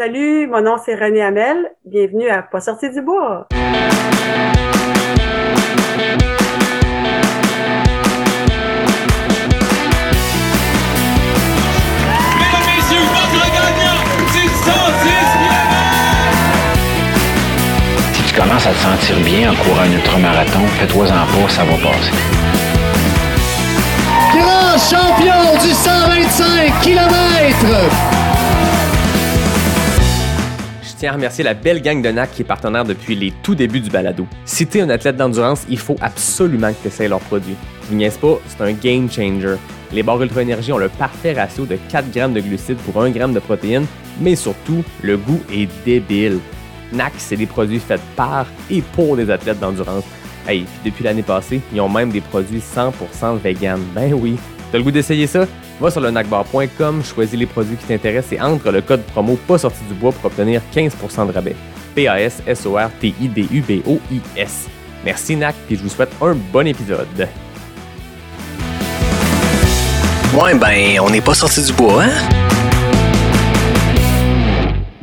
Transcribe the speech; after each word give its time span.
Salut, 0.00 0.46
mon 0.46 0.60
nom 0.60 0.76
c'est 0.78 0.94
René 0.94 1.22
Hamel. 1.22 1.72
Bienvenue 1.84 2.28
à 2.28 2.42
Pas 2.42 2.60
sorti 2.60 2.88
du 2.88 3.02
bois. 3.02 3.48
Mesdames, 3.50 3.88
messieurs, 12.76 13.02
votre 13.10 13.42
gagnant 13.50 13.98
du 14.30 14.46
110 14.46 14.78
Si 18.12 18.22
tu 18.22 18.32
commences 18.40 18.68
à 18.68 18.70
te 18.70 18.76
sentir 18.76 19.18
bien 19.24 19.50
en 19.50 19.56
courant 19.56 19.82
un 19.82 19.90
ultramarathon, 19.90 20.64
fais-toi-en 20.78 21.08
pas, 21.08 21.48
ça 21.48 21.64
va 21.64 21.74
passer. 21.74 22.12
Grand 24.32 24.78
champion 24.78 25.58
du 25.60 25.70
125 25.74 26.80
km. 26.82 28.27
Tiens 30.98 31.10
à 31.10 31.14
remercier 31.14 31.44
la 31.44 31.54
belle 31.54 31.80
gang 31.80 32.02
de 32.02 32.10
NAC 32.10 32.32
qui 32.32 32.42
est 32.42 32.44
partenaire 32.44 32.84
depuis 32.84 33.14
les 33.14 33.32
tout 33.44 33.54
débuts 33.54 33.78
du 33.78 33.88
balado. 33.88 34.26
Si 34.44 34.66
t'es 34.66 34.80
un 34.80 34.90
athlète 34.90 35.16
d'endurance, 35.16 35.64
il 35.68 35.78
faut 35.78 35.94
absolument 36.00 36.72
que 36.72 36.82
tu 36.82 36.88
essaies 36.88 37.06
leurs 37.06 37.20
produits. 37.20 37.54
Je 37.88 37.94
niaise 37.94 38.16
pas, 38.16 38.40
c'est 38.48 38.64
un 38.64 38.72
game 38.72 39.08
changer. 39.08 39.54
Les 39.92 40.02
barres 40.02 40.20
Ultra 40.20 40.42
Énergie 40.42 40.72
ont 40.72 40.78
le 40.78 40.88
parfait 40.88 41.34
ratio 41.34 41.66
de 41.66 41.78
4 41.88 42.10
grammes 42.10 42.34
de 42.34 42.40
glucides 42.40 42.78
pour 42.78 43.00
1 43.00 43.10
gramme 43.10 43.32
de 43.32 43.38
protéines, 43.38 43.86
mais 44.20 44.34
surtout, 44.34 44.82
le 45.02 45.16
goût 45.16 45.40
est 45.52 45.68
débile. 45.84 46.40
NAC, 46.92 47.12
c'est 47.18 47.36
des 47.36 47.46
produits 47.46 47.78
faits 47.78 48.00
par 48.16 48.46
et 48.68 48.82
pour 48.82 49.16
des 49.16 49.30
athlètes 49.30 49.60
d'endurance. 49.60 50.04
Hey, 50.48 50.64
puis 50.82 50.90
depuis 50.90 51.04
l'année 51.04 51.22
passée, 51.22 51.60
ils 51.72 51.80
ont 51.80 51.88
même 51.88 52.10
des 52.10 52.22
produits 52.22 52.58
100% 52.58 53.38
vegan. 53.38 53.78
Ben 53.94 54.12
oui. 54.14 54.36
T'as 54.72 54.78
le 54.78 54.84
goût 54.84 54.90
d'essayer 54.90 55.28
ça? 55.28 55.46
Va 55.80 55.90
sur 55.92 56.00
le 56.00 56.10
nacbar.com, 56.10 57.04
choisis 57.04 57.38
les 57.38 57.46
produits 57.46 57.76
qui 57.76 57.86
t'intéressent 57.86 58.32
et 58.32 58.40
entre 58.40 58.72
le 58.72 58.82
code 58.82 59.02
promo 59.02 59.38
pas 59.46 59.58
sorti 59.58 59.78
du 59.88 59.94
bois 59.94 60.10
pour 60.10 60.24
obtenir 60.24 60.60
15% 60.74 61.28
de 61.28 61.32
rabais. 61.32 61.54
P-A-S-S-O-R-T-I-D-U-B-O-I-S. 61.94 64.66
Merci 65.04 65.36
NAC, 65.36 65.54
puis 65.66 65.76
je 65.76 65.82
vous 65.82 65.88
souhaite 65.88 66.10
un 66.20 66.34
bon 66.34 66.66
épisode. 66.66 67.28
Ouais, 70.34 70.54
ben, 70.54 71.00
on 71.00 71.10
n'est 71.10 71.20
pas 71.20 71.34
sorti 71.34 71.62
du 71.62 71.72
bois, 71.72 72.04
hein? 72.04 72.10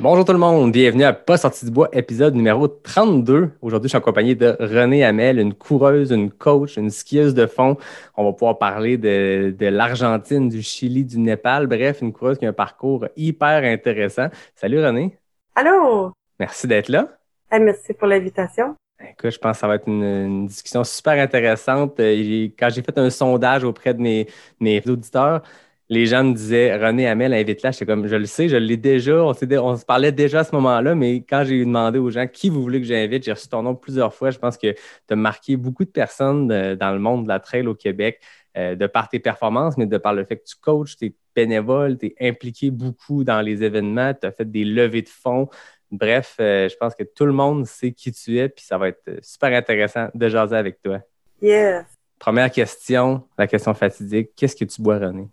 Bonjour 0.07 0.23
tout 0.23 0.33
le 0.33 0.37
monde, 0.37 0.71
bienvenue 0.71 1.03
à 1.03 1.13
Pas 1.13 1.35
sorti 1.35 1.65
du 1.65 1.71
bois, 1.71 1.89
épisode 1.91 2.35
numéro 2.35 2.67
32. 2.67 3.49
Aujourd'hui, 3.63 3.87
je 3.87 3.89
suis 3.89 3.97
accompagné 3.97 4.35
de 4.35 4.55
René 4.59 5.03
Hamel, 5.03 5.39
une 5.39 5.55
coureuse, 5.55 6.11
une 6.11 6.29
coach, 6.29 6.77
une 6.77 6.91
skieuse 6.91 7.33
de 7.33 7.47
fond. 7.47 7.75
On 8.15 8.23
va 8.23 8.31
pouvoir 8.31 8.59
parler 8.59 8.99
de, 8.99 9.55
de 9.57 9.65
l'Argentine, 9.65 10.47
du 10.47 10.61
Chili, 10.61 11.05
du 11.05 11.17
Népal. 11.17 11.65
Bref, 11.65 12.03
une 12.03 12.13
coureuse 12.13 12.37
qui 12.37 12.45
a 12.45 12.49
un 12.49 12.53
parcours 12.53 13.07
hyper 13.17 13.63
intéressant. 13.63 14.27
Salut 14.53 14.85
René, 14.85 15.17
Allô? 15.55 16.11
merci 16.39 16.67
d'être 16.67 16.89
là. 16.89 17.07
Merci 17.51 17.95
pour 17.95 18.05
l'invitation. 18.05 18.75
Écoute, 19.01 19.31
je 19.31 19.39
pense 19.39 19.53
que 19.53 19.61
ça 19.61 19.67
va 19.67 19.73
être 19.73 19.87
une, 19.87 20.03
une 20.03 20.45
discussion 20.45 20.83
super 20.83 21.13
intéressante. 21.13 21.97
Quand 21.97 22.69
j'ai 22.69 22.83
fait 22.83 22.97
un 22.99 23.09
sondage 23.09 23.63
auprès 23.63 23.95
de 23.95 24.01
mes, 24.01 24.27
mes 24.59 24.83
auditeurs, 24.87 25.41
les 25.89 26.05
gens 26.07 26.23
me 26.23 26.33
disaient 26.33 26.75
René 26.75 27.07
Hamel, 27.07 27.33
invite-la. 27.33 27.71
J'étais 27.71 27.85
comme, 27.85 28.07
je 28.07 28.15
le 28.15 28.25
sais, 28.25 28.49
je 28.49 28.57
l'ai 28.57 28.77
déjà. 28.77 29.23
On, 29.23 29.33
se 29.33 29.85
parlait 29.85 30.11
déjà 30.11 30.39
à 30.39 30.43
ce 30.43 30.55
moment-là, 30.55 30.95
mais 30.95 31.17
quand 31.17 31.43
j'ai 31.45 31.59
demandé 31.63 31.99
aux 31.99 32.09
gens 32.09 32.27
qui 32.27 32.49
vous 32.49 32.61
voulez 32.61 32.81
que 32.81 32.87
j'invite, 32.87 33.23
j'ai 33.23 33.33
reçu 33.33 33.47
ton 33.47 33.61
nom 33.61 33.75
plusieurs 33.75 34.13
fois. 34.13 34.31
Je 34.31 34.39
pense 34.39 34.57
que 34.57 34.71
tu 34.71 34.79
as 35.11 35.15
marqué 35.15 35.57
beaucoup 35.57 35.85
de 35.85 35.89
personnes 35.89 36.51
euh, 36.51 36.75
dans 36.75 36.91
le 36.91 36.99
monde 36.99 37.23
de 37.23 37.27
la 37.27 37.39
trail 37.39 37.67
au 37.67 37.75
Québec 37.75 38.19
euh, 38.57 38.75
de 38.75 38.87
par 38.87 39.09
tes 39.09 39.19
performances, 39.19 39.77
mais 39.77 39.85
de 39.85 39.97
par 39.97 40.13
le 40.13 40.25
fait 40.25 40.37
que 40.37 40.45
tu 40.45 40.55
coaches, 40.55 40.97
tu 40.97 41.05
es 41.05 41.13
bénévole, 41.35 41.97
tu 41.97 42.07
es 42.07 42.29
impliqué 42.29 42.71
beaucoup 42.71 43.23
dans 43.23 43.41
les 43.41 43.63
événements, 43.63 44.13
tu 44.13 44.25
as 44.25 44.31
fait 44.31 44.49
des 44.49 44.65
levées 44.65 45.03
de 45.03 45.09
fonds. 45.09 45.49
Bref, 45.91 46.37
euh, 46.39 46.67
je 46.67 46.75
pense 46.77 46.95
que 46.95 47.03
tout 47.03 47.25
le 47.25 47.31
monde 47.31 47.67
sait 47.67 47.91
qui 47.91 48.11
tu 48.11 48.39
es, 48.39 48.49
puis 48.49 48.65
ça 48.65 48.79
va 48.79 48.87
être 48.87 49.19
super 49.21 49.55
intéressant 49.55 50.07
de 50.15 50.29
jaser 50.29 50.55
avec 50.55 50.81
toi. 50.81 50.99
Yes. 51.41 51.85
Première 52.17 52.49
question, 52.49 53.27
la 53.37 53.45
question 53.45 53.73
fatidique. 53.75 54.31
Qu'est-ce 54.35 54.55
que 54.55 54.65
tu 54.65 54.81
bois, 54.81 54.97
René? 54.97 55.27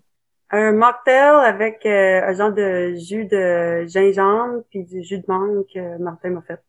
Un 0.52 0.72
mocktail 0.72 1.46
avec 1.46 1.84
euh, 1.86 2.28
un 2.28 2.34
genre 2.34 2.52
de 2.52 2.94
jus 2.94 3.24
de 3.24 3.86
gingembre 3.86 4.62
puis 4.70 4.84
du 4.84 5.02
jus 5.02 5.18
de 5.18 5.24
mangue 5.26 5.64
que 5.72 5.98
Martin 5.98 6.30
m'a 6.30 6.42
fait. 6.42 6.60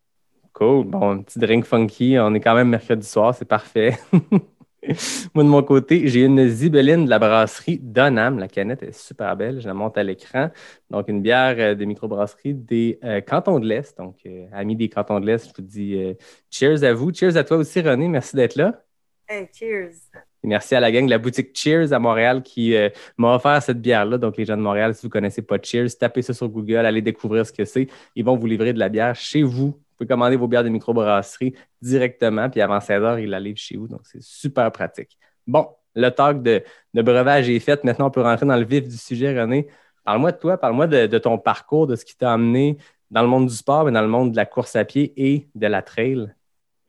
Cool. 0.54 0.86
Bon, 0.86 1.12
un 1.12 1.22
petit 1.22 1.40
drink 1.40 1.66
funky. 1.66 2.18
On 2.20 2.34
est 2.34 2.40
quand 2.40 2.56
même 2.56 2.70
mercredi 2.70 3.06
soir, 3.06 3.36
c'est 3.36 3.46
parfait. 3.46 3.98
Moi, 5.34 5.44
de 5.44 5.50
mon 5.50 5.64
côté, 5.64 6.08
j'ai 6.08 6.22
une 6.22 6.48
zibeline 6.48 7.06
de 7.06 7.10
la 7.10 7.20
brasserie 7.20 7.80
Donham. 7.80 8.40
La 8.40 8.48
canette 8.48 8.84
est 8.84 8.92
super 8.92 9.36
belle. 9.36 9.62
Je 9.62 9.68
la 9.68 9.74
monte 9.74 9.98
à 9.98 10.04
l'écran. 10.04 10.50
Donc, 10.90 11.08
une 11.08 11.22
bière 11.22 11.56
euh, 11.58 11.76
de 11.76 11.86
microbrasserie 11.86 12.54
des 12.54 13.00
euh, 13.04 13.22
Cantons 13.22 13.60
de 13.60 13.68
l'Est. 13.68 13.98
Donc, 13.98 14.18
euh, 14.26 14.48
amis 14.52 14.76
des 14.76 14.90
Cantons 14.90 15.20
de 15.20 15.26
l'Est, 15.26 15.48
je 15.48 15.54
vous 15.56 15.68
dis 15.68 15.96
euh, 15.96 16.14
cheers 16.50 16.84
à 16.84 16.94
vous. 16.94 17.14
Cheers 17.14 17.38
à 17.38 17.44
toi 17.44 17.58
aussi, 17.58 17.82
René. 17.82 18.08
Merci 18.08 18.36
d'être 18.36 18.56
là. 18.56 18.84
Hey, 19.28 19.48
cheers. 19.54 20.10
Merci 20.44 20.76
à 20.76 20.80
la 20.80 20.92
gang 20.92 21.06
de 21.06 21.10
la 21.10 21.18
boutique 21.18 21.58
Cheers 21.58 21.94
à 21.94 22.00
Montréal 22.00 22.44
qui 22.44 22.76
euh, 22.76 22.90
m'a 23.18 23.36
offert 23.36 23.62
cette 23.62 23.82
bière-là. 23.82 24.18
Donc, 24.18 24.38
les 24.38 24.46
gens 24.46 24.58
de 24.58 24.62
Montréal, 24.62 24.94
si 24.94 25.04
vous 25.04 25.08
ne 25.08 25.14
connaissez 25.14 25.42
pas 25.42 25.58
Cheers, 25.62 25.98
tapez 25.98 26.22
ça 26.22 26.34
sur 26.34 26.50
Google, 26.50 26.86
allez 26.86 27.02
découvrir 27.02 27.46
ce 27.46 27.54
que 27.54 27.66
c'est. 27.66 27.88
Ils 28.16 28.26
vont 28.26 28.36
vous 28.36 28.48
livrer 28.48 28.74
de 28.74 28.80
la 28.80 28.90
bière 28.90 29.16
chez 29.16 29.44
vous. 29.44 29.68
Vous 29.68 29.98
pouvez 29.98 30.08
commander 30.08 30.36
vos 30.36 30.48
bières 30.48 30.64
de 30.64 30.70
microbrasserie 30.70 31.54
directement, 31.82 32.50
puis 32.50 32.62
avant 32.62 32.80
16 32.80 33.04
heures, 33.04 33.20
ils 33.20 33.30
la 33.30 33.40
livrent 33.40 33.60
chez 33.60 33.78
vous. 33.78 33.88
Donc, 33.88 34.02
c'est 34.04 34.22
super 34.22 34.72
pratique. 34.72 35.18
Bon, 35.48 35.68
le 35.96 36.10
talk 36.10 36.42
de, 36.42 36.64
de 36.94 37.02
breuvage 37.02 37.50
est 37.50 37.60
fait. 37.60 37.84
Maintenant, 37.84 38.08
on 38.08 38.12
peut 38.12 38.22
rentrer 38.22 38.46
dans 38.46 38.58
le 38.58 38.66
vif 38.66 38.88
du 38.88 38.98
sujet, 38.98 39.40
René. 39.40 39.68
Parle-moi 40.04 40.34
de 40.34 40.38
toi, 40.38 40.58
parle-moi 40.58 40.88
de, 40.88 41.08
de 41.08 41.18
ton 41.18 41.38
parcours, 41.38 41.88
de 41.88 41.96
ce 41.96 42.04
qui 42.04 42.18
t'a 42.18 42.34
amené 42.34 42.78
dans 43.10 43.22
le 43.22 43.28
monde 43.28 43.48
du 43.48 43.54
sport, 43.56 43.86
mais 43.86 43.92
dans 43.92 44.02
le 44.02 44.08
monde 44.08 44.32
de 44.32 44.36
la 44.36 44.46
course 44.46 44.76
à 44.76 44.84
pied 44.84 45.14
et 45.16 45.48
de 45.56 45.68
la 45.68 45.82
trail. 45.82 46.34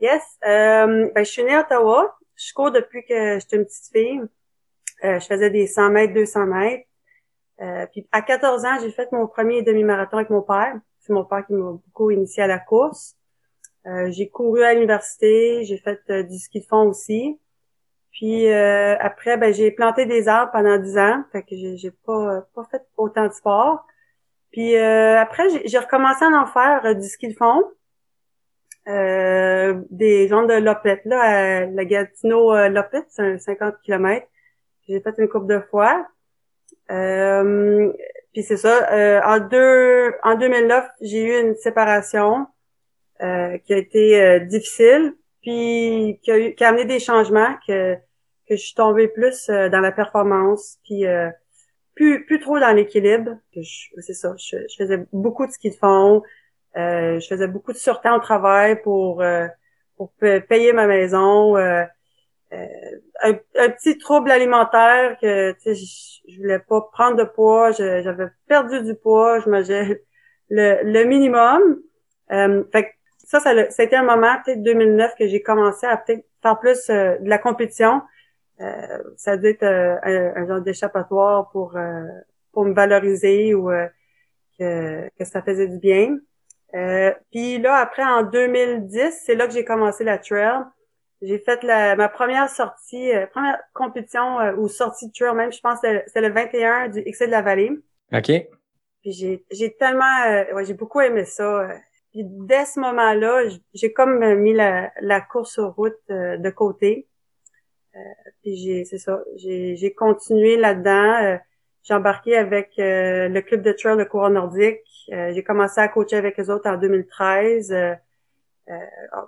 Yes. 0.01 0.23
Euh, 0.47 1.11
ben, 1.15 1.25
je 1.25 1.31
suis 1.31 1.45
née 1.45 1.55
à 1.55 1.61
Ottawa. 1.61 2.19
Je 2.37 2.53
cours 2.53 2.71
depuis 2.71 3.05
que 3.05 3.39
j'étais 3.39 3.57
une 3.57 3.65
petite 3.65 3.93
fille. 3.93 4.21
Euh, 5.05 5.21
je 5.21 5.27
faisais 5.27 5.51
des 5.51 5.67
100 5.67 5.91
mètres, 5.91 6.15
200 6.15 6.47
mètres. 6.47 6.87
Euh, 7.61 7.87
puis 7.87 8.07
à 8.13 8.23
14 8.23 8.65
ans, 8.65 8.79
j'ai 8.81 8.91
fait 8.91 9.11
mon 9.13 9.27
premier 9.27 9.63
demi-marathon 9.63 10.19
avec 10.19 10.31
mon 10.31 10.43
père. 10.43 10.75
C'est 11.01 11.13
mon 11.13 11.25
père 11.25 11.47
qui 11.47 11.53
m'a 11.53 11.73
beaucoup 11.73 12.11
initié 12.11 12.43
à 12.43 12.47
la 12.47 12.59
course. 12.59 13.17
Euh, 13.87 14.11
j'ai 14.11 14.29
couru 14.29 14.63
à 14.63 14.73
l'université, 14.73 15.63
j'ai 15.65 15.77
fait 15.77 16.01
euh, 16.09 16.23
du 16.23 16.39
ski 16.39 16.61
de 16.61 16.65
fond 16.65 16.89
aussi. 16.89 17.39
Puis 18.13 18.49
euh, 18.49 18.97
après, 18.99 19.37
ben 19.37 19.53
j'ai 19.53 19.71
planté 19.71 20.07
des 20.07 20.29
arbres 20.29 20.53
pendant 20.53 20.79
10 20.79 20.99
ans, 20.99 21.25
fait 21.33 21.43
que 21.43 21.55
j'ai, 21.55 21.91
pas 21.91 22.43
pas 22.55 22.65
fait 22.71 22.83
autant 22.97 23.27
de 23.27 23.33
sport. 23.33 23.87
Puis 24.53 24.77
euh, 24.77 25.19
après, 25.21 25.49
j'ai, 25.67 25.79
recommencé 25.79 26.25
à 26.25 26.29
en 26.29 26.47
faire 26.47 26.97
du 26.97 27.07
ski 27.07 27.29
de 27.29 27.35
fond. 27.35 27.63
Euh, 28.87 29.81
des 29.91 30.29
gens 30.29 30.45
de 30.45 30.55
Lopette, 30.55 31.03
là, 31.07 31.21
à 31.21 31.67
la 31.67 31.85
Gatineau 31.85 32.55
euh, 32.55 32.83
c'est 33.09 33.23
un 33.23 33.39
50 33.39 33.77
km. 33.83 34.27
J'ai 34.87 35.01
fait 35.01 35.15
une 35.19 35.29
couple 35.29 35.47
de 35.47 35.61
fois. 35.61 36.07
Euh, 36.91 37.91
puis 38.33 38.43
c'est 38.43 38.59
ça. 38.59 38.93
euh, 38.93 39.21
en 39.25 39.39
deux, 39.41 40.13
en 40.23 40.35
2009, 40.35 40.85
j'ai 41.01 41.23
eu 41.25 41.41
une 41.41 41.55
séparation 41.55 42.47
euh, 43.23 43.57
qui 43.59 43.73
a 43.73 43.79
été 43.79 44.41
difficile, 44.41 45.15
puis 45.41 46.21
qui 46.23 46.31
a, 46.31 46.39
eu, 46.39 46.55
qui 46.55 46.65
a 46.65 46.69
amené 46.69 46.85
des 46.85 47.01
changements 47.01 47.55
que 47.67 47.97
que 48.47 48.57
je 48.57 48.61
suis 48.63 48.75
tombée 48.75 49.09
plus 49.09 49.47
dans 49.49 49.81
la 49.81 49.91
performance, 49.91 50.77
puis 50.85 51.05
plus 51.95 52.27
plus 52.27 52.41
trop 52.41 52.61
dans 52.61 52.73
l'équilibre. 52.77 53.39
C'est 53.55 54.13
ça. 54.13 54.35
Je 54.37 54.59
faisais 54.77 55.07
beaucoup 55.13 55.47
de 55.47 55.53
ski 55.53 55.71
de 55.71 55.77
fond. 55.77 56.23
Euh, 56.77 57.21
je 57.21 57.27
faisais 57.29 57.49
beaucoup 57.49 57.73
de 57.73 57.79
surtemps 57.79 58.17
au 58.17 58.21
travail 58.21 58.81
pour 58.83 59.23
euh, 59.23 59.47
pour 59.97 60.13
pa- 60.21 60.41
payer 60.41 60.73
ma 60.73 60.87
maison. 60.87 61.57
euh, 61.57 61.85
euh, 62.53 62.67
un, 63.23 63.33
un 63.59 63.71
petit 63.71 63.99
trouble 63.99 64.31
alimentaire 64.31 65.19
que 65.21 65.55
je, 65.67 65.73
je 66.29 66.37
voulais 66.39 66.59
pas 66.61 66.83
prendre 66.93 67.17
de 67.17 67.25
poids, 67.25 67.73
j'avais 67.73 68.27
perdu 68.49 68.83
du 68.83 68.95
poids, 68.95 69.41
je 69.41 69.49
mangeais 69.51 70.03
le, 70.51 70.81
le 70.85 71.05
minimum. 71.05 71.63
Euh, 72.33 72.65
fait 72.73 72.85
que 72.85 72.91
ça, 73.19 73.41
ça, 73.41 73.71
ça 73.71 73.83
un 73.93 74.03
moment 74.05 74.37
peut-être 74.45 74.63
2009 74.63 75.13
que 75.19 75.27
j'ai 75.29 75.43
commencé 75.43 75.87
à 75.87 75.97
peut-être 75.97 76.25
faire 76.43 76.59
plus 76.61 76.89
euh, 76.91 77.19
de 77.19 77.29
la 77.29 77.39
compétition. 77.39 78.03
Ça 79.17 79.33
a 79.33 79.37
dû 79.37 79.47
être 79.49 79.63
un, 79.65 80.01
un 80.37 80.47
genre 80.47 80.61
d'échappatoire 80.61 81.51
pour 81.51 81.77
pour 82.53 82.65
me 82.65 82.75
valoriser 82.75 83.55
ou 83.55 83.71
que, 84.59 85.09
que 85.19 85.25
ça 85.25 85.43
faisait 85.43 85.69
du 85.69 85.79
bien. 85.79 86.19
Euh, 86.75 87.13
puis 87.31 87.59
là, 87.59 87.77
après, 87.77 88.05
en 88.05 88.23
2010, 88.25 89.23
c'est 89.25 89.35
là 89.35 89.47
que 89.47 89.53
j'ai 89.53 89.65
commencé 89.65 90.03
la 90.05 90.19
trail. 90.19 90.65
J'ai 91.23 91.39
fait 91.39 91.63
la, 91.63 91.97
ma 91.97 92.09
première 92.09 92.51
sortie, 92.51 93.13
euh, 93.13 93.27
première 93.27 93.59
compétition 93.73 94.41
euh, 94.41 94.55
ou 94.57 94.69
sortie 94.69 95.09
de 95.09 95.13
trail 95.13 95.35
même, 95.35 95.53
je 95.53 95.61
pense 95.61 95.81
que 95.81 96.03
c'est 96.07 96.21
le 96.21 96.31
21 96.31 96.89
du 96.89 97.03
XC 97.03 97.27
de 97.27 97.31
la 97.31 97.43
Vallée. 97.43 97.71
OK? 98.13 98.31
Puis 99.01 99.13
j'ai, 99.13 99.45
j'ai 99.51 99.75
tellement, 99.75 100.25
euh, 100.27 100.53
ouais, 100.55 100.65
j'ai 100.65 100.75
beaucoup 100.75 101.01
aimé 101.01 101.25
ça. 101.25 101.69
Puis 102.11 102.23
dès 102.25 102.65
ce 102.65 102.81
moment-là, 102.81 103.43
j'ai 103.73 103.93
comme 103.93 104.35
mis 104.35 104.53
la, 104.53 104.93
la 105.01 105.21
course 105.21 105.53
sur 105.53 105.75
route 105.75 105.97
euh, 106.11 106.37
de 106.37 106.51
côté. 106.51 107.07
Euh, 107.95 107.99
puis 108.43 108.57
j'ai, 108.57 108.85
c'est 108.85 108.99
ça, 108.99 109.23
j'ai, 109.37 109.77
j'ai 109.77 109.95
continué 109.95 110.57
là-dedans. 110.57 111.39
Euh, 111.85 111.89
j'ai 111.89 111.95
embarqué 111.95 112.37
avec 112.37 112.73
euh, 112.79 113.29
le 113.29 113.41
club 113.43 113.63
de 113.63 113.73
trail 113.73 113.97
de 113.97 114.05
courant 114.05 114.31
nordique. 114.31 114.81
Euh, 115.13 115.33
j'ai 115.33 115.43
commencé 115.43 115.81
à 115.81 115.89
coacher 115.89 116.17
avec 116.17 116.39
eux 116.41 116.51
autres 116.51 116.69
en 116.69 116.77
2013. 116.77 117.73
Euh, 117.73 117.95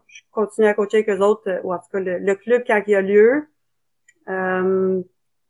je 0.07 0.23
continue 0.31 0.67
à 0.67 0.75
coacher 0.75 0.99
avec 0.99 1.11
eux 1.11 1.21
autres, 1.21 1.61
ou 1.63 1.73
en 1.73 1.79
tout 1.79 1.89
cas 1.93 2.01
le, 2.01 2.35
club 2.35 2.65
quand 2.67 2.83
il 2.87 2.91
y 2.91 2.95
a 2.95 3.03
lieu. 3.03 3.47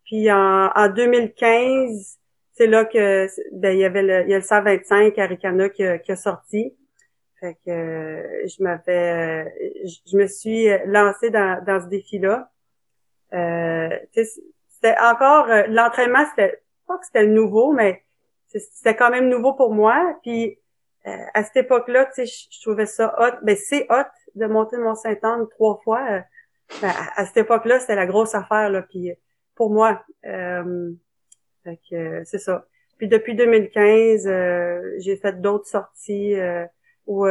puis 0.05 0.33
en, 0.33 0.71
en 0.75 0.89
2015, 0.89 2.19
c'est 2.53 2.67
là 2.67 2.85
que 2.85 3.27
ben, 3.53 3.73
il 3.73 3.81
y 3.81 3.85
avait 3.85 4.03
le, 4.03 4.23
il 4.23 4.31
y 4.31 4.35
a 4.35 4.39
le 4.39 4.43
125 4.43 5.19
Aricana 5.19 5.69
qui 5.69 5.85
a, 5.85 5.99
qui 5.99 6.13
a 6.13 6.17
sorti. 6.17 6.77
Fait 7.39 7.55
que 7.67 7.71
euh, 7.71 8.47
je 8.49 8.63
m'avais 8.63 9.53
je, 9.85 10.17
me 10.17 10.27
suis 10.27 10.69
lancée 10.87 11.31
dans, 11.31 11.63
dans 11.65 11.81
ce 11.81 11.87
défi-là. 11.87 12.51
Euh, 13.35 13.91
c'était 14.15 14.97
encore 15.01 15.49
euh, 15.51 15.65
l'entraînement, 15.69 16.25
c'était 16.31 16.63
pas 16.87 16.99
que 16.99 17.07
c'était 17.07 17.27
nouveau, 17.27 17.73
mais 17.73 18.03
c'était 18.47 18.97
quand 18.97 19.11
même 19.11 19.29
nouveau 19.29 19.55
pour 19.55 19.73
moi. 19.73 20.19
Puis 20.23 20.59
euh, 21.07 21.17
à 21.35 21.45
cette 21.45 21.57
époque-là, 21.57 22.07
tu 22.07 22.27
sais, 22.27 22.47
je, 22.51 22.61
trouvais 22.63 22.87
ça 22.87 23.15
hot. 23.19 23.39
Ben 23.43 23.57
c'est 23.57 23.87
hot 23.91 24.07
de 24.35 24.47
monter 24.47 24.77
Mont 24.77 24.95
Saint-Anne 24.95 25.47
trois 25.51 25.81
fois. 25.85 26.23
Ben, 26.83 26.91
à, 27.17 27.27
cette 27.27 27.37
époque-là, 27.39 27.81
c'était 27.81 27.95
la 27.95 28.07
grosse 28.07 28.35
affaire 28.35 28.71
là. 28.71 28.83
Puis 28.83 29.13
pour 29.55 29.71
moi, 29.71 30.03
que 30.25 32.23
c'est 32.25 32.39
ça. 32.39 32.67
Puis 32.99 33.09
depuis 33.09 33.35
2015, 33.35 34.25
j'ai 34.99 35.17
fait 35.17 35.41
d'autres 35.41 35.67
sorties. 35.67 36.37
Ou 37.07 37.27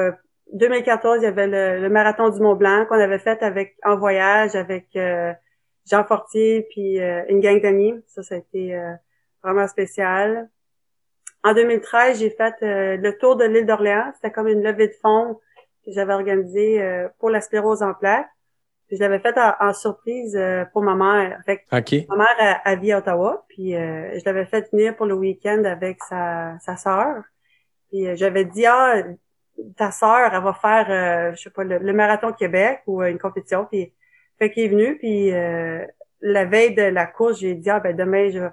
2014, 0.54 1.20
il 1.22 1.24
y 1.24 1.28
avait 1.28 1.48
le, 1.48 1.90
marathon 1.90 2.30
du 2.30 2.40
Mont 2.40 2.56
Blanc 2.56 2.86
qu'on 2.88 3.00
avait 3.00 3.20
fait 3.20 3.42
avec 3.42 3.76
en 3.84 3.98
voyage 3.98 4.56
avec 4.56 4.88
euh, 4.96 5.34
Jean 5.90 6.04
Fortier 6.04 6.68
puis 6.70 7.00
euh, 7.00 7.24
une 7.30 7.40
gang 7.40 7.62
d'amis. 7.62 7.94
Ça, 8.08 8.24
ça 8.24 8.36
a 8.36 8.38
été 8.38 8.76
euh, 8.76 8.94
vraiment 9.46 9.68
spécial. 9.68 10.50
En 11.44 11.54
2013, 11.54 12.20
j'ai 12.20 12.32
fait 12.32 12.56
le 12.62 13.12
tour 13.18 13.36
de 13.36 13.46
l'île 13.46 13.66
d'Orléans. 13.66 14.12
C'était 14.16 14.32
comme 14.32 14.48
une 14.48 14.64
levée 14.64 14.88
de 14.88 14.96
fonds 15.02 15.40
que 15.86 15.92
j'avais 15.92 16.14
organisée 16.14 17.08
pour 17.20 17.30
la 17.30 17.40
sclérose 17.40 17.84
en 17.84 17.94
plaques. 17.94 18.28
je 18.92 18.98
l'avais 18.98 19.20
fait 19.20 19.38
en, 19.38 19.74
surprise 19.74 20.36
pour 20.74 20.82
ma 20.82 20.96
mère. 20.96 21.40
Fait 21.46 21.64
Ma 21.72 22.16
mère 22.16 22.62
a, 22.64 22.76
vit 22.76 22.92
à 22.92 22.98
Ottawa, 22.98 23.46
puis 23.48 23.74
je 23.74 24.26
l'avais 24.26 24.46
fait 24.46 24.72
venir 24.72 24.96
pour 24.96 25.06
le 25.06 25.14
week-end 25.14 25.64
avec 25.66 26.02
sa, 26.10 26.58
sa 26.60 26.78
sœur. 26.78 27.22
Puis 27.92 28.16
j'avais 28.18 28.46
dit, 28.46 28.66
ah, 28.66 29.04
ta 29.76 29.92
sœur, 29.92 30.34
elle 30.34 30.44
va 30.44 30.54
faire, 30.54 30.86
euh, 30.90 31.36
je 31.36 31.44
sais 31.44 31.50
pas, 31.50 31.64
le, 31.64 31.94
marathon 31.94 32.32
Québec 32.34 32.82
ou 32.88 33.02
euh, 33.02 33.10
une 33.10 33.20
compétition. 33.20 33.66
Puis, 33.66 33.94
fait 34.38 34.52
qu'il 34.52 34.64
est 34.64 34.68
venu, 34.68 34.98
puis 34.98 35.34
euh, 35.34 35.86
la 36.22 36.46
veille 36.46 36.76
de 36.76 36.84
la 36.84 37.06
course, 37.06 37.40
j'ai 37.40 37.56
dit, 37.56 37.70
ah 37.70 37.80
ben 37.80 37.96
demain, 37.96 38.30
je, 38.30 38.40
vais 38.40 38.50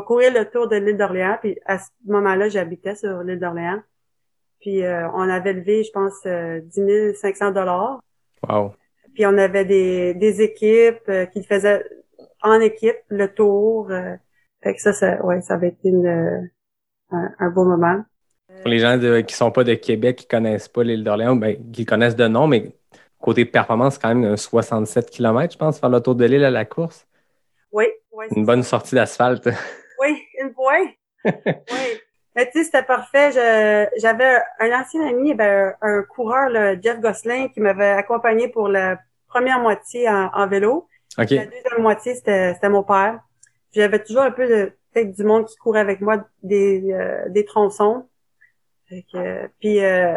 courir 0.00 0.32
le 0.32 0.46
tour 0.46 0.68
de 0.68 0.76
l'île 0.76 0.96
d'Orléans. 0.96 1.36
Puis 1.40 1.58
à 1.66 1.78
ce 1.78 1.88
moment-là, 2.06 2.48
j'habitais 2.48 2.94
sur 2.94 3.22
l'île 3.22 3.38
d'Orléans. 3.38 3.80
Puis 4.60 4.82
on 5.14 5.28
avait 5.28 5.52
levé, 5.52 5.82
je 5.82 5.90
pense, 5.90 6.24
10 6.24 7.14
500 7.14 7.50
dollars. 7.50 8.00
Wow. 8.48 8.72
Puis 9.12 9.26
on 9.26 9.36
avait 9.36 9.64
des, 9.64 10.14
des 10.14 10.40
équipes 10.40 11.10
qui 11.32 11.42
faisaient 11.42 11.84
en 12.42 12.60
équipe 12.60 12.96
le 13.08 13.26
tour. 13.26 13.90
fait 14.62 14.74
que 14.74 14.80
ça, 14.80 14.92
ça, 14.92 15.24
ouais, 15.24 15.42
ça 15.42 15.54
avait 15.54 15.68
été 15.68 15.88
une, 15.88 16.48
un 17.10 17.50
beau 17.50 17.64
moment. 17.64 18.04
Pour 18.60 18.70
les 18.70 18.78
gens 18.78 18.98
de, 18.98 19.20
qui 19.20 19.34
sont 19.34 19.50
pas 19.50 19.64
de 19.64 19.74
Québec, 19.74 20.16
qui 20.16 20.26
connaissent 20.26 20.68
pas 20.68 20.84
l'île 20.84 21.04
d'Orléans, 21.04 21.36
ben, 21.36 21.56
qui 21.72 21.84
connaissent 21.84 22.16
de 22.16 22.28
nom, 22.28 22.46
mais 22.46 22.76
côté 23.18 23.44
performance, 23.44 23.98
quand 23.98 24.14
même 24.14 24.24
un 24.24 24.36
67 24.36 25.10
km, 25.10 25.52
je 25.52 25.58
pense, 25.58 25.78
faire 25.78 25.88
le 25.88 26.00
tour 26.00 26.14
de 26.14 26.24
l'île 26.24 26.44
à 26.44 26.50
la 26.50 26.64
course. 26.64 27.06
Oui, 27.72 27.86
oui. 28.12 28.26
Une 28.36 28.44
bonne 28.44 28.62
sortie 28.62 28.94
d'asphalte. 28.94 29.48
Oui, 30.02 30.22
une 30.42 30.52
fois. 30.52 30.74
oui. 30.80 30.92
Mais 32.34 32.46
tu 32.46 32.58
sais, 32.58 32.64
c'était 32.64 32.82
parfait. 32.82 33.30
J'avais 33.98 34.38
un 34.58 34.80
ancien 34.80 35.06
ami, 35.06 35.34
ben, 35.34 35.74
un 35.82 36.02
coureur, 36.02 36.48
le 36.48 36.80
Jeff 36.82 36.98
Gosselin, 36.98 37.48
qui 37.48 37.60
m'avait 37.60 37.90
accompagné 37.90 38.48
pour 38.48 38.68
la 38.68 38.98
première 39.28 39.60
moitié 39.60 40.08
en, 40.08 40.46
vélo. 40.46 40.88
La 41.18 41.24
deuxième 41.26 41.80
moitié, 41.80 42.14
c'était 42.14 42.68
mon 42.70 42.82
père. 42.82 43.20
J'avais 43.74 44.02
toujours 44.02 44.22
un 44.22 44.30
peu 44.30 44.48
de 44.48 44.72
peut-être 44.92 45.12
du 45.12 45.24
monde 45.24 45.46
qui 45.46 45.56
courait 45.56 45.80
avec 45.80 46.00
moi 46.00 46.24
des, 46.42 46.90
euh, 46.92 47.28
des 47.28 47.44
tronçons 47.44 48.06
puis 49.60 49.80
euh, 49.84 50.16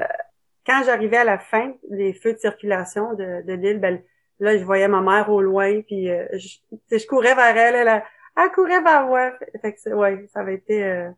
quand 0.65 0.83
j'arrivais 0.85 1.17
à 1.17 1.23
la 1.23 1.39
fin 1.39 1.73
des 1.89 2.13
feux 2.13 2.33
de 2.33 2.39
circulation 2.39 3.13
de, 3.13 3.45
de 3.45 3.53
l'île, 3.53 3.79
ben, 3.79 4.01
là, 4.39 4.57
je 4.57 4.63
voyais 4.63 4.87
ma 4.87 5.01
mère 5.01 5.29
au 5.29 5.41
loin, 5.41 5.81
puis 5.81 6.09
euh, 6.09 6.25
je, 6.33 6.57
je, 6.91 7.07
courais 7.07 7.35
vers 7.35 7.55
elle, 7.55 7.87
elle, 7.87 8.03
elle, 8.37 8.51
courait 8.51 8.81
vers 8.81 9.05
moi. 9.05 9.31
Fait 9.61 9.73
que, 9.73 9.89
ouais, 9.93 10.27
ça 10.33 10.41
avait 10.41 10.55
été 10.55 10.83
euh, 10.83 11.09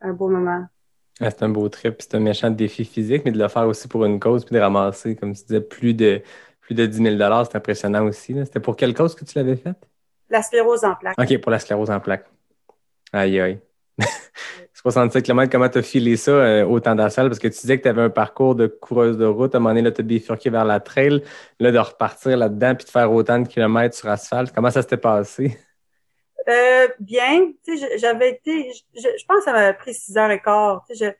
un 0.00 0.12
beau 0.12 0.28
moment. 0.28 0.66
c'est 1.18 1.42
un 1.42 1.48
beau 1.48 1.68
trip, 1.68 1.96
c'est 1.98 2.14
un 2.14 2.20
méchant 2.20 2.50
défi 2.50 2.84
physique, 2.84 3.22
mais 3.24 3.32
de 3.32 3.38
le 3.38 3.48
faire 3.48 3.66
aussi 3.66 3.88
pour 3.88 4.04
une 4.04 4.20
cause, 4.20 4.44
puis 4.44 4.54
de 4.54 4.60
ramasser, 4.60 5.16
comme 5.16 5.34
tu 5.34 5.42
disais, 5.42 5.60
plus 5.60 5.94
de 5.94 6.22
plus 6.70 6.76
de 6.76 6.86
10 6.86 7.18
000 7.18 7.44
c'est 7.44 7.56
impressionnant 7.56 8.04
aussi. 8.04 8.32
C'était 8.44 8.60
pour 8.60 8.76
quelle 8.76 8.94
cause 8.94 9.16
que 9.16 9.24
tu 9.24 9.36
l'avais 9.36 9.56
faite? 9.56 9.88
La 10.28 10.40
sclérose 10.40 10.84
en 10.84 10.94
plaques. 10.94 11.18
OK, 11.18 11.40
pour 11.40 11.50
la 11.50 11.58
sclérose 11.58 11.90
en 11.90 11.98
plaques. 11.98 12.26
Aïe, 13.12 13.40
aïe. 13.40 13.58
65 14.74 15.22
km, 15.22 15.50
comment 15.50 15.68
tu 15.68 15.78
as 15.78 15.82
filé 15.82 16.16
ça 16.16 16.30
euh, 16.30 16.64
au 16.64 16.78
temps 16.78 16.96
Parce 16.96 17.16
que 17.16 17.48
tu 17.48 17.60
disais 17.60 17.76
que 17.76 17.82
tu 17.82 17.88
avais 17.88 18.02
un 18.02 18.10
parcours 18.10 18.54
de 18.54 18.68
coureuse 18.68 19.18
de 19.18 19.26
route. 19.26 19.54
À 19.54 19.58
un 19.58 19.60
moment 19.60 19.74
donné, 19.74 19.92
tu 19.92 20.00
as 20.00 20.04
bifurqué 20.04 20.48
vers 20.48 20.64
la 20.64 20.78
trail. 20.78 21.22
Là, 21.58 21.72
de 21.72 21.78
repartir 21.78 22.36
là-dedans 22.36 22.76
puis 22.76 22.86
de 22.86 22.90
faire 22.90 23.12
autant 23.12 23.40
de 23.40 23.48
kilomètres 23.48 23.96
sur 23.96 24.08
asphalte. 24.08 24.54
Comment 24.54 24.70
ça 24.70 24.82
s'était 24.82 24.96
passé? 24.96 25.58
Euh, 26.48 26.88
bien. 26.98 27.52
J'avais 27.96 28.30
été, 28.30 28.72
je, 28.94 29.26
pense 29.26 29.38
que 29.38 29.44
ça 29.44 29.52
m'a 29.52 29.72
pris 29.72 29.94
6 29.94 30.16
heures 30.16 30.30
et 30.30 30.40
quart. 30.40 30.84
C'était 30.88 31.16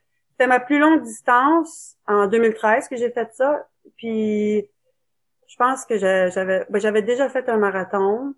ma 0.47 0.59
plus 0.59 0.79
longue 0.79 1.03
distance 1.03 1.95
en 2.07 2.27
2013 2.27 2.87
que 2.87 2.95
j'ai 2.95 3.11
fait 3.11 3.29
ça. 3.33 3.67
Puis, 3.97 4.67
je 5.47 5.55
pense 5.57 5.85
que 5.85 5.97
j'avais 5.97 6.65
ben, 6.69 6.81
j'avais 6.81 7.01
déjà 7.01 7.29
fait 7.29 7.47
un 7.49 7.57
marathon. 7.57 8.33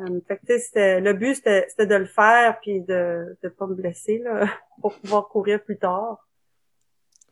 Euh, 0.00 0.20
fait 0.26 1.00
le 1.00 1.12
but, 1.12 1.34
c'était 1.34 1.86
de 1.86 1.94
le 1.94 2.06
faire 2.06 2.58
puis 2.60 2.80
de 2.80 3.36
ne 3.42 3.48
pas 3.48 3.66
me 3.66 3.74
blesser 3.74 4.18
là, 4.18 4.46
pour 4.80 4.94
pouvoir 4.94 5.28
courir 5.28 5.62
plus 5.62 5.76
tard. 5.76 6.26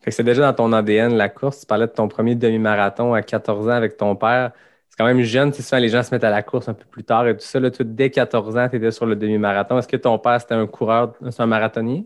Fait 0.01 0.11
que 0.11 0.15
c'est 0.15 0.23
déjà 0.23 0.41
dans 0.41 0.53
ton 0.53 0.73
ADN 0.73 1.13
la 1.15 1.29
course. 1.29 1.61
Tu 1.61 1.65
parlais 1.65 1.87
de 1.87 1.93
ton 1.93 2.07
premier 2.09 2.35
demi-marathon 2.35 3.13
à 3.13 3.21
14 3.21 3.67
ans 3.69 3.71
avec 3.71 3.95
ton 3.97 4.15
père. 4.15 4.51
C'est 4.93 4.97
quand 4.97 5.07
même 5.07 5.21
jeune, 5.21 5.51
tu 5.51 5.63
souvent 5.63 5.81
les 5.81 5.89
gens 5.89 6.03
se 6.03 6.13
mettent 6.13 6.23
à 6.23 6.29
la 6.29 6.43
course 6.43 6.69
un 6.69 6.75
peu 6.75 6.85
plus 6.85 7.03
tard 7.03 7.27
et 7.27 7.35
tout 7.35 7.43
ça. 7.43 7.59
Là, 7.59 7.71
dès 7.79 8.11
14 8.11 8.57
ans, 8.57 8.69
tu 8.69 8.75
étais 8.75 8.91
sur 8.91 9.07
le 9.07 9.15
demi-marathon. 9.15 9.79
Est-ce 9.79 9.87
que 9.87 9.97
ton 9.97 10.19
père, 10.19 10.39
c'était 10.39 10.53
un 10.53 10.67
coureur, 10.67 11.13
c'est 11.31 11.41
un 11.41 11.47
marathonnier? 11.47 12.05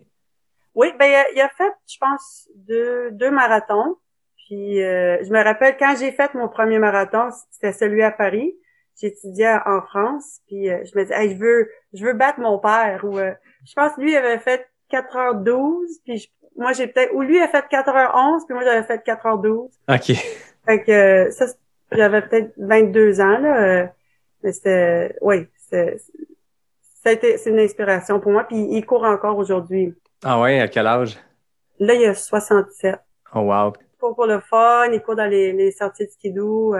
Oui, 0.73 0.87
ben 0.97 1.25
il 1.35 1.41
a, 1.41 1.49
fait, 1.49 1.73
je 1.85 1.97
pense, 1.99 2.47
deux, 2.55 3.11
deux 3.11 3.29
marathons. 3.29 3.97
Puis 4.47 4.81
euh, 4.81 5.21
je 5.21 5.29
me 5.29 5.43
rappelle 5.43 5.75
quand 5.77 5.95
j'ai 5.99 6.13
fait 6.13 6.33
mon 6.33 6.47
premier 6.47 6.79
marathon, 6.79 7.27
c'était 7.51 7.73
celui 7.73 8.03
à 8.03 8.11
Paris 8.11 8.55
j'étudiais 8.99 9.57
en 9.65 9.81
France, 9.81 10.39
puis 10.47 10.69
euh, 10.69 10.83
je 10.85 10.97
me 10.97 11.03
disais, 11.03 11.29
je 11.29 11.35
veux, 11.35 11.69
je 11.93 12.05
veux 12.05 12.13
battre 12.13 12.39
mon 12.39 12.59
père. 12.59 13.01
Ou 13.03 13.17
euh, 13.17 13.33
je 13.65 13.73
pense 13.73 13.95
lui 13.97 14.11
il 14.11 14.17
avait 14.17 14.39
fait 14.39 14.67
4h12, 14.91 15.85
puis 16.05 16.31
moi 16.55 16.73
j'ai 16.73 16.87
peut-être, 16.87 17.13
ou 17.13 17.21
lui 17.21 17.39
a 17.39 17.47
fait 17.47 17.65
4h11, 17.69 18.45
puis 18.45 18.55
moi 18.55 18.63
j'avais 18.63 18.83
fait 18.83 19.05
4h12. 19.05 19.69
Ok. 19.89 20.17
Fait 20.65 20.83
que 20.83 20.91
euh, 20.91 21.31
ça, 21.31 21.45
j'avais 21.91 22.21
peut-être 22.21 22.53
22 22.57 23.21
ans 23.21 23.37
là, 23.37 23.91
mais 24.43 24.51
c'était, 24.51 25.15
oui, 25.21 25.47
c'est, 25.69 25.97
ça 27.03 27.09
a 27.09 27.11
été, 27.13 27.37
c'est 27.37 27.49
une 27.49 27.59
inspiration 27.59 28.19
pour 28.19 28.31
moi. 28.31 28.43
Puis 28.43 28.57
il 28.57 28.85
court 28.85 29.03
encore 29.03 29.37
aujourd'hui. 29.37 29.93
Ah 30.23 30.39
ouais, 30.41 30.59
à 30.59 30.67
quel 30.67 30.87
âge? 30.87 31.17
Là, 31.79 31.93
il 31.93 32.05
a 32.05 32.15
67. 32.15 32.99
Oh 33.33 33.39
wow. 33.39 33.73
Il 33.79 33.97
court 33.99 34.15
pour 34.15 34.25
le 34.25 34.39
fun, 34.39 34.91
il 34.91 35.01
court 35.01 35.15
dans 35.15 35.29
les, 35.29 35.53
les 35.53 35.71
sorties 35.71 36.05
de 36.05 36.11
skidoo. 36.11 36.75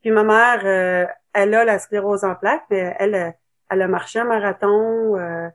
Puis 0.00 0.10
ma 0.10 0.24
mère, 0.24 0.60
euh, 0.64 1.06
elle 1.32 1.54
a 1.54 1.64
la 1.64 1.78
sclérose 1.78 2.24
en 2.24 2.34
plaques, 2.34 2.64
mais 2.70 2.94
elle, 2.98 3.14
euh, 3.14 3.30
elle 3.70 3.82
a 3.82 3.88
marché 3.88 4.18
un 4.20 4.24
marathon. 4.24 5.16
Euh, 5.16 5.48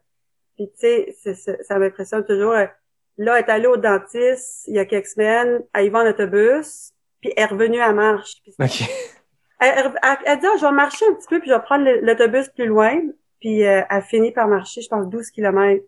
puis 0.55 0.71
tu 0.79 1.13
sais, 1.13 1.57
ça 1.63 1.79
m'impressionne 1.79 2.25
toujours. 2.25 2.53
là, 2.53 2.69
elle 3.17 3.45
est 3.45 3.49
allée 3.49 3.67
au 3.67 3.77
dentiste 3.77 4.67
il 4.67 4.75
y 4.75 4.79
a 4.79 4.85
quelques 4.85 5.07
semaines, 5.07 5.61
elle 5.73 5.85
y 5.85 5.89
va 5.89 5.99
en 5.99 6.09
autobus, 6.09 6.92
puis 7.23 7.31
elle 7.37 7.43
est 7.43 7.45
revenue 7.45 7.79
à 7.79 7.93
marche. 7.93 8.41
Elle, 8.59 9.93
elle, 10.25 10.39
dit, 10.39 10.45
ah, 10.45 10.57
je 10.59 10.65
vais 10.65 10.71
marcher 10.73 11.05
un 11.09 11.13
petit 11.13 11.27
peu, 11.29 11.39
puis 11.39 11.49
je 11.49 11.55
vais 11.55 11.61
prendre 11.61 11.89
l'autobus 12.01 12.49
plus 12.49 12.65
loin. 12.65 12.99
Puis 13.39 13.61
elle 13.61 14.01
finit 14.01 14.33
par 14.33 14.49
marcher, 14.49 14.81
je 14.81 14.89
pense, 14.89 15.07
12 15.07 15.29
kilomètres. 15.31 15.85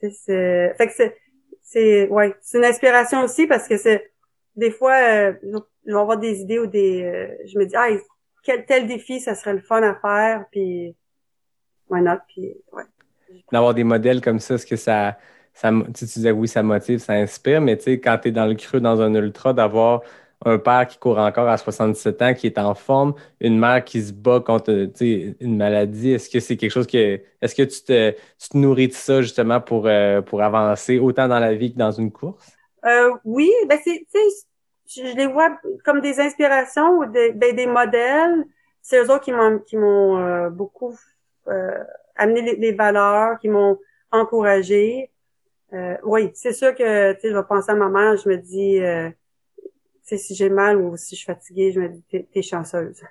C'est, 0.00 0.74
fait 0.78 0.86
que 0.86 0.92
c'est, 0.94 1.16
c'est, 1.60 2.08
ouais, 2.08 2.34
c'est 2.40 2.56
une 2.56 2.64
inspiration 2.64 3.22
aussi 3.22 3.46
parce 3.46 3.68
que 3.68 3.76
c'est, 3.76 4.10
des 4.56 4.70
fois, 4.70 4.98
je 4.98 5.92
vais 5.92 5.92
avoir 5.92 6.16
des 6.16 6.40
idées 6.40 6.58
ou 6.58 6.66
des, 6.66 7.02
euh, 7.02 7.28
je 7.44 7.58
me 7.58 7.66
dis, 7.66 7.76
ah, 7.76 7.88
quel 8.42 8.64
tel 8.64 8.86
défi, 8.86 9.20
ça 9.20 9.34
serait 9.34 9.52
le 9.52 9.60
fun 9.60 9.82
à 9.82 9.94
faire, 9.94 10.46
puis 10.50 10.96
why 11.90 12.00
not, 12.00 12.20
puis 12.28 12.54
ouais. 12.72 12.84
D'avoir 13.52 13.74
des 13.74 13.84
modèles 13.84 14.22
comme 14.22 14.40
ça, 14.40 14.54
est-ce 14.54 14.64
que 14.64 14.76
ça, 14.76 15.18
ça 15.52 15.70
tu, 15.94 16.06
disais 16.06 16.30
oui, 16.30 16.48
ça 16.48 16.62
motive, 16.62 17.00
ça 17.00 17.12
inspire, 17.12 17.60
mais 17.60 17.76
tu 17.76 17.84
sais, 17.84 18.00
quand 18.00 18.16
tu 18.16 18.28
es 18.28 18.32
dans 18.32 18.46
le 18.46 18.54
creux, 18.54 18.80
dans 18.80 19.02
un 19.02 19.14
ultra, 19.14 19.52
d'avoir 19.52 20.00
un 20.44 20.58
père 20.58 20.86
qui 20.86 20.98
court 20.98 21.18
encore 21.18 21.48
à 21.48 21.56
77 21.56 22.22
ans, 22.22 22.34
qui 22.34 22.46
est 22.46 22.58
en 22.58 22.74
forme, 22.74 23.14
une 23.40 23.58
mère 23.58 23.84
qui 23.84 24.02
se 24.02 24.12
bat 24.12 24.40
contre 24.40 24.88
une 25.40 25.56
maladie. 25.56 26.12
Est-ce 26.12 26.30
que 26.30 26.40
c'est 26.40 26.56
quelque 26.56 26.70
chose 26.70 26.86
que. 26.86 27.20
Est-ce 27.40 27.54
que 27.54 27.62
tu 27.62 27.82
te, 27.82 28.10
tu 28.10 28.48
te, 28.48 28.56
nourris 28.56 28.88
de 28.88 28.92
ça 28.92 29.20
justement 29.20 29.60
pour, 29.60 29.86
euh, 29.86 30.22
pour 30.22 30.42
avancer 30.42 30.98
autant 30.98 31.28
dans 31.28 31.38
la 31.38 31.54
vie 31.54 31.72
que 31.72 31.78
dans 31.78 31.90
une 31.90 32.12
course? 32.12 32.52
Euh, 32.84 33.10
oui, 33.24 33.50
ben 33.68 33.78
c'est, 33.82 34.06
je 34.88 35.16
les 35.16 35.26
vois 35.26 35.58
comme 35.84 36.00
des 36.00 36.18
inspirations 36.20 36.98
ou 36.98 37.06
des, 37.06 37.32
ben, 37.32 37.54
des 37.54 37.66
modèles. 37.66 38.44
C'est 38.80 39.02
eux 39.02 39.10
autres 39.10 39.20
qui 39.20 39.32
m'ont 39.32 39.58
qui 39.58 39.76
m'ont 39.76 40.18
euh, 40.18 40.50
beaucoup 40.50 40.96
euh, 41.48 41.84
amené 42.16 42.56
les, 42.56 42.72
valeurs, 42.72 43.38
qui 43.38 43.48
m'ont 43.48 43.78
encouragé. 44.10 45.10
Euh, 45.74 45.96
oui, 46.04 46.30
c'est 46.34 46.52
sûr 46.52 46.74
que 46.74 47.16
je 47.22 47.28
vais 47.28 47.42
penser 47.46 47.70
à 47.70 47.74
ma 47.74 47.88
mère, 47.88 48.16
je 48.16 48.28
me 48.28 48.36
dis 48.38 48.80
euh, 50.12 50.16
si 50.16 50.34
j'ai 50.34 50.50
mal 50.50 50.76
ou 50.78 50.96
si 50.96 51.14
je 51.14 51.20
suis 51.20 51.26
fatiguée, 51.26 51.72
je 51.72 51.80
me 51.80 51.88
dis 51.88 52.02
t'es, 52.10 52.28
t'es 52.32 52.42
chanceuse. 52.42 53.02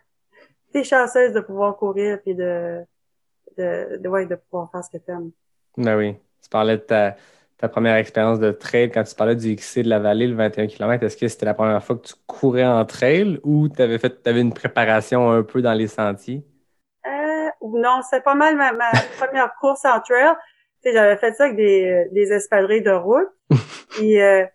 T'es 0.71 0.83
chanceuse 0.83 1.33
de 1.33 1.39
pouvoir 1.39 1.77
courir 1.77 2.21
puis 2.21 2.35
de 2.35 2.83
de, 3.57 3.97
de, 3.97 4.09
ouais, 4.09 4.25
de 4.25 4.35
pouvoir 4.35 4.69
faire 4.71 4.83
ce 4.83 4.91
que 4.91 4.97
t'aimes. 5.03 5.31
Ben 5.77 5.97
oui. 5.97 6.15
Tu 6.41 6.49
parlais 6.49 6.77
de 6.77 6.81
ta, 6.81 7.15
ta 7.57 7.67
première 7.67 7.95
expérience 7.95 8.39
de 8.39 8.51
trail 8.51 8.91
quand 8.91 9.03
tu 9.03 9.15
parlais 9.15 9.35
du 9.35 9.55
XC 9.55 9.83
de 9.83 9.89
la 9.89 9.99
vallée, 9.99 10.27
le 10.27 10.35
21 10.35 10.67
km. 10.67 11.03
Est-ce 11.03 11.17
que 11.17 11.27
c'était 11.27 11.45
la 11.45 11.53
première 11.53 11.83
fois 11.83 11.95
que 11.97 12.07
tu 12.07 12.13
courais 12.27 12.65
en 12.65 12.85
trail 12.85 13.39
ou 13.43 13.67
tu 13.69 13.81
avais 13.81 13.97
fait 13.97 14.25
avais 14.27 14.41
une 14.41 14.53
préparation 14.53 15.31
un 15.31 15.43
peu 15.43 15.61
dans 15.61 15.73
les 15.73 15.87
sentiers? 15.87 16.45
Euh, 17.05 17.49
non, 17.63 18.01
c'est 18.09 18.23
pas 18.23 18.35
mal 18.35 18.55
ma, 18.55 18.71
ma 18.73 18.91
première 19.17 19.53
course 19.59 19.85
en 19.85 19.99
trail. 19.99 20.35
j'avais 20.83 21.17
fait 21.17 21.33
ça 21.33 21.45
avec 21.45 21.57
des, 21.57 22.07
des 22.11 22.31
espadrilles 22.31 22.83
de 22.83 22.91
route. 22.91 23.27
Euh, 23.99 24.45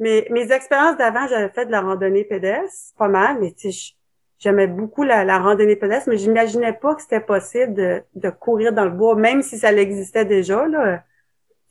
mes, 0.00 0.26
mes 0.30 0.50
expériences 0.50 0.96
d'avant, 0.96 1.28
j'avais 1.28 1.50
fait 1.50 1.66
de 1.66 1.70
la 1.70 1.82
randonnée 1.82 2.24
pédestre, 2.24 2.94
pas 2.96 3.08
mal, 3.08 3.38
mais 3.40 3.52
tu 3.52 3.70
sais, 3.70 3.94
j'aimais 4.38 4.66
beaucoup 4.66 5.04
la, 5.04 5.24
la, 5.24 5.38
randonnée 5.38 5.76
pédestre, 5.76 6.08
mais 6.08 6.16
j'imaginais 6.16 6.72
pas 6.72 6.94
que 6.94 7.02
c'était 7.02 7.20
possible 7.20 7.74
de, 7.74 8.02
de 8.14 8.30
courir 8.30 8.72
dans 8.72 8.84
le 8.84 8.90
bois, 8.90 9.14
même 9.14 9.42
si 9.42 9.58
ça 9.58 9.72
existait 9.72 10.24
déjà. 10.24 10.66
Là. 10.66 11.04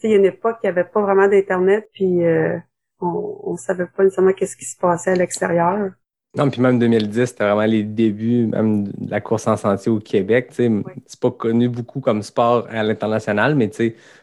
il 0.03 0.11
y 0.11 0.13
a 0.13 0.17
une 0.17 0.25
époque, 0.25 0.57
il 0.63 0.67
n'y 0.67 0.69
avait 0.69 0.85
pas 0.85 1.01
vraiment 1.01 1.27
d'Internet, 1.27 1.89
puis 1.91 2.23
euh, 2.23 2.57
on, 3.01 3.41
on 3.43 3.57
savait 3.57 3.87
pas 3.87 4.03
nécessairement 4.03 4.33
qu'est-ce 4.33 4.55
qui 4.55 4.65
se 4.65 4.77
passait 4.77 5.11
à 5.11 5.15
l'extérieur. 5.15 5.91
Non, 6.37 6.47
puis 6.51 6.61
même 6.61 6.77
2010, 6.77 7.25
c'était 7.25 7.43
vraiment 7.43 7.65
les 7.65 7.83
débuts 7.83 8.45
même 8.45 8.83
de 8.83 9.09
la 9.09 9.19
course 9.19 9.47
en 9.47 9.57
sentier 9.57 9.91
au 9.91 9.99
Québec. 9.99 10.53
Oui. 10.59 10.83
C'est 11.07 11.19
pas 11.19 11.31
connu 11.31 11.69
beaucoup 11.69 12.01
comme 12.01 12.21
sport 12.21 12.67
à 12.69 12.83
l'international, 12.83 13.55
mais 13.55 13.71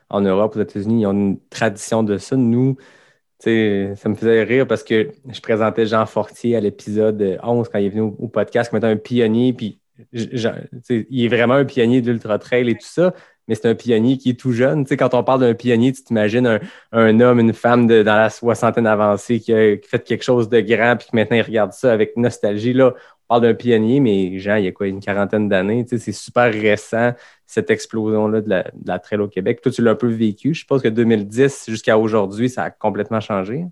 en 0.09 0.21
Europe, 0.21 0.55
aux 0.55 0.61
États-Unis, 0.61 1.01
ils 1.01 1.07
ont 1.07 1.13
une 1.13 1.41
tradition 1.51 2.05
de 2.05 2.17
ça. 2.17 2.37
Nous, 2.37 2.77
ça 3.39 4.09
me 4.09 4.15
faisait 4.15 4.43
rire 4.43 4.67
parce 4.67 4.83
que 4.83 5.13
je 5.29 5.41
présentais 5.41 5.87
Jean 5.87 6.07
Fortier 6.07 6.57
à 6.57 6.61
l'épisode 6.61 7.39
11 7.43 7.69
quand 7.69 7.79
il 7.79 7.87
est 7.87 7.91
venu 7.91 8.01
au, 8.03 8.29
podcast 8.29 8.71
comme 8.71 8.79
étant 8.79 8.89
un 8.89 8.97
pionnier, 8.97 9.53
puis 9.53 9.81
il 10.13 11.25
est 11.25 11.29
vraiment 11.29 11.55
un 11.55 11.65
pionnier 11.65 12.01
d'ultra 12.01 12.39
trail 12.39 12.69
et 12.71 12.75
tout 12.75 12.87
ça, 12.87 13.15
mais 13.49 13.55
c'est 13.55 13.69
un 13.69 13.75
pionnier 13.75 14.19
qui 14.19 14.31
est 14.31 14.41
tout 14.41 14.53
jeune. 14.53 14.87
sais, 14.87 14.97
quand 14.97 15.15
on 15.15 15.23
parle 15.23 15.41
d'un 15.41 15.55
pionnier, 15.55 15.93
tu 15.93 16.03
t'imagines 16.03 16.47
un, 16.47 16.61
un, 16.93 17.21
homme, 17.21 17.41
une 17.41 17.53
femme 17.53 17.87
de, 17.87 18.03
dans 18.03 18.17
la 18.17 18.31
soixantaine 18.31 18.87
avancée 18.87 19.41
qui 19.41 19.53
a, 19.53 19.77
fait 19.83 20.05
quelque 20.05 20.25
chose 20.25 20.49
de 20.49 20.61
grand 20.61 20.97
puis 20.97 21.09
que 21.11 21.17
maintenant 21.17 21.37
il 21.37 21.43
regarde 21.43 21.73
ça 21.73 21.93
avec 21.93 22.17
nostalgie. 22.17 22.73
Là, 22.73 22.95
on 23.29 23.35
parle 23.35 23.43
d'un 23.43 23.55
pionnier, 23.55 24.01
mais 24.01 24.39
Jean, 24.39 24.57
il 24.57 24.65
y 24.65 24.69
a 24.69 24.73
quoi, 24.73 24.87
une 24.87 25.01
quarantaine 25.01 25.49
d'années. 25.49 25.85
C'est 25.89 26.13
super 26.13 26.53
récent, 26.53 27.13
cette 27.45 27.71
explosion-là 27.71 28.41
de 28.41 28.49
la, 28.49 28.63
de 28.63 28.87
la 28.87 28.99
trail 28.99 29.21
au 29.21 29.29
Québec. 29.29 29.61
Toi, 29.63 29.73
tu 29.73 29.83
l'as 29.83 29.93
un 29.93 29.97
peu 29.97 30.09
vécu. 30.09 30.55
Je 30.55 30.65
pense 30.65 30.83
que 30.83 30.89
2010 30.89 31.67
jusqu'à 31.69 31.99
aujourd'hui, 31.99 32.49
ça 32.49 32.65
a 32.65 32.71
complètement 32.71 33.21
changé. 33.21 33.65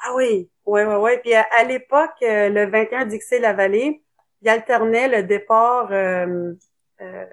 Ah 0.00 0.14
oui, 0.16 0.48
oui, 0.66 0.82
oui, 0.82 0.94
oui. 0.98 1.10
Puis 1.22 1.34
à, 1.34 1.64
l'époque, 1.66 2.10
euh, 2.22 2.48
le 2.48 2.66
21 2.66 3.06
d'Ixé-la-Vallée, 3.06 4.02
il 4.42 4.48
alternait 4.48 5.08
le 5.08 5.22
départ 5.22 5.88
euh, 5.92 6.54
euh, 7.00 7.24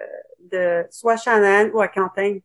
de 0.50 0.86
soit 0.90 1.16
Shannon 1.16 1.70
ou 1.74 1.80
à 1.80 1.88
Quentin. 1.88 2.38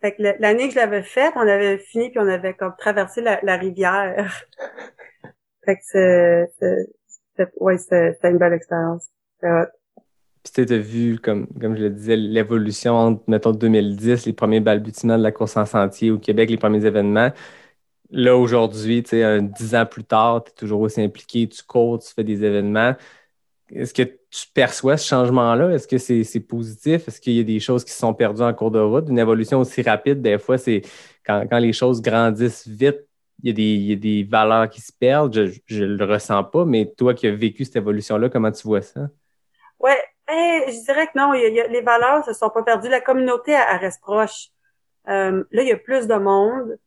Fait 0.00 0.14
que 0.14 0.22
l'année 0.22 0.68
que 0.68 0.74
je 0.74 0.78
l'avais 0.78 1.02
faite, 1.02 1.32
on 1.34 1.40
avait 1.40 1.78
fini 1.78 2.10
puis 2.10 2.20
on 2.20 2.28
avait 2.28 2.54
comme 2.54 2.74
traversé 2.78 3.20
la, 3.20 3.40
la 3.42 3.56
rivière. 3.56 4.42
fait 5.64 5.76
que 5.76 5.82
c'est 6.58 7.50
ouais, 7.56 7.78
c'était 7.78 8.16
une 8.24 8.38
belle 8.38 8.52
expérience. 8.52 9.08
Puis 9.40 10.66
tu 10.66 10.72
as 10.72 10.78
vu, 10.78 11.18
comme, 11.18 11.46
comme 11.60 11.76
je 11.76 11.82
le 11.82 11.90
disais, 11.90 12.16
l'évolution 12.16 12.94
entre, 12.94 13.22
mettons, 13.26 13.52
2010, 13.52 14.26
les 14.26 14.32
premiers 14.32 14.60
balbutiements 14.60 15.18
de 15.18 15.22
la 15.22 15.32
course 15.32 15.56
en 15.56 15.66
sentier 15.66 16.10
au 16.10 16.18
Québec, 16.18 16.50
les 16.50 16.56
premiers 16.56 16.84
événements. 16.84 17.30
Là, 18.10 18.36
aujourd'hui, 18.36 19.02
tu 19.02 19.10
sais, 19.10 19.42
dix 19.42 19.74
ans 19.74 19.84
plus 19.84 20.04
tard, 20.04 20.44
tu 20.44 20.50
es 20.50 20.54
toujours 20.54 20.80
aussi 20.80 21.02
impliqué, 21.02 21.46
tu 21.48 21.62
cours, 21.62 21.98
tu 21.98 22.12
fais 22.14 22.24
des 22.24 22.42
événements. 22.44 22.94
Est-ce 23.70 23.92
que 23.92 24.02
tu 24.02 24.46
perçois 24.54 24.96
ce 24.96 25.08
changement-là? 25.08 25.70
Est-ce 25.70 25.86
que 25.86 25.98
c'est 25.98 26.40
positif? 26.40 27.06
Est-ce 27.08 27.20
qu'il 27.20 27.34
y 27.34 27.40
a 27.40 27.44
des 27.44 27.60
choses 27.60 27.84
qui 27.84 27.92
sont 27.92 28.14
perdues 28.14 28.42
en 28.42 28.54
cours 28.54 28.70
de 28.70 28.78
route? 28.78 29.08
Une 29.08 29.18
évolution 29.18 29.60
aussi 29.60 29.82
rapide, 29.82 30.22
des 30.22 30.38
fois, 30.38 30.58
c'est 30.58 30.82
quand, 31.24 31.46
les 31.58 31.72
choses 31.72 32.00
grandissent 32.00 32.66
vite, 32.66 33.06
il 33.42 33.58
y, 33.60 33.92
a 33.92 33.96
des, 33.96 34.24
valeurs 34.24 34.68
qui 34.68 34.80
se 34.80 34.92
perdent, 34.92 35.52
je 35.66 35.84
ne 35.84 35.96
le 35.96 36.04
ressens 36.04 36.42
pas, 36.44 36.64
mais 36.64 36.92
toi 36.96 37.14
qui 37.14 37.28
as 37.28 37.34
vécu 37.34 37.64
cette 37.64 37.76
évolution-là, 37.76 38.28
comment 38.28 38.50
tu 38.50 38.66
vois 38.66 38.82
ça? 38.82 39.08
Ouais, 39.78 40.02
ben, 40.26 40.62
je 40.66 40.84
dirais 40.84 41.06
que 41.06 41.16
non, 41.16 41.32
les 41.32 41.80
valeurs 41.82 42.18
ne 42.18 42.32
se 42.32 42.32
sont 42.32 42.50
pas 42.50 42.62
perdues. 42.62 42.88
La 42.88 43.00
communauté, 43.00 43.56
reste 43.56 44.00
proche. 44.00 44.48
Euh, 45.08 45.44
là, 45.52 45.62
il 45.62 45.68
y 45.68 45.72
a 45.72 45.76
plus 45.76 46.06
de 46.06 46.14
monde. 46.14 46.78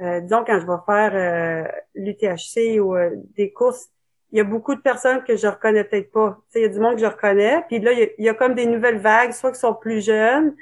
Euh, 0.00 0.20
disons, 0.20 0.44
quand 0.46 0.58
je 0.58 0.66
vais 0.66 0.78
faire 0.86 1.14
euh, 1.14 1.68
l'UTHC 1.94 2.80
ou 2.80 2.96
euh, 2.96 3.10
des 3.36 3.52
courses, 3.52 3.90
il 4.32 4.38
y 4.38 4.40
a 4.40 4.44
beaucoup 4.44 4.74
de 4.74 4.80
personnes 4.80 5.22
que 5.24 5.36
je 5.36 5.46
reconnais 5.46 5.84
peut-être 5.84 6.12
pas. 6.12 6.38
il 6.54 6.62
y 6.62 6.64
a 6.64 6.68
du 6.68 6.80
monde 6.80 6.94
que 6.94 7.00
je 7.00 7.06
reconnais. 7.06 7.64
Puis 7.68 7.80
là, 7.80 7.92
il 7.92 7.98
y, 7.98 8.02
a, 8.02 8.06
il 8.18 8.24
y 8.24 8.28
a 8.28 8.34
comme 8.34 8.54
des 8.54 8.66
nouvelles 8.66 8.98
vagues, 8.98 9.32
soit 9.32 9.52
qui 9.52 9.58
sont 9.60 9.74
plus 9.74 10.04
jeunes, 10.04 10.54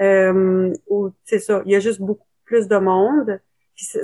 euh, 0.00 0.72
ou 0.88 1.10
c'est 1.24 1.38
ça, 1.38 1.62
il 1.66 1.72
y 1.72 1.76
a 1.76 1.80
juste 1.80 2.00
beaucoup 2.00 2.26
plus 2.44 2.68
de 2.68 2.76
monde 2.76 3.40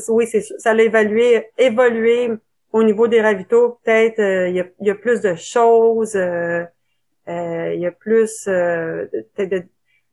oui, 0.09 0.27
c'est 0.27 0.41
ça 0.41 0.75
l'a 0.75 0.85
évalué, 0.85 1.47
évolué 1.59 2.31
au 2.73 2.83
niveau 2.83 3.09
des 3.09 3.21
ravitaux. 3.21 3.79
Peut-être 3.85 4.19
euh, 4.21 4.49
il, 4.49 4.57
y 4.81 4.91
a, 4.91 4.95
plus 4.95 5.21
de 5.21 5.35
choses, 5.35 6.17
euh, 6.17 6.65
euh, 7.29 7.75
il 7.75 7.81
y 7.81 7.87
a 7.87 7.93
plus 7.93 8.47
de, 8.47 9.11
de, 9.39 9.65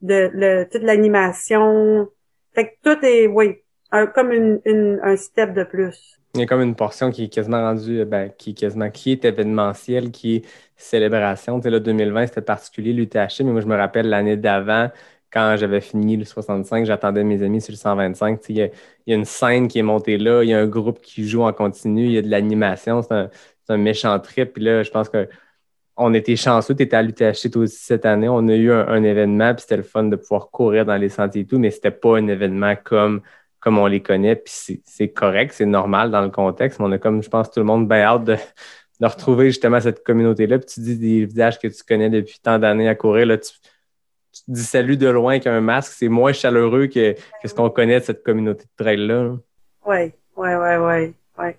de, 0.01 0.63
toute 0.71 0.83
l'animation. 0.83 2.09
Fait 2.53 2.67
que 2.69 2.73
tout 2.83 3.05
est, 3.05 3.27
oui, 3.27 3.57
comme 4.13 4.31
une, 4.31 4.99
un 5.03 5.15
step 5.15 5.53
de 5.53 5.63
plus. 5.63 6.19
Il 6.35 6.39
y 6.39 6.43
a 6.43 6.47
comme 6.47 6.61
une 6.61 6.75
portion 6.75 7.11
qui 7.11 7.25
est 7.25 7.29
quasiment 7.29 7.61
rendue, 7.61 8.05
ben, 8.05 8.31
qui 8.37 8.51
est 8.51 8.53
quasiment, 8.53 8.89
qui 8.89 9.11
est 9.11 9.23
événementielle, 9.23 10.09
qui 10.11 10.37
est 10.37 10.45
célébration. 10.75 11.59
Tu 11.59 11.65
sais, 11.65 11.69
là, 11.69 11.79
2020, 11.79 12.25
c'était 12.27 12.41
particulier, 12.41 12.91
l'UTH, 12.91 13.41
mais 13.41 13.51
moi, 13.51 13.61
je 13.61 13.67
me 13.67 13.75
rappelle 13.75 14.09
l'année 14.09 14.35
d'avant, 14.35 14.89
quand 15.31 15.55
j'avais 15.57 15.81
fini 15.81 16.17
le 16.17 16.25
65, 16.25 16.85
j'attendais 16.85 17.23
mes 17.23 17.43
amis 17.43 17.61
sur 17.61 17.71
le 17.71 17.77
125. 17.77 18.39
Il 18.49 18.57
y, 18.57 18.61
a, 18.61 18.69
une 19.15 19.25
scène 19.25 19.67
qui 19.67 19.79
est 19.79 19.83
montée 19.83 20.17
là, 20.17 20.43
il 20.43 20.49
y 20.49 20.53
a 20.53 20.59
un 20.59 20.67
groupe 20.67 21.01
qui 21.01 21.27
joue 21.27 21.43
en 21.43 21.53
continu, 21.53 22.05
il 22.05 22.11
y 22.13 22.17
a 22.17 22.21
de 22.21 22.29
l'animation, 22.29 23.01
c'est 23.01 23.29
un, 23.69 23.77
méchant 23.77 24.19
trip. 24.19 24.53
Puis 24.53 24.63
là, 24.63 24.83
je 24.83 24.91
pense 24.91 25.09
que 25.09 25.27
on 25.97 26.13
était 26.13 26.35
chanceux, 26.35 26.75
tu 26.75 26.83
étais 26.83 26.95
à 26.95 27.03
l'UTHC 27.03 27.51
toi 27.51 27.63
aussi 27.63 27.77
cette 27.77 28.05
année. 28.05 28.29
On 28.29 28.47
a 28.47 28.55
eu 28.55 28.71
un, 28.71 29.03
événement, 29.03 29.53
puis 29.53 29.61
c'était 29.61 29.77
le 29.77 29.83
fun 29.83 30.05
de 30.05 30.15
pouvoir 30.15 30.49
courir 30.51 30.85
dans 30.85 30.97
les 30.97 31.09
sentiers 31.09 31.41
et 31.43 31.45
tout, 31.45 31.59
mais 31.59 31.71
c'était 31.71 31.91
pas 31.91 32.17
un 32.17 32.27
événement 32.27 32.75
comme, 32.83 33.21
comme 33.63 33.77
on 33.77 33.87
les 33.87 34.01
connaît, 34.01 34.35
puis 34.35 34.81
c'est 34.83 35.07
correct, 35.09 35.53
c'est 35.55 35.65
normal 35.65 36.11
dans 36.11 36.21
le 36.21 36.29
contexte. 36.29 36.79
Mais 36.79 36.85
on 36.85 36.91
a 36.91 36.97
comme, 36.97 37.23
je 37.23 37.29
pense, 37.29 37.49
tout 37.49 37.61
le 37.61 37.65
monde 37.65 37.87
bien 37.87 38.01
hâte 38.01 38.25
de, 38.25 38.35
de 38.99 39.05
retrouver 39.05 39.45
justement 39.45 39.79
cette 39.79 40.03
communauté-là. 40.03 40.59
Puis 40.59 40.67
tu 40.73 40.79
dis 40.81 40.97
des 40.97 41.25
visages 41.25 41.59
que 41.59 41.69
tu 41.69 41.81
connais 41.87 42.09
depuis 42.09 42.39
tant 42.43 42.59
d'années 42.59 42.89
à 42.89 42.95
courir, 42.95 43.25
là, 43.25 43.37
tu, 43.37 43.51
tu 44.33 44.41
dis 44.49 44.63
salut 44.63 44.97
de 44.97 45.07
loin 45.07 45.39
qu'un 45.39 45.61
masque, 45.61 45.93
c'est 45.95 46.09
moins 46.09 46.33
chaleureux 46.33 46.87
que, 46.87 47.15
ce 47.45 47.53
qu'on 47.53 47.69
connaît 47.69 48.01
de 48.01 48.03
cette 48.03 48.21
communauté 48.21 48.65
de 48.65 48.83
trail-là. 48.83 49.37
Oui, 49.85 50.11
oui, 50.35 50.49
oui, 50.55 50.75
oui. 50.75 51.13
Ouais. 51.39 51.57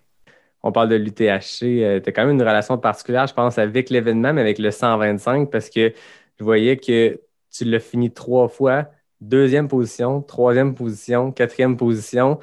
On 0.63 0.71
parle 0.71 0.91
de 0.91 0.97
l'UTHC. 0.97 1.63
Euh, 1.63 2.01
tu 2.01 2.11
as 2.11 2.13
quand 2.13 2.27
même 2.27 2.35
une 2.35 2.43
relation 2.43 2.77
particulière, 2.77 3.27
je 3.27 3.35
pense, 3.35 3.57
avec 3.57 3.89
l'événement, 3.89 4.35
mais 4.35 4.43
avec 4.43 4.59
le 4.59 4.71
125, 4.71 5.51
parce 5.51 5.71
que 5.71 5.91
je 6.39 6.45
voyais 6.45 6.77
que 6.77 7.19
tu 7.51 7.65
l'as 7.65 7.81
fini 7.81 8.13
trois 8.13 8.49
fois. 8.49 8.89
Deuxième 9.29 9.69
position, 9.69 10.23
troisième 10.23 10.75
position, 10.75 11.33
quatrième 11.33 11.77
position 11.77 12.39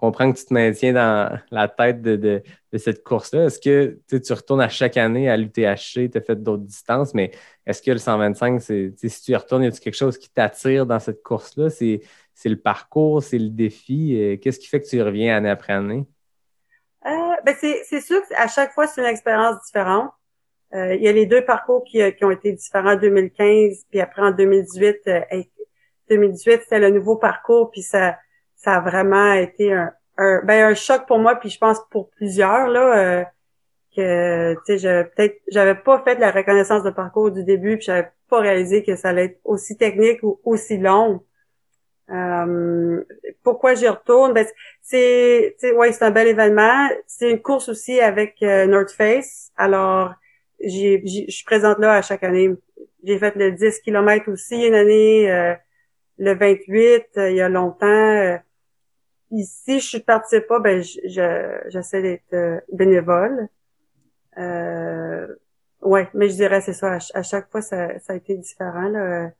comprends 0.00 0.32
que 0.32 0.38
tu 0.38 0.46
te 0.46 0.54
maintiens 0.54 0.92
dans 0.94 1.38
la 1.50 1.68
tête 1.68 2.00
de, 2.02 2.42
cette 2.76 3.04
course-là. 3.04 3.44
Est-ce 3.44 3.60
que 3.60 3.98
tu 4.08 4.32
retournes 4.32 4.62
à 4.62 4.68
chaque 4.68 4.96
année 4.96 5.28
à 5.28 5.36
l'UTHC, 5.36 6.10
tu 6.10 6.18
as 6.18 6.20
fait 6.20 6.36
d'autres 6.36 6.64
distances, 6.64 7.14
mais 7.14 7.32
est-ce 7.66 7.82
que 7.82 7.90
le 7.90 7.98
125, 7.98 8.60
si 8.60 8.92
tu 8.96 9.32
y 9.32 9.36
retournes, 9.36 9.64
y 9.64 9.66
a 9.66 9.70
quelque 9.70 9.94
chose 9.94 10.18
qui 10.18 10.30
t'attire 10.30 10.86
dans 10.86 10.98
cette 10.98 11.22
course-là? 11.22 11.70
C'est, 11.70 12.00
le 12.44 12.56
parcours, 12.56 13.22
c'est 13.22 13.38
le 13.38 13.50
défi. 13.50 14.18
Euh, 14.18 14.36
qu'est-ce 14.38 14.58
qui 14.58 14.66
fait 14.66 14.80
que 14.80 14.86
tu 14.86 15.02
reviens 15.02 15.36
année 15.36 15.50
après 15.50 15.74
année? 15.74 16.06
Euh, 17.04 17.10
ben 17.44 17.54
c'est, 17.60 18.00
sûr 18.00 18.22
qu'à 18.28 18.48
chaque 18.48 18.72
fois, 18.72 18.86
c'est 18.86 19.02
une 19.02 19.06
expérience 19.06 19.62
différente. 19.66 20.10
Euh, 20.72 20.94
il 20.94 21.02
y 21.02 21.08
a 21.08 21.12
les 21.12 21.26
deux 21.26 21.44
parcours 21.44 21.84
qui, 21.84 22.00
ont 22.22 22.30
été 22.30 22.52
différents 22.52 22.94
en 22.94 22.96
2015, 22.96 23.84
puis 23.90 24.00
après 24.00 24.22
en 24.22 24.30
2018. 24.30 25.00
2018, 26.10 26.62
c'était 26.62 26.80
le 26.80 26.90
nouveau 26.90 27.16
parcours, 27.16 27.70
puis 27.70 27.82
ça 27.82 28.18
ça 28.56 28.76
a 28.76 28.80
vraiment 28.80 29.32
été 29.32 29.72
un, 29.72 29.90
un, 30.18 30.42
ben, 30.44 30.70
un 30.70 30.74
choc 30.74 31.06
pour 31.06 31.18
moi, 31.18 31.36
puis 31.36 31.48
je 31.48 31.58
pense 31.58 31.78
pour 31.90 32.10
plusieurs. 32.10 32.68
Là, 32.68 32.98
euh, 32.98 33.24
que 33.96 34.54
tu 34.54 34.60
sais 34.66 34.78
j'avais 34.78 35.04
peut-être 35.04 35.40
j'avais 35.48 35.74
pas 35.74 36.02
fait 36.02 36.18
la 36.18 36.30
reconnaissance 36.30 36.82
de 36.84 36.90
parcours 36.90 37.30
du 37.30 37.44
début 37.44 37.76
puis 37.76 37.86
j'avais 37.86 38.08
pas 38.28 38.40
réalisé 38.40 38.84
que 38.84 38.96
ça 38.96 39.08
allait 39.08 39.24
être 39.24 39.40
aussi 39.44 39.76
technique 39.76 40.22
ou 40.22 40.40
aussi 40.44 40.78
long. 40.78 41.24
Euh, 42.10 43.04
pourquoi 43.42 43.74
j'y 43.74 43.88
retourne? 43.88 44.32
Ben 44.32 44.46
c'est 44.80 45.56
ouais 45.74 45.92
c'est 45.92 46.04
un 46.04 46.10
bel 46.10 46.28
événement 46.28 46.88
c'est 47.06 47.30
une 47.30 47.42
course 47.42 47.68
aussi 47.68 48.00
avec 48.00 48.36
euh, 48.42 48.66
North 48.66 48.90
Face 48.90 49.50
alors 49.56 50.14
je 50.60 51.26
suis 51.28 51.44
présente 51.44 51.78
là 51.78 51.94
à 51.94 52.02
chaque 52.02 52.22
année 52.24 52.50
j'ai 53.04 53.18
fait 53.18 53.34
le 53.36 53.52
10 53.52 53.80
km 53.80 54.30
aussi 54.30 54.66
une 54.66 54.74
année 54.74 55.30
euh, 55.30 55.54
le 56.20 56.34
28 56.34 57.06
il 57.16 57.34
y 57.34 57.40
a 57.40 57.48
longtemps 57.48 58.38
ici 59.32 59.80
je 59.80 59.98
participe 59.98 60.46
pas 60.46 60.60
ben 60.60 60.80
j'essaie 60.80 62.02
d'être 62.02 62.62
bénévole 62.72 63.48
euh, 64.38 65.26
ouais, 65.82 66.08
mais 66.14 66.28
je 66.28 66.34
dirais 66.34 66.60
c'est 66.60 66.72
ça. 66.72 66.98
À, 67.14 67.22
chaque 67.22 67.50
fois, 67.50 67.62
ça, 67.62 67.98
ça, 68.00 68.12
a 68.12 68.16
été 68.16 68.36
différent. 68.36 68.88
Là. 68.88 69.30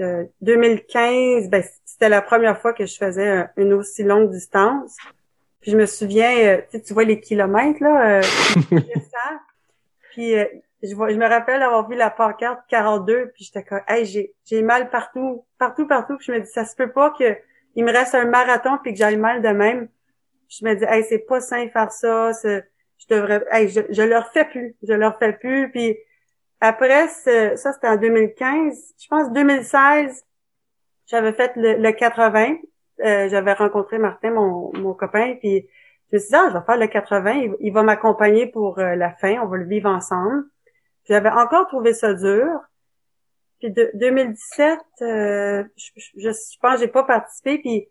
Euh, 0.00 0.24
2015, 0.40 1.48
ben, 1.50 1.62
c'était 1.84 2.08
la 2.08 2.22
première 2.22 2.60
fois 2.60 2.72
que 2.72 2.86
je 2.86 2.96
faisais 2.96 3.46
une 3.56 3.72
aussi 3.72 4.02
longue 4.02 4.30
distance. 4.30 4.96
Puis 5.60 5.70
je 5.70 5.76
me 5.76 5.86
souviens, 5.86 6.36
euh, 6.38 6.78
tu 6.84 6.92
vois 6.92 7.04
les 7.04 7.20
kilomètres 7.20 7.82
là, 7.82 8.18
euh, 8.18 8.22
puis 10.12 10.36
euh, 10.36 10.44
je, 10.84 10.90
je 10.90 11.16
me 11.16 11.28
rappelle 11.28 11.62
avoir 11.62 11.88
vu 11.88 11.96
la 11.96 12.10
pancarte 12.10 12.60
42, 12.68 13.30
puis 13.34 13.44
j'étais 13.44 13.64
comme, 13.64 13.80
hey, 13.88 14.04
j'ai, 14.04 14.34
j'ai 14.44 14.62
mal 14.62 14.90
partout, 14.90 15.44
partout, 15.58 15.86
partout. 15.86 16.16
Puis 16.16 16.26
je 16.26 16.32
me 16.32 16.40
dis, 16.40 16.50
ça 16.50 16.64
se 16.64 16.76
peut 16.76 16.92
pas 16.92 17.10
que 17.10 17.36
il 17.76 17.84
me 17.84 17.92
reste 17.92 18.14
un 18.14 18.26
marathon 18.26 18.78
puis 18.82 18.92
que 18.92 18.98
j'aille 18.98 19.16
mal 19.16 19.42
de 19.42 19.48
même. 19.48 19.88
Je 20.48 20.64
me 20.64 20.74
dis, 20.74 20.84
hey, 20.88 21.04
c'est 21.04 21.26
pas 21.26 21.40
sain 21.40 21.68
faire 21.68 21.90
ça. 21.90 22.30
Je 22.44 22.62
devrais, 23.08 23.42
je, 23.68 23.80
je 23.90 24.02
leur 24.02 24.32
fais 24.32 24.44
plus, 24.44 24.76
je 24.82 24.92
leur 24.92 25.18
fais 25.18 25.32
plus. 25.32 25.70
Puis 25.70 25.96
après, 26.60 27.08
ça 27.08 27.72
c'était 27.72 27.88
en 27.88 27.96
2015, 27.96 28.94
je 28.98 29.08
pense 29.08 29.30
2016, 29.32 30.24
j'avais 31.06 31.32
fait 31.32 31.52
le, 31.56 31.90
80. 31.90 32.56
Euh, 33.04 33.28
j'avais 33.28 33.52
rencontré 33.52 33.98
Martin, 33.98 34.30
mon, 34.30 34.72
mon 34.78 34.94
copain, 34.94 35.34
puis 35.40 35.68
je 36.10 36.16
me 36.16 36.20
suis 36.20 36.28
dit, 36.28 36.36
ah, 36.36 36.48
je 36.48 36.56
vais 36.56 36.64
faire 36.64 36.76
le 36.76 36.86
80, 36.86 37.54
il, 37.60 37.72
va 37.72 37.82
m'accompagner 37.82 38.46
pour 38.46 38.78
euh, 38.78 38.94
la 38.94 39.10
fin, 39.10 39.40
on 39.42 39.46
va 39.46 39.56
le 39.56 39.66
vivre 39.66 39.90
ensemble. 39.90 40.44
J'avais 41.08 41.30
encore 41.30 41.66
trouvé 41.68 41.92
ça 41.92 42.14
dur. 42.14 42.60
Puis 43.60 43.70
de 43.70 43.90
2017, 43.94 44.78
euh, 45.02 45.64
je, 45.76 45.90
je, 45.96 46.30
je, 46.30 46.58
pense 46.60 46.74
que 46.74 46.80
j'ai 46.80 46.88
pas 46.88 47.04
participé, 47.04 47.58
puis 47.58 47.88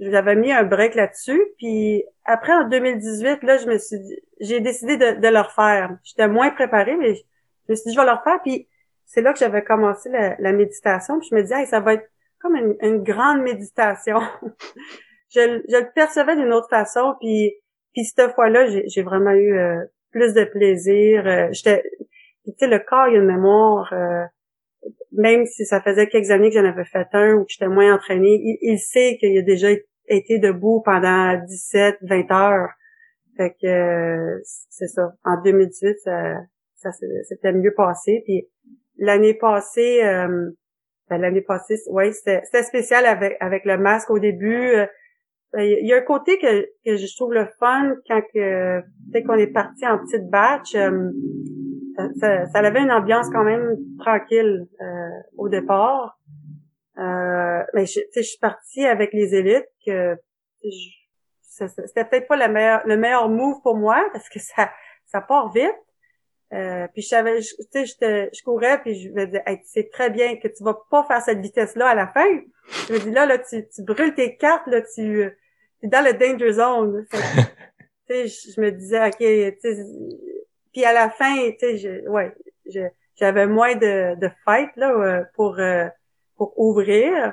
j'avais 0.00 0.36
mis 0.36 0.52
un 0.52 0.64
break 0.64 0.94
là-dessus. 0.94 1.42
Puis 1.58 2.04
après, 2.24 2.52
en 2.52 2.68
2018, 2.68 3.42
là, 3.42 3.58
je 3.58 3.66
me 3.66 3.78
suis 3.78 3.98
j'ai 4.40 4.60
décidé 4.60 4.96
de, 4.96 5.20
de 5.20 5.28
le 5.28 5.40
refaire. 5.40 5.96
J'étais 6.02 6.28
moins 6.28 6.50
préparée, 6.50 6.96
mais 6.96 7.14
je, 7.14 7.22
me 7.68 7.74
suis 7.74 7.88
dit, 7.88 7.94
je 7.94 8.00
vais 8.00 8.06
le 8.06 8.12
refaire. 8.12 8.40
Puis 8.42 8.68
c'est 9.06 9.22
là 9.22 9.32
que 9.32 9.38
j'avais 9.38 9.62
commencé 9.62 10.10
la, 10.10 10.52
méditation. 10.52 11.18
Puis 11.18 11.28
je 11.30 11.34
me 11.34 11.42
disais, 11.42 11.66
ça 11.66 11.80
va 11.80 11.94
être 11.94 12.08
comme 12.40 12.56
une, 12.56 13.02
grande 13.02 13.42
méditation. 13.42 14.20
je, 15.30 15.62
je 15.68 15.76
le 15.76 15.92
percevais 15.94 16.36
d'une 16.36 16.52
autre 16.52 16.68
façon. 16.68 17.14
Puis, 17.20 17.54
puis 17.92 18.04
cette 18.04 18.34
fois-là, 18.34 18.66
j'ai 18.86 19.02
vraiment 19.02 19.30
eu 19.30 19.56
euh, 19.56 19.84
plus 20.10 20.34
de 20.34 20.44
plaisir. 20.44 21.26
Euh, 21.26 21.48
j'étais, 21.52 21.82
tu 22.52 22.52
sais, 22.58 22.66
le 22.66 22.78
corps, 22.78 23.08
il 23.08 23.16
a 23.16 23.20
une 23.20 23.26
mémoire. 23.26 23.92
Euh, 23.92 24.24
même 25.12 25.46
si 25.46 25.64
ça 25.64 25.80
faisait 25.80 26.08
quelques 26.08 26.30
années 26.30 26.50
que 26.50 26.58
j'en 26.58 26.64
avais 26.64 26.84
fait 26.84 27.06
un 27.12 27.34
ou 27.34 27.44
que 27.44 27.50
j'étais 27.50 27.68
moins 27.68 27.94
entraînée, 27.94 28.58
il, 28.60 28.78
sait 28.78 29.16
qu'il 29.18 29.36
a 29.38 29.42
déjà 29.42 29.68
été 30.08 30.38
debout 30.38 30.82
pendant 30.84 31.40
17, 31.46 31.98
20 32.02 32.30
heures. 32.32 32.70
Fait 33.36 33.50
que 33.60 33.66
euh, 33.66 34.40
c'est 34.44 34.88
ça. 34.88 35.14
En 35.24 35.40
2018, 35.42 35.98
ça, 36.04 36.34
ça 36.76 36.90
c'était 37.28 37.52
mieux 37.52 37.74
passé. 37.74 38.22
Puis 38.24 38.48
l'année 38.98 39.34
passée, 39.34 40.04
euh, 40.04 40.50
ben, 41.08 41.18
l'année 41.18 41.42
passée, 41.42 41.76
ouais, 41.88 42.12
c'était 42.12 42.62
spécial 42.62 43.06
avec 43.06 43.36
avec 43.40 43.64
le 43.64 43.78
masque 43.78 44.10
au 44.10 44.18
début. 44.18 44.74
Euh, 44.74 44.86
il 45.56 45.86
y 45.86 45.92
a 45.92 45.98
un 45.98 46.02
côté 46.02 46.38
que, 46.38 46.62
que 46.84 46.96
je 46.96 47.16
trouve 47.16 47.32
le 47.32 47.46
fun 47.60 47.94
quand 48.08 48.22
que 48.34 48.80
dès 49.10 49.22
qu'on 49.22 49.34
est 49.34 49.52
parti 49.52 49.86
en 49.86 49.98
petite 49.98 50.28
batch 50.28 50.74
ça, 52.18 52.46
ça, 52.46 52.58
avait 52.58 52.80
une 52.80 52.90
ambiance 52.90 53.28
quand 53.30 53.44
même 53.44 53.76
tranquille 53.98 54.66
euh, 54.80 55.10
au 55.36 55.48
départ. 55.48 56.18
Euh, 56.98 57.62
mais 57.74 57.86
je, 57.86 58.00
je 58.14 58.22
suis 58.22 58.38
partie 58.38 58.86
avec 58.86 59.12
les 59.12 59.34
élites 59.34 59.68
que 59.84 60.16
c'était 61.40 62.04
peut-être 62.04 62.28
pas 62.28 62.36
le 62.36 62.52
meilleur, 62.52 62.82
le 62.86 62.96
meilleur 62.96 63.28
move 63.28 63.60
pour 63.62 63.76
moi 63.76 64.04
parce 64.12 64.28
que 64.28 64.38
ça 64.38 64.70
ça 65.06 65.20
part 65.20 65.52
vite. 65.52 65.74
Euh, 66.52 66.86
puis 66.92 67.02
je 67.02 67.08
savais, 67.08 67.40
tu 67.40 67.86
sais, 67.86 68.30
je, 68.32 68.44
courais 68.44 68.80
puis 68.80 68.94
je 68.94 69.10
me 69.10 69.26
disais, 69.26 69.42
hey, 69.46 69.60
c'est 69.64 69.90
très 69.90 70.10
bien 70.10 70.36
que 70.36 70.46
tu 70.46 70.62
vas 70.62 70.78
pas 70.90 71.04
faire 71.04 71.20
cette 71.20 71.40
vitesse-là 71.40 71.88
à 71.88 71.94
la 71.94 72.06
fin. 72.06 72.26
Je 72.88 72.92
me 72.92 72.98
dis 72.98 73.10
là, 73.10 73.26
là, 73.26 73.38
tu, 73.38 73.66
tu 73.68 73.82
brûles 73.82 74.14
tes 74.14 74.36
cartes, 74.36 74.66
là, 74.66 74.82
tu, 74.82 75.22
es 75.22 75.88
dans 75.88 76.04
le 76.04 76.12
danger 76.12 76.52
zone. 76.52 77.06
tu 77.10 78.28
sais, 78.28 78.52
je 78.54 78.60
me 78.60 78.70
disais, 78.70 79.04
ok, 79.04 79.16
tu 79.18 79.56
sais, 79.60 79.84
puis 80.74 80.84
à 80.84 80.92
la 80.92 81.08
fin, 81.08 81.50
tu 81.52 81.78
sais, 81.78 82.08
ouais, 82.08 82.34
j'avais 83.14 83.46
moins 83.46 83.76
de, 83.76 84.18
de 84.18 84.28
fight 84.44 84.70
là 84.76 84.90
euh, 84.90 85.24
pour 85.34 85.58
euh, 85.58 85.86
pour 86.36 86.58
ouvrir. 86.58 87.32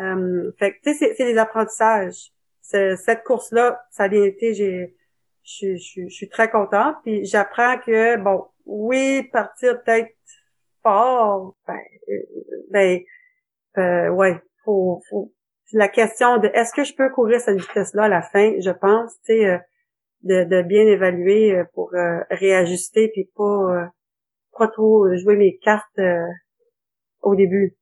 Euh, 0.00 0.52
fait 0.58 0.78
tu 0.82 0.92
sais, 0.92 1.14
c'est 1.16 1.24
des 1.24 1.38
apprentissages. 1.38 2.32
Cette 2.60 3.22
course-là, 3.24 3.80
ça 3.90 4.04
a 4.04 4.08
bien 4.08 4.24
été. 4.24 4.52
J'ai, 4.52 4.96
je, 5.44 5.76
je, 5.76 6.08
je 6.08 6.14
suis 6.14 6.28
très 6.28 6.50
contente. 6.50 6.96
Puis 7.04 7.24
j'apprends 7.24 7.78
que 7.78 8.16
bon, 8.16 8.46
oui, 8.66 9.22
partir 9.32 9.80
peut-être 9.82 10.10
fort, 10.82 11.54
ben, 11.66 11.78
ben, 12.70 13.00
euh, 13.78 14.08
ouais, 14.08 14.42
faut, 14.64 15.02
faut. 15.08 15.32
La 15.72 15.88
question 15.88 16.38
de 16.38 16.48
est-ce 16.48 16.74
que 16.74 16.84
je 16.84 16.94
peux 16.94 17.10
courir 17.10 17.40
cette 17.40 17.58
vitesse-là 17.58 18.04
à 18.04 18.08
la 18.08 18.22
fin, 18.22 18.60
je 18.60 18.70
pense, 18.70 19.14
tu 19.24 19.38
sais 19.38 19.60
de, 20.22 20.62
bien 20.62 20.86
évaluer 20.86 21.54
euh, 21.54 21.64
pour 21.74 21.92
euh, 21.94 22.20
réajuster 22.30 23.10
puis 23.12 23.28
pas 23.34 23.42
euh, 23.42 23.86
pas 24.56 24.68
trop 24.68 25.06
jouer 25.16 25.36
mes 25.36 25.58
cartes 25.58 26.00
au 27.22 27.34
début. 27.34 27.74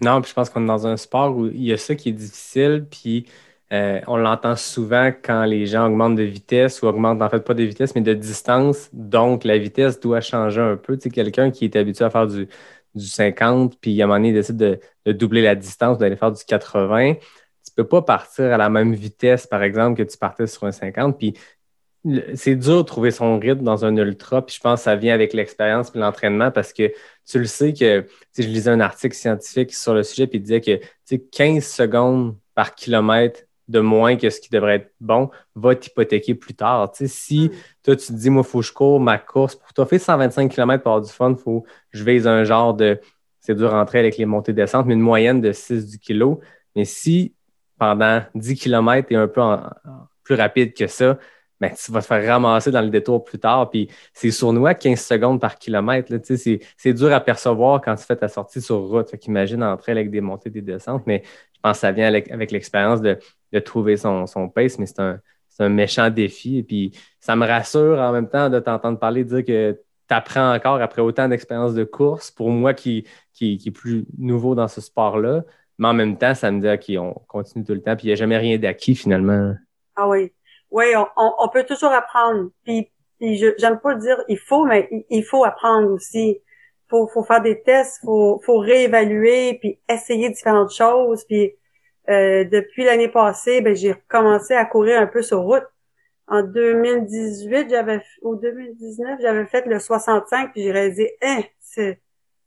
Non, 0.00 0.22
puis 0.22 0.30
je 0.30 0.34
pense 0.34 0.48
qu'on 0.48 0.64
est 0.64 0.66
dans 0.66 0.86
un 0.86 0.96
sport 0.96 1.36
où 1.36 1.46
il 1.46 1.64
y 1.64 1.72
a 1.72 1.76
ça 1.76 1.94
qui 1.94 2.08
est 2.08 2.12
difficile, 2.12 2.86
puis 2.90 3.26
on 3.70 4.16
l'entend 4.16 4.56
souvent 4.56 5.10
quand 5.22 5.44
les 5.44 5.66
gens 5.66 5.86
augmentent 5.86 6.14
de 6.14 6.22
vitesse 6.22 6.80
ou 6.80 6.86
augmentent 6.86 7.20
en 7.20 7.28
fait 7.28 7.44
pas 7.44 7.52
de 7.52 7.64
vitesse, 7.64 7.94
mais 7.94 8.00
de 8.00 8.14
distance. 8.14 8.88
Donc, 8.92 9.44
la 9.44 9.58
vitesse 9.58 10.00
doit 10.00 10.20
changer 10.20 10.60
un 10.60 10.76
peu. 10.76 10.96
Tu 10.96 11.02
sais, 11.02 11.10
quelqu'un 11.10 11.50
qui 11.50 11.64
est 11.64 11.76
habitué 11.76 12.04
à 12.04 12.10
faire 12.10 12.26
du, 12.26 12.48
du 12.94 13.06
50, 13.06 13.78
puis 13.80 14.00
à 14.00 14.04
un 14.04 14.06
moment 14.06 14.18
donné, 14.18 14.28
il 14.28 14.34
décide 14.34 14.56
de, 14.56 14.78
de 15.04 15.12
doubler 15.12 15.42
la 15.42 15.56
distance, 15.56 15.98
d'aller 15.98 16.16
faire 16.16 16.32
du 16.32 16.42
80 16.42 17.16
tu 17.64 17.72
peux 17.74 17.88
pas 17.88 18.02
partir 18.02 18.52
à 18.52 18.56
la 18.56 18.68
même 18.68 18.94
vitesse, 18.94 19.46
par 19.46 19.62
exemple, 19.62 19.96
que 19.96 20.08
tu 20.08 20.18
partais 20.18 20.46
sur 20.46 20.64
un 20.64 20.72
50. 20.72 21.18
Puis 21.18 21.34
c'est 22.34 22.56
dur 22.56 22.78
de 22.78 22.82
trouver 22.82 23.10
son 23.10 23.38
rythme 23.38 23.62
dans 23.62 23.84
un 23.84 23.96
ultra, 23.96 24.44
puis 24.44 24.54
je 24.56 24.60
pense 24.60 24.80
que 24.80 24.84
ça 24.84 24.96
vient 24.96 25.14
avec 25.14 25.32
l'expérience 25.32 25.90
et 25.94 25.98
l'entraînement 25.98 26.50
parce 26.50 26.72
que 26.72 26.92
tu 27.26 27.38
le 27.38 27.46
sais 27.46 27.72
que, 27.72 28.06
je 28.38 28.42
lisais 28.42 28.70
un 28.70 28.80
article 28.80 29.14
scientifique 29.14 29.72
sur 29.72 29.94
le 29.94 30.02
sujet, 30.02 30.26
puis 30.26 30.38
il 30.38 30.42
disait 30.42 30.60
que 30.60 31.14
15 31.16 31.64
secondes 31.64 32.36
par 32.54 32.74
kilomètre 32.74 33.40
de 33.68 33.80
moins 33.80 34.16
que 34.16 34.28
ce 34.28 34.40
qui 34.40 34.50
devrait 34.50 34.76
être 34.76 34.92
bon 35.00 35.30
va 35.54 35.74
t'hypothéquer 35.74 36.34
plus 36.34 36.54
tard. 36.54 36.92
si 36.94 37.48
hmm. 37.48 37.56
toi, 37.82 37.96
tu 37.96 38.06
te 38.08 38.12
dis, 38.12 38.28
moi, 38.28 38.42
il 38.46 38.50
faut 38.50 38.60
que 38.60 38.66
je 38.66 38.72
cours 38.72 39.00
ma 39.00 39.16
course, 39.18 39.54
pour 39.54 39.72
toi, 39.72 39.86
faire 39.86 40.00
125 40.00 40.52
km 40.52 40.82
pour 40.82 40.92
avoir 40.92 41.06
du 41.06 41.12
fun, 41.12 41.34
faut 41.34 41.62
que 41.62 41.68
je 41.92 42.04
vise 42.04 42.26
un 42.26 42.44
genre 42.44 42.74
de, 42.74 43.00
c'est 43.40 43.54
dur 43.54 43.70
rentrer 43.70 44.00
avec 44.00 44.18
les 44.18 44.26
montées-descentes, 44.26 44.86
mais 44.86 44.94
une 44.94 45.00
moyenne 45.00 45.40
de 45.40 45.52
6 45.52 45.86
du 45.90 45.98
kilo. 45.98 46.40
Mais 46.76 46.84
si 46.84 47.34
pendant 47.78 48.22
10 48.34 48.56
km, 48.56 49.08
tu 49.08 49.14
es 49.14 49.16
un 49.16 49.28
peu 49.28 49.40
plus 50.22 50.34
rapide 50.34 50.74
que 50.74 50.86
ça, 50.86 51.18
ben, 51.68 51.74
tu 51.74 51.92
vas 51.92 52.00
te 52.02 52.06
faire 52.06 52.26
ramasser 52.26 52.70
dans 52.70 52.82
le 52.82 52.90
détour 52.90 53.24
plus 53.24 53.38
tard. 53.38 53.70
Puis 53.70 53.88
c'est 54.12 54.30
sournois 54.30 54.74
15 54.74 55.00
secondes 55.00 55.40
par 55.40 55.58
kilomètre. 55.58 56.12
C'est 56.22 56.92
dur 56.92 57.12
à 57.12 57.20
percevoir 57.20 57.80
quand 57.80 57.94
tu 57.96 58.04
fais 58.04 58.16
ta 58.16 58.28
sortie 58.28 58.60
sur 58.60 58.80
route. 58.80 59.10
Fait 59.10 59.18
qu'imagine 59.18 59.62
entrer 59.62 59.92
avec 59.92 60.10
des 60.10 60.20
montées, 60.20 60.50
des 60.50 60.62
descentes. 60.62 61.04
Mais 61.06 61.22
je 61.54 61.60
pense 61.62 61.78
que 61.78 61.80
ça 61.80 61.92
vient 61.92 62.06
avec, 62.06 62.50
l'expérience 62.50 63.00
de, 63.00 63.18
trouver 63.60 63.96
son, 63.96 64.26
son 64.26 64.48
pace. 64.48 64.78
Mais 64.78 64.86
c'est 64.86 65.00
un, 65.00 65.20
un, 65.60 65.68
méchant 65.68 66.10
défi. 66.10 66.58
Et 66.58 66.62
puis 66.62 66.92
ça 67.20 67.34
me 67.34 67.46
rassure 67.46 67.98
en 67.98 68.12
même 68.12 68.28
temps 68.28 68.50
de 68.50 68.58
t'entendre 68.60 68.98
parler, 68.98 69.24
de 69.24 69.40
dire 69.40 69.44
que 69.44 69.72
tu 70.06 70.14
apprends 70.14 70.54
encore 70.54 70.82
après 70.82 71.00
autant 71.00 71.28
d'expérience 71.28 71.72
de 71.72 71.84
course. 71.84 72.30
Pour 72.30 72.50
moi 72.50 72.74
qui, 72.74 73.06
qui, 73.32 73.56
qui 73.56 73.68
est 73.70 73.72
plus 73.72 74.04
nouveau 74.18 74.54
dans 74.54 74.68
ce 74.68 74.82
sport-là. 74.82 75.44
Mais 75.78 75.88
en 75.88 75.94
même 75.94 76.18
temps, 76.18 76.34
ça 76.34 76.50
me 76.50 76.60
dit, 76.60 76.68
OK, 76.68 77.02
on 77.02 77.14
continue 77.26 77.64
tout 77.64 77.72
le 77.72 77.80
temps. 77.80 77.96
Puis 77.96 78.06
il 78.06 78.08
n'y 78.08 78.12
a 78.12 78.16
jamais 78.16 78.36
rien 78.36 78.58
d'acquis 78.58 78.94
finalement. 78.94 79.54
Ah 79.96 80.08
oui 80.08 80.33
oui, 80.74 80.86
on, 80.96 81.06
on, 81.38 81.48
peut 81.50 81.62
toujours 81.62 81.92
apprendre. 81.92 82.50
Puis, 82.64 82.90
puis 83.20 83.36
j'aime 83.36 83.78
pas 83.78 83.94
dire 83.94 84.20
il 84.28 84.38
faut, 84.38 84.64
mais 84.64 84.88
il, 85.08 85.22
faut 85.22 85.44
apprendre 85.44 85.92
aussi. 85.92 86.40
Faut, 86.90 87.06
faut 87.06 87.22
faire 87.22 87.40
des 87.42 87.62
tests, 87.62 88.00
faut, 88.04 88.40
faut 88.44 88.58
réévaluer, 88.58 89.58
puis 89.60 89.78
essayer 89.88 90.30
différentes 90.30 90.72
choses. 90.72 91.24
Puis 91.26 91.52
euh, 92.08 92.42
depuis 92.42 92.82
l'année 92.84 93.08
passée, 93.08 93.60
ben 93.60 93.76
j'ai 93.76 93.92
recommencé 93.92 94.54
à 94.54 94.64
courir 94.64 95.00
un 95.00 95.06
peu 95.06 95.22
sur 95.22 95.42
route. 95.42 95.62
en 96.26 96.42
2018, 96.42 97.70
j'avais 97.70 98.02
ou 98.22 98.34
2019, 98.34 99.20
j'avais 99.22 99.46
fait 99.46 99.66
le 99.66 99.78
65 99.78 100.52
puis 100.52 100.62
j'ai 100.64 100.72
réalisé 100.72 101.16
hein, 101.22 101.42
c'est 101.60 102.00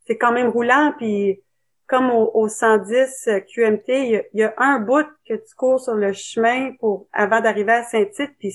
c'est 0.06 0.18
quand 0.18 0.32
même 0.32 0.48
roulant 0.48 0.92
puis 0.98 1.42
comme 1.88 2.10
au, 2.10 2.48
110 2.48 3.28
QMT, 3.52 3.88
il 3.88 4.24
y, 4.34 4.42
a, 4.42 4.54
un 4.58 4.78
bout 4.78 5.06
que 5.26 5.34
tu 5.34 5.54
cours 5.56 5.80
sur 5.80 5.94
le 5.94 6.12
chemin 6.12 6.72
pour 6.78 7.08
avant 7.12 7.40
d'arriver 7.40 7.72
à 7.72 7.82
Saint-Tite 7.82 8.32
puis 8.38 8.54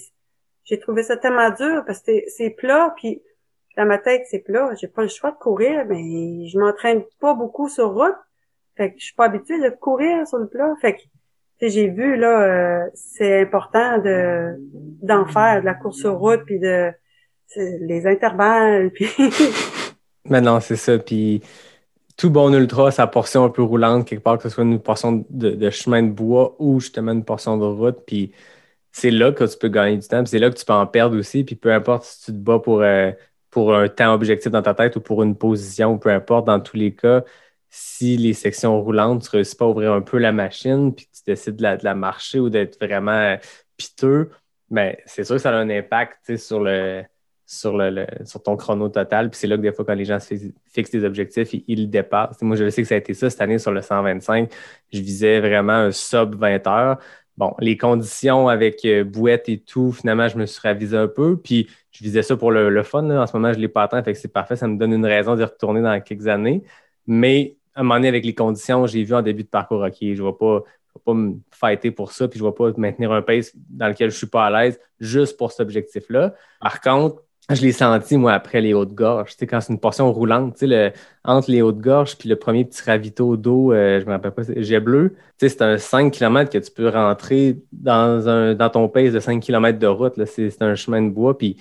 j'ai 0.64 0.80
trouvé 0.80 1.04
ça 1.04 1.18
tellement 1.18 1.50
dur 1.50 1.84
parce 1.86 2.00
que 2.02 2.12
c'est 2.28 2.52
plat 2.52 2.94
puis 2.96 3.22
dans 3.76 3.86
ma 3.86 3.98
tête 3.98 4.22
c'est 4.30 4.40
plat, 4.40 4.70
j'ai 4.80 4.88
pas 4.88 5.02
le 5.02 5.08
choix 5.08 5.32
de 5.32 5.38
courir 5.38 5.84
mais 5.88 6.48
je 6.48 6.60
m'entraîne 6.60 7.04
pas 7.20 7.34
beaucoup 7.34 7.68
sur 7.68 7.94
route. 7.94 8.16
Fait 8.78 8.92
que 8.92 9.00
je 9.00 9.06
suis 9.06 9.16
pas 9.16 9.26
habituée 9.26 9.60
de 9.60 9.70
courir 9.70 10.28
sur 10.28 10.38
le 10.38 10.48
plat. 10.48 10.72
Fait 10.80 10.94
que 10.94 11.02
j'ai 11.60 11.90
vu 11.90 12.16
là, 12.16 12.42
euh, 12.42 12.90
c'est 12.94 13.42
important 13.42 13.98
de 13.98 14.56
d'en 15.02 15.26
faire 15.26 15.62
de 15.62 15.66
la 15.66 15.74
course 15.74 15.98
sur 15.98 16.18
route 16.18 16.44
puis 16.46 16.60
de 16.60 16.92
les 17.56 18.06
intervalles 18.06 18.92
puis. 18.92 19.10
Mais 20.30 20.40
non, 20.40 20.60
c'est 20.60 20.76
ça. 20.76 20.98
Puis 21.00 21.42
tout 22.18 22.30
bon 22.30 22.54
ultra, 22.54 22.92
sa 22.92 23.08
portion 23.08 23.44
un 23.46 23.50
peu 23.50 23.64
roulante 23.64 24.08
quelque 24.08 24.22
part, 24.24 24.38
que 24.38 24.44
ce 24.44 24.50
soit 24.50 24.64
une 24.64 24.80
portion 24.80 25.26
de, 25.30 25.70
chemin 25.70 26.04
de 26.04 26.12
bois 26.12 26.56
ou 26.60 26.80
justement 26.80 27.12
une 27.12 27.26
portion 27.26 27.58
de 27.58 27.66
route. 27.66 28.00
Puis 28.06 28.32
c'est 28.92 29.12
là 29.12 29.32
que 29.32 29.44
tu 29.46 29.58
peux 29.58 29.70
gagner 29.70 29.98
du 29.98 30.08
temps. 30.08 30.26
C'est 30.26 30.40
là 30.40 30.50
que 30.50 30.56
tu 30.58 30.66
peux 30.66 30.74
en 30.74 30.88
perdre 30.88 31.18
aussi. 31.18 31.44
Puis 31.44 31.56
peu 31.56 31.74
importe 31.74 32.06
si 32.06 32.26
tu 32.26 32.32
te 32.34 32.38
bats 32.38 32.60
pour 32.60 32.82
euh, 32.82 33.12
pour 33.50 33.76
un 33.76 33.88
temps 33.90 34.14
objectif 34.14 34.52
dans 34.52 34.64
ta 34.64 34.74
tête 34.74 34.96
ou 34.96 35.02
pour 35.02 35.24
une 35.24 35.38
position 35.38 35.94
ou 35.94 35.98
peu 36.00 36.10
importe, 36.10 36.48
dans 36.48 36.60
tous 36.60 36.78
les 36.78 36.96
cas, 36.96 37.24
si 37.70 38.18
les 38.18 38.34
sections 38.34 38.82
roulantes, 38.82 39.24
tu 39.24 39.28
ne 39.30 39.32
réussis 39.34 39.56
pas 39.56 39.66
à 39.66 39.68
ouvrir 39.70 39.94
un 39.94 40.02
peu 40.02 40.18
la 40.18 40.32
machine, 40.32 40.94
puis 40.94 41.08
tu 41.14 41.22
décides 41.28 41.58
de 41.58 41.64
la, 41.84 41.96
marcher 41.96 42.40
ou 42.40 42.50
d'être 42.50 42.80
vraiment 42.84 43.38
piteux, 43.78 44.32
ben, 44.70 44.96
c'est 45.06 45.24
sûr 45.24 45.36
que 45.36 45.42
ça 45.42 45.52
a 45.52 45.56
un 45.56 45.70
impact 45.70 46.38
sur 46.38 46.62
le, 46.62 47.04
sur, 47.54 48.42
ton 48.44 48.58
chrono 48.58 48.90
total. 48.90 49.30
Puis 49.30 49.40
c'est 49.40 49.48
là 49.48 49.58
que 49.58 49.62
des 49.62 49.72
fois, 49.72 49.86
quand 49.86 49.94
les 49.94 50.06
gens 50.06 50.18
fixent 50.66 50.92
des 50.92 51.04
objectifs, 51.04 51.54
ils, 51.68 51.82
le 51.82 51.88
dépassent. 51.88 52.42
moi, 52.42 52.56
je 52.56 52.70
sais 52.70 52.82
que 52.82 52.88
ça 52.88 52.96
a 52.96 52.98
été 52.98 53.14
ça 53.14 53.30
cette 53.30 53.42
année 53.42 53.60
sur 53.60 53.72
le 53.72 53.82
125. 53.82 54.52
Je 54.92 55.00
visais 55.00 55.40
vraiment 55.40 55.74
un 55.74 55.92
sub 55.92 56.36
20 56.36 56.68
heures. 56.68 56.98
Bon, 57.38 57.56
les 57.60 57.78
conditions 57.78 58.48
avec 58.48 58.86
euh, 58.86 59.04
bouette 59.04 59.50
et 59.50 59.58
tout, 59.60 59.92
finalement, 59.92 60.28
je 60.28 60.38
me 60.38 60.46
suis 60.46 60.62
ravisé 60.62 60.96
un 60.98 61.08
peu. 61.08 61.38
Puis 61.38 61.68
je 61.92 62.04
visais 62.04 62.22
ça 62.22 62.38
pour 62.38 62.52
le, 62.52 62.84
fun. 62.84 63.10
En 63.10 63.26
ce 63.28 63.36
moment, 63.36 63.52
je 63.52 63.58
ne 63.58 63.62
l'ai 63.62 63.68
pas 63.68 63.84
atteint, 63.84 64.04
fait 64.04 64.14
que 64.14 64.20
c'est 64.20 64.32
parfait. 64.32 64.56
Ça 64.56 64.68
me 64.68 64.78
donne 64.78 64.94
une 64.94 65.06
raison 65.06 65.36
d'y 65.36 65.44
retourner 65.44 65.82
dans 65.82 66.00
quelques 66.02 66.28
années. 66.28 66.64
Mais 67.08 67.58
à 67.76 67.82
un 67.82 67.84
moment 67.84 67.96
donné, 67.96 68.08
avec 68.10 68.26
les 68.26 68.36
conditions, 68.36 68.86
j'ai 68.88 69.04
vu 69.04 69.14
en 69.16 69.22
début 69.22 69.44
de 69.44 69.50
parcours, 69.50 69.82
OK, 69.82 69.96
je 70.00 70.22
ne 70.22 70.28
vais 70.28 70.34
pas, 70.38 70.64
pas 71.04 71.14
me 71.14 71.36
fighter 71.52 71.92
pour 71.92 72.12
ça, 72.12 72.28
puis 72.28 72.40
je 72.40 72.44
ne 72.44 72.50
vais 72.50 72.56
pas 72.56 72.72
maintenir 72.78 73.12
un 73.12 73.22
pace 73.22 73.52
dans 73.70 73.88
lequel 73.88 74.10
je 74.10 74.16
ne 74.16 74.18
suis 74.18 74.28
pas 74.28 74.46
à 74.46 74.50
l'aise 74.52 74.80
juste 75.00 75.38
pour 75.38 75.52
cet 75.52 75.62
objectif-là. 75.62 76.34
Par 76.60 76.82
contre, 76.82 77.24
je 77.50 77.62
l'ai 77.62 77.72
senti, 77.74 78.18
moi, 78.18 78.34
après 78.34 78.62
les 78.62 78.74
hautes 78.74 78.94
gorges. 78.94 79.36
Quand 79.42 79.60
c'est 79.60 79.74
une 79.74 79.80
portion 79.80 80.12
roulante, 80.14 80.64
entre 81.26 81.52
les 81.52 81.62
hautes 81.62 81.80
gorges 81.80 82.18
puis 82.18 82.30
le 82.30 82.38
premier 82.38 82.64
petit 82.64 82.82
ravito 82.84 83.36
d'eau, 83.36 83.74
euh, 83.74 84.00
je 84.00 84.06
me 84.06 84.12
rappelle 84.12 84.32
pas, 84.32 84.44
j'ai 84.56 84.80
bleu. 84.80 85.16
C'est 85.38 85.62
un 85.62 85.78
5 85.78 86.12
km 86.14 86.50
que 86.50 86.58
tu 86.58 86.72
peux 86.72 86.88
rentrer 86.88 87.60
dans, 87.74 88.30
un, 88.30 88.56
dans 88.56 88.70
ton 88.70 88.88
pace 88.88 89.12
de 89.12 89.20
5 89.20 89.42
km 89.42 89.78
de 89.78 89.88
route. 89.88 90.24
C'est 90.26 90.62
un 90.62 90.76
chemin 90.76 91.02
de 91.02 91.10
bois. 91.10 91.38
Puis 91.38 91.58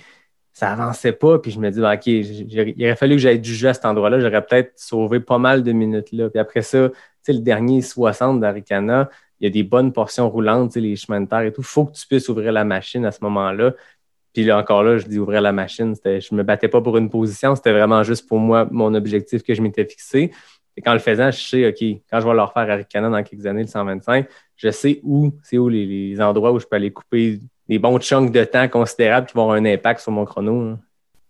ça 0.52 0.70
avançait 0.70 1.12
pas. 1.12 1.38
Puis 1.40 1.50
je 1.50 1.58
me 1.58 1.70
dis, 1.70 1.80
ben, 1.80 1.94
OK, 1.94 2.06
il 2.06 2.74
aurait 2.84 2.96
fallu 2.96 3.16
que 3.16 3.22
j'aille 3.22 3.40
du 3.40 3.54
jeu 3.54 3.68
à 3.68 3.74
cet 3.74 3.84
endroit-là. 3.84 4.20
J'aurais 4.20 4.44
peut-être 4.44 4.72
sauvé 4.76 5.18
pas 5.18 5.38
mal 5.38 5.64
de 5.64 5.72
minutes 5.72 6.12
là. 6.12 6.30
Puis 6.30 6.38
après 6.38 6.62
ça, 6.62 6.90
le 7.28 7.38
dernier 7.38 7.82
60 7.82 8.40
d'Aricana, 8.40 9.10
il 9.40 9.44
y 9.44 9.46
a 9.48 9.50
des 9.50 9.64
bonnes 9.64 9.92
portions 9.92 10.30
roulantes, 10.30 10.76
les 10.76 10.94
chemins 10.94 11.20
de 11.20 11.26
terre 11.26 11.40
et 11.40 11.52
tout. 11.52 11.62
Il 11.62 11.66
faut 11.66 11.86
que 11.86 11.92
tu 11.92 12.06
puisses 12.06 12.28
ouvrir 12.28 12.52
la 12.52 12.64
machine 12.64 13.04
à 13.04 13.10
ce 13.10 13.18
moment-là. 13.22 13.74
Puis 14.32 14.44
là, 14.44 14.58
encore 14.58 14.82
là, 14.82 14.98
je 14.98 15.06
dis 15.06 15.18
ouvrir 15.18 15.40
la 15.40 15.52
machine. 15.52 15.94
Je 16.04 16.34
me 16.34 16.42
battais 16.42 16.68
pas 16.68 16.80
pour 16.80 16.96
une 16.96 17.10
position, 17.10 17.54
c'était 17.54 17.72
vraiment 17.72 18.02
juste 18.02 18.28
pour 18.28 18.38
moi 18.38 18.66
mon 18.70 18.94
objectif 18.94 19.42
que 19.42 19.54
je 19.54 19.62
m'étais 19.62 19.84
fixé. 19.84 20.32
Et 20.76 20.80
quand 20.80 20.94
le 20.94 21.00
faisant, 21.00 21.30
je 21.30 21.38
sais, 21.38 21.68
OK, 21.68 22.00
quand 22.10 22.20
je 22.20 22.26
vais 22.26 22.34
leur 22.34 22.52
faire 22.52 22.70
Aricana 22.70 23.10
dans 23.10 23.22
quelques 23.22 23.44
années, 23.44 23.62
le 23.62 23.68
125, 23.68 24.26
je 24.56 24.70
sais 24.70 25.00
où, 25.02 25.30
c'est 25.42 25.58
où 25.58 25.68
les, 25.68 25.84
les, 25.84 26.20
endroits 26.20 26.52
où 26.52 26.58
je 26.58 26.66
peux 26.66 26.76
aller 26.76 26.90
couper 26.90 27.40
des 27.68 27.78
bons 27.78 28.00
chunks 28.00 28.32
de 28.32 28.44
temps 28.44 28.68
considérables 28.68 29.26
qui 29.26 29.34
vont 29.34 29.42
avoir 29.42 29.56
un 29.56 29.66
impact 29.66 30.00
sur 30.00 30.12
mon 30.12 30.24
chrono. 30.24 30.76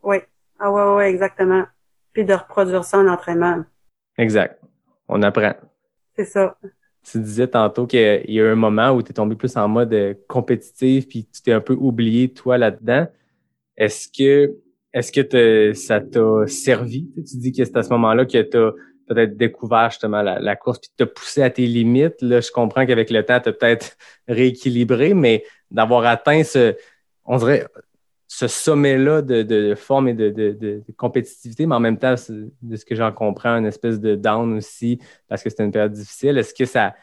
Oui. 0.02 0.18
Ah 0.60 0.70
ouais, 0.70 0.94
ouais, 0.94 1.10
exactement. 1.10 1.64
Puis 2.12 2.24
de 2.24 2.34
reproduire 2.34 2.84
ça 2.84 2.98
en 2.98 3.08
entraînement. 3.08 3.64
Exact. 4.16 4.60
On 5.08 5.22
apprend. 5.22 5.54
C'est 6.14 6.24
ça. 6.24 6.56
Tu 7.04 7.18
disais 7.18 7.48
tantôt 7.48 7.86
qu'il 7.86 8.24
y 8.28 8.40
a 8.40 8.50
un 8.50 8.54
moment 8.54 8.90
où 8.92 9.02
tu 9.02 9.10
es 9.10 9.14
tombé 9.14 9.34
plus 9.34 9.56
en 9.56 9.68
mode 9.68 9.92
euh, 9.92 10.14
compétitif 10.28 11.08
puis 11.08 11.26
tu 11.26 11.42
t'es 11.42 11.52
un 11.52 11.60
peu 11.60 11.74
oublié 11.74 12.32
toi 12.32 12.58
là-dedans. 12.58 13.06
Est-ce 13.76 14.08
que 14.08 14.54
est-ce 14.92 15.10
que 15.10 15.72
ça 15.72 16.00
t'a 16.00 16.46
servi? 16.46 17.10
Tu 17.16 17.38
dis 17.38 17.52
que 17.52 17.64
c'est 17.64 17.76
à 17.76 17.82
ce 17.82 17.88
moment-là 17.90 18.26
que 18.26 18.42
tu 18.42 18.56
as 18.56 18.72
peut-être 19.08 19.36
découvert 19.36 19.90
justement 19.90 20.22
la, 20.22 20.56
course 20.56 20.80
puis 20.80 20.90
te 20.96 21.04
poussé 21.04 21.42
à 21.42 21.50
tes 21.50 21.66
limites. 21.66 22.20
Là, 22.20 22.40
je 22.40 22.50
comprends 22.50 22.86
qu'avec 22.86 23.10
le 23.10 23.24
temps, 23.24 23.40
tu 23.40 23.48
as 23.48 23.52
peut-être 23.52 23.96
rééquilibré, 24.28 25.14
mais 25.14 25.44
d'avoir 25.70 26.04
atteint 26.04 26.44
ce, 26.44 26.76
on 27.24 27.38
dirait, 27.38 27.66
ce 28.34 28.48
sommet-là 28.48 29.20
de, 29.20 29.74
forme 29.74 30.08
et 30.08 30.14
de, 30.14 30.82
compétitivité, 30.96 31.66
mais 31.66 31.74
en 31.74 31.80
même 31.80 31.98
temps, 31.98 32.14
de 32.62 32.76
ce 32.76 32.84
que 32.86 32.94
j'en 32.94 33.12
comprends, 33.12 33.58
une 33.58 33.66
espèce 33.66 34.00
de 34.00 34.14
down 34.14 34.54
aussi, 34.54 34.98
parce 35.28 35.42
que 35.42 35.50
c'était 35.50 35.64
une 35.64 35.70
période 35.70 35.92
difficile. 35.92 36.38
Est-ce 36.38 36.54
que 36.54 36.64
ça, 36.64 36.94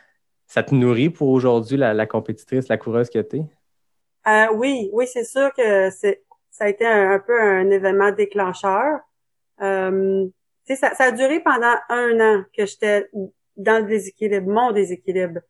ça 0.48 0.63
te 0.63 0.74
nourrit 0.74 1.12
pour 1.12 1.30
aujourd'hui, 1.30 1.78
la, 1.78 2.06
compétitrice, 2.08 2.68
la 2.68 2.78
coureuse 2.78 3.12
que 3.12 3.20
tu 3.20 3.38
es? 3.38 3.44
Euh, 4.28 4.48
oui, 4.56 4.89
oui, 4.92 5.06
c'est 5.06 5.24
sûr 5.24 5.54
que 5.56 5.92
c'est 5.92 6.24
ça 6.50 6.65
a 6.65 6.70
été 6.70 6.88
un, 6.88 7.20
peu 7.20 7.39
un 7.39 7.70
événement 7.70 8.12
déclencheur. 8.12 9.00
Euh, 9.62 10.26
ça, 10.68 10.96
ça 10.96 11.04
a 11.04 11.12
duré 11.12 11.42
pendant 11.42 11.76
un 11.89 12.20
an 12.20 12.44
que 12.58 12.65
j'étais 12.65 13.08
dans 13.56 13.84
le 13.84 13.88
déséquilibre, 13.88 14.50
mon 14.50 14.72
déséquilibre, 14.72 15.42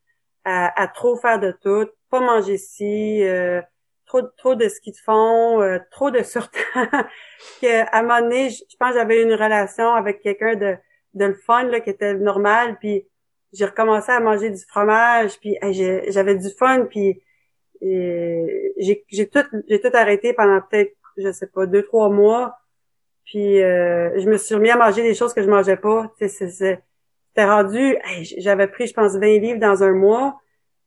à, 0.44 0.88
trop 0.94 1.16
faire 1.16 1.40
de 1.40 1.52
tout, 1.52 1.90
pas 2.10 2.20
manger 2.20 2.56
ici, 2.56 3.24
euh, 3.24 3.62
trop, 4.10 4.22
trop 4.38 4.56
de 4.56 4.68
ski 4.68 4.92
de 4.92 4.98
fond, 4.98 5.62
euh, 5.62 5.80
trop 5.92 6.12
de 6.12 6.22
surtemps. 6.22 6.60
à 6.76 8.00
un 8.00 8.02
moment 8.02 8.20
donné, 8.20 8.50
je, 8.50 8.64
pense 8.78 8.90
que 8.92 9.00
j'avais 9.00 9.24
une 9.24 9.34
relation 9.34 9.94
avec 9.94 10.22
quelqu'un 10.22 10.56
de, 10.56 10.76
de 11.14 11.26
le 11.26 11.36
fun, 11.36 11.64
là, 11.64 11.80
qui 11.80 11.92
était 11.92 12.14
normal, 12.16 12.78
puis 12.80 13.08
j'ai 13.54 13.66
recommencé 13.66 14.12
à 14.12 14.20
manger 14.20 14.50
du 14.50 14.64
fromage, 14.66 15.40
puis 15.40 15.58
j'avais 16.10 16.36
du 16.36 16.50
fun, 16.50 16.86
puis 16.86 17.22
j'ai 17.82 19.30
tout, 19.32 19.46
j'ai 19.68 19.80
tout 19.80 19.92
arrêté 19.94 20.34
pendant 20.34 20.62
peut-être, 20.62 20.94
je 21.18 21.32
sais 21.32 21.48
pas, 21.48 21.66
deux, 21.66 21.84
trois 21.84 22.10
mois 22.10 22.60
puis 23.30 23.62
euh, 23.62 24.20
je 24.20 24.28
me 24.28 24.38
suis 24.38 24.56
remis 24.56 24.72
à 24.72 24.76
manger 24.76 25.04
des 25.04 25.14
choses 25.14 25.34
que 25.34 25.44
je 25.44 25.50
mangeais 25.50 25.78
pas. 25.78 26.12
C'était 26.20 26.82
rendu, 27.38 27.96
j'avais 28.38 28.68
pris, 28.68 28.88
je 28.88 28.94
pense, 28.94 29.14
20 29.16 29.40
livres 29.40 29.60
dans 29.60 29.84
un 29.84 29.94
mois. 29.94 30.42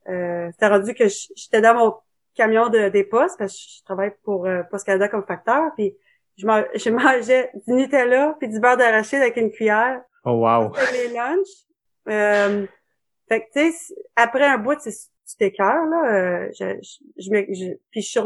Euh, 0.08 0.50
c'était 0.50 0.66
rendu 0.66 0.92
que 0.94 1.04
j'étais 1.36 1.60
dans 1.60 1.74
mon 1.74 1.94
camion 2.34 2.68
de, 2.68 2.88
des 2.88 3.04
postes, 3.04 3.38
parce 3.38 3.52
que 3.52 3.58
je 3.58 3.84
travaille 3.84 4.12
pour 4.24 4.46
euh, 4.46 4.62
Post 4.70 4.86
Canada 4.86 5.08
comme 5.08 5.24
facteur. 5.24 5.70
Puis 5.76 5.96
je, 6.36 6.46
je 6.74 6.90
mangeais 6.90 7.50
du 7.66 7.74
Nutella 7.74 8.36
puis 8.38 8.48
du 8.48 8.60
beurre 8.60 8.76
d'arachide 8.76 9.20
avec 9.20 9.36
une 9.36 9.50
cuillère. 9.50 10.02
Oh 10.24 10.32
wow! 10.32 10.72
lunchs. 11.12 11.66
Euh, 12.08 12.66
fait 13.28 13.40
que 13.40 13.46
tu 13.52 13.72
sais, 13.72 13.94
après 14.16 14.46
un 14.46 14.58
bout, 14.58 14.76
tu 14.76 14.90
t'écœures, 15.38 15.86
là. 15.86 16.14
Euh, 16.14 16.50
je, 16.58 16.78
je, 17.16 17.30
je, 17.52 17.74
puis 17.90 18.02
je 18.02 18.08
suis 18.08 18.20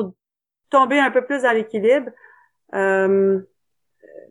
tombée 0.71 0.99
un 0.99 1.11
peu 1.11 1.25
plus 1.25 1.43
dans 1.43 1.53
l'équilibre. 1.53 2.11
Euh, 2.75 3.41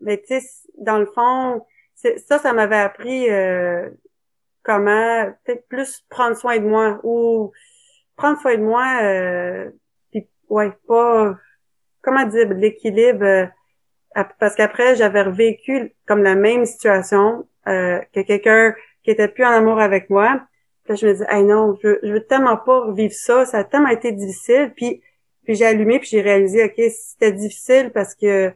mais 0.02 0.18
tu 0.18 0.40
sais, 0.40 0.46
dans 0.78 0.98
le 0.98 1.06
fond, 1.06 1.64
ça, 1.94 2.38
ça 2.38 2.52
m'avait 2.52 2.76
appris 2.76 3.30
euh, 3.30 3.88
comment 4.62 5.32
peut-être 5.44 5.66
plus 5.68 6.04
prendre 6.08 6.36
soin 6.36 6.58
de 6.58 6.64
moi 6.64 7.00
ou 7.02 7.52
prendre 8.16 8.40
soin 8.40 8.56
de 8.56 8.62
moi, 8.62 8.86
euh, 9.02 9.70
puis 10.10 10.28
ouais, 10.48 10.72
pas 10.88 11.36
comment 12.02 12.26
dire 12.26 12.48
l'équilibre. 12.54 13.24
Euh, 13.24 13.46
parce 14.38 14.54
qu'après, 14.54 14.96
j'avais 14.96 15.22
revécu 15.22 15.94
comme 16.06 16.22
la 16.22 16.34
même 16.34 16.64
situation 16.64 17.46
euh, 17.68 18.00
que 18.14 18.20
quelqu'un 18.20 18.74
qui 19.04 19.10
était 19.10 19.28
plus 19.28 19.44
en 19.44 19.50
amour 19.50 19.78
avec 19.78 20.08
moi. 20.08 20.40
Puis 20.84 20.96
je 20.96 21.06
me 21.06 21.14
dis, 21.14 21.22
hey 21.28 21.44
non, 21.44 21.76
je, 21.82 21.98
je 22.02 22.12
veux 22.12 22.24
tellement 22.24 22.56
pas 22.56 22.80
revivre 22.80 23.12
ça, 23.12 23.44
ça 23.44 23.58
a 23.58 23.64
tellement 23.64 23.88
été 23.88 24.12
difficile. 24.12 24.72
Puis, 24.74 25.02
puis 25.44 25.54
j'ai 25.54 25.66
allumé, 25.66 25.98
puis 25.98 26.08
j'ai 26.08 26.22
réalisé, 26.22 26.64
ok, 26.64 26.80
c'était 26.90 27.32
difficile 27.32 27.90
parce 27.92 28.14
que 28.14 28.52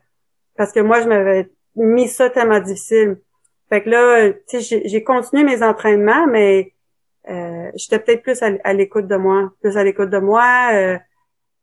parce 0.56 0.72
que 0.72 0.80
moi, 0.80 1.00
je 1.00 1.08
m'avais 1.08 1.50
mis 1.76 2.08
ça 2.08 2.30
tellement 2.30 2.60
difficile. 2.60 3.18
Fait 3.68 3.82
que 3.82 3.90
là, 3.90 4.30
tu 4.48 4.60
sais, 4.60 4.82
j'ai 4.84 5.02
continué 5.02 5.44
mes 5.44 5.62
entraînements, 5.62 6.26
mais 6.26 6.72
euh, 7.28 7.70
j'étais 7.74 7.98
peut-être 7.98 8.22
plus 8.22 8.42
à, 8.42 8.72
l'écoute 8.72 9.06
de 9.06 9.16
moi, 9.16 9.52
plus 9.60 9.76
à 9.76 9.84
l'écoute 9.84 10.10
de 10.10 10.18
moi. 10.18 10.70
Euh, 10.72 10.98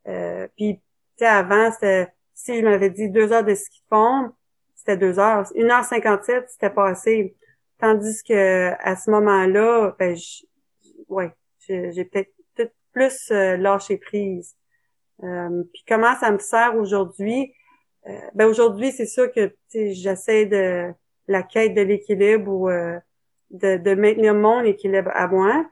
euh, 0.08 0.48
puis, 0.56 0.76
tu 0.78 0.82
sais, 1.18 1.26
avant, 1.26 1.72
c'était, 1.72 2.08
si 2.34 2.58
il 2.58 2.64
m'avait 2.64 2.90
dit 2.90 3.10
deux 3.10 3.32
heures 3.32 3.44
de 3.44 3.56
ski 3.56 3.82
de 3.82 3.96
fond, 3.96 4.32
c'était 4.76 4.98
deux 4.98 5.20
heures. 5.20 5.46
Une 5.56 5.72
heure 5.72 5.84
cinquante-sept, 5.84 6.46
c'était 6.50 6.70
pas 6.70 6.90
assez. 6.90 7.36
Tandis 7.80 8.24
que 8.24 8.72
à 8.80 8.96
ce 8.96 9.10
moment-là, 9.12 9.96
ben, 10.00 10.16
ouais, 11.10 11.32
j'ai 11.68 12.06
peut-être 12.06 12.32
plus 12.92 13.30
lâché 13.30 13.98
prise. 13.98 14.56
Euh, 15.24 15.64
puis 15.74 15.84
comment 15.88 16.16
ça 16.16 16.32
me 16.32 16.40
sert 16.40 16.76
aujourd'hui? 16.76 17.54
Euh, 18.08 18.20
ben 18.36 18.48
aujourd'hui, 18.48 18.92
c'est 18.92 19.06
sûr 19.06 19.32
que 19.32 19.56
j'essaie 19.74 20.46
de 20.46 20.94
la 21.28 21.44
quête 21.44 21.74
de 21.74 21.82
l'équilibre 21.82 22.52
ou 22.52 22.70
euh, 22.70 23.00
de, 23.52 23.78
de, 23.78 23.96
maintenir 23.96 24.34
mon 24.34 24.62
équilibre 24.62 25.12
à 25.14 25.28
moi. 25.28 25.66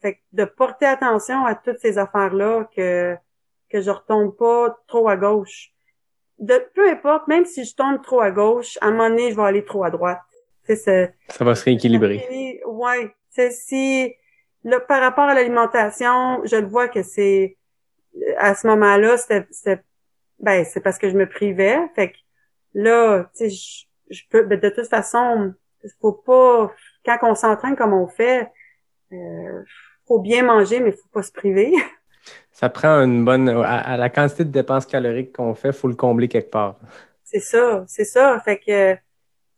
fait 0.00 0.14
que 0.14 0.18
de 0.32 0.44
porter 0.44 0.86
attention 0.86 1.44
à 1.44 1.54
toutes 1.54 1.78
ces 1.78 1.98
affaires-là 1.98 2.68
que 2.76 3.16
que 3.70 3.80
je 3.80 3.90
retombe 3.90 4.36
pas 4.36 4.78
trop 4.86 5.08
à 5.08 5.16
gauche. 5.16 5.72
De 6.38 6.58
peu 6.74 6.88
importe, 6.88 7.28
même 7.28 7.44
si 7.44 7.64
je 7.64 7.74
tombe 7.74 8.00
trop 8.02 8.20
à 8.20 8.30
gauche, 8.30 8.78
à 8.80 8.86
un 8.86 8.90
moment 8.92 9.10
donné, 9.10 9.30
je 9.30 9.36
vais 9.36 9.42
aller 9.42 9.64
trop 9.64 9.84
à 9.84 9.90
droite. 9.90 10.20
ça 10.64 11.10
va 11.40 11.54
se 11.54 11.64
rééquilibrer. 11.64 12.60
Ouais. 12.66 13.14
C'est 13.30 13.50
si 13.50 14.14
là, 14.64 14.80
par 14.80 15.00
rapport 15.00 15.24
à 15.24 15.34
l'alimentation, 15.34 16.40
je 16.44 16.56
le 16.56 16.66
vois 16.66 16.88
que 16.88 17.02
c'est 17.02 17.56
à 18.38 18.54
ce 18.54 18.66
moment-là, 18.66 19.16
c'était 19.16 19.82
ben 20.40 20.64
c'est 20.64 20.80
parce 20.80 20.98
que 20.98 21.08
je 21.08 21.16
me 21.16 21.28
privais. 21.28 21.78
Fait 21.94 22.12
que 22.12 22.16
là, 22.74 23.24
tu 23.36 23.50
sais, 23.50 23.86
je, 24.10 24.22
peux 24.30 24.42
ben, 24.42 24.58
de 24.58 24.68
toute 24.68 24.88
façon, 24.88 25.54
faut 26.00 26.12
pas 26.12 26.72
quand 27.04 27.18
on 27.22 27.34
s'entraîne 27.34 27.76
comme 27.76 27.92
on 27.92 28.06
fait, 28.06 28.50
euh, 29.12 29.62
faut 30.06 30.20
bien 30.20 30.42
manger, 30.42 30.80
mais 30.80 30.92
faut 30.92 31.08
pas 31.12 31.22
se 31.22 31.32
priver. 31.32 31.72
Ça 32.52 32.68
prend 32.68 33.02
une 33.02 33.24
bonne 33.24 33.48
à, 33.48 33.96
la 33.96 34.10
quantité 34.10 34.44
de 34.44 34.50
dépenses 34.50 34.84
caloriques 34.84 35.34
qu'on 35.34 35.54
fait, 35.54 35.72
faut 35.72 35.88
le 35.88 35.94
combler 35.94 36.28
quelque 36.28 36.50
part. 36.50 36.76
C'est 37.24 37.40
ça, 37.40 37.84
c'est 37.86 38.04
ça. 38.04 38.40
Fait 38.40 38.58
que 38.58 38.94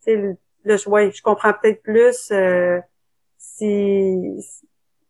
tu 0.05 0.89
ouais, 0.89 1.11
je 1.11 1.23
comprends 1.23 1.53
peut-être 1.55 1.83
plus 1.83 2.31
euh, 2.31 2.79
si 3.39 4.39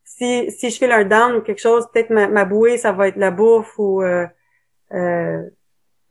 si, 0.04 0.50
si 0.50 0.70
je 0.70 0.78
fais 0.78 0.92
un 0.92 1.04
down 1.04 1.36
ou 1.36 1.40
quelque 1.40 1.60
chose, 1.60 1.88
peut-être 1.92 2.10
ma, 2.10 2.28
ma 2.28 2.44
bouée, 2.44 2.76
ça 2.76 2.92
va 2.92 3.08
être 3.08 3.16
la 3.16 3.30
bouffe 3.30 3.78
ou 3.78 4.02
euh, 4.02 4.26
euh, 4.92 5.42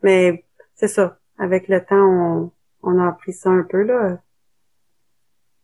mais 0.02 0.46
c'est 0.76 0.88
ça. 0.88 1.20
Avec 1.38 1.68
le 1.68 1.84
temps, 1.84 1.96
on, 1.96 2.52
on 2.84 3.00
a 3.00 3.08
appris 3.08 3.34
ça 3.34 3.50
un 3.50 3.64
peu 3.64 3.84
là. 3.84 4.20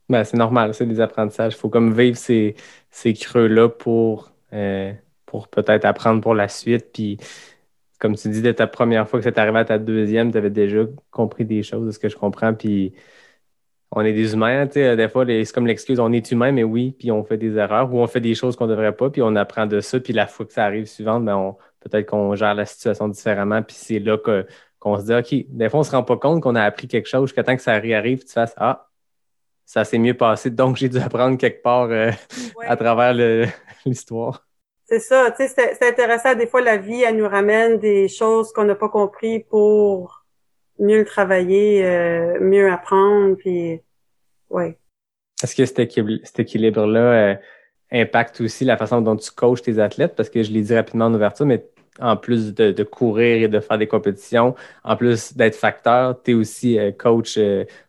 Ben, 0.10 0.24
c'est 0.24 0.38
normal, 0.38 0.74
c'est 0.74 0.86
des 0.86 1.00
apprentissages. 1.02 1.54
Il 1.54 1.58
faut 1.58 1.70
comme 1.70 1.94
vivre 1.94 2.18
ces, 2.18 2.56
ces 2.92 3.14
creux-là 3.14 3.70
pour, 3.70 4.32
euh, 4.54 4.94
pour 5.26 5.48
peut-être 5.48 5.86
apprendre 5.86 6.22
pour 6.22 6.36
la 6.36 6.48
suite. 6.48 6.92
Puis, 6.94 7.18
comme 8.00 8.16
tu 8.16 8.30
dis, 8.30 8.42
de 8.42 8.52
ta 8.52 8.68
première 8.68 9.10
fois 9.10 9.20
que 9.20 9.24
c'est 9.24 9.38
arrivé 9.40 9.60
à 9.60 9.66
ta 9.66 9.80
deuxième, 9.80 10.32
tu 10.32 10.38
avais 10.38 10.50
déjà 10.52 10.82
compris 11.12 11.46
des 11.46 11.64
choses, 11.64 11.88
de 11.88 11.92
ce 11.92 12.00
que 12.00 12.10
je 12.10 12.18
comprends. 12.18 12.54
Puis, 12.54 12.94
on 13.92 14.02
est 14.02 14.14
des 14.14 14.34
humains, 14.34 14.68
tu 14.68 14.74
sais, 14.74 14.96
des 14.98 15.08
fois, 15.10 15.26
c'est 15.26 15.52
comme 15.54 15.68
l'excuse, 15.68 16.00
on 16.00 16.12
est 16.12 16.32
humain, 16.32 16.52
mais 16.52 16.64
oui, 16.64 16.92
puis 16.98 17.12
on 17.12 17.24
fait 17.24 17.38
des 17.38 17.56
erreurs 17.58 17.94
ou 17.94 18.00
on 18.00 18.08
fait 18.08 18.20
des 18.20 18.36
choses 18.36 18.56
qu'on 18.56 18.66
ne 18.68 18.72
devrait 18.72 18.96
pas, 18.96 19.10
puis 19.10 19.22
on 19.22 19.36
apprend 19.36 19.68
de 19.68 19.80
ça, 19.80 20.00
puis 20.00 20.12
la 20.14 20.28
fois 20.28 20.46
que 20.46 20.54
ça 20.54 20.66
arrive 20.66 20.86
suivante, 20.86 21.24
ben 21.26 21.56
peut-être 21.80 22.08
qu'on 22.08 22.36
gère 22.36 22.56
la 22.56 22.66
situation 22.66 23.08
différemment, 23.08 23.62
puis 23.64 23.76
c'est 23.80 24.00
là 24.00 24.18
qu'on 24.80 25.00
se 25.00 25.06
dit, 25.06 25.14
OK, 25.14 25.46
des 25.50 25.70
fois, 25.70 25.80
on 25.80 25.84
ne 25.84 25.88
se 25.88 25.92
rend 25.92 26.04
pas 26.04 26.18
compte 26.18 26.42
qu'on 26.42 26.56
a 26.56 26.64
appris 26.64 26.88
quelque 26.88 27.08
chose 27.08 27.28
jusqu'à 27.30 27.44
temps 27.44 27.56
que 27.56 27.62
ça 27.62 27.74
réarrive, 27.80 28.26
tu 28.26 28.34
fasses, 28.34 28.54
ah, 28.58 28.90
ça 29.66 29.84
s'est 29.84 29.98
mieux 29.98 30.14
passé, 30.14 30.50
donc 30.50 30.78
j'ai 30.78 30.90
dû 30.90 31.00
apprendre 31.00 31.38
quelque 31.38 31.62
part 31.62 31.90
euh, 31.90 32.12
à 32.62 32.76
travers 32.78 33.14
l'histoire. 33.86 34.46
C'est 34.88 35.00
ça, 35.00 35.32
tu 35.32 35.48
sais, 35.48 35.76
c'est 35.80 35.90
intéressant, 35.90 36.36
des 36.36 36.46
fois, 36.46 36.62
la 36.62 36.78
vie, 36.78 37.02
elle 37.02 37.18
nous 37.18 37.28
ramène 37.28 37.80
des 37.80 38.08
choses 38.08 38.54
qu'on 38.54 38.66
n'a 38.66 38.76
pas 38.76 38.90
compris 38.90 39.40
pour 39.40 40.26
mieux 40.78 41.04
travailler, 41.06 41.84
euh, 41.84 42.40
mieux 42.40 42.72
apprendre, 42.72 43.36
puis 43.36 43.82
ouais. 44.52 44.78
Est-ce 45.42 45.56
que 45.56 45.66
cet, 45.66 46.40
équilibre-là 46.40 47.00
euh, 47.00 47.36
impacte 47.92 48.42
aussi 48.42 48.64
la 48.64 48.78
façon 48.78 49.02
dont 49.02 49.16
tu 49.16 49.32
coaches 49.32 49.64
tes 49.64 49.80
athlètes? 49.80 50.16
Parce 50.16 50.30
que 50.30 50.44
je 50.44 50.52
l'ai 50.52 50.62
dit 50.62 50.76
rapidement 50.76 51.06
en 51.06 51.14
ouverture, 51.14 51.48
mais 51.48 51.66
en 52.00 52.16
plus 52.16 52.54
de, 52.54 52.84
courir 52.84 53.44
et 53.44 53.48
de 53.48 53.60
faire 53.60 53.80
des 53.80 53.88
compétitions, 53.88 54.54
en 54.84 54.96
plus 54.96 55.36
d'être 55.36 55.56
facteur, 55.56 56.22
tu 56.22 56.32
es 56.32 56.34
aussi 56.36 56.78
euh, 56.78 56.92
coach 56.92 57.40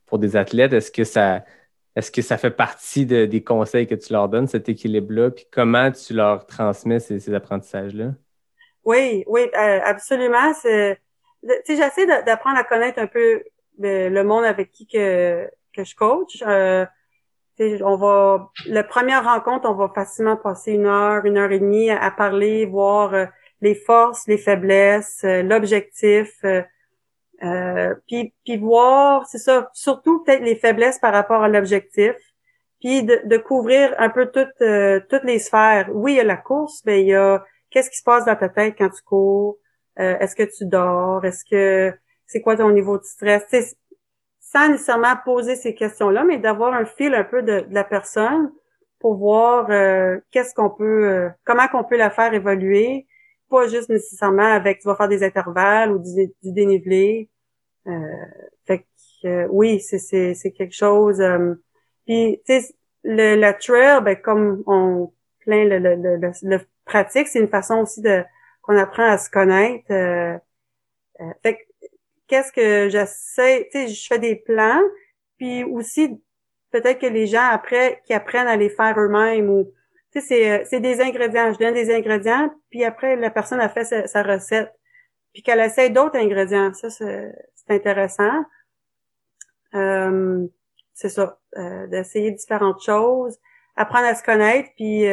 pour 0.06 0.18
des 0.18 0.36
athlètes. 0.36 0.72
Est-ce 0.72 0.90
que 0.90 1.04
ça 1.04 1.44
est-ce 1.96 2.12
que 2.12 2.22
ça 2.22 2.36
fait 2.36 2.50
partie 2.50 3.06
des 3.06 3.42
conseils 3.42 3.86
que 3.86 3.94
tu 3.94 4.12
leur 4.12 4.28
donnes, 4.28 4.46
cet 4.46 4.68
équilibre-là? 4.68 5.30
Puis 5.30 5.46
comment 5.50 5.90
tu 5.90 6.12
leur 6.14 6.46
transmets 6.46 7.00
ces, 7.00 7.34
apprentissages-là? 7.34 8.12
Oui, 8.84 9.24
oui, 9.26 9.50
absolument. 9.54 10.52
C'est 10.54 11.00
j'essaie 11.68 12.06
d'apprendre 12.06 12.58
à 12.58 12.64
connaître 12.64 12.98
un 12.98 13.06
peu 13.06 13.42
le, 13.78 14.22
monde 14.22 14.44
avec 14.44 14.70
qui 14.70 14.86
que, 14.86 15.48
que 15.74 15.84
je 15.84 15.94
coach. 15.94 16.42
Euh, 16.46 16.86
on 17.58 17.96
va, 17.96 18.50
la 18.66 18.84
première 18.84 19.24
rencontre, 19.24 19.68
on 19.68 19.74
va 19.74 19.90
facilement 19.94 20.36
passer 20.36 20.72
une 20.72 20.86
heure, 20.86 21.24
une 21.24 21.38
heure 21.38 21.52
et 21.52 21.58
demie 21.58 21.90
à, 21.90 22.10
parler, 22.10 22.66
voir 22.66 23.14
euh, 23.14 23.26
les 23.62 23.74
forces, 23.74 24.26
les 24.26 24.36
faiblesses, 24.36 25.22
euh, 25.24 25.42
l'objectif, 25.42 26.44
euh, 27.42 27.94
puis, 28.06 28.34
puis 28.44 28.56
voir, 28.56 29.26
c'est 29.26 29.38
ça, 29.38 29.70
surtout 29.74 30.22
peut-être 30.24 30.42
les 30.42 30.56
faiblesses 30.56 30.98
par 30.98 31.12
rapport 31.12 31.42
à 31.42 31.48
l'objectif, 31.48 32.14
puis 32.80 33.02
de, 33.02 33.20
de, 33.24 33.36
couvrir 33.36 33.94
un 33.98 34.10
peu 34.10 34.26
toutes 34.26 35.08
toutes 35.08 35.24
les 35.24 35.38
sphères. 35.38 35.88
Oui, 35.92 36.12
il 36.14 36.16
y 36.16 36.20
a 36.20 36.24
la 36.24 36.36
course, 36.36 36.82
mais 36.84 37.02
il 37.02 37.08
y 37.08 37.14
a 37.14 37.44
qu'est-ce 37.70 37.90
qui 37.90 37.98
se 37.98 38.04
passe 38.04 38.24
dans 38.24 38.36
ta 38.36 38.48
tête 38.48 38.74
quand 38.78 38.88
tu 38.88 39.02
cours, 39.02 39.58
euh, 39.98 40.18
est-ce 40.18 40.36
que 40.36 40.42
tu 40.42 40.66
dors? 40.66 41.24
Est-ce 41.24 41.44
que 41.44 41.96
c'est 42.26 42.40
quoi 42.40 42.56
ton 42.56 42.70
niveau 42.70 42.98
de 42.98 43.04
stress? 43.04 43.44
sans 44.40 44.68
nécessairement 44.68 45.16
poser 45.24 45.56
ces 45.56 45.74
questions-là, 45.74 46.22
mais 46.24 46.38
d'avoir 46.38 46.72
un 46.72 46.84
fil 46.84 47.14
un 47.14 47.24
peu 47.24 47.42
de, 47.42 47.66
la 47.70 47.82
personne 47.82 48.52
pour 49.00 49.16
voir 49.16 49.70
euh, 49.70 50.18
qu'est-ce 50.30 50.54
qu'on 50.54 50.70
peut, 50.70 51.08
euh, 51.08 51.28
comment 51.44 51.66
qu'on 51.66 51.82
peut 51.82 51.96
la 51.96 52.10
faire 52.10 52.32
évoluer, 52.32 53.06
pas 53.48 53.68
juste 53.68 53.88
nécessairement 53.88 54.52
avec 54.54 54.80
tu 54.80 54.88
vas 54.88 54.96
faire 54.96 55.08
des 55.08 55.22
intervalles 55.22 55.92
ou 55.92 55.98
du, 55.98 56.32
dénivelé. 56.42 57.30
fait 58.66 58.86
que 59.22 59.46
oui, 59.48 59.80
c'est 59.80 59.98
c'est 60.34 60.52
quelque 60.52 60.74
chose. 60.74 61.22
puis 62.06 62.40
tu 62.46 62.60
sais, 62.60 62.74
le 63.04 63.36
la 63.36 63.54
trail, 63.54 64.02
ben 64.02 64.16
comme 64.16 64.62
on 64.66 65.12
plein 65.40 65.64
le, 65.64 65.78
le, 65.78 65.94
le, 65.94 66.32
le 66.42 66.60
pratique, 66.84 67.28
c'est 67.28 67.38
une 67.40 67.48
façon 67.48 67.76
aussi 67.76 68.00
de 68.02 68.22
qu'on 68.62 68.76
apprend 68.76 69.04
à 69.08 69.18
se 69.18 69.30
connaître. 69.30 69.90
Euh, 69.90 70.36
euh, 71.20 71.32
fait 71.42 71.58
qu'est-ce 72.26 72.52
que 72.52 72.88
j'essaie, 72.88 73.68
tu 73.72 73.86
sais, 73.86 73.88
je 73.88 74.06
fais 74.06 74.18
des 74.18 74.36
plans, 74.36 74.82
puis 75.38 75.64
aussi 75.64 76.20
peut-être 76.72 77.00
que 77.00 77.06
les 77.06 77.26
gens 77.26 77.48
après 77.50 78.02
qui 78.06 78.12
apprennent 78.12 78.48
à 78.48 78.56
les 78.56 78.68
faire 78.68 78.98
eux-mêmes 78.98 79.48
ou 79.48 79.72
c'est 80.20 80.50
euh, 80.50 80.64
c'est 80.64 80.80
des 80.80 81.00
ingrédients, 81.00 81.52
je 81.52 81.58
donne 81.58 81.74
des 81.74 81.94
ingrédients, 81.94 82.50
puis 82.70 82.84
après 82.84 83.16
la 83.16 83.30
personne 83.30 83.60
a 83.60 83.68
fait 83.68 83.84
sa, 83.84 84.22
recette, 84.22 84.72
puis 85.32 85.42
qu'elle 85.42 85.60
essaie 85.60 85.90
d'autres 85.90 86.18
ingrédients, 86.18 86.72
ça 86.74 86.90
c'est 86.90 87.32
intéressant. 87.68 88.44
c'est 89.72 91.08
ça, 91.10 91.38
d'essayer 91.88 92.30
différentes 92.32 92.82
choses, 92.82 93.38
apprendre 93.76 94.06
à 94.06 94.14
se 94.14 94.22
connaître, 94.22 94.70
puis 94.76 95.06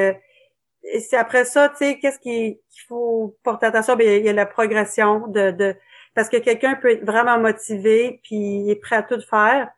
et 0.83 0.99
c'est 0.99 1.17
après 1.17 1.45
ça, 1.45 1.69
tu 1.69 1.77
sais, 1.77 1.99
qu'est-ce 1.99 2.19
qu'il 2.19 2.57
faut 2.87 3.37
porter 3.43 3.67
attention? 3.67 3.95
Bien, 3.95 4.15
il 4.15 4.25
y 4.25 4.29
a 4.29 4.33
la 4.33 4.45
progression 4.45 5.27
de, 5.27 5.51
de 5.51 5.75
parce 6.13 6.29
que 6.29 6.37
quelqu'un 6.37 6.75
peut 6.75 6.91
être 6.91 7.05
vraiment 7.05 7.39
motivé 7.39 8.19
puis 8.23 8.35
il 8.35 8.69
est 8.69 8.75
prêt 8.75 8.97
à 8.97 9.03
tout 9.03 9.19
faire. 9.21 9.69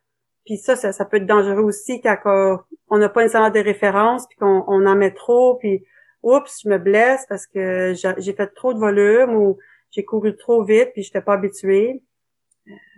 Puis 0.46 0.58
ça, 0.58 0.76
ça, 0.76 1.06
peut 1.06 1.18
être 1.18 1.26
dangereux 1.26 1.64
aussi 1.64 2.02
quand 2.02 2.64
on 2.90 2.98
n'a 2.98 3.10
pas 3.10 3.22
nécessairement 3.22 3.50
des 3.50 3.62
références 3.62 4.28
puis 4.28 4.38
qu'on 4.38 4.64
on 4.68 4.86
en 4.86 4.96
met 4.96 5.12
trop 5.12 5.56
puis 5.56 5.84
oups, 6.24 6.62
je 6.64 6.70
me 6.70 6.78
blesse 6.78 7.26
parce 7.28 7.48
que 7.48 7.94
j'ai 7.96 8.34
fait 8.34 8.48
trop 8.48 8.74
de 8.74 8.80
volume 8.80 9.36
ou 9.36 9.58
j'ai 9.92 10.06
couru 10.06 10.36
trop 10.36 10.64
vite 10.64 10.92
puis 10.94 11.04
j'étais 11.04 11.22
pas 11.22 11.34
habituée. 11.34 12.04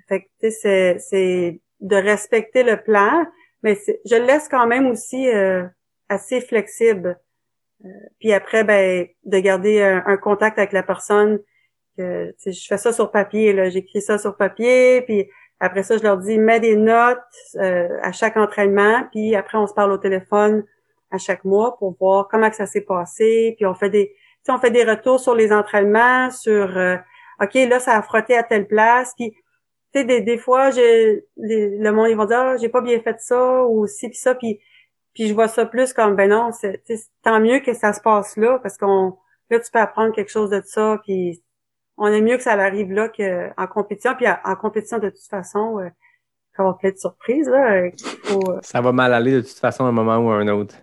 Fait 0.10 0.22
que 0.22 0.28
tu 0.42 0.52
sais, 0.52 0.98
c'est 1.00 1.62
de 1.80 1.96
respecter 1.96 2.64
le 2.64 2.82
plan, 2.82 3.26
mais 3.64 3.78
je 4.06 4.16
le 4.16 4.26
laisse 4.26 4.48
quand 4.48 4.68
même 4.68 4.88
aussi 4.88 5.30
euh, 5.30 5.64
assez 6.10 6.42
flexible 6.42 7.20
euh, 7.86 7.90
puis 8.20 8.34
après, 8.34 8.64
ben, 8.64 9.08
de 9.26 9.40
garder 9.40 9.82
un, 9.82 10.18
contact 10.18 10.58
avec 10.58 10.74
la 10.74 10.84
personne. 10.84 11.40
Que, 11.98 12.34
je 12.46 12.68
fais 12.68 12.78
ça 12.78 12.94
sur 12.94 13.12
papier, 13.12 13.54
là, 13.54 13.70
j'écris 13.70 14.02
ça 14.02 14.18
sur 14.18 14.38
papier, 14.38 15.02
puis 15.02 15.28
après 15.60 15.84
ça, 15.84 15.98
je 15.98 16.04
leur 16.04 16.18
dis 16.18 16.38
mets 16.38 16.60
des 16.60 16.76
notes 16.76 17.20
euh, 17.56 17.88
à 18.04 18.12
chaque 18.12 18.38
entraînement, 18.38 19.04
puis 19.12 19.36
après 19.36 19.58
on 19.58 19.68
se 19.68 19.74
parle 19.74 19.92
au 19.92 19.98
téléphone 19.98 20.64
à 21.12 21.18
chaque 21.18 21.46
mois 21.46 21.78
pour 21.78 21.96
voir 22.00 22.28
comment 22.28 22.50
que 22.50 22.56
ça 22.56 22.66
s'est 22.66 22.82
passé, 22.82 23.54
puis 23.58 23.66
on 23.66 23.74
fait 23.74 23.90
des 23.90 24.14
on 24.50 24.60
fait 24.60 24.72
des 24.72 24.86
retours 24.86 25.20
sur 25.20 25.36
les 25.36 25.52
entraînements, 25.52 26.32
sur 26.32 26.78
euh, 26.78 26.96
OK, 27.42 27.54
là 27.56 27.80
ça 27.80 27.98
a 27.98 28.02
frotté 28.02 28.38
à 28.38 28.44
telle 28.44 28.68
place, 28.68 29.14
puis 29.18 29.32
tu 29.32 30.00
sais 30.00 30.06
des, 30.06 30.22
des 30.22 30.38
fois 30.38 30.70
j'ai 30.70 31.26
le 31.38 31.90
monde 31.92 32.10
ils 32.10 32.16
vont 32.16 32.26
dire 32.26 32.40
ah, 32.40 32.58
j'ai 32.58 32.70
pas 32.70 32.82
bien 32.82 33.00
fait 33.02 33.20
ça 33.20 33.66
ou 33.66 33.88
ci 33.88 34.10
puis 34.10 34.18
ça 34.18 34.36
puis 34.36 34.60
puis 35.14 35.28
je 35.28 35.34
vois 35.34 35.48
ça 35.48 35.66
plus 35.66 35.94
comme 35.94 36.16
ben 36.16 36.30
non, 36.30 36.52
c'est 36.52 36.84
tant 37.24 37.40
mieux 37.40 37.60
que 37.60 37.74
ça 37.74 37.92
se 37.94 38.02
passe 38.02 38.38
là 38.38 38.60
parce 38.60 38.78
qu'on 38.78 39.18
là 39.50 39.60
tu 39.60 39.72
peux 39.72 39.80
apprendre 39.80 40.14
quelque 40.14 40.32
chose 40.32 40.52
de 40.52 40.62
ça 40.64 41.00
puis 41.04 41.42
on 41.98 42.08
est 42.08 42.22
mieux 42.22 42.38
que 42.38 42.44
ça 42.44 42.54
arrive 42.54 42.92
là 42.92 43.10
qu'en 43.10 43.68
compétition 43.68 44.16
puis 44.16 44.26
en 44.28 44.56
compétition 44.56 45.00
de 45.00 45.10
toute 45.10 45.28
façon 45.30 45.80
euh, 45.80 45.90
il 46.54 46.58
va 46.58 46.64
avoir 46.64 46.78
plein 46.78 46.92
de 46.92 46.98
surprises 46.98 47.48
là, 47.50 47.74
euh, 47.74 47.90
ça 48.62 48.82
va 48.82 48.92
mal 48.92 49.14
aller 49.14 49.34
de 49.34 49.42
toute 49.42 49.60
façon 49.60 49.86
à 49.86 49.90
un 49.90 49.92
moment 49.92 50.18
ou 50.18 50.30
à 50.32 50.36
un 50.36 50.48
autre. 50.48 50.76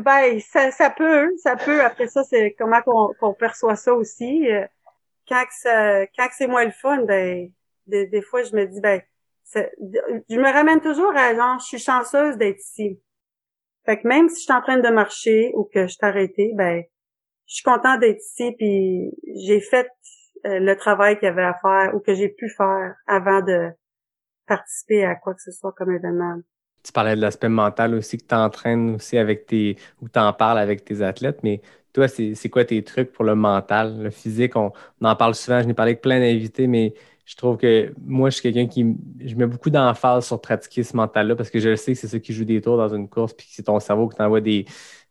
Ben, 0.00 0.40
ça, 0.40 0.70
ça 0.70 0.88
peut, 0.88 1.30
ça 1.36 1.54
peut. 1.54 1.84
Après 1.84 2.06
ça, 2.08 2.24
c'est 2.24 2.54
comment 2.58 2.80
qu'on 2.80 3.12
qu'on 3.20 3.34
perçoit 3.34 3.76
ça 3.76 3.92
aussi. 3.92 4.50
Euh, 4.50 4.66
Quand 5.28 5.44
que 5.44 5.54
ça, 5.54 6.06
quand 6.16 6.28
que 6.28 6.34
c'est 6.34 6.46
moins 6.46 6.64
le 6.64 6.70
fun, 6.70 7.04
ben, 7.04 7.50
des, 7.86 8.06
des 8.06 8.22
fois, 8.22 8.42
je 8.42 8.56
me 8.56 8.66
dis, 8.66 8.80
ben, 8.80 9.02
je 9.54 10.36
me 10.36 10.52
ramène 10.52 10.80
toujours 10.80 11.14
à 11.14 11.34
genre, 11.34 11.58
je 11.58 11.66
suis 11.66 11.78
chanceuse 11.78 12.36
d'être 12.38 12.60
ici. 12.60 12.98
Fait 13.84 14.00
que 14.00 14.08
même 14.08 14.28
si 14.28 14.36
je 14.36 14.44
suis 14.44 14.52
en 14.52 14.62
train 14.62 14.78
de 14.78 14.88
marcher 14.88 15.52
ou 15.54 15.64
que 15.64 15.82
je 15.82 15.92
suis 15.92 15.98
arrêtée, 16.00 16.52
ben, 16.54 16.82
je 17.46 17.56
suis 17.56 17.64
contente 17.64 18.00
d'être 18.00 18.20
ici, 18.20 18.54
puis 18.56 19.10
j'ai 19.44 19.60
fait 19.60 19.86
euh, 19.86 19.88
le 20.44 20.74
travail 20.74 21.18
qu'il 21.18 21.26
y 21.26 21.30
avait 21.30 21.42
à 21.42 21.54
faire 21.54 21.94
ou 21.94 22.00
que 22.00 22.14
j'ai 22.14 22.28
pu 22.28 22.48
faire 22.48 22.94
avant 23.06 23.42
de 23.42 23.70
participer 24.46 25.04
à 25.04 25.14
quoi 25.14 25.34
que 25.34 25.42
ce 25.42 25.52
soit 25.52 25.72
comme 25.72 25.90
événement. 25.90 26.40
Tu 26.82 26.92
parlais 26.92 27.14
de 27.14 27.20
l'aspect 27.20 27.48
mental 27.48 27.94
aussi 27.94 28.18
que 28.18 28.26
tu 28.26 28.34
entraînes 28.34 28.96
aussi 28.96 29.16
avec 29.16 29.46
tes 29.46 29.76
ou 30.00 30.08
tu 30.08 30.18
en 30.18 30.32
parles 30.32 30.58
avec 30.58 30.84
tes 30.84 31.00
athlètes, 31.00 31.40
mais 31.44 31.60
toi, 31.92 32.08
c'est 32.08 32.48
quoi 32.50 32.64
tes 32.64 32.82
trucs 32.82 33.12
pour 33.12 33.24
le 33.24 33.34
mental, 33.34 34.02
le 34.02 34.10
physique? 34.10 34.56
On, 34.56 34.72
on 35.00 35.06
en 35.06 35.14
parle 35.14 35.34
souvent, 35.34 35.60
je 35.60 35.66
n'ai 35.66 35.74
parlé 35.74 35.90
avec 35.92 36.02
plein 36.02 36.18
d'invités, 36.18 36.66
mais 36.66 36.94
je 37.24 37.36
trouve 37.36 37.56
que 37.56 37.92
moi, 38.04 38.30
je 38.30 38.36
suis 38.36 38.42
quelqu'un 38.42 38.66
qui 38.66 38.96
je 39.20 39.34
mets 39.36 39.46
beaucoup 39.46 39.70
d'emphase 39.70 40.26
sur 40.26 40.40
pratiquer 40.40 40.82
ce 40.82 40.96
mental-là 40.96 41.36
parce 41.36 41.50
que 41.50 41.60
je 41.60 41.76
sais 41.76 41.92
que 41.92 41.98
c'est 41.98 42.08
ça 42.08 42.18
qui 42.18 42.32
joue 42.32 42.44
des 42.44 42.60
tours 42.60 42.76
dans 42.76 42.92
une 42.94 43.08
course, 43.08 43.32
puis 43.34 43.46
que 43.46 43.52
c'est 43.54 43.62
ton 43.62 43.78
cerveau 43.78 44.08
qui 44.08 44.16
t'envoie 44.16 44.40
des, 44.40 44.64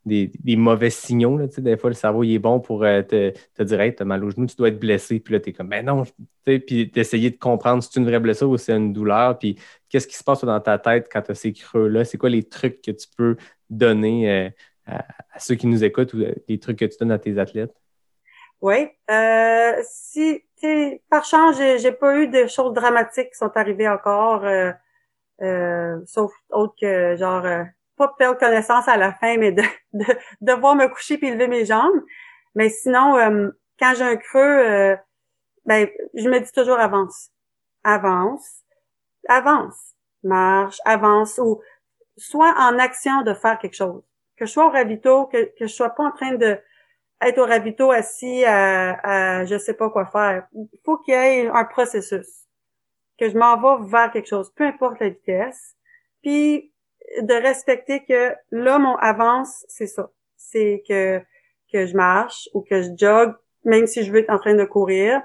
des, 0.05 0.31
des 0.43 0.55
mauvais 0.55 0.89
signaux. 0.89 1.37
Là, 1.37 1.47
des 1.47 1.77
fois, 1.77 1.89
le 1.89 1.95
cerveau 1.95 2.23
il 2.23 2.33
est 2.33 2.39
bon 2.39 2.59
pour 2.59 2.83
euh, 2.83 3.01
te, 3.01 3.31
te 3.31 3.63
dire 3.63 3.81
Hey, 3.81 3.95
t'as 3.95 4.05
mal 4.05 4.23
au 4.23 4.29
genou, 4.29 4.45
tu 4.47 4.55
dois 4.55 4.69
être 4.69 4.79
blessé. 4.79 5.19
Puis 5.19 5.33
là, 5.33 5.39
t'es 5.39 5.53
comme 5.53 5.69
Ben 5.69 5.85
non, 5.85 6.03
puis 6.43 6.87
d'essayer 6.87 7.29
de 7.29 7.37
comprendre 7.37 7.83
si 7.83 7.89
c'est 7.91 7.99
une 7.99 8.05
vraie 8.05 8.19
blessure 8.19 8.49
ou 8.49 8.57
si 8.57 8.65
c'est 8.65 8.77
une 8.77 8.93
douleur. 8.93 9.37
Puis 9.37 9.57
qu'est-ce 9.89 10.07
qui 10.07 10.15
se 10.15 10.23
passe 10.23 10.43
dans 10.43 10.59
ta 10.59 10.77
tête 10.77 11.09
quand 11.11 11.21
tu 11.21 11.31
as 11.31 11.35
ces 11.35 11.53
creux-là? 11.53 12.05
C'est 12.05 12.17
quoi 12.17 12.29
les 12.29 12.43
trucs 12.43 12.81
que 12.81 12.91
tu 12.91 13.07
peux 13.17 13.37
donner 13.69 14.31
euh, 14.31 14.49
à, 14.85 15.39
ceux 15.39 15.55
qui 15.55 15.67
nous 15.67 15.83
écoutent 15.83 16.13
ou 16.13 16.21
euh, 16.21 16.33
les 16.47 16.59
trucs 16.59 16.79
que 16.79 16.85
tu 16.85 16.97
donnes 16.99 17.11
à 17.11 17.19
tes 17.19 17.37
athlètes? 17.37 17.75
Oui. 18.61 18.89
Euh, 19.09 19.73
si, 19.83 20.43
par 21.09 21.25
chance, 21.25 21.57
j'ai, 21.57 21.79
j'ai 21.79 21.91
pas 21.91 22.15
eu 22.17 22.27
de 22.27 22.47
choses 22.47 22.73
dramatiques 22.73 23.31
qui 23.31 23.37
sont 23.37 23.51
arrivées 23.55 23.89
encore, 23.89 24.45
euh, 24.45 24.71
euh, 25.41 25.99
sauf 26.05 26.31
autre 26.51 26.75
que 26.79 27.15
genre 27.15 27.43
pas 28.07 28.15
perdre 28.17 28.39
connaissance 28.39 28.87
à 28.87 28.97
la 28.97 29.13
fin, 29.13 29.37
mais 29.37 29.51
de, 29.51 29.63
de 29.93 30.05
devoir 30.41 30.75
me 30.75 30.87
coucher 30.87 31.17
puis 31.17 31.31
lever 31.31 31.47
mes 31.47 31.65
jambes. 31.65 32.01
Mais 32.55 32.69
sinon, 32.69 33.17
euh, 33.17 33.49
quand 33.79 33.93
j'ai 33.95 34.03
un 34.03 34.17
creux, 34.17 34.41
euh, 34.41 34.95
ben 35.65 35.87
je 36.13 36.29
me 36.29 36.39
dis 36.39 36.51
toujours 36.51 36.79
avance, 36.79 37.29
avance, 37.83 38.63
avance, 39.27 39.93
marche, 40.23 40.77
avance 40.85 41.37
ou 41.37 41.61
soit 42.17 42.53
en 42.57 42.77
action 42.79 43.21
de 43.21 43.33
faire 43.33 43.59
quelque 43.59 43.75
chose. 43.75 44.03
Que 44.37 44.45
je 44.45 44.51
sois 44.51 44.67
au 44.67 44.71
ravito, 44.71 45.27
que, 45.27 45.51
que 45.57 45.67
je 45.67 45.73
sois 45.73 45.91
pas 45.91 46.03
en 46.03 46.11
train 46.11 46.33
de 46.33 46.59
être 47.21 47.37
au 47.37 47.45
ravito 47.45 47.91
assis 47.91 48.43
à, 48.45 49.39
à 49.41 49.45
je 49.45 49.57
sais 49.57 49.75
pas 49.75 49.89
quoi 49.89 50.07
faire. 50.07 50.47
Il 50.53 50.67
faut 50.83 50.97
qu'il 50.97 51.13
y 51.13 51.17
ait 51.17 51.47
un 51.47 51.65
processus. 51.65 52.47
Que 53.19 53.29
je 53.29 53.37
m'en 53.37 53.77
vais 53.77 53.87
vers 53.87 54.11
quelque 54.11 54.27
chose, 54.27 54.51
peu 54.55 54.65
importe 54.65 54.99
la 54.99 55.09
vitesse. 55.09 55.75
Puis 56.23 56.70
de 57.21 57.33
respecter 57.33 58.03
que 58.05 58.33
là, 58.51 58.79
mon 58.79 58.95
avance, 58.97 59.65
c'est 59.67 59.87
ça. 59.87 60.11
C'est 60.37 60.83
que, 60.87 61.19
que 61.71 61.85
je 61.85 61.95
marche 61.95 62.49
ou 62.53 62.61
que 62.61 62.81
je 62.81 62.89
jogue, 62.97 63.33
même 63.63 63.87
si 63.87 64.03
je 64.03 64.11
veux 64.11 64.19
être 64.19 64.29
en 64.29 64.39
train 64.39 64.55
de 64.55 64.65
courir. 64.65 65.21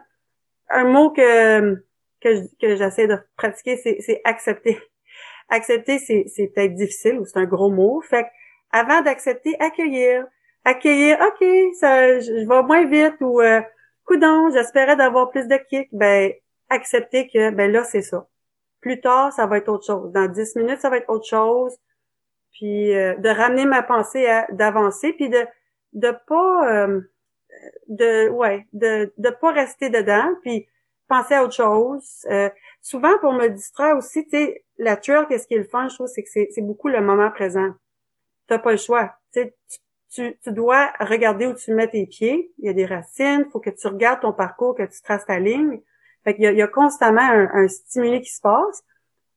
Un 0.70 0.84
mot 0.84 1.10
que, 1.10 1.74
que, 2.20 2.34
je- 2.36 2.56
que 2.60 2.76
j'essaie 2.76 3.06
de 3.06 3.18
pratiquer, 3.36 3.76
c'est, 3.76 4.20
accepter. 4.24 4.78
Accepter, 5.48 5.98
c'est, 6.00 6.24
c'est 6.34 6.48
peut-être 6.48 6.74
difficile 6.74 7.20
ou 7.20 7.24
c'est 7.24 7.38
un 7.38 7.44
gros 7.44 7.70
mot. 7.70 8.00
Fait 8.02 8.24
que 8.24 8.28
avant 8.72 9.00
d'accepter, 9.02 9.56
accueillir 9.60 10.26
accueillir, 10.64 11.18
OK, 11.20 11.46
ça, 11.78 12.18
je, 12.18 12.24
je 12.26 12.48
vais 12.48 12.62
moins 12.64 12.84
vite 12.86 13.14
ou 13.20 13.40
euh, 13.40 13.60
coudon, 14.04 14.50
j'espérais 14.52 14.96
d'avoir 14.96 15.30
plus 15.30 15.46
de 15.46 15.56
kick, 15.70 15.88
ben 15.92 16.32
accepter 16.68 17.28
que 17.28 17.50
ben 17.50 17.70
là 17.70 17.84
c'est 17.84 18.02
ça. 18.02 18.26
Plus 18.86 19.00
tard, 19.00 19.32
ça 19.32 19.48
va 19.48 19.58
être 19.58 19.68
autre 19.68 19.84
chose. 19.84 20.12
Dans 20.12 20.30
10 20.30 20.54
minutes, 20.54 20.80
ça 20.80 20.90
va 20.90 20.98
être 20.98 21.10
autre 21.10 21.26
chose. 21.26 21.76
Puis 22.52 22.94
euh, 22.94 23.16
de 23.16 23.28
ramener 23.28 23.64
ma 23.66 23.82
pensée 23.82 24.28
à 24.28 24.46
d'avancer 24.52 25.12
puis 25.12 25.28
de 25.28 25.44
de 25.94 26.14
pas 26.28 26.70
euh, 26.70 27.00
de 27.88 28.28
ouais, 28.28 28.64
de 28.74 29.12
de 29.18 29.30
pas 29.30 29.50
rester 29.50 29.90
dedans 29.90 30.28
puis 30.42 30.68
penser 31.08 31.34
à 31.34 31.42
autre 31.42 31.54
chose. 31.54 32.24
Euh, 32.30 32.48
souvent 32.80 33.18
pour 33.18 33.32
me 33.32 33.48
distraire 33.48 33.96
aussi, 33.96 34.22
tu 34.22 34.30
sais, 34.30 34.64
la 34.78 34.96
trail, 34.96 35.26
qu'est-ce 35.28 35.48
qui 35.48 35.54
est 35.54 35.58
le 35.58 35.64
fun, 35.64 35.88
je 35.88 35.96
trouve, 35.96 36.06
c'est 36.06 36.22
que 36.22 36.28
c'est 36.30 36.62
beaucoup 36.62 36.86
le 36.86 37.00
moment 37.00 37.32
présent. 37.32 37.70
T'as 38.46 38.60
pas 38.60 38.70
le 38.70 38.76
choix. 38.76 39.16
Tu 39.32 39.52
tu 40.12 40.38
tu, 40.40 40.52
dois 40.52 40.92
regarder 41.00 41.48
où 41.48 41.54
tu 41.54 41.74
mets 41.74 41.88
tes 41.88 42.06
pieds. 42.06 42.52
Il 42.58 42.66
y 42.66 42.68
a 42.68 42.72
des 42.72 42.86
racines. 42.86 43.46
Faut 43.50 43.58
que 43.58 43.70
tu 43.70 43.88
regardes 43.88 44.20
ton 44.20 44.32
parcours, 44.32 44.76
que 44.76 44.84
tu 44.84 45.02
traces 45.02 45.26
ta 45.26 45.40
ligne. 45.40 45.80
Fait 46.26 46.34
qu'il 46.34 46.44
y 46.44 46.48
a, 46.48 46.50
il 46.50 46.58
y 46.58 46.62
a 46.62 46.66
constamment 46.66 47.22
un, 47.22 47.48
un 47.54 47.68
stimuli 47.68 48.20
qui 48.20 48.32
se 48.32 48.40
passe. 48.40 48.82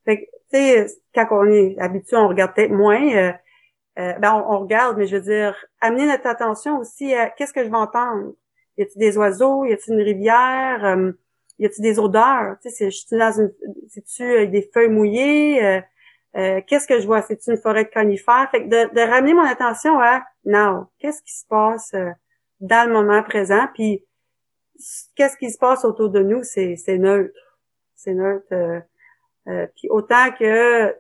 Fait 0.06 0.17
que, 0.17 0.25
tu 0.52 0.58
sais, 0.58 0.88
quand 1.13 1.28
on 1.30 1.45
est 1.45 1.78
habitué, 1.78 2.17
on 2.17 2.28
regarde 2.28 2.56
peut-être 2.56 2.71
moins. 2.71 2.99
euh, 3.15 3.32
euh, 3.99 4.13
ben, 4.13 4.43
on, 4.47 4.60
regarde, 4.60 4.97
mais 4.97 5.06
je 5.06 5.17
veux 5.17 5.21
dire, 5.21 5.56
amener 5.82 6.08
notre 6.08 6.25
attention 6.25 6.80
aussi 6.80 7.13
à 7.13 7.30
qu'est-ce 7.30 7.54
que 7.54 7.63
je 7.63 7.69
vais 7.69 7.75
entendre? 7.75 8.34
Y 8.78 8.84
a-t-il 8.84 8.99
des 8.99 9.17
oiseaux? 9.17 9.65
Y 9.65 9.73
a-t-il 9.73 9.93
une 9.99 10.02
rivière? 10.02 10.84
Euh, 10.84 11.12
y 11.60 11.65
a-t-il 11.65 11.84
des 11.84 11.99
odeurs? 11.99 12.56
Tu 12.63 12.71
sais, 12.71 12.89
je 12.89 12.97
suis 12.97 13.17
dans 13.17 13.39
une, 13.39 13.52
c'est-tu 13.89 14.23
euh, 14.23 14.45
des 14.47 14.67
feuilles 14.73 14.89
mouillées? 14.89 15.84
Euh, 16.36 16.62
qu'est-ce 16.65 16.88
que 16.88 16.99
je 16.99 17.06
vois? 17.06 17.21
C'est 17.21 17.45
une 17.47 17.58
forêt 17.58 17.84
de 17.84 17.89
conifères? 17.89 18.49
Fait 18.52 18.63
que 18.63 18.69
de, 18.69 18.95
de 18.95 19.02
ramener 19.02 19.34
mon 19.34 19.45
attention 19.45 19.99
à 19.99 20.23
now. 20.45 20.88
Qu'est-ce 20.99 21.21
qui 21.21 21.34
se 21.38 21.45
passe 21.45 21.93
dans 22.62 22.88
le 22.88 22.93
moment 22.93 23.21
présent? 23.21 23.67
Puis 23.73 24.06
qu'est-ce 25.15 25.37
qui 25.37 25.51
se 25.51 25.57
passe 25.57 25.85
autour 25.85 26.09
de 26.09 26.21
nous? 26.21 26.43
C'est, 26.43 26.75
neutre. 26.97 27.33
C'est 27.95 28.13
neutre. 28.13 28.45
euh, 28.51 28.79
euh, 29.47 29.67
puis 29.75 29.89
autant 29.89 30.31
que, 30.37 30.95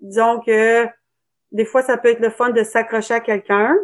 disons 0.00 0.40
que 0.40 0.86
des 1.52 1.64
fois, 1.64 1.82
ça 1.82 1.96
peut 1.96 2.08
être 2.10 2.20
le 2.20 2.30
fun 2.30 2.50
de 2.50 2.62
s'accrocher 2.62 3.14
à 3.14 3.20
quelqu'un. 3.20 3.76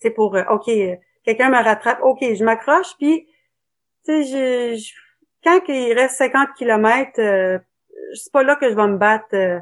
C'est 0.00 0.10
pour, 0.10 0.34
euh, 0.36 0.44
OK, 0.50 0.68
euh, 0.68 0.96
quelqu'un 1.24 1.48
me 1.50 1.62
rattrape. 1.62 2.00
OK, 2.02 2.18
je 2.20 2.44
m'accroche. 2.44 2.96
Puis, 2.98 3.26
tu 4.04 4.24
sais, 4.24 4.24
je, 4.24 4.76
je- 4.78 4.92
quand 5.44 5.60
il 5.68 5.92
reste 5.94 6.16
50 6.16 6.50
kilomètres, 6.56 7.20
euh, 7.20 7.58
c'est 8.14 8.32
pas 8.32 8.42
là 8.42 8.56
que 8.56 8.68
je 8.70 8.74
vais 8.74 8.86
me 8.88 8.96
battre 8.98 9.26
euh, 9.34 9.58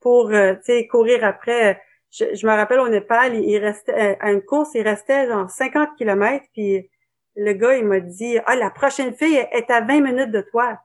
pour, 0.00 0.30
tu 0.30 0.36
sais, 0.62 0.86
courir 0.86 1.24
après. 1.24 1.80
Je, 2.10 2.34
je 2.34 2.46
me 2.46 2.52
rappelle 2.52 2.80
au 2.80 2.88
Népal, 2.88 3.34
il, 3.36 3.58
restait 3.58 4.16
à 4.20 4.32
une 4.32 4.42
course, 4.42 4.70
il 4.74 4.82
restait 4.82 5.26
genre 5.28 5.48
50 5.50 5.90
kilomètres, 5.96 6.46
puis 6.52 6.90
le 7.36 7.52
gars, 7.52 7.76
il 7.76 7.84
m'a 7.84 8.00
dit, 8.00 8.38
ah, 8.46 8.56
la 8.56 8.70
prochaine 8.70 9.14
fille 9.14 9.36
est 9.52 9.70
à 9.70 9.80
20 9.80 10.00
minutes 10.00 10.30
de 10.30 10.40
toi. 10.40 10.78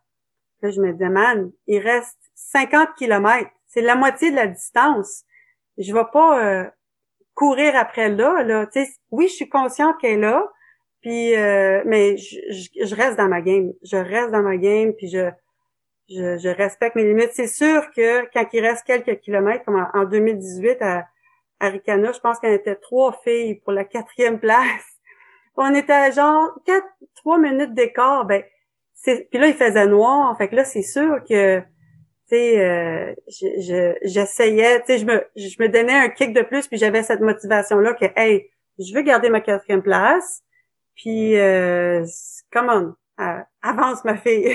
Là, 0.62 0.70
je 0.70 0.82
me 0.82 0.92
disais, 0.92 1.10
man, 1.10 1.52
il 1.68 1.80
reste 1.80 2.18
50 2.36 2.96
kilomètres. 2.98 3.52
C'est 3.68 3.82
la 3.82 3.96
moitié 3.96 4.32
de 4.32 4.36
la 4.36 4.48
distance. 4.48 5.24
Je 5.78 5.94
vais 5.94 6.06
pas 6.12 6.44
euh, 6.44 6.70
courir 7.34 7.76
après 7.76 8.10
là, 8.10 8.44
là. 8.44 8.68
Oui, 9.12 9.28
je 9.28 9.34
suis 9.34 9.50
consciente 9.50 9.98
qu'elle 10.00 10.20
est 10.20 10.22
là, 10.22 10.50
puis 11.02 11.36
euh, 11.36 11.82
mais 11.86 12.16
je, 12.18 12.96
reste 12.96 13.18
dans 13.18 13.28
ma 13.28 13.42
game. 13.42 13.74
Je 13.84 13.98
reste 13.98 14.32
dans 14.32 14.42
ma 14.42 14.58
game, 14.58 14.94
puis 14.94 15.10
je 15.10 15.30
je, 16.10 16.48
respecte 16.50 16.96
mes 16.96 17.04
limites. 17.04 17.32
C'est 17.34 17.48
sûr 17.48 17.90
que 17.92 18.26
quand 18.32 18.46
il 18.54 18.62
reste 18.62 18.86
quelques 18.86 19.20
kilomètres, 19.20 19.66
comme 19.66 19.76
en, 19.76 20.00
en 20.00 20.06
2018 20.06 20.82
à, 20.82 21.08
à 21.60 21.72
je 21.72 22.20
pense 22.20 22.40
qu'on 22.40 22.52
était 22.52 22.76
trois 22.76 23.20
filles 23.24 23.56
pour 23.56 23.74
la 23.74 23.84
quatrième 23.84 24.40
place. 24.40 24.95
On 25.58 25.74
était 25.74 25.94
à 25.94 26.12
genre 26.12 26.50
quatre, 26.66 26.88
trois 27.16 27.38
minutes 27.38 27.74
d'écart. 27.74 28.26
Ben, 28.26 28.44
c'est, 28.94 29.28
puis 29.30 29.40
là, 29.40 29.48
il 29.48 29.54
faisait 29.54 29.88
noir. 29.88 30.36
Fait 30.38 30.50
que 30.50 30.56
là, 30.56 30.66
c'est 30.66 30.82
sûr 30.82 31.24
que, 31.28 31.60
tu 31.60 31.66
sais, 32.28 32.60
euh, 32.66 33.14
je, 33.28 33.48
je- 33.62 33.98
j'essayais, 34.10 34.80
tu 34.82 34.88
sais, 34.88 34.98
je 35.00 35.06
me, 35.06 35.24
je 35.36 35.56
me 35.62 35.70
donnais 35.70 35.94
un 35.94 36.10
kick 36.10 36.34
de 36.34 36.42
plus, 36.42 36.68
puis 36.68 36.78
j'avais 36.78 37.04
cette 37.04 37.22
motivation-là 37.22 37.94
que, 37.94 38.06
hey, 38.16 38.50
je 38.80 38.94
veux 38.96 39.02
garder 39.04 39.30
ma 39.30 39.42
quatrième 39.42 39.84
place. 39.84 40.42
Puis, 40.96 41.38
euh, 41.38 42.06
come 42.52 42.70
on, 42.70 43.24
euh, 43.24 43.40
avance 43.62 44.04
ma 44.06 44.18
fille. 44.18 44.54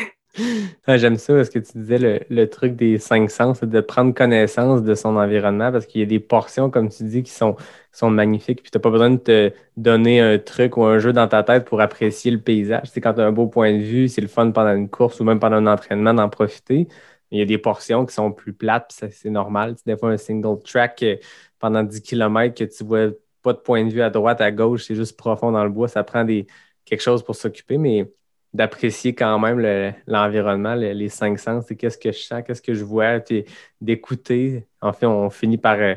Ah, 0.86 0.96
J'aime 0.96 1.16
ça 1.16 1.34
parce 1.34 1.48
que 1.50 1.58
tu 1.58 1.72
disais 1.78 1.98
le, 1.98 2.20
le 2.30 2.48
truc 2.48 2.76
des 2.76 2.98
cinq 2.98 3.30
sens, 3.30 3.58
c'est 3.60 3.68
de 3.68 3.80
prendre 3.80 4.14
connaissance 4.14 4.82
de 4.82 4.94
son 4.94 5.16
environnement 5.16 5.72
parce 5.72 5.86
qu'il 5.86 6.00
y 6.00 6.04
a 6.04 6.06
des 6.06 6.20
portions, 6.20 6.70
comme 6.70 6.88
tu 6.88 7.04
dis, 7.04 7.22
qui 7.22 7.30
sont, 7.32 7.56
sont 7.92 8.10
magnifiques. 8.10 8.62
Puis 8.62 8.70
tu 8.70 8.78
n'as 8.78 8.82
pas 8.82 8.90
besoin 8.90 9.10
de 9.10 9.16
te 9.16 9.52
donner 9.76 10.20
un 10.20 10.38
truc 10.38 10.76
ou 10.76 10.84
un 10.84 10.98
jeu 10.98 11.12
dans 11.12 11.26
ta 11.28 11.42
tête 11.42 11.64
pour 11.64 11.80
apprécier 11.80 12.30
le 12.30 12.40
paysage. 12.40 12.88
C'est 12.92 13.00
quand 13.00 13.14
tu 13.14 13.20
as 13.20 13.26
un 13.26 13.32
beau 13.32 13.46
point 13.48 13.72
de 13.72 13.82
vue, 13.82 14.08
c'est 14.08 14.20
le 14.20 14.28
fun 14.28 14.50
pendant 14.52 14.74
une 14.74 14.88
course 14.88 15.20
ou 15.20 15.24
même 15.24 15.40
pendant 15.40 15.56
un 15.56 15.66
entraînement 15.66 16.14
d'en 16.14 16.28
profiter. 16.28 16.86
Il 17.30 17.38
y 17.38 17.42
a 17.42 17.44
des 17.44 17.58
portions 17.58 18.04
qui 18.06 18.14
sont 18.14 18.32
plus 18.32 18.52
plates, 18.52 18.92
c'est 19.12 19.30
normal. 19.30 19.76
Des 19.86 19.96
fois, 19.96 20.10
un 20.10 20.16
single 20.16 20.60
track 20.62 21.02
euh, 21.02 21.16
pendant 21.58 21.82
10 21.84 22.02
km 22.02 22.54
que 22.58 22.64
tu 22.64 22.84
vois 22.84 23.10
pas 23.42 23.52
de 23.52 23.58
point 23.58 23.84
de 23.84 23.90
vue 23.92 24.02
à 24.02 24.10
droite, 24.10 24.40
à 24.40 24.50
gauche, 24.50 24.84
c'est 24.86 24.94
juste 24.96 25.16
profond 25.16 25.52
dans 25.52 25.62
le 25.64 25.70
bois. 25.70 25.88
Ça 25.88 26.02
prend 26.04 26.24
des, 26.24 26.46
quelque 26.84 27.00
chose 27.02 27.22
pour 27.22 27.36
s'occuper, 27.36 27.78
mais 27.78 28.10
d'apprécier 28.52 29.14
quand 29.14 29.38
même 29.38 29.60
le- 29.60 29.92
l'environnement, 30.06 30.74
le- 30.74 30.92
les 30.92 31.08
cinq 31.08 31.38
sens, 31.38 31.66
qu'est-ce 31.78 31.98
que 31.98 32.12
je 32.12 32.18
sens, 32.18 32.42
qu'est-ce 32.44 32.62
que 32.62 32.74
je 32.74 32.84
vois, 32.84 33.20
puis 33.20 33.44
d'écouter. 33.80 34.66
En 34.80 34.92
fait, 34.92 35.06
on 35.06 35.30
finit 35.30 35.58
par, 35.58 35.76
euh, 35.78 35.94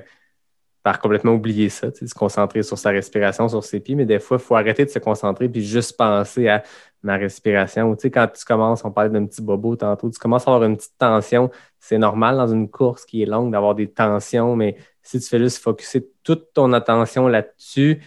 par 0.84 0.99
complètement 0.99 1.32
oublier 1.34 1.70
ça, 1.70 1.88
se 1.93 2.14
concentrer 2.14 2.62
sur 2.62 2.78
sa 2.78 2.89
respiration, 2.91 3.47
sur 3.49 3.64
ses 3.64 3.80
pieds, 3.80 3.95
mais 3.95 4.06
des 4.06 4.20
fois, 4.20 4.38
il 4.38 4.43
faut 4.43 4.56
arrêter 4.56 4.86
de 4.86 4.89
se 4.89 4.99
concentrer 4.99 5.49
puis 5.49 5.64
juste 5.64 5.97
penser 5.97 6.49
à 6.49 6.62
ma 7.01 7.16
respiration. 7.18 7.89
Ou, 7.89 7.95
quand 7.95 8.28
tu 8.28 8.45
commences, 8.45 8.84
on 8.86 8.91
parlait 8.91 9.10
d'un 9.10 9.26
petit 9.26 9.41
bobo 9.41 9.76
tantôt, 9.76 10.10
tu 10.10 10.20
commences 10.20 10.47
à 10.47 10.54
avoir 10.54 10.70
une 10.70 10.78
petite 10.78 10.97
tension. 10.97 11.49
C'est 11.80 11.97
normal 11.97 12.38
dans 12.38 12.47
une 12.47 12.70
course 12.70 13.06
qui 13.06 13.24
est 13.24 13.26
longue 13.26 13.51
d'avoir 13.51 13.76
des 13.76 13.89
tensions, 13.91 14.56
mais 14.56 14.78
si 15.01 15.20
tu 15.20 15.28
fais 15.28 15.39
juste 15.39 15.60
focuser 15.60 16.10
toute 16.24 16.54
ton 16.54 16.72
attention 16.74 17.28
là-dessus, 17.28 18.01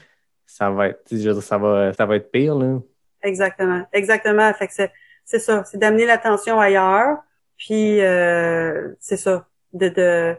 ça 0.44 0.70
va 0.70 0.88
être, 0.88 1.40
ça 1.40 1.58
va, 1.58 1.92
ça 1.92 2.06
va 2.06 2.16
être 2.16 2.30
pire, 2.30 2.54
là. 2.56 2.78
Exactement, 3.26 3.84
exactement. 3.92 4.52
Fait 4.54 4.68
que 4.68 4.72
c'est, 4.72 5.38
ça, 5.38 5.64
c'est 5.64 5.78
d'amener 5.78 6.06
l'attention 6.06 6.60
ailleurs, 6.60 7.18
puis 7.58 8.00
euh, 8.00 8.92
c'est 9.00 9.16
ça, 9.16 9.48
de, 9.72 9.88
de, 9.88 10.36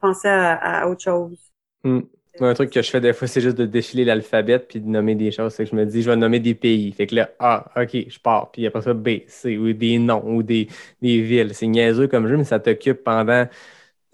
penser 0.00 0.28
à, 0.28 0.88
autre 0.88 1.02
chose. 1.02 1.36
Hmm. 1.84 2.00
un 2.40 2.54
truc 2.54 2.70
que 2.70 2.80
je 2.80 2.88
fais 2.88 3.00
des 3.00 3.12
fois, 3.12 3.26
c'est 3.26 3.40
juste 3.40 3.58
de 3.58 3.66
défiler 3.66 4.04
l'alphabet 4.04 4.60
puis 4.60 4.80
de 4.80 4.86
nommer 4.86 5.16
des 5.16 5.32
choses. 5.32 5.52
C'est 5.54 5.64
que 5.64 5.70
je 5.70 5.76
me 5.76 5.84
dis, 5.84 6.02
je 6.02 6.10
vais 6.10 6.16
nommer 6.16 6.38
des 6.40 6.54
pays. 6.54 6.92
Fait 6.92 7.06
que 7.06 7.16
là, 7.16 7.30
A, 7.40 7.70
OK, 7.76 7.90
je 8.08 8.18
pars. 8.20 8.50
Puis 8.52 8.66
après 8.66 8.82
ça, 8.82 8.94
B, 8.94 9.08
C, 9.26 9.58
ou 9.58 9.72
des 9.72 9.98
noms, 9.98 10.24
ou 10.24 10.42
des, 10.42 10.68
villes. 11.02 11.52
C'est 11.52 11.66
niaiseux 11.66 12.06
comme 12.06 12.28
jeu, 12.28 12.36
mais 12.36 12.44
ça 12.44 12.60
t'occupe 12.60 13.02
pendant. 13.04 13.46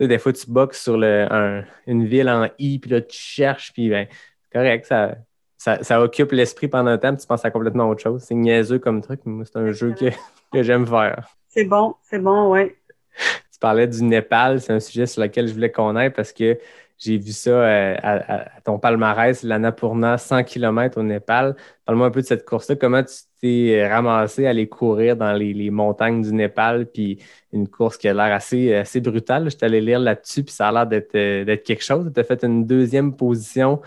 Des 0.01 0.19
fois, 0.19 0.33
tu 0.33 0.51
boxes 0.51 0.83
sur 0.83 0.95
une 0.95 2.07
ville 2.07 2.29
en 2.29 2.49
I, 2.59 2.79
puis 2.81 2.91
là, 2.91 3.01
tu 3.03 3.17
cherches, 3.17 3.73
puis 3.73 3.91
ben, 3.91 4.09
correct, 4.53 4.87
ça, 4.87 5.17
ça, 5.65 6.01
occupe 6.03 6.33
l'esprit 6.33 6.69
pendant 6.69 6.91
un 6.91 6.99
temps, 6.99 7.13
puis 7.15 7.23
tu 7.23 7.27
penses 7.27 7.45
à 7.45 7.51
complètement 7.51 7.89
autre 7.89 8.03
chose. 8.03 8.23
C'est 8.23 8.35
niaiseux 8.35 8.79
comme 8.79 9.01
truc, 9.01 9.21
mais 9.25 9.45
c'est 9.45 9.57
un 9.57 9.73
jeu 9.73 9.95
que, 9.99 10.07
que 10.53 10.63
j'aime 10.63 10.87
faire. 10.87 11.29
C'est 11.49 11.65
bon, 11.65 11.95
c'est 12.03 12.19
bon, 12.19 12.51
ouais. 12.51 12.77
Tu 13.17 13.59
parlais 13.61 13.87
du 13.87 14.03
Népal, 14.03 14.61
c'est 14.61 14.73
un 14.73 14.81
sujet 14.81 15.07
sur 15.07 15.23
lequel 15.23 15.49
je 15.49 15.55
voulais 15.55 15.71
qu'on 15.71 15.97
aille 15.97 16.11
parce 16.11 16.33
que 16.33 16.59
j'ai 16.99 17.19
vu 17.19 17.33
ça 17.33 17.51
euh, 17.51 17.97
à, 18.03 18.61
ton 18.65 18.79
palmarès, 18.79 19.43
l'Annapurna, 19.43 20.19
100 20.19 20.45
km 20.45 20.99
au 20.99 21.03
Népal. 21.03 21.57
Parle-moi 21.85 22.07
un 22.07 22.11
peu 22.11 22.21
de 22.21 22.27
cette 22.27 22.45
course-là. 22.45 22.77
Comment 22.77 23.03
tu 23.03 23.15
t'es 23.41 23.87
ramassé 23.87 24.47
à 24.47 24.51
aller 24.51 24.69
courir 24.69 25.17
dans 25.17 25.33
les, 25.33 25.71
montagnes 25.71 26.23
du 26.23 26.33
Népal, 26.33 26.87
puis 26.87 27.19
une 27.53 27.69
course 27.69 27.97
qui 27.97 28.09
a 28.09 28.15
l'air 28.15 28.33
assez, 28.33 28.75
assez 28.75 29.01
brutale. 29.01 29.51
Je 29.51 29.57
t'allais 29.57 29.81
lire 29.81 29.99
là-dessus, 29.99 30.45
puis 30.45 30.55
ça 30.55 30.69
a 30.69 30.73
l'air 30.73 30.87
d'être, 30.87 31.15
euh, 31.15 31.57
quelque 31.65 31.83
chose. 31.83 32.11
Tu 32.13 32.21
as 32.21 32.25
fait 32.25 32.45
une 32.45 32.67
deuxième 32.67 33.15
position, 33.17 33.81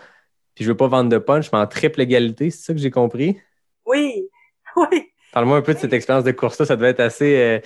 puis 0.58 0.66
je 0.66 0.72
veux 0.72 0.76
pas 0.78 0.88
vendre 0.88 1.12
de 1.12 1.20
punch, 1.20 1.51
mais 1.51 1.60
en 1.60 1.68
triple 1.68 2.01
égalité, 2.01 2.49
c'est 2.49 2.66
ça 2.66 2.74
que 2.74 2.80
j'ai 2.80 2.89
compris? 2.89 3.39
Oui, 3.86 4.28
oui. 4.76 5.14
Parle-moi 5.32 5.58
un 5.58 5.62
peu 5.62 5.76
de 5.76 5.78
cette 5.78 5.93
expérience 5.93 6.24
de 6.24 6.32
course-là. 6.32 6.66
Ça 6.66 6.76
devait 6.76 6.89
être 6.89 6.99
assez 6.99 7.38
euh, 7.38 7.60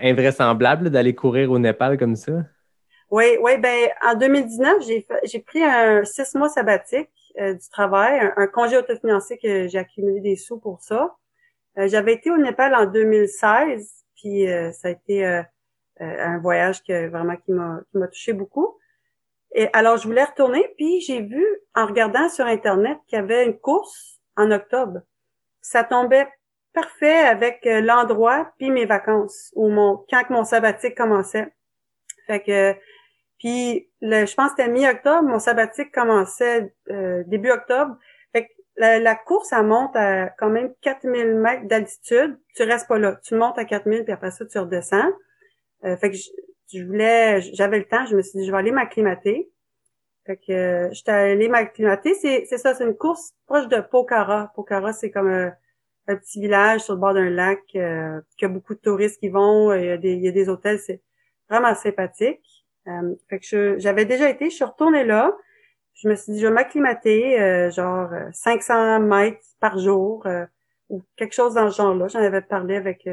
invraisemblable 0.00 0.90
d'aller 0.90 1.14
courir 1.14 1.52
au 1.52 1.60
Népal 1.60 1.96
comme 1.96 2.16
ça. 2.16 2.32
Oui, 3.12 3.36
oui, 3.40 3.56
ben 3.58 3.88
en 4.04 4.16
2019, 4.16 4.84
j'ai 4.84 5.06
j'ai 5.22 5.38
pris 5.38 5.62
un 5.62 6.04
six 6.04 6.34
mois 6.34 6.48
sabbatique 6.48 7.08
euh, 7.38 7.54
du 7.54 7.68
travail, 7.68 8.32
un, 8.36 8.48
congé 8.48 8.76
autofinancé 8.76 9.38
que 9.38 9.68
j'ai 9.68 9.78
accumulé 9.78 10.20
des 10.20 10.34
sous 10.34 10.58
pour 10.58 10.80
ça. 10.80 11.14
Euh, 11.78 11.86
j'avais 11.86 12.14
été 12.14 12.32
au 12.32 12.36
Népal 12.36 12.74
en 12.74 12.86
2016, 12.86 14.04
puis 14.16 14.50
euh, 14.50 14.72
ça 14.72 14.88
a 14.88 14.90
été 14.90 15.24
un 16.00 16.38
voyage 16.40 16.82
que 16.82 17.06
vraiment 17.06 17.36
qui 17.36 17.52
m'a 17.52 17.78
qui 17.92 17.98
m'a 17.98 18.08
touché 18.08 18.32
beaucoup. 18.32 18.76
Et 19.54 19.68
alors 19.72 19.96
je 19.96 20.06
voulais 20.06 20.24
retourner, 20.24 20.66
puis 20.76 21.00
j'ai 21.00 21.22
vu 21.22 21.44
en 21.74 21.86
regardant 21.86 22.28
sur 22.28 22.44
internet 22.44 22.98
qu'il 23.06 23.18
y 23.18 23.22
avait 23.22 23.44
une 23.44 23.58
course 23.58 24.20
en 24.36 24.50
octobre. 24.50 25.00
Ça 25.60 25.84
tombait 25.84 26.28
parfait 26.72 27.18
avec 27.18 27.60
l'endroit 27.64 28.52
puis 28.58 28.70
mes 28.70 28.84
vacances 28.84 29.52
ou 29.54 29.68
mon 29.68 30.04
quand 30.10 30.28
mon 30.30 30.44
sabbatique 30.44 30.96
commençait. 30.96 31.52
Fait 32.26 32.42
que 32.42 32.74
puis 33.38 33.90
le, 34.00 34.24
je 34.26 34.34
pense 34.34 34.52
que 34.52 34.62
c'était 34.62 34.70
mi-octobre, 34.70 35.28
mon 35.28 35.38
sabbatique 35.38 35.92
commençait 35.92 36.72
euh, 36.90 37.22
début 37.26 37.50
octobre. 37.50 37.96
Fait 38.32 38.46
que 38.46 38.50
la, 38.76 39.14
course, 39.14 39.52
elle 39.52 39.66
monte 39.66 39.94
à 39.96 40.30
quand 40.38 40.48
même 40.48 40.72
4000 40.80 41.34
mètres 41.34 41.66
d'altitude. 41.66 42.38
Tu 42.54 42.62
restes 42.62 42.88
pas 42.88 42.98
là. 42.98 43.16
Tu 43.22 43.34
montes 43.34 43.58
à 43.58 43.66
4000, 43.66 44.04
puis 44.04 44.12
après 44.12 44.30
ça, 44.30 44.46
tu 44.46 44.58
redescends. 44.58 45.12
Euh, 45.84 45.96
fait 45.98 46.10
que 46.10 46.16
je, 46.72 46.82
voulais, 46.82 47.40
j'avais 47.54 47.78
le 47.78 47.84
temps, 47.86 48.06
je 48.06 48.16
me 48.16 48.22
suis 48.22 48.38
dit, 48.38 48.46
je 48.46 48.52
vais 48.52 48.58
aller 48.58 48.72
m'acclimater. 48.72 49.50
Fait 50.26 50.36
que 50.36 50.52
euh, 50.52 50.92
j'étais 50.92 51.10
allée 51.12 51.48
m'acclimater. 51.48 52.14
C'est, 52.14 52.46
c'est 52.46 52.58
ça, 52.58 52.74
c'est 52.74 52.84
une 52.84 52.96
course 52.96 53.32
proche 53.46 53.68
de 53.68 53.80
Pokhara. 53.80 54.52
Pokhara, 54.54 54.92
c'est 54.92 55.10
comme 55.10 55.28
un, 55.28 55.52
petit 56.06 56.40
village 56.40 56.82
sur 56.82 56.94
le 56.94 57.00
bord 57.00 57.14
d'un 57.14 57.30
lac 57.30 57.60
euh, 57.76 58.20
qui 58.38 58.44
a 58.44 58.48
beaucoup 58.48 58.74
de 58.74 58.80
touristes 58.80 59.20
qui 59.20 59.28
vont. 59.28 59.72
Il 59.74 59.84
y 59.84 59.90
a 59.90 59.96
des, 59.96 60.12
il 60.14 60.24
y 60.24 60.28
a 60.28 60.32
des 60.32 60.48
hôtels, 60.48 60.78
c'est 60.78 61.02
vraiment 61.48 61.74
sympathique. 61.74 62.64
Euh, 62.88 63.14
fait 63.28 63.40
que 63.40 63.78
j'avais 63.78 64.04
déjà 64.04 64.28
été, 64.28 64.50
je 64.50 64.56
suis 64.56 64.64
retournée 64.64 65.04
là. 65.04 65.32
Je 65.94 66.08
me 66.08 66.16
suis 66.16 66.32
dit, 66.32 66.40
je 66.40 66.46
vais 66.46 66.52
m'acclimater, 66.52 67.40
euh, 67.40 67.70
genre 67.70 68.10
500 68.32 68.74
euh, 68.74 68.98
mètres 68.98 69.46
par 69.60 69.78
jour 69.78 70.26
ou 70.90 71.02
quelque 71.16 71.34
chose 71.34 71.54
dans 71.54 71.70
ce 71.70 71.76
genre-là. 71.76 72.08
J'en 72.08 72.20
avais 72.20 72.42
parlé 72.42 72.76
avec 72.76 73.08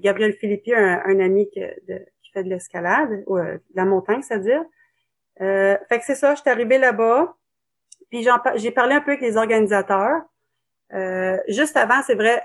Gabriel 0.00 0.34
Philippi, 0.34 0.74
un, 0.74 1.20
ami 1.20 1.48
qui 1.50 1.60
de 2.42 2.48
l'escalade, 2.48 3.22
ou 3.26 3.38
de 3.38 3.60
la 3.74 3.84
montagne, 3.84 4.22
c'est-à-dire. 4.22 4.62
fait 5.38 5.98
que 5.98 6.04
c'est 6.04 6.14
ça, 6.14 6.34
je 6.34 6.40
suis 6.40 6.50
arrivée 6.50 6.78
là-bas. 6.78 7.36
Puis 8.10 8.26
j'ai 8.56 8.70
parlé 8.70 8.94
un 8.94 9.00
peu 9.00 9.12
avec 9.12 9.22
les 9.22 9.36
organisateurs. 9.36 10.22
juste 11.48 11.76
avant, 11.76 12.02
c'est 12.02 12.14
vrai, 12.14 12.42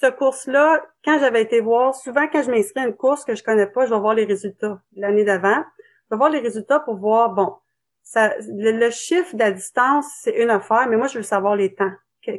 ce 0.00 0.06
course-là, 0.06 0.82
quand 1.04 1.18
j'avais 1.18 1.42
été 1.42 1.60
voir, 1.60 1.94
souvent 1.94 2.26
quand 2.26 2.42
je 2.42 2.50
m'inscris 2.50 2.80
à 2.80 2.86
une 2.86 2.96
course 2.96 3.24
que 3.24 3.34
je 3.34 3.42
connais 3.42 3.66
pas, 3.66 3.84
je 3.84 3.92
vais 3.92 4.00
voir 4.00 4.14
les 4.14 4.24
résultats 4.24 4.80
l'année 4.96 5.24
d'avant. 5.24 5.62
Je 5.78 6.14
vais 6.14 6.18
voir 6.18 6.30
les 6.30 6.40
résultats 6.40 6.80
pour 6.80 6.96
voir, 6.96 7.30
bon, 7.30 7.54
ça, 8.02 8.34
le, 8.48 8.90
chiffre 8.90 9.34
de 9.34 9.40
la 9.40 9.50
distance, 9.50 10.06
c'est 10.22 10.42
une 10.42 10.50
affaire, 10.50 10.88
mais 10.88 10.96
moi, 10.96 11.06
je 11.06 11.18
veux 11.18 11.22
savoir 11.22 11.54
les 11.54 11.74
temps. 11.74 11.92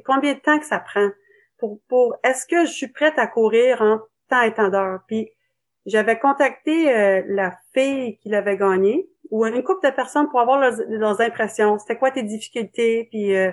Combien 0.06 0.34
de 0.34 0.40
temps 0.40 0.58
que 0.60 0.66
ça 0.66 0.80
prend 0.80 1.10
pour, 1.58 1.80
pour 1.88 2.16
est-ce 2.24 2.48
que 2.48 2.66
je 2.66 2.72
suis 2.72 2.88
prête 2.88 3.18
à 3.18 3.28
courir 3.28 3.82
en 3.82 4.00
temps 4.28 4.42
et 4.42 4.54
temps 4.54 4.70
d'heure? 4.70 5.02
Puis, 5.08 5.30
j'avais 5.86 6.20
contacté 6.20 6.94
euh, 6.94 7.24
la 7.28 7.58
fille 7.74 8.18
qui 8.18 8.30
l'avait 8.30 8.58
gagné 8.58 9.10
ou 9.30 9.46
une 9.46 9.64
couple 9.64 9.88
de 9.88 9.94
personnes 9.94 10.30
pour 10.30 10.42
avoir 10.42 10.60
leurs, 10.60 11.22
impressions. 11.22 11.80
C'était 11.80 11.98
quoi 11.98 12.12
tes 12.12 12.24
difficultés? 12.24 13.08
Puis, 13.10 13.36
euh, 13.36 13.52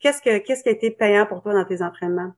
qu'est-ce 0.00 0.20
que 0.20 0.38
qu'est-ce 0.38 0.62
qui 0.62 0.68
a 0.68 0.72
été 0.72 0.90
payant 0.90 1.26
pour 1.26 1.42
toi 1.42 1.54
dans 1.54 1.64
tes 1.64 1.82
entraînements? 1.82 2.32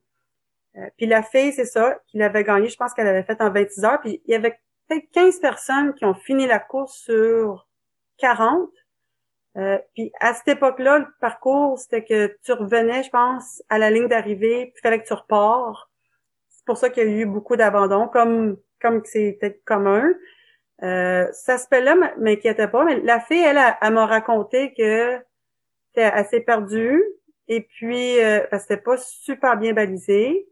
Euh, 0.77 0.87
puis 0.97 1.05
la 1.05 1.23
fille, 1.23 1.53
c'est 1.53 1.65
ça, 1.65 1.99
qui 2.07 2.17
l'avait 2.17 2.43
gagné, 2.43 2.69
je 2.69 2.77
pense 2.77 2.93
qu'elle 2.93 3.07
avait 3.07 3.23
fait 3.23 3.41
en 3.41 3.51
26 3.51 3.83
heures. 3.83 4.01
Puis 4.01 4.21
il 4.25 4.31
y 4.31 4.35
avait 4.35 4.59
peut-être 4.87 5.09
15 5.11 5.39
personnes 5.39 5.93
qui 5.95 6.05
ont 6.05 6.13
fini 6.13 6.47
la 6.47 6.59
course 6.59 6.95
sur 6.97 7.67
40. 8.17 8.69
Euh, 9.55 9.77
puis 9.93 10.11
à 10.19 10.33
cette 10.33 10.47
époque-là, 10.47 10.99
le 10.99 11.07
parcours, 11.19 11.77
c'était 11.77 12.03
que 12.03 12.37
tu 12.43 12.53
revenais, 12.53 13.03
je 13.03 13.09
pense, 13.09 13.61
à 13.69 13.77
la 13.77 13.91
ligne 13.91 14.07
d'arrivée, 14.07 14.67
puis 14.67 14.73
il 14.77 14.81
fallait 14.81 15.01
que 15.01 15.07
tu 15.07 15.13
repars. 15.13 15.91
C'est 16.63 16.65
pour 16.65 16.77
ça 16.77 16.89
qu'il 16.89 17.03
y 17.03 17.05
a 17.07 17.09
eu 17.09 17.25
beaucoup 17.25 17.57
d'abandon, 17.57 18.07
comme 18.07 18.55
comme 18.81 19.01
c'est 19.03 19.37
peut-être 19.39 19.63
commun. 19.65 20.13
Euh, 20.81 21.27
cet 21.33 21.49
aspect-là 21.49 21.95
m'inquiétait 22.17 22.69
pas, 22.69 22.85
mais 22.85 23.01
la 23.01 23.19
fille, 23.19 23.43
elle, 23.43 23.59
elle, 23.81 23.93
m'a 23.93 24.05
raconté 24.05 24.73
que 24.73 25.19
c'était 25.87 26.03
assez 26.03 26.39
perdu 26.39 27.03
et 27.49 27.61
puis 27.61 28.19
euh, 28.19 28.45
c'était 28.59 28.77
pas 28.77 28.97
super 28.97 29.57
bien 29.57 29.73
balisé. 29.73 30.47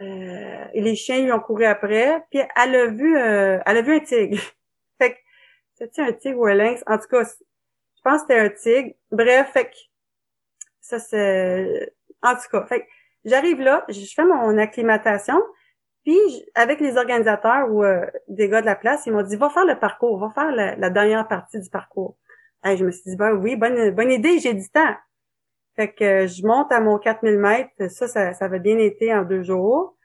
Euh, 0.00 0.64
et 0.74 0.80
les 0.80 0.96
chiens 0.96 1.22
lui 1.22 1.32
ont 1.32 1.40
couru 1.40 1.64
après. 1.64 2.22
Puis 2.30 2.40
elle 2.56 2.74
a 2.74 2.86
vu, 2.86 3.16
euh, 3.18 3.58
elle 3.64 3.76
a 3.76 3.82
vu 3.82 3.96
un 3.96 4.00
tigre. 4.00 4.38
fait 4.98 5.12
que 5.12 5.18
c'était 5.74 6.02
un 6.02 6.12
tigre 6.12 6.38
ou 6.38 6.46
un 6.46 6.54
lynx? 6.54 6.82
En 6.86 6.98
tout 6.98 7.08
cas, 7.08 7.24
je 7.24 8.02
pense 8.02 8.22
que 8.22 8.28
c'était 8.28 8.40
un 8.40 8.48
tigre. 8.48 8.94
Bref, 9.10 9.50
fait 9.52 9.66
que 9.66 9.76
ça 10.80 10.98
c'est, 10.98 11.92
en 12.22 12.34
tout 12.34 12.48
cas, 12.50 12.66
fait 12.66 12.80
que 12.80 12.86
j'arrive 13.26 13.60
là, 13.60 13.84
je 13.88 14.12
fais 14.14 14.24
mon 14.24 14.56
acclimatation. 14.56 15.38
Puis 16.04 16.18
avec 16.54 16.80
les 16.80 16.96
organisateurs 16.96 17.70
ou 17.70 17.84
euh, 17.84 18.06
des 18.28 18.48
gars 18.48 18.60
de 18.60 18.66
la 18.66 18.76
place, 18.76 19.04
ils 19.06 19.12
m'ont 19.12 19.22
dit 19.22 19.36
va 19.36 19.50
faire 19.50 19.66
le 19.66 19.78
parcours, 19.78 20.18
va 20.18 20.30
faire 20.30 20.52
la, 20.52 20.90
dernière 20.90 21.26
partie 21.28 21.60
du 21.60 21.68
parcours. 21.68 22.16
Et 22.64 22.76
je 22.76 22.84
me 22.84 22.90
suis 22.90 23.10
dit 23.10 23.16
ben 23.16 23.32
oui, 23.32 23.56
bonne 23.56 23.90
bonne 23.90 24.12
idée, 24.12 24.38
j'ai 24.38 24.54
du 24.54 24.68
temps. 24.70 24.94
Fait 25.74 25.92
que 25.92 26.26
je 26.26 26.46
monte 26.46 26.72
à 26.72 26.80
mon 26.80 26.98
4000 26.98 27.38
mètres. 27.38 27.90
Ça, 27.90 28.08
ça, 28.08 28.32
ça 28.32 28.44
avait 28.46 28.60
bien 28.60 28.78
été 28.78 29.12
en 29.12 29.24
deux 29.24 29.42
jours. 29.42 29.96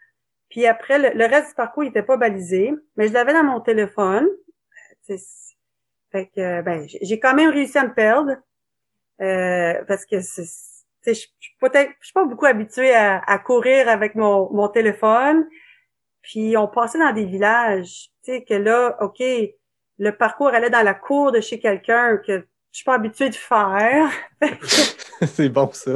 Puis 0.50 0.68
après, 0.68 1.14
le, 1.14 1.26
reste 1.26 1.50
du 1.50 1.56
parcours, 1.56 1.86
il 1.86 1.90
était 1.90 2.04
pas 2.04 2.18
balisé, 2.18 2.74
mais 2.98 3.08
je 3.08 3.14
l'avais 3.14 3.34
dans 3.34 3.44
mon 3.44 3.62
téléphone. 3.62 4.28
Fait 6.12 6.28
que, 6.28 6.62
ben, 6.62 6.86
j'ai 6.88 7.20
quand 7.20 7.34
même 7.34 7.52
réussi 7.52 7.78
à 7.78 7.88
me 7.88 7.94
perdre. 7.94 8.36
Euh, 9.22 9.84
parce 9.88 10.06
que 10.06 10.20
c'est, 10.20 10.44
je 11.06 11.14
suis 11.14 11.32
peut-être, 11.60 11.92
je 12.00 12.08
suis 12.08 12.14
pas 12.14 12.26
beaucoup 12.26 12.46
habituée 12.46 12.94
à, 12.94 13.40
courir 13.40 13.90
avec 13.90 14.16
mon, 14.16 14.52
mon 14.52 14.68
téléphone. 14.68 15.48
Puis 16.22 16.56
on 16.56 16.68
passait 16.68 17.00
dans 17.00 17.14
des 17.14 17.26
villages, 17.26 18.10
tu 18.24 18.32
sais, 18.32 18.44
que 18.44 18.54
là, 18.54 18.96
OK, 19.02 19.24
le 19.98 20.12
parcours 20.12 20.50
allait 20.50 20.70
dans 20.70 20.84
la 20.84 20.94
cour 20.94 21.32
de 21.32 21.42
chez 21.42 21.60
quelqu'un 21.60 22.18
que 22.18 22.46
je 22.72 22.78
suis 22.78 22.86
pas 22.86 22.96
habituée 22.96 23.30
de 23.30 23.36
faire. 23.36 24.10
c'est 25.26 25.50
bon 25.50 25.72
ça. 25.72 25.94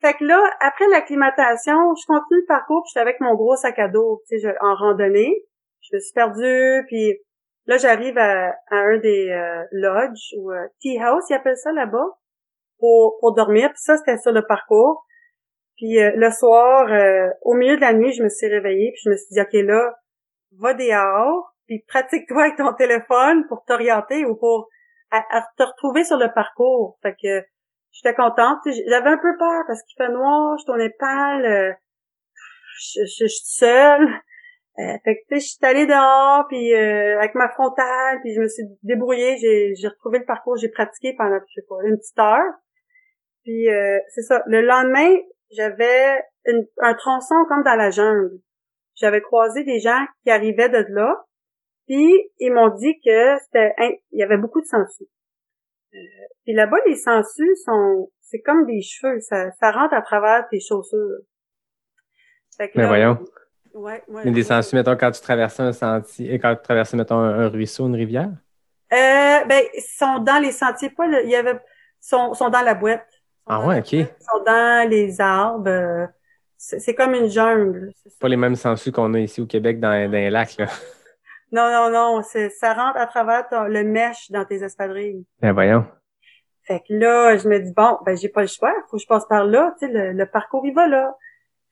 Fait 0.00 0.14
que 0.14 0.24
là, 0.24 0.38
après 0.60 0.86
l'acclimatation, 0.88 1.94
je 1.94 2.06
continue 2.06 2.40
le 2.40 2.46
parcours, 2.46 2.82
puis 2.82 2.90
j'étais 2.90 3.00
avec 3.00 3.20
mon 3.20 3.34
gros 3.34 3.56
sac 3.56 3.78
à 3.78 3.88
dos, 3.88 4.22
tu 4.28 4.38
sais, 4.38 4.54
en 4.60 4.74
randonnée. 4.74 5.34
Je 5.80 5.96
me 5.96 6.00
suis 6.00 6.12
perdue, 6.12 6.84
puis 6.88 7.18
là, 7.66 7.78
j'arrive 7.78 8.18
à, 8.18 8.50
à, 8.70 8.76
un 8.76 8.98
des 8.98 9.30
euh, 9.30 9.64
lodges 9.72 10.34
ou 10.36 10.52
euh, 10.52 10.66
tea 10.80 10.98
house, 10.98 11.24
ils 11.30 11.34
appellent 11.34 11.56
ça 11.56 11.72
là-bas, 11.72 12.06
pour, 12.78 13.18
pour 13.20 13.34
dormir. 13.34 13.68
Puis 13.70 13.82
ça, 13.82 13.96
c'était 13.96 14.18
sur 14.18 14.32
le 14.32 14.46
parcours. 14.46 15.06
Puis 15.76 15.98
euh, 15.98 16.12
le 16.14 16.30
soir, 16.30 16.86
au 17.42 17.54
milieu 17.54 17.76
de 17.76 17.80
la 17.80 17.92
nuit, 17.92 18.12
je 18.12 18.22
me 18.22 18.28
suis 18.28 18.46
réveillée, 18.46 18.92
puis 18.92 19.02
je 19.04 19.10
me 19.10 19.16
suis 19.16 19.26
dit, 19.32 19.40
OK, 19.40 19.66
là, 19.66 19.94
va 20.58 20.74
dehors, 20.74 21.54
puis 21.66 21.84
pratique-toi 21.88 22.42
avec 22.42 22.56
ton 22.56 22.72
téléphone 22.74 23.46
pour 23.48 23.64
t'orienter 23.64 24.24
ou 24.24 24.36
pour 24.36 24.68
te 25.10 25.62
retrouver 25.62 26.04
sur 26.04 26.16
le 26.16 26.32
parcours. 26.32 26.98
Fait 27.02 27.14
que 27.20 27.44
j'étais 27.92 28.14
contente. 28.14 28.58
J'avais 28.88 29.10
un 29.10 29.18
peu 29.18 29.36
peur 29.38 29.62
parce 29.66 29.82
qu'il 29.82 29.96
fait 29.96 30.12
noir, 30.12 30.56
je 30.58 30.66
tournais 30.66 30.94
pâle, 30.98 31.76
je, 32.78 33.00
je, 33.04 33.26
suis 33.26 33.46
seule. 33.46 34.08
Euh, 34.78 34.98
fait 35.04 35.14
que 35.14 35.20
tu 35.28 35.34
sais, 35.34 35.40
je 35.40 35.46
suis 35.46 35.64
allée 35.64 35.86
dehors 35.86 36.46
puis 36.48 36.74
euh, 36.74 37.16
avec 37.18 37.36
ma 37.36 37.48
frontale 37.48 38.18
puis 38.22 38.34
je 38.34 38.40
me 38.40 38.48
suis 38.48 38.64
débrouillée, 38.82 39.36
j'ai 39.36 39.72
j'ai 39.76 39.86
retrouvé 39.86 40.18
le 40.18 40.24
parcours, 40.24 40.56
j'ai 40.56 40.68
pratiqué 40.68 41.14
pendant 41.16 41.38
je 41.46 41.60
sais 41.60 41.66
pas 41.68 41.76
une 41.84 41.96
petite 41.96 42.18
heure. 42.18 42.52
Puis 43.44 43.70
euh, 43.70 43.98
c'est 44.08 44.22
ça. 44.22 44.42
Le 44.46 44.62
lendemain, 44.62 45.14
j'avais 45.52 46.24
un 46.78 46.94
tronçon 46.94 47.36
comme 47.48 47.62
dans 47.62 47.76
la 47.76 47.90
jungle. 47.90 48.40
J'avais 48.96 49.20
croisé 49.20 49.62
des 49.62 49.78
gens 49.78 50.04
qui 50.24 50.30
arrivaient 50.30 50.68
de 50.68 50.84
là, 50.88 51.24
puis 51.86 52.12
ils 52.38 52.52
m'ont 52.52 52.74
dit 52.74 52.94
que 53.04 53.38
c'était 53.44 53.74
il 54.10 54.18
y 54.18 54.22
avait 54.24 54.38
beaucoup 54.38 54.60
de 54.60 54.66
sangsues. 54.66 55.04
Euh, 55.94 55.98
puis 56.44 56.52
là-bas, 56.52 56.78
les 56.86 56.96
sangsues 56.96 57.54
sont 57.64 58.10
c'est 58.22 58.40
comme 58.40 58.66
des 58.66 58.80
cheveux, 58.82 59.20
ça, 59.20 59.52
ça 59.52 59.70
rentre 59.70 59.94
à 59.94 60.02
travers 60.02 60.48
tes 60.50 60.58
chaussures. 60.58 61.20
Fait 62.56 62.70
que 62.70 62.78
Mais 62.78 62.86
voyons. 62.86 63.18
Ouais, 63.74 64.02
ouais, 64.06 64.22
Mais 64.24 64.30
des 64.30 64.44
sentiers, 64.44 64.78
mettons, 64.78 64.96
quand 64.96 65.10
tu 65.10 65.20
traversais 65.20 65.62
un 65.62 65.72
sentier, 65.72 66.32
et 66.32 66.38
quand 66.38 66.54
tu 66.54 66.62
traversais, 66.62 66.96
mettons, 66.96 67.18
un, 67.18 67.48
ruisseau, 67.48 67.86
une 67.88 67.96
rivière? 67.96 68.30
Euh, 68.92 69.44
ben, 69.46 69.64
ils 69.74 69.82
sont 69.82 70.20
dans 70.20 70.40
les 70.40 70.52
sentiers, 70.52 70.90
pas, 70.90 71.06
il 71.06 71.28
y 71.28 71.34
avait, 71.34 71.58
sont, 72.00 72.34
sont 72.34 72.50
dans 72.50 72.62
la 72.62 72.74
boîte. 72.74 73.06
Ah 73.46 73.66
ouais, 73.66 73.80
ok. 73.80 73.92
Ils 73.92 74.06
sont 74.20 74.44
dans 74.46 74.88
les 74.88 75.20
arbres. 75.20 75.68
Euh, 75.68 76.06
c'est 76.56 76.94
comme 76.94 77.14
une 77.14 77.28
jungle. 77.28 77.92
Pas 78.20 78.28
les 78.28 78.36
mêmes 78.36 78.56
sentiers 78.56 78.92
qu'on 78.92 79.12
a 79.14 79.18
ici 79.18 79.40
au 79.40 79.46
Québec 79.46 79.80
dans, 79.80 79.90
dans 79.90 80.12
les 80.12 80.30
lacs, 80.30 80.56
là. 80.56 80.66
Non, 81.52 81.70
non, 81.70 81.88
non, 81.88 82.22
ça 82.22 82.74
rentre 82.74 82.96
à 82.96 83.06
travers 83.06 83.44
le 83.68 83.84
mèche 83.84 84.28
dans 84.32 84.44
tes 84.44 84.64
espadrilles. 84.64 85.24
Ben 85.40 85.52
voyons. 85.52 85.86
Fait 86.64 86.80
que 86.80 86.94
là, 86.94 87.36
je 87.36 87.48
me 87.48 87.60
dis, 87.60 87.72
bon, 87.72 87.98
ben 88.04 88.16
j'ai 88.16 88.28
pas 88.28 88.40
le 88.40 88.48
choix, 88.48 88.74
faut 88.90 88.96
que 88.96 89.02
je 89.02 89.06
passe 89.06 89.24
par 89.26 89.44
là, 89.44 89.72
tu 89.78 89.86
sais, 89.86 89.92
le, 89.92 90.12
le 90.12 90.26
parcours, 90.26 90.66
il 90.66 90.74
va 90.74 90.88
là. 90.88 91.14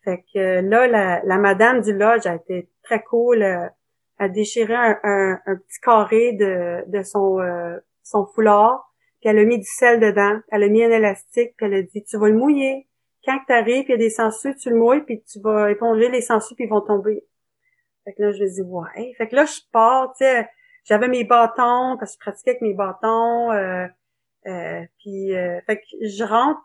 Fait 0.05 0.25
que 0.35 0.61
là, 0.61 0.87
la, 0.89 1.23
la 1.25 1.39
madame 1.39 1.81
du 1.81 1.93
lodge 1.93 2.27
a 2.27 2.35
été 2.35 2.69
très 2.83 3.03
cool. 3.03 3.43
Elle 3.43 3.71
a 4.19 4.29
déchiré 4.29 4.75
un, 4.75 5.39
un, 5.47 5.57
petit 5.57 5.81
carré 5.81 6.33
de, 6.33 6.85
de 6.89 7.03
son, 7.03 7.41
euh, 7.41 7.79
son 8.03 8.27
foulard, 8.27 8.93
puis 9.21 9.31
elle 9.31 9.39
a 9.39 9.45
mis 9.45 9.59
du 9.59 9.67
sel 9.67 10.01
dedans. 10.01 10.41
Elle 10.51 10.65
a 10.65 10.69
mis 10.69 10.83
un 10.85 10.91
élastique, 10.91 11.55
puis 11.57 11.67
elle 11.67 11.75
a 11.75 11.83
dit, 11.83 12.05
tu 12.05 12.19
vas 12.19 12.29
le 12.29 12.37
mouiller. 12.37 12.89
Quand 13.25 13.39
tu 13.47 13.53
arrives, 13.53 13.85
il 13.89 13.91
y 13.91 13.95
a 13.95 13.99
des 13.99 14.11
sangsues, 14.11 14.57
tu 14.57 14.71
le 14.71 14.77
mouilles, 14.77 15.03
puis 15.03 15.23
tu 15.23 15.41
vas 15.41 15.71
éponger 15.71 16.09
les 16.09 16.21
sangsues, 16.21 16.55
puis 16.57 16.65
ils 16.65 16.71
vont 16.71 16.81
tomber. 16.81 17.25
Fait 18.05 18.15
que 18.15 18.23
là, 18.23 18.33
je 18.33 18.43
me 18.43 18.49
dis, 18.49 18.63
ouais. 18.63 19.15
Fait 19.17 19.29
que 19.29 19.37
là, 19.37 19.45
je 19.45 19.61
pars, 19.73 20.13
tu 20.15 20.25
sais, 20.25 20.49
j'avais 20.85 21.07
mes 21.07 21.23
bâtons, 21.23 21.97
parce 21.99 22.17
que 22.17 22.25
je 22.25 22.31
pratiquais 22.31 22.51
avec 22.51 22.63
mes 22.63 22.75
bâtons. 22.75 23.53
Euh, 23.53 23.87
euh, 24.49 24.83
puis, 24.99 25.37
euh, 25.37 25.61
fait 25.67 25.77
que 25.77 25.85
je 26.01 26.25
rentre 26.25 26.65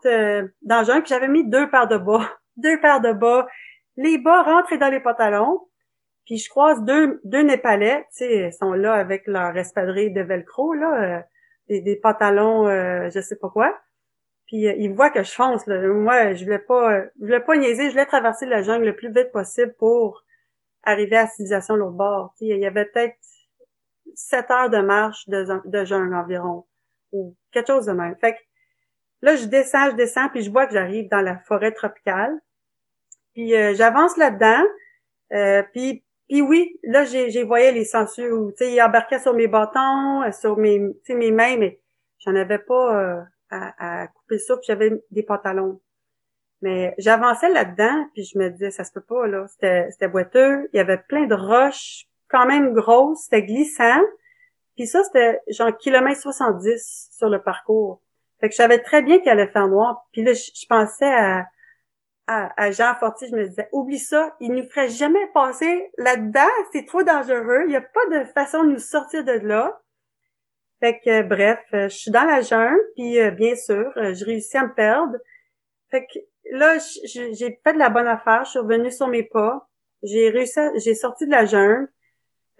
dans 0.62 0.80
le 0.80 0.84
jungle, 0.84 1.02
puis 1.02 1.10
j'avais 1.10 1.28
mis 1.28 1.48
deux 1.48 1.70
paires 1.70 1.86
de 1.86 1.98
bas 1.98 2.28
deux 2.58 2.80
paires 2.80 3.00
de 3.00 3.12
bas, 3.12 3.46
les 3.96 4.18
bas 4.18 4.42
rentrés 4.42 4.78
dans 4.78 4.90
les 4.90 5.00
pantalons, 5.00 5.68
puis 6.28 6.36
je 6.36 6.50
croise 6.50 6.84
deux, 6.84 7.20
deux 7.24 7.42
Népalais, 7.42 8.04
tu 8.10 8.24
sais, 8.24 8.50
sont 8.50 8.72
là 8.72 8.92
avec 8.92 9.26
leur 9.26 9.56
espadrille 9.56 10.12
de 10.12 10.20
velcro, 10.20 10.74
là, 10.74 11.20
euh, 11.70 11.80
des, 11.80 11.96
pantalons, 11.96 12.68
euh, 12.68 13.08
je 13.08 13.20
sais 13.20 13.36
pas 13.36 13.48
quoi. 13.48 13.74
Puis 14.46 14.68
euh, 14.68 14.74
ils 14.76 14.92
voient 14.92 15.08
que 15.08 15.22
je 15.22 15.32
fonce, 15.32 15.66
là. 15.66 15.80
Moi, 15.88 16.34
je 16.34 16.44
voulais 16.44 16.58
pas, 16.58 17.04
je 17.18 17.24
voulais 17.24 17.40
pas 17.40 17.56
niaiser, 17.56 17.86
je 17.86 17.92
voulais 17.92 18.04
traverser 18.04 18.44
la 18.44 18.60
jungle 18.60 18.84
le 18.84 18.94
plus 18.94 19.10
vite 19.10 19.32
possible 19.32 19.74
pour 19.78 20.22
arriver 20.82 21.16
à 21.16 21.22
la 21.22 21.28
civilisation 21.28 21.76
l'autre 21.76 21.96
bord. 21.96 22.34
Tu 22.38 22.46
sais, 22.46 22.54
il 22.54 22.60
y 22.60 22.66
avait 22.66 22.84
peut-être 22.84 23.16
sept 24.14 24.50
heures 24.50 24.68
de 24.68 24.80
marche 24.80 25.26
de, 25.28 25.46
de 25.64 25.84
jungle 25.86 26.14
environ, 26.14 26.66
ou 27.12 27.36
quelque 27.52 27.68
chose 27.68 27.86
de 27.86 27.92
même. 27.92 28.16
Fait 28.20 28.34
que 28.34 28.38
là, 29.22 29.34
je 29.34 29.46
descends, 29.46 29.90
je 29.92 29.96
descends, 29.96 30.28
puis 30.28 30.42
je 30.42 30.50
vois 30.50 30.66
que 30.66 30.74
j'arrive 30.74 31.08
dans 31.08 31.22
la 31.22 31.38
forêt 31.38 31.72
tropicale. 31.72 32.38
Puis 33.38 33.54
euh, 33.54 33.72
j'avance 33.72 34.16
là-dedans. 34.16 34.64
Euh, 35.32 35.62
puis, 35.72 36.02
oui, 36.28 36.76
là, 36.82 37.04
j'ai, 37.04 37.44
voyé 37.44 37.70
les 37.70 37.84
sangsues 37.84 38.32
où, 38.32 38.50
tu 38.50 38.64
sais, 38.64 38.72
ils 38.72 38.82
embarquaient 38.82 39.20
sur 39.20 39.32
mes 39.32 39.46
bâtons, 39.46 40.24
euh, 40.24 40.32
sur 40.32 40.56
mes, 40.56 40.80
mes 41.08 41.30
mains, 41.30 41.56
mais 41.56 41.78
j'en 42.18 42.34
avais 42.34 42.58
pas 42.58 43.28
à, 43.48 44.02
à, 44.02 44.08
couper 44.08 44.38
ça, 44.40 44.56
puis 44.56 44.64
j'avais 44.66 44.90
des 45.12 45.22
pantalons. 45.22 45.80
Mais 46.62 46.96
j'avançais 46.98 47.48
là-dedans, 47.50 48.08
puis 48.12 48.24
je 48.24 48.36
me 48.36 48.48
disais, 48.48 48.72
ça 48.72 48.82
se 48.82 48.90
peut 48.90 49.04
pas, 49.08 49.28
là. 49.28 49.46
C'était, 49.46 49.88
c'était 49.92 50.08
boiteux. 50.08 50.68
Il 50.72 50.78
y 50.78 50.80
avait 50.80 50.98
plein 50.98 51.26
de 51.26 51.34
roches 51.36 52.08
quand 52.26 52.44
même 52.44 52.74
grosses. 52.74 53.22
C'était 53.22 53.44
glissant. 53.44 54.00
Puis 54.74 54.88
ça, 54.88 55.04
c'était 55.04 55.38
genre 55.48 55.76
kilomètre 55.76 56.20
70 56.20 57.10
sur 57.12 57.28
le 57.28 57.40
parcours. 57.40 58.02
Fait 58.40 58.48
que 58.48 58.54
je 58.54 58.56
savais 58.56 58.80
très 58.80 59.00
bien 59.02 59.20
qu'il 59.20 59.30
allait 59.30 59.46
faire 59.46 59.68
noir. 59.68 60.08
Puis 60.10 60.24
là, 60.24 60.32
je 60.32 60.66
pensais 60.68 61.14
à, 61.14 61.46
à, 62.28 62.70
Jean 62.72 62.94
Fortier, 62.94 63.28
je 63.30 63.34
me 63.34 63.48
disais, 63.48 63.68
oublie 63.72 63.98
ça, 63.98 64.36
il 64.38 64.52
nous 64.52 64.68
ferait 64.68 64.90
jamais 64.90 65.26
passer 65.32 65.90
là-dedans, 65.96 66.50
c'est 66.72 66.84
trop 66.84 67.02
dangereux, 67.02 67.62
il 67.64 67.70
n'y 67.70 67.76
a 67.76 67.80
pas 67.80 68.06
de 68.10 68.24
façon 68.26 68.64
de 68.64 68.72
nous 68.72 68.78
sortir 68.78 69.24
de 69.24 69.32
là. 69.32 69.80
Fait 70.80 71.00
que, 71.00 71.22
bref, 71.22 71.58
euh, 71.72 71.88
je 71.88 71.96
suis 71.96 72.10
dans 72.10 72.24
la 72.24 72.42
jungle, 72.42 72.78
puis 72.94 73.18
euh, 73.18 73.30
bien 73.30 73.56
sûr, 73.56 73.90
euh, 73.96 74.12
je 74.12 74.24
réussis 74.26 74.58
à 74.58 74.66
me 74.66 74.74
perdre. 74.74 75.16
Fait 75.90 76.04
que 76.04 76.18
là, 76.52 76.76
j'ai 77.04 77.60
fait 77.64 77.72
de 77.72 77.78
la 77.78 77.88
bonne 77.88 78.06
affaire, 78.06 78.44
je 78.44 78.50
suis 78.50 78.58
revenue 78.58 78.92
sur 78.92 79.08
mes 79.08 79.22
pas, 79.22 79.66
j'ai 80.02 80.28
réussi, 80.28 80.60
j'ai 80.84 80.94
sorti 80.94 81.24
de 81.24 81.30
la 81.30 81.46
jungle, 81.46 81.88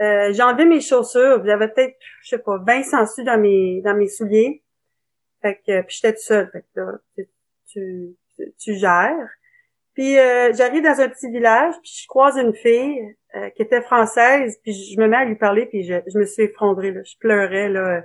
j'ai 0.00 0.42
enlevé 0.42 0.64
mes 0.64 0.80
chaussures, 0.80 1.44
j'avais 1.44 1.68
peut-être, 1.68 1.96
je 2.22 2.30
sais 2.30 2.38
pas, 2.38 2.56
20 2.66 2.82
sangsues 2.84 3.24
dans 3.24 3.38
mes 3.38 3.82
dans 3.82 3.94
mes 3.94 4.08
souliers. 4.08 4.62
Fait 5.42 5.56
que, 5.56 5.82
puis 5.82 5.96
j'étais 5.96 6.14
toute 6.14 6.22
seule, 6.22 6.50
fait 6.50 6.64
que 6.74 6.80
là, 6.80 7.24
tu, 7.66 8.16
tu 8.58 8.74
gères. 8.74 9.28
Puis 9.98 10.16
euh, 10.16 10.52
j'arrive 10.54 10.84
dans 10.84 11.00
un 11.00 11.08
petit 11.08 11.28
village, 11.28 11.74
puis 11.82 11.90
je 12.02 12.06
croise 12.06 12.38
une 12.38 12.54
fille 12.54 13.16
euh, 13.34 13.50
qui 13.50 13.62
était 13.62 13.82
française, 13.82 14.56
puis 14.62 14.72
je 14.72 15.00
me 15.00 15.08
mets 15.08 15.16
à 15.16 15.24
lui 15.24 15.34
parler, 15.34 15.66
puis 15.66 15.82
je, 15.82 15.94
je 16.06 16.16
me 16.20 16.24
suis 16.24 16.44
effondrée, 16.44 16.92
là. 16.92 17.00
je 17.02 17.16
pleurais. 17.18 17.68
là. 17.68 18.04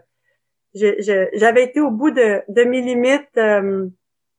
J'avais 0.73 1.65
été 1.65 1.81
au 1.81 1.91
bout 1.91 2.09
de, 2.09 2.41
de 2.47 2.63
mes 2.63 2.81
limites 2.81 3.37
euh, 3.37 3.87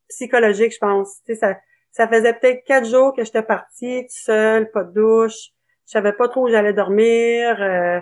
psychologiques, 0.09 0.75
je 0.75 0.81
pense. 0.81 1.23
Tu 1.25 1.35
sais, 1.35 1.39
ça, 1.39 1.57
ça 1.93 2.09
faisait 2.09 2.33
peut-être 2.33 2.65
quatre 2.65 2.89
jours 2.89 3.15
que 3.15 3.23
j'étais 3.23 3.45
partie, 3.45 4.01
toute 4.01 4.11
seule, 4.11 4.69
pas 4.73 4.83
de 4.83 4.93
douche. 4.93 5.51
Je 5.87 5.93
savais 5.93 6.13
pas 6.13 6.29
trop 6.29 6.49
où 6.49 6.51
j'allais 6.51 6.73
dormir. 6.73 7.63
Euh, 7.63 8.01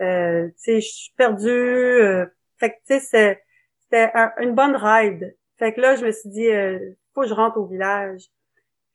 tu 0.00 0.52
sais, 0.56 0.80
je 0.80 0.88
suis 0.88 1.14
perdue. 1.16 2.00
fait 2.56 2.70
que 2.70 2.76
tu 2.84 2.98
sais, 2.98 3.38
c'était 3.78 4.10
une 4.40 4.56
bonne 4.56 4.74
ride. 4.74 5.36
Fait 5.56 5.72
que 5.72 5.80
là, 5.80 5.94
je 5.94 6.04
me 6.04 6.10
suis 6.10 6.30
dit, 6.30 6.48
faut 7.14 7.20
que 7.20 7.28
je 7.28 7.34
rentre 7.34 7.58
au 7.58 7.66
village. 7.66 8.24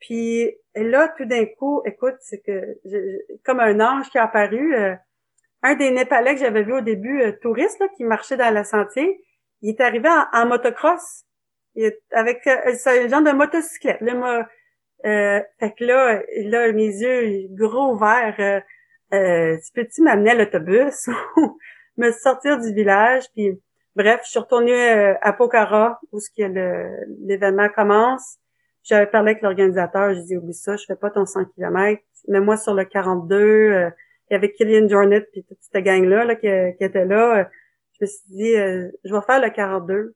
Puis 0.03 0.51
là, 0.75 1.13
tout 1.17 1.23
d'un 1.23 1.45
coup, 1.45 1.81
écoute, 1.85 2.15
c'est 2.19 2.41
que 2.41 2.77
comme 3.45 3.61
un 3.61 3.79
ange 3.79 4.09
qui 4.09 4.17
a 4.17 4.25
apparu, 4.25 4.75
euh, 4.75 4.93
un 5.61 5.75
des 5.75 5.91
Népalais 5.91 6.33
que 6.35 6.41
j'avais 6.41 6.63
vu 6.63 6.73
au 6.73 6.81
début, 6.81 7.21
euh, 7.21 7.31
touriste 7.41 7.79
là, 7.79 7.87
qui 7.95 8.03
marchait 8.03 8.35
dans 8.35 8.53
la 8.53 8.65
sentier, 8.65 9.23
il 9.61 9.69
est 9.69 9.81
arrivé 9.81 10.09
en, 10.33 10.45
motocross, 10.45 11.23
il 11.75 11.85
est 11.85 12.01
avec 12.11 12.45
euh, 12.47 12.73
un 12.85 13.07
genre 13.07 13.21
de 13.21 13.31
motocyclette. 13.31 14.01
Là, 14.01 14.49
euh, 15.05 15.41
fait 15.59 15.71
que 15.71 15.85
là, 15.85 16.21
là, 16.43 16.71
mes 16.73 16.87
yeux 16.87 17.47
gros 17.51 17.93
ouverts, 17.93 18.61
euh, 19.13 19.57
tu 19.57 19.71
peux-tu 19.73 20.01
m'amener 20.01 20.31
à 20.31 20.35
l'autobus 20.35 21.07
ou 21.37 21.57
me 21.95 22.11
sortir 22.11 22.59
du 22.59 22.73
village? 22.73 23.23
Puis 23.33 23.57
bref, 23.95 24.19
je 24.25 24.31
suis 24.31 24.39
retournée 24.39 25.15
à 25.21 25.31
Pokhara 25.31 25.97
où 26.11 26.19
ce 26.19 26.29
que 26.29 26.43
l'événement 27.25 27.69
commence. 27.69 28.37
J'avais 28.83 29.07
parlé 29.07 29.31
avec 29.31 29.41
l'organisateur, 29.41 30.13
j'ai 30.13 30.23
dit 30.23 30.37
oublie 30.37 30.53
ça, 30.53 30.75
je 30.75 30.85
fais 30.85 30.95
pas 30.95 31.09
ton 31.09 31.25
100 31.25 31.45
km, 31.55 32.01
mets-moi 32.27 32.57
sur 32.57 32.73
le 32.73 32.83
42. 32.85 33.35
Euh, 33.35 33.89
il 34.29 34.33
y 34.33 34.35
avait 34.35 34.51
Killian 34.51 34.87
Jornet 34.87 35.21
puis 35.21 35.43
toute 35.43 35.57
cette 35.61 35.83
gang-là 35.83 36.25
là, 36.25 36.35
qui, 36.35 36.47
était 36.47 37.05
là. 37.05 37.49
je 37.93 38.05
me 38.05 38.07
suis 38.07 38.27
dit, 38.27 38.55
euh, 38.55 38.89
je 39.03 39.13
vais 39.13 39.21
faire 39.21 39.41
le 39.41 39.49
42. 39.49 40.15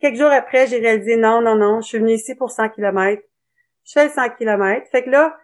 Quelques 0.00 0.16
jours 0.16 0.30
après, 0.30 0.66
j'ai 0.66 0.78
réalisé 0.78 1.16
non, 1.16 1.40
non, 1.40 1.56
non, 1.56 1.80
je 1.80 1.88
suis 1.88 1.98
venue 1.98 2.12
ici 2.12 2.34
pour 2.34 2.50
100 2.50 2.70
km. 2.70 3.22
Je 3.84 3.92
fais 3.92 4.08
100 4.08 4.30
km. 4.30 4.86
Fait 4.90 5.02
que 5.02 5.10
là, 5.10 5.36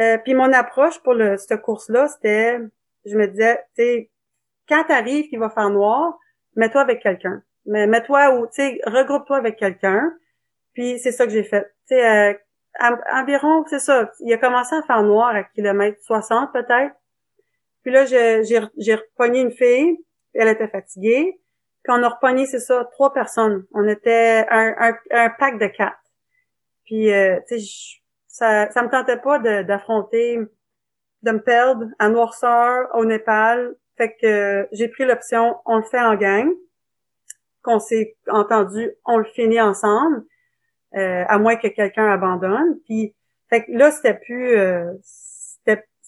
euh, 0.00 0.18
puis 0.18 0.34
mon 0.34 0.52
approche 0.52 0.98
pour 1.02 1.14
le, 1.14 1.36
cette 1.36 1.60
course-là, 1.60 2.08
c'était, 2.08 2.58
je 3.04 3.16
me 3.16 3.26
disais, 3.26 3.56
tu 3.76 3.82
sais, 3.82 4.10
quand 4.68 4.84
t'arrives 4.84 5.28
qu'il 5.28 5.38
va 5.38 5.50
faire 5.50 5.70
noir, 5.70 6.18
mets-toi 6.56 6.80
avec 6.80 7.02
quelqu'un. 7.02 7.42
Mets-toi 7.66 8.34
ou, 8.34 8.46
tu 8.46 8.54
sais, 8.54 8.80
regroupe-toi 8.86 9.36
avec 9.36 9.56
quelqu'un. 9.56 10.12
Puis 10.78 11.00
c'est 11.00 11.10
ça 11.10 11.26
que 11.26 11.32
j'ai 11.32 11.42
fait. 11.42 11.64
Tu 11.88 11.96
sais, 11.96 12.08
euh, 12.08 12.34
environ, 13.12 13.64
c'est 13.66 13.80
ça, 13.80 14.12
il 14.20 14.32
a 14.32 14.38
commencé 14.38 14.76
à 14.76 14.82
faire 14.82 15.02
noir 15.02 15.34
à 15.34 15.42
kilomètre 15.42 15.98
60 16.02 16.52
peut-être. 16.52 16.94
Puis 17.82 17.90
là, 17.90 18.04
j'ai 18.04 18.94
repogné 18.94 19.40
une 19.40 19.50
fille, 19.50 19.98
elle 20.34 20.46
était 20.46 20.68
fatiguée. 20.68 21.40
Puis 21.82 21.92
on 21.92 22.00
a 22.04 22.08
repogné, 22.08 22.46
c'est 22.46 22.60
ça, 22.60 22.88
trois 22.92 23.12
personnes. 23.12 23.66
On 23.72 23.88
était 23.88 24.46
un, 24.50 24.72
un, 24.78 24.96
un 25.10 25.30
pack 25.30 25.58
de 25.58 25.66
quatre. 25.66 25.98
Puis, 26.84 27.12
euh, 27.12 27.40
tu 27.48 27.58
sais, 27.58 27.98
ça, 28.28 28.70
ça 28.70 28.84
me 28.84 28.88
tentait 28.88 29.16
pas 29.16 29.40
d'affronter, 29.64 30.38
de, 31.22 31.32
me 31.32 31.42
perdre 31.42 31.86
à 31.98 32.08
noirceur 32.08 32.86
au 32.94 33.04
Népal. 33.04 33.74
Fait 33.96 34.14
que 34.14 34.68
j'ai 34.70 34.86
pris 34.86 35.06
l'option, 35.06 35.56
on 35.66 35.78
le 35.78 35.82
fait 35.82 36.00
en 36.00 36.14
gang. 36.14 36.48
Qu'on 37.62 37.80
s'est 37.80 38.16
entendu, 38.28 38.92
on 39.04 39.18
le 39.18 39.24
finit 39.24 39.60
ensemble, 39.60 40.22
euh, 40.96 41.24
à 41.28 41.38
moins 41.38 41.56
que 41.56 41.68
quelqu'un 41.68 42.10
abandonne. 42.10 42.78
Puis, 42.86 43.14
fait 43.50 43.64
que 43.64 43.72
là, 43.72 43.90
c'était 43.90 44.14
plus, 44.14 44.56
euh, 44.56 44.92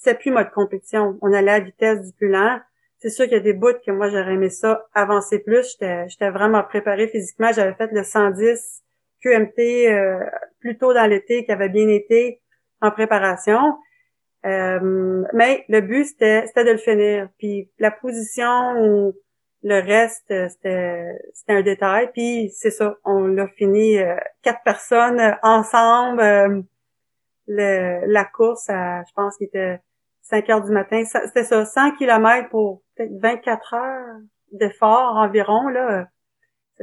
c'était 0.01 0.19
plus 0.19 0.31
mode 0.31 0.51
compétition. 0.51 1.19
On 1.21 1.33
allait 1.33 1.51
à 1.51 1.59
la 1.59 1.65
vitesse 1.65 2.07
du 2.07 2.13
plus 2.13 2.29
lent. 2.29 2.59
C'est 3.01 3.11
sûr 3.11 3.25
qu'il 3.25 3.35
y 3.35 3.37
a 3.37 3.41
des 3.41 3.53
bouts 3.55 3.79
que 3.85 3.91
moi 3.91 4.09
j'aurais 4.11 4.35
aimé 4.35 4.51
ça 4.51 4.87
avancer 4.95 5.39
plus. 5.39 5.77
J'étais 5.81 6.31
vraiment 6.31 6.63
préparée 6.63 7.09
physiquement. 7.09 7.51
J'avais 7.53 7.75
fait 7.75 7.91
le 7.93 8.03
110 8.03 8.83
QMT 9.23 9.59
euh, 9.59 10.19
plus 10.61 10.79
tôt 10.79 10.93
dans 10.93 11.07
l'été, 11.07 11.45
qui 11.45 11.53
avait 11.53 11.69
bien 11.69 11.89
été 11.89 12.41
en 12.81 12.91
préparation. 12.91 13.77
Euh, 14.47 15.25
mais 15.35 15.65
le 15.69 15.81
but 15.81 16.05
c'était 16.05 16.45
de 16.65 16.73
le 16.73 16.79
finir. 16.79 17.29
Puis 17.39 17.71
la 17.79 17.91
position 17.91 18.73
ou 18.79 19.15
le 19.63 19.81
reste 19.81 20.25
c'était 20.27 21.07
c'était 21.35 21.53
un 21.53 21.63
détail. 21.63 22.11
Puis 22.13 22.51
c'est 22.55 22.71
ça, 22.71 22.97
on 23.05 23.27
l'a 23.27 23.49
fini 23.49 23.99
euh, 23.99 24.17
quatre 24.43 24.63
personnes 24.65 25.37
ensemble. 25.43 26.65
le, 27.47 28.07
la 28.07 28.25
course, 28.25 28.67
je 28.69 29.13
pense 29.15 29.37
qu'il 29.37 29.47
était 29.47 29.81
5 30.23 30.49
heures 30.51 30.65
du 30.65 30.73
matin. 30.73 31.03
C'était 31.05 31.45
ça, 31.45 31.65
100 31.65 31.97
km 31.97 32.49
pour 32.49 32.83
peut-être 32.97 33.13
24 33.21 33.75
heures 33.75 34.17
d'effort 34.53 35.17
environ. 35.17 35.69
Là. 35.69 36.07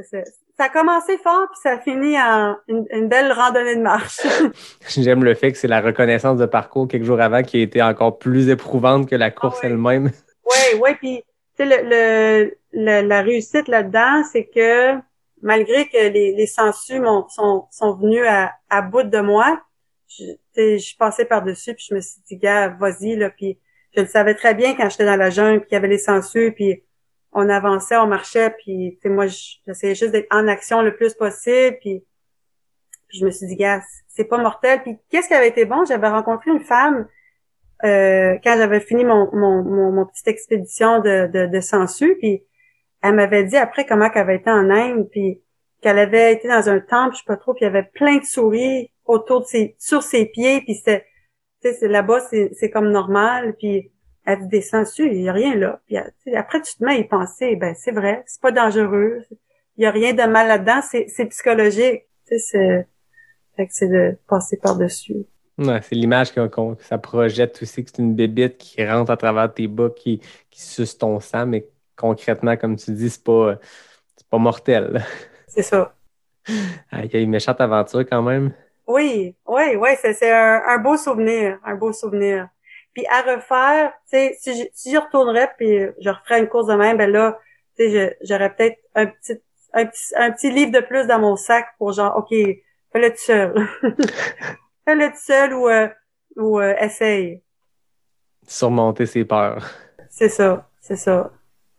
Ça, 0.02 0.18
a 0.64 0.68
commencé 0.68 1.16
fort, 1.18 1.48
puis 1.50 1.60
ça 1.62 1.72
a 1.72 1.78
fini 1.78 2.20
en 2.20 2.56
une, 2.68 3.08
belle 3.08 3.32
randonnée 3.32 3.76
de 3.76 3.82
marche. 3.82 4.20
J'aime 4.88 5.24
le 5.24 5.34
fait 5.34 5.52
que 5.52 5.58
c'est 5.58 5.68
la 5.68 5.80
reconnaissance 5.80 6.38
de 6.38 6.46
parcours 6.46 6.88
quelques 6.88 7.04
jours 7.04 7.20
avant 7.20 7.42
qui 7.42 7.58
a 7.58 7.62
été 7.62 7.82
encore 7.82 8.18
plus 8.18 8.48
éprouvante 8.48 9.08
que 9.08 9.16
la 9.16 9.30
course 9.30 9.58
ah 9.62 9.66
elle-même. 9.66 10.10
Oui, 10.44 10.80
oui, 10.80 10.94
puis 10.96 11.24
le, 11.58 11.88
le, 11.88 12.58
la 12.78 13.22
réussite 13.22 13.68
là-dedans, 13.68 14.22
c'est 14.24 14.46
que 14.46 14.94
malgré 15.42 15.86
que 15.88 16.08
les, 16.08 16.32
les 16.34 16.46
sangsues 16.46 17.00
sont, 17.28 17.66
sont 17.70 17.94
venus 17.94 18.24
à, 18.26 18.52
à 18.70 18.82
bout 18.82 19.04
de 19.04 19.20
moi, 19.20 19.62
je, 20.08 20.24
je 20.56 20.96
passais 20.96 21.24
par-dessus, 21.24 21.74
puis 21.74 21.86
je 21.88 21.94
me 21.94 22.00
suis 22.00 22.20
dit, 22.26 22.36
gars, 22.36 22.68
vas-y, 22.68 23.16
là, 23.16 23.30
puis 23.30 23.58
je 23.94 24.02
le 24.02 24.06
savais 24.06 24.34
très 24.34 24.54
bien 24.54 24.74
quand 24.74 24.88
j'étais 24.88 25.04
dans 25.04 25.16
la 25.16 25.30
jungle, 25.30 25.60
puis 25.60 25.68
il 25.70 25.74
y 25.74 25.76
avait 25.76 25.88
les 25.88 25.98
sangsues, 25.98 26.52
puis 26.52 26.82
on 27.32 27.48
avançait, 27.48 27.96
on 27.96 28.06
marchait, 28.06 28.50
puis 28.50 28.98
moi, 29.04 29.26
j'essayais 29.26 29.94
juste 29.94 30.12
d'être 30.12 30.32
en 30.34 30.48
action 30.48 30.82
le 30.82 30.94
plus 30.96 31.14
possible, 31.14 31.76
puis, 31.80 32.04
je 33.10 33.24
me 33.24 33.30
suis 33.30 33.46
dit, 33.46 33.56
gars, 33.56 33.80
c'est 34.06 34.24
pas 34.24 34.36
mortel. 34.36 34.82
Puis 34.82 34.98
qu'est-ce 35.08 35.28
qui 35.28 35.34
avait 35.34 35.48
été 35.48 35.64
bon? 35.64 35.86
J'avais 35.86 36.08
rencontré 36.08 36.50
une 36.50 36.60
femme 36.60 37.08
euh, 37.84 38.36
quand 38.44 38.56
j'avais 38.56 38.80
fini 38.80 39.02
mon, 39.02 39.34
mon, 39.34 39.92
mon, 39.92 40.04
petite 40.04 40.28
expédition 40.28 41.00
de, 41.00 41.26
de, 41.28 41.46
de 41.46 42.14
puis 42.18 42.42
elle 43.02 43.14
m'avait 43.14 43.44
dit 43.44 43.56
après 43.56 43.86
comment 43.86 44.10
qu'elle 44.10 44.22
avait 44.22 44.36
été 44.36 44.50
en 44.50 44.70
Inde, 44.70 45.08
puis 45.10 45.40
qu'elle 45.80 45.98
avait 45.98 46.32
été 46.32 46.48
dans 46.48 46.68
un 46.68 46.80
temple, 46.80 47.14
je 47.14 47.18
sais 47.18 47.24
pas 47.26 47.36
trop, 47.36 47.54
puis 47.54 47.64
il 47.64 47.68
y 47.68 47.70
avait 47.70 47.88
plein 47.94 48.18
de 48.18 48.24
souris 48.24 48.90
autour 49.04 49.42
de 49.42 49.46
ses, 49.46 49.76
sur 49.78 50.02
ses 50.02 50.26
pieds, 50.26 50.60
puis 50.62 50.74
c'est, 50.74 51.06
tu 51.62 51.72
sais, 51.72 51.88
là-bas, 51.88 52.20
c'est, 52.30 52.70
comme 52.70 52.90
normal, 52.90 53.54
puis 53.58 53.90
elle 54.24 54.48
descend 54.48 54.84
dessus, 54.84 55.08
il 55.10 55.22
y 55.22 55.28
a 55.28 55.32
rien 55.32 55.54
là. 55.54 55.80
Puis 55.86 55.96
après, 56.34 56.60
tu 56.60 56.74
te 56.74 56.84
mets 56.84 56.92
à 56.92 56.98
y 56.98 57.04
penser, 57.04 57.56
ben 57.56 57.74
c'est 57.76 57.92
vrai, 57.92 58.22
c'est 58.26 58.40
pas 58.40 58.52
dangereux, 58.52 59.22
il 59.76 59.84
y 59.84 59.86
a 59.86 59.90
rien 59.90 60.12
de 60.12 60.22
mal 60.24 60.48
là-dedans, 60.48 60.80
c'est, 60.82 61.26
psychologique, 61.26 62.02
tu 62.26 62.38
sais, 62.38 62.86
c'est, 63.56 63.68
c'est 63.70 63.88
de 63.88 64.18
passer 64.28 64.58
par-dessus. 64.58 65.26
Ouais, 65.56 65.80
c'est 65.82 65.96
l'image 65.96 66.32
que, 66.32 66.40
ça 66.80 66.98
projette 66.98 67.60
aussi, 67.62 67.84
que 67.84 67.90
c'est 67.92 68.02
une 68.02 68.14
bébite 68.14 68.58
qui 68.58 68.84
rentre 68.86 69.10
à 69.10 69.16
travers 69.16 69.52
tes 69.52 69.66
bas, 69.66 69.90
qui, 69.90 70.20
qui 70.50 70.62
suce 70.62 70.96
ton 70.96 71.18
sang, 71.18 71.46
mais 71.46 71.66
concrètement, 71.98 72.56
comme 72.56 72.76
tu 72.76 72.92
dis, 72.92 73.10
c'est 73.10 73.22
pas, 73.24 73.56
c'est 74.16 74.28
pas 74.28 74.38
mortel. 74.38 75.04
C'est 75.48 75.62
ça. 75.62 75.94
Il 76.48 77.10
y 77.12 77.16
a 77.16 77.20
une 77.20 77.30
méchante 77.30 77.60
aventure 77.60 78.00
quand 78.00 78.22
même. 78.22 78.52
Oui, 78.86 79.34
oui, 79.46 79.76
oui, 79.76 79.90
c'est 80.00 80.30
un, 80.30 80.78
beau 80.78 80.96
souvenir, 80.96 81.58
un 81.64 81.74
beau 81.74 81.92
souvenir. 81.92 82.48
Puis 82.94 83.04
à 83.06 83.22
refaire, 83.22 83.92
tu 84.10 84.16
sais, 84.16 84.36
si, 84.38 84.68
si 84.72 84.92
je 84.92 84.98
retournerais 84.98 85.50
puis 85.58 85.86
je 86.00 86.08
referais 86.08 86.40
une 86.40 86.48
course 86.48 86.68
de 86.68 86.74
même, 86.74 86.96
ben 86.96 87.10
là, 87.10 87.38
tu 87.76 87.90
sais, 87.90 88.16
j'aurais 88.22 88.54
peut-être 88.54 88.78
un 88.94 89.06
petit, 89.06 89.42
un 89.74 89.86
petit, 89.86 90.14
un 90.16 90.30
petit 90.30 90.50
livre 90.50 90.72
de 90.72 90.80
plus 90.80 91.06
dans 91.06 91.18
mon 91.18 91.36
sac 91.36 91.66
pour 91.76 91.92
genre, 91.92 92.16
ok, 92.16 92.30
fais-le 92.30 93.10
tout 93.10 93.16
seul, 93.18 93.68
fais-le 94.86 95.10
tout 95.10 95.18
seul 95.18 95.54
ou 95.54 95.68
euh, 95.68 95.88
ou 96.36 96.60
euh, 96.60 96.74
essaye. 96.80 97.42
Surmonter 98.46 99.06
ses 99.06 99.24
peurs. 99.24 99.68
C'est 100.08 100.30
ça, 100.30 100.68
c'est 100.80 100.96
ça. 100.96 101.30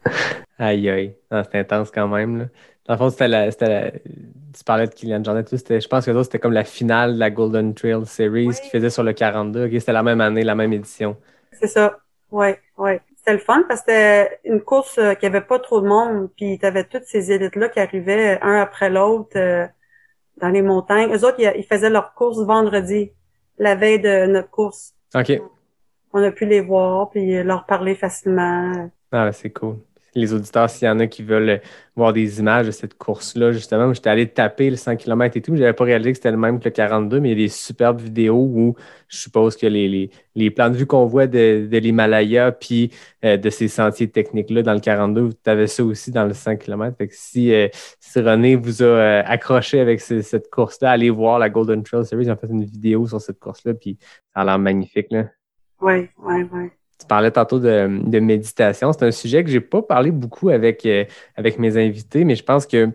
Aïe 0.60 0.90
aïe, 0.90 1.16
ah, 1.32 1.44
c'est 1.44 1.58
intense 1.58 1.90
quand 1.90 2.08
même 2.08 2.38
là. 2.38 2.46
Dans 2.86 2.96
le 2.96 2.98
fond, 2.98 3.10
c'était 3.12 3.28
la, 3.28 3.52
tu 3.52 4.64
parlais 4.66 4.88
de 4.88 4.94
Kylian 4.94 5.24
Jornet, 5.24 5.44
je 5.52 5.88
pense 5.88 6.06
que 6.06 6.24
c'était 6.24 6.40
comme 6.40 6.54
la 6.54 6.64
finale 6.64 7.14
de 7.14 7.20
la 7.20 7.30
Golden 7.30 7.76
Trail 7.76 8.06
Series 8.06 8.50
qui 8.64 8.70
faisait 8.70 8.90
sur 8.90 9.04
le 9.04 9.14
42. 9.14 9.70
c'était 9.80 9.94
la 9.94 10.02
même 10.02 10.22
année, 10.22 10.44
la 10.44 10.56
même 10.56 10.74
édition. 10.74 11.16
C'est 11.52 11.68
ça. 11.68 12.00
Ouais, 12.32 12.60
ouais. 12.78 13.00
C'était 13.18 13.34
le 13.34 13.40
fun 13.40 13.64
parce 13.68 13.82
que 13.82 13.92
c'était 13.92 14.40
une 14.44 14.62
course 14.62 14.98
euh, 14.98 15.14
qui 15.14 15.26
avait 15.26 15.42
pas 15.42 15.60
trop 15.60 15.82
de 15.82 15.88
monde, 15.88 16.30
puis 16.36 16.58
tu 16.58 16.66
avais 16.66 16.84
toutes 16.84 17.04
ces 17.04 17.32
élites-là 17.32 17.70
qui 17.70 17.80
arrivaient 17.80 18.40
un 18.42 18.60
après 18.60 18.90
l'autre 18.90 19.38
euh, 19.38 19.68
dans 20.38 20.50
les 20.50 20.62
montagnes. 20.62 21.14
Eux 21.14 21.26
autres, 21.26 21.40
ils, 21.40 21.66
faisaient 21.66 21.90
leur 21.90 22.14
course 22.16 22.40
vendredi, 22.44 23.12
la 23.60 23.76
veille 23.76 24.00
de 24.00 24.26
notre 24.26 24.50
course. 24.50 24.96
OK. 25.14 25.40
On 26.12 26.24
a 26.24 26.32
pu 26.32 26.46
les 26.46 26.62
voir, 26.62 27.12
puis 27.12 27.44
leur 27.44 27.66
parler 27.66 27.94
facilement. 27.94 28.90
Ah, 29.12 29.32
c'est 29.32 29.52
cool 29.52 29.78
les 30.20 30.34
auditeurs, 30.34 30.70
s'il 30.70 30.88
y 30.88 30.92
en 30.92 31.00
a 31.00 31.08
qui 31.08 31.24
veulent 31.24 31.62
voir 31.96 32.14
des 32.14 32.40
images 32.40 32.68
de 32.68 32.72
cette 32.72 32.98
course-là, 32.98 33.52
justement, 33.52 33.94
j'étais 33.94 34.10
allé 34.10 34.28
taper 34.28 34.70
le 34.70 34.76
100 34.76 34.96
km 34.98 35.36
et 35.36 35.42
tout. 35.42 35.56
Je 35.56 35.62
n'avais 35.62 35.74
pas 35.74 35.84
réalisé 35.84 36.12
que 36.12 36.18
c'était 36.18 36.32
le 36.32 36.38
même 36.38 36.60
que 36.60 36.66
le 36.66 36.72
42, 36.72 37.20
mais 37.20 37.30
il 37.30 37.40
y 37.40 37.42
a 37.42 37.46
des 37.46 37.50
superbes 37.50 38.00
vidéos 38.00 38.42
où 38.42 38.76
je 39.08 39.18
suppose 39.18 39.58
que 39.58 39.68
les, 39.68 39.88
les, 39.88 40.10
les 40.36 40.52
plans 40.52 40.70
de 40.70 40.78
vue 40.78 40.86
qu'on 40.86 41.06
voit 41.06 41.28
de, 41.28 41.68
de 41.70 41.78
l'Himalaya 41.78 42.52
puis 42.52 42.92
euh, 43.26 43.38
de 43.38 43.50
ces 43.50 43.68
sentiers 43.68 44.10
techniques-là 44.10 44.64
dans 44.64 44.74
le 44.74 44.80
42, 44.80 45.30
tu 45.34 45.50
avais 45.50 45.68
ça 45.68 45.84
aussi 45.84 46.12
dans 46.12 46.26
le 46.26 46.34
100 46.34 46.58
km. 46.58 46.98
Fait 46.98 47.08
que 47.08 47.16
si, 47.16 47.54
euh, 47.54 47.68
si 48.00 48.20
René 48.20 48.56
vous 48.56 48.82
a 48.82 48.86
euh, 48.86 49.24
accroché 49.26 49.80
avec 49.80 50.00
cette 50.02 50.50
course-là, 50.50 50.92
allez 50.92 51.10
voir 51.10 51.40
la 51.40 51.50
Golden 51.50 51.84
Trail 51.84 52.06
Series. 52.06 52.26
Ils 52.26 52.32
ont 52.32 52.38
fait 52.38 52.48
une 52.48 52.64
vidéo 52.64 53.08
sur 53.08 53.20
cette 53.20 53.40
course-là, 53.40 53.74
puis 53.74 53.98
ça 54.34 54.42
a 54.42 54.46
l'air 54.46 54.60
magnifique. 54.60 55.08
Oui, 55.82 56.10
oui, 56.18 56.48
oui. 56.52 56.70
Tu 57.00 57.08
parlais 57.08 57.32
tantôt 57.32 57.60
de, 57.60 57.88
méditation. 58.20 58.92
C'est 58.94 59.06
un 59.06 59.12
sujet 59.12 59.44
que 59.44 59.50
j'ai 59.50 59.62
pas 59.62 59.82
parlé 59.82 60.12
beaucoup 60.12 60.50
avec, 60.50 60.86
euh, 60.86 61.06
avec 61.36 61.58
mes 61.58 61.78
invités, 61.78 62.26
mais 62.26 62.36
je 62.36 62.44
pense 62.44 62.66
que 62.66 62.90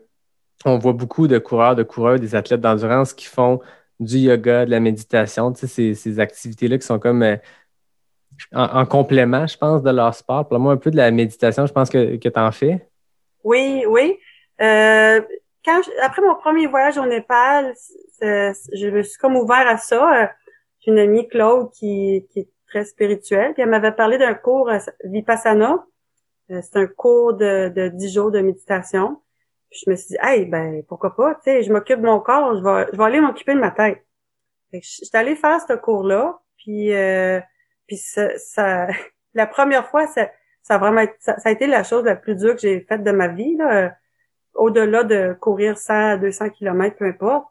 on 0.66 0.78
voit 0.78 0.92
beaucoup 0.92 1.26
de 1.26 1.38
coureurs, 1.38 1.74
de 1.74 1.82
coureurs, 1.82 2.18
des 2.18 2.34
athlètes 2.34 2.60
d'endurance 2.60 3.12
qui 3.12 3.26
font 3.26 3.60
du 4.00 4.18
yoga, 4.18 4.66
de 4.66 4.70
la 4.70 4.80
méditation, 4.80 5.52
tu 5.52 5.66
sais, 5.66 5.94
ces, 5.94 6.20
activités-là 6.20 6.78
qui 6.78 6.86
sont 6.86 6.98
comme 6.98 7.22
euh, 7.22 7.36
en, 8.52 8.84
complément, 8.86 9.46
je 9.46 9.56
pense, 9.56 9.82
de 9.82 9.90
leur 9.90 10.14
sport. 10.14 10.48
Pour 10.48 10.58
moi, 10.58 10.72
un 10.72 10.76
peu 10.76 10.90
de 10.90 10.96
la 10.96 11.10
méditation, 11.10 11.66
je 11.66 11.72
pense 11.72 11.90
que, 11.90 12.16
que 12.16 12.28
tu 12.28 12.40
en 12.40 12.52
fais. 12.52 12.88
Oui, 13.42 13.84
oui. 13.88 14.18
Euh, 14.60 15.20
quand 15.64 15.80
après 16.02 16.22
mon 16.22 16.34
premier 16.34 16.66
voyage 16.66 16.98
au 16.98 17.06
Népal, 17.06 17.74
je 18.20 18.88
me 18.90 19.02
suis 19.02 19.18
comme 19.18 19.36
ouvert 19.36 19.66
à 19.66 19.76
ça. 19.76 20.32
J'ai 20.80 20.92
une 20.92 20.98
amie, 20.98 21.28
Claude, 21.28 21.70
qui, 21.72 22.26
qui 22.32 22.48
très 22.74 22.84
spirituel. 22.84 23.54
Puis 23.54 23.62
elle 23.62 23.70
m'avait 23.70 23.92
parlé 23.92 24.18
d'un 24.18 24.34
cours 24.34 24.68
euh, 24.68 24.78
Vipassana. 25.04 25.84
Euh, 26.50 26.60
c'est 26.62 26.76
un 26.76 26.86
cours 26.86 27.34
de, 27.34 27.68
de 27.68 27.88
10 27.88 28.12
jours 28.12 28.30
de 28.30 28.40
méditation. 28.40 29.20
Puis 29.70 29.82
je 29.86 29.90
me 29.90 29.96
suis 29.96 30.08
dit, 30.08 30.16
hey, 30.20 30.44
ben 30.46 30.82
pourquoi 30.88 31.14
pas, 31.14 31.34
tu 31.36 31.42
sais, 31.44 31.62
je 31.62 31.72
m'occupe 31.72 32.00
de 32.00 32.06
mon 32.06 32.20
corps, 32.20 32.56
je 32.56 32.62
vais, 32.62 32.86
je 32.92 32.96
vais 32.96 33.04
aller 33.04 33.20
m'occuper 33.20 33.54
de 33.54 33.60
ma 33.60 33.70
tête. 33.70 34.04
Fait 34.70 34.80
que 34.80 34.86
j'étais 34.86 35.18
allée 35.18 35.34
faire 35.34 35.60
ce 35.60 35.72
cours-là, 35.74 36.38
puis 36.58 36.92
euh, 36.92 37.40
puis 37.86 37.96
ça, 37.96 38.36
ça, 38.38 38.86
la 39.34 39.46
première 39.46 39.88
fois, 39.88 40.06
ça, 40.06 40.30
ça 40.62 40.74
a 40.74 40.78
vraiment 40.78 41.04
ça, 41.18 41.36
a 41.44 41.50
été 41.50 41.66
la 41.66 41.82
chose 41.82 42.04
la 42.04 42.14
plus 42.14 42.36
dure 42.36 42.54
que 42.54 42.60
j'ai 42.60 42.80
faite 42.82 43.02
de 43.02 43.10
ma 43.10 43.28
vie, 43.28 43.56
là, 43.56 43.96
au-delà 44.54 45.02
de 45.02 45.36
courir 45.40 45.76
100 45.76 46.18
200 46.18 46.50
km, 46.50 46.96
peu 46.96 47.06
importe 47.06 47.46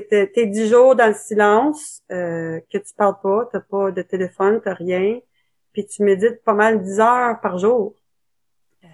t'es 0.00 0.46
dix 0.46 0.68
jours 0.68 0.96
dans 0.96 1.08
le 1.08 1.14
silence, 1.14 2.02
euh, 2.10 2.60
que 2.72 2.78
tu 2.78 2.94
parles 2.96 3.20
pas, 3.22 3.48
t'as 3.50 3.60
pas 3.60 3.90
de 3.90 4.02
téléphone, 4.02 4.60
t'as 4.62 4.74
rien, 4.74 5.18
puis 5.72 5.86
tu 5.86 6.02
médites 6.02 6.42
pas 6.44 6.54
mal 6.54 6.82
dix 6.82 7.00
heures 7.00 7.40
par 7.40 7.58
jour. 7.58 7.94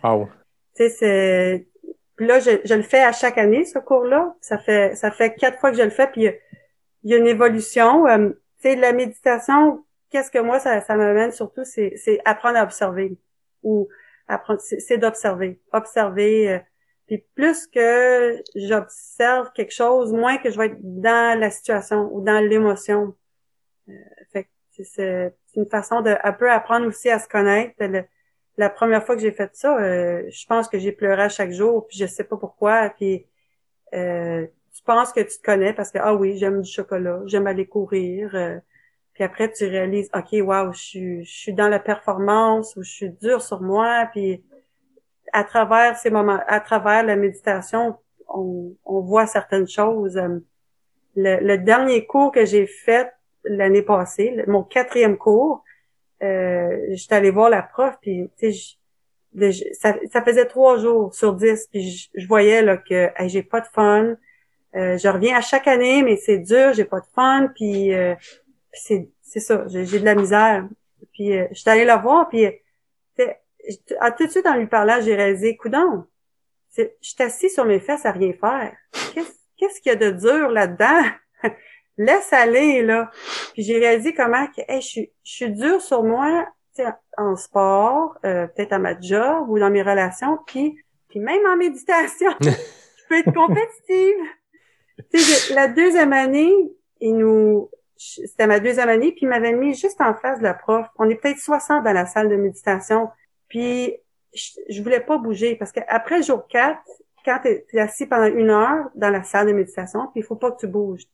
Wow. 0.02 0.28
Tu 0.76 0.84
sais, 0.84 0.88
c'est... 0.88 1.68
Puis 2.16 2.26
là, 2.26 2.40
je, 2.40 2.50
je, 2.64 2.74
le 2.74 2.82
fais 2.82 3.02
à 3.02 3.12
chaque 3.12 3.38
année, 3.38 3.64
ce 3.64 3.78
cours-là. 3.78 4.34
Ça 4.40 4.58
fait 4.58 4.96
ça 4.96 5.12
fait 5.12 5.34
quatre 5.36 5.60
fois 5.60 5.70
que 5.70 5.76
je 5.76 5.82
le 5.82 5.90
fais, 5.90 6.08
puis 6.08 6.24
il 7.04 7.10
y, 7.10 7.14
a 7.14 7.16
une 7.16 7.28
évolution. 7.28 8.06
Euh, 8.08 8.30
tu 8.60 8.70
sais, 8.70 8.74
la 8.74 8.92
méditation, 8.92 9.84
qu'est-ce 10.10 10.30
que 10.30 10.40
moi 10.40 10.58
ça, 10.58 10.80
ça 10.80 10.96
m'amène 10.96 11.30
surtout, 11.30 11.64
c'est, 11.64 11.94
c'est 11.96 12.20
apprendre 12.24 12.58
à 12.58 12.64
observer 12.64 13.16
ou 13.62 13.88
apprendre, 14.26 14.60
c'est, 14.60 14.98
d'observer, 14.98 15.60
observer. 15.72 16.50
Euh, 16.50 16.58
puis 17.08 17.24
plus 17.34 17.66
que 17.66 18.40
j'observe 18.54 19.50
quelque 19.54 19.72
chose, 19.72 20.12
moins 20.12 20.36
que 20.36 20.50
je 20.50 20.58
vais 20.58 20.66
être 20.66 20.78
dans 20.80 21.40
la 21.40 21.50
situation 21.50 22.10
ou 22.12 22.20
dans 22.22 22.38
l'émotion. 22.44 23.16
Euh, 23.88 23.92
fait 24.30 24.46
c'est, 24.84 25.34
une 25.56 25.66
façon 25.66 26.02
de 26.02 26.14
un 26.22 26.32
peu 26.32 26.50
apprendre 26.50 26.86
aussi 26.86 27.10
à 27.10 27.18
se 27.18 27.26
connaître. 27.26 27.74
la 28.58 28.70
première 28.70 29.04
fois 29.04 29.16
que 29.16 29.22
j'ai 29.22 29.32
fait 29.32 29.50
ça, 29.56 29.76
euh, 29.78 30.22
je 30.30 30.46
pense 30.46 30.68
que 30.68 30.78
j'ai 30.78 30.92
pleuré 30.92 31.22
à 31.22 31.28
chaque 31.28 31.50
jour, 31.50 31.86
puis 31.88 31.98
je 31.98 32.06
sais 32.06 32.24
pas 32.24 32.36
pourquoi. 32.36 32.90
Puis 32.90 33.26
euh, 33.94 34.46
tu 34.74 34.82
penses 34.84 35.12
que 35.12 35.20
tu 35.20 35.38
te 35.38 35.42
connais 35.42 35.72
parce 35.72 35.90
que 35.90 35.98
ah 36.00 36.14
oui, 36.14 36.36
j'aime 36.36 36.60
du 36.60 36.70
chocolat, 36.70 37.22
j'aime 37.26 37.46
aller 37.46 37.66
courir. 37.66 38.34
Euh, 38.34 38.58
puis 39.14 39.24
après 39.24 39.50
tu 39.50 39.64
réalises 39.64 40.10
ok 40.14 40.46
waouh, 40.46 40.72
je 40.72 40.78
suis 40.78 41.24
je 41.24 41.32
suis 41.32 41.54
dans 41.54 41.68
la 41.68 41.80
performance 41.80 42.76
ou 42.76 42.82
je 42.82 42.90
suis 42.90 43.10
dur 43.10 43.40
sur 43.42 43.62
moi. 43.62 44.08
Puis 44.12 44.44
à 45.32 45.44
travers 45.44 45.96
ces 45.96 46.10
moments, 46.10 46.40
à 46.46 46.60
travers 46.60 47.04
la 47.04 47.16
méditation, 47.16 47.96
on, 48.28 48.74
on 48.84 49.00
voit 49.00 49.26
certaines 49.26 49.68
choses. 49.68 50.16
Euh, 50.16 50.38
le, 51.16 51.38
le 51.40 51.58
dernier 51.58 52.06
cours 52.06 52.32
que 52.32 52.44
j'ai 52.44 52.66
fait 52.66 53.10
l'année 53.44 53.82
passée, 53.82 54.44
mon 54.46 54.62
quatrième 54.62 55.16
cours, 55.16 55.64
euh, 56.22 56.76
j'étais 56.90 57.14
allée 57.14 57.30
voir 57.30 57.50
la 57.50 57.62
prof, 57.62 57.96
puis 58.00 58.30
ça, 59.72 59.94
ça, 60.10 60.22
faisait 60.22 60.46
trois 60.46 60.78
jours 60.78 61.14
sur 61.14 61.34
dix, 61.34 61.68
puis 61.70 62.10
je, 62.14 62.26
voyais 62.26 62.62
là 62.62 62.76
que 62.76 63.10
j'ai 63.26 63.42
pas 63.42 63.60
de 63.60 63.66
fun. 63.66 64.16
Euh, 64.74 64.98
je 64.98 65.08
reviens 65.08 65.36
à 65.36 65.40
chaque 65.40 65.68
année, 65.68 66.02
mais 66.02 66.16
c'est 66.16 66.38
dur, 66.38 66.72
j'ai 66.72 66.84
pas 66.84 67.00
de 67.00 67.06
fun, 67.14 67.48
puis, 67.54 67.94
euh, 67.94 68.14
c'est 68.72 69.08
c'est 69.22 69.40
ça, 69.40 69.64
j'ai 69.68 69.98
de 69.98 70.04
la 70.04 70.14
misère. 70.14 70.66
Puis 71.12 71.36
euh, 71.36 71.46
j'étais 71.52 71.70
allée 71.70 71.84
la 71.84 71.98
voir, 71.98 72.28
puis 72.28 72.46
à, 74.00 74.10
tout 74.12 74.26
de 74.26 74.30
suite 74.30 74.46
en 74.46 74.56
lui 74.56 74.66
parlant, 74.66 75.00
j'ai 75.00 75.14
réalisé, 75.14 75.56
coudon, 75.56 76.04
je 76.76 76.84
suis 77.00 77.22
assis 77.22 77.50
sur 77.50 77.64
mes 77.64 77.80
fesses 77.80 78.06
à 78.06 78.12
rien 78.12 78.32
faire. 78.32 78.76
Qu'est-ce 79.14 79.80
qu'il 79.80 79.90
y 79.92 79.94
a 79.94 79.96
de 79.96 80.10
dur 80.10 80.50
là-dedans? 80.50 81.02
laisse 81.98 82.32
aller 82.32 82.82
là. 82.82 83.10
Puis 83.52 83.62
j'ai 83.62 83.78
réalisé 83.78 84.14
comment 84.14 84.46
que 84.46 84.62
je 84.68 84.80
suis 84.80 85.12
je 85.24 85.32
suis 85.32 85.50
dure 85.50 85.82
sur 85.82 86.04
moi 86.04 86.46
en 87.16 87.34
sport, 87.34 88.16
euh, 88.24 88.46
peut-être 88.46 88.72
à 88.72 88.78
ma 88.78 88.98
job 89.00 89.48
ou 89.48 89.58
dans 89.58 89.70
mes 89.70 89.82
relations, 89.82 90.38
puis 90.46 90.78
puis 91.08 91.18
même 91.18 91.44
en 91.52 91.56
méditation, 91.56 92.30
je 92.40 93.08
peux 93.08 93.18
être 93.18 93.32
compétitive. 93.32 94.16
sais, 95.12 95.54
la 95.54 95.66
deuxième 95.66 96.12
année, 96.12 96.54
il 97.00 97.16
nous 97.16 97.68
c'était 97.96 98.46
ma 98.46 98.60
deuxième 98.60 98.88
année, 98.88 99.10
puis 99.10 99.22
il 99.22 99.28
m'avait 99.28 99.54
mis 99.54 99.74
juste 99.74 100.00
en 100.00 100.14
face 100.14 100.38
de 100.38 100.44
la 100.44 100.54
prof. 100.54 100.86
On 100.98 101.10
est 101.10 101.16
peut-être 101.16 101.40
60 101.40 101.82
dans 101.82 101.92
la 101.92 102.06
salle 102.06 102.28
de 102.28 102.36
méditation. 102.36 103.08
Puis 103.48 103.94
je, 104.34 104.50
je 104.68 104.82
voulais 104.82 105.00
pas 105.00 105.18
bouger 105.18 105.56
parce 105.56 105.72
qu'après 105.72 106.22
jour 106.22 106.46
4, 106.48 106.78
quand 107.24 107.40
tu 107.42 107.76
es, 107.76 107.80
assis 107.80 108.06
pendant 108.06 108.26
une 108.26 108.50
heure 108.50 108.90
dans 108.94 109.10
la 109.10 109.22
salle 109.22 109.48
de 109.48 109.52
méditation, 109.52 110.08
puis 110.12 110.20
il 110.20 110.22
faut 110.22 110.36
pas 110.36 110.52
que 110.52 110.60
tu 110.60 110.66
bouges 110.66 111.04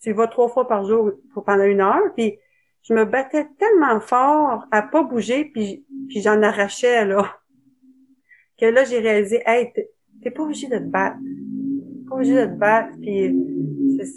tu 0.00 0.12
vas 0.12 0.26
trois 0.26 0.48
fois 0.48 0.66
par 0.66 0.84
jour 0.84 1.12
pour 1.32 1.44
pendant 1.44 1.64
une 1.64 1.80
heure, 1.80 2.12
puis 2.16 2.38
je 2.82 2.94
me 2.94 3.04
battais 3.04 3.46
tellement 3.58 4.00
fort 4.00 4.66
à 4.70 4.82
pas 4.82 5.02
bouger, 5.02 5.44
puis, 5.44 5.84
puis 6.08 6.22
j'en 6.22 6.42
arrachais, 6.42 7.04
là, 7.04 7.38
que 8.58 8.66
là, 8.66 8.84
j'ai 8.84 8.98
réalisé, 8.98 9.42
hey, 9.46 9.72
t'es 10.22 10.30
pas 10.30 10.42
obligé 10.42 10.68
de 10.68 10.78
te 10.78 10.84
battre. 10.84 11.18
T'es 11.18 12.08
pas 12.08 12.14
obligé 12.14 12.34
de 12.34 12.46
te 12.46 12.58
battre, 12.58 12.92
puis 13.00 13.36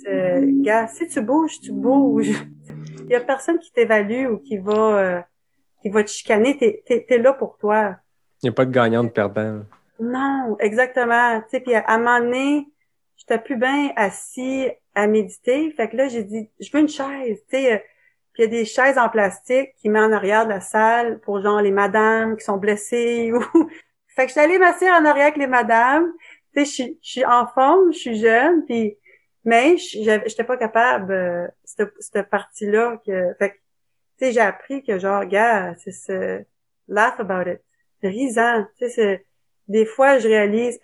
c'est 0.03 0.45
gars, 0.61 0.87
si 0.87 1.07
tu 1.07 1.21
bouges, 1.21 1.59
tu 1.59 1.71
bouges. 1.71 2.29
Il 3.05 3.09
y 3.09 3.15
a 3.15 3.19
personne 3.19 3.59
qui 3.59 3.71
t'évalue 3.71 4.27
ou 4.27 4.37
qui 4.37 4.57
va, 4.57 4.97
euh, 4.97 5.21
qui 5.83 5.89
va 5.89 6.03
te 6.03 6.09
chicaner, 6.09 6.57
t'es, 6.57 7.05
t'es, 7.07 7.17
là 7.17 7.33
pour 7.33 7.57
toi. 7.57 7.97
Il 8.41 8.45
n'y 8.45 8.49
a 8.49 8.53
pas 8.53 8.65
de 8.65 8.71
gagnant 8.71 9.03
de 9.03 9.09
perdant. 9.09 9.63
Non, 9.99 10.55
exactement. 10.59 11.41
Tu 11.41 11.49
sais, 11.49 11.59
puis 11.59 11.75
à 11.75 11.83
un 11.87 11.97
moment 11.97 12.19
donné, 12.19 12.67
j'étais 13.17 13.37
plus 13.37 13.57
bien 13.57 13.91
assis 13.97 14.69
à 14.95 15.07
méditer. 15.07 15.71
Fait 15.71 15.89
que 15.89 15.97
là, 15.97 16.07
j'ai 16.07 16.23
dit, 16.23 16.49
je 16.59 16.69
veux 16.71 16.79
une 16.79 16.89
chaise, 16.89 17.43
tu 17.49 17.57
sais. 17.57 17.73
Euh, 17.73 17.77
puis 18.31 18.43
il 18.43 18.45
y 18.45 18.47
a 18.47 18.61
des 18.61 18.65
chaises 18.65 18.97
en 18.97 19.09
plastique 19.09 19.75
qui 19.77 19.89
mettent 19.89 20.03
en 20.03 20.11
arrière 20.11 20.45
de 20.45 20.49
la 20.49 20.61
salle 20.61 21.19
pour 21.19 21.39
genre 21.41 21.61
les 21.61 21.69
madames 21.69 22.35
qui 22.35 22.43
sont 22.43 22.57
blessées 22.57 23.31
ou... 23.33 23.41
fait 24.07 24.23
que 24.23 24.29
je 24.29 24.31
suis 24.31 24.41
allée 24.41 24.57
m'asseoir 24.57 24.99
en 24.99 25.05
arrière 25.05 25.27
avec 25.27 25.37
les 25.37 25.47
madames. 25.47 26.11
Tu 26.55 26.65
sais, 26.65 26.95
je 27.01 27.07
suis 27.07 27.25
en 27.25 27.45
forme, 27.45 27.91
je 27.91 27.99
suis 27.99 28.15
jeune, 28.15 28.63
puis... 28.65 28.97
Mais 29.45 29.75
j'étais 29.75 30.45
pas 30.45 30.55
capable, 30.55 31.11
euh, 31.11 31.47
cette, 31.65 31.91
cette 31.99 32.29
partie-là, 32.29 33.01
que... 33.05 33.33
Fait 33.37 33.49
que, 33.51 33.55
tu 34.17 34.25
sais, 34.25 34.31
j'ai 34.31 34.39
appris 34.39 34.83
que 34.83 34.99
genre, 34.99 35.25
gars, 35.25 35.75
c'est 35.83 35.91
ce... 35.91 36.43
Laugh 36.87 37.15
about 37.19 37.49
it. 37.49 37.61
Risant, 38.03 38.65
tu 38.77 38.89
sais, 38.89 39.25
des 39.67 39.85
fois, 39.85 40.19
je 40.19 40.27
réalise, 40.27 40.79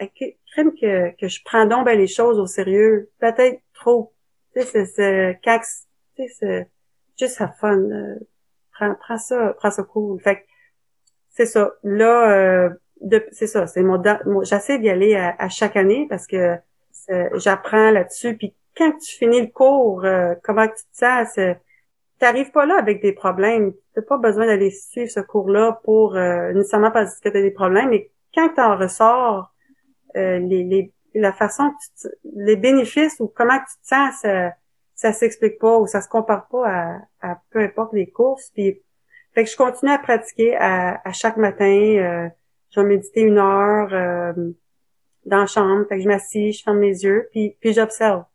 crime 0.53 0.71
que, 0.73 1.15
que 1.17 1.27
je 1.27 1.41
prends 1.43 1.65
donc 1.65 1.85
ben 1.85 1.97
les 1.97 2.07
choses 2.07 2.39
au 2.39 2.45
sérieux. 2.45 3.09
Peut-être 3.19 3.59
trop. 3.73 4.13
Tu 4.55 4.63
sais, 4.63 4.85
c'est, 4.85 5.39
quand, 5.43 5.59
tu 6.15 6.23
sais, 6.23 6.35
c'est 6.39 6.69
juste 7.17 7.41
have 7.41 7.53
fun. 7.59 7.77
Euh, 7.77 8.15
prends, 8.71 8.95
prends 8.95 9.17
ça, 9.17 9.53
prends 9.57 9.71
ça 9.71 9.83
cool. 9.83 10.21
Fait 10.21 10.45
c'est 11.29 11.45
ça. 11.45 11.73
Là, 11.83 12.31
euh, 12.31 12.69
c'est 13.31 13.47
ça. 13.47 13.67
C'est 13.67 13.83
mon, 13.83 14.01
j'essaie 14.43 14.79
d'y 14.79 14.89
aller 14.89 15.15
à, 15.15 15.49
chaque 15.49 15.75
année 15.75 16.07
parce 16.09 16.27
que 16.27 16.57
j'apprends 17.35 17.91
là-dessus. 17.91 18.35
Puis 18.37 18.53
quand 18.75 18.91
tu 18.97 19.15
finis 19.17 19.41
le 19.41 19.47
cours, 19.47 20.03
euh, 20.05 20.35
comment 20.43 20.67
tu 20.67 20.73
te 20.73 20.97
sens? 20.97 21.37
T'arrives 22.19 22.51
pas 22.51 22.65
là 22.65 22.75
avec 22.77 23.01
des 23.01 23.13
problèmes. 23.13 23.73
T'as 23.95 24.01
pas 24.01 24.17
besoin 24.17 24.45
d'aller 24.45 24.71
suivre 24.71 25.09
ce 25.09 25.21
cours-là 25.21 25.79
pour 25.83 26.15
euh, 26.15 26.51
nécessairement 26.53 26.91
parce 26.91 27.19
que 27.19 27.29
t'as 27.29 27.41
des 27.41 27.51
problèmes, 27.51 27.89
mais 27.89 28.11
quand 28.33 28.49
tu 28.53 28.61
en 28.61 28.77
ressors, 28.77 29.53
euh, 30.17 30.39
les, 30.39 30.63
les, 30.63 30.93
la 31.15 31.33
façon 31.33 31.71
que 31.71 32.01
tu 32.01 32.07
les 32.35 32.55
bénéfices 32.55 33.19
ou 33.19 33.27
comment 33.27 33.57
tu 33.57 33.81
te 33.81 33.87
sens, 33.87 34.15
ça, 34.21 34.53
ça 34.95 35.13
s'explique 35.13 35.59
pas 35.59 35.77
ou 35.77 35.87
ça 35.87 36.01
se 36.01 36.09
compare 36.09 36.47
pas 36.47 36.67
à, 36.67 36.99
à, 37.21 37.41
peu 37.51 37.59
importe 37.59 37.93
les 37.93 38.09
courses. 38.09 38.51
Puis, 38.53 38.81
fait 39.33 39.43
que 39.43 39.49
je 39.49 39.55
continue 39.55 39.91
à 39.91 39.97
pratiquer 39.97 40.55
à, 40.57 41.01
à 41.03 41.11
chaque 41.13 41.37
matin. 41.37 41.65
Euh, 41.65 42.29
je 42.71 42.81
vais 42.81 42.87
méditer 42.87 43.21
une 43.21 43.37
heure 43.37 43.93
euh, 43.93 44.33
dans 45.25 45.39
la 45.39 45.45
chambre. 45.45 45.85
Fait 45.87 45.97
que 45.97 46.03
je 46.03 46.07
m'assis, 46.07 46.51
je 46.51 46.63
ferme 46.63 46.79
mes 46.79 46.87
yeux, 47.03 47.29
puis, 47.31 47.55
puis 47.59 47.73
j'observe. 47.73 48.25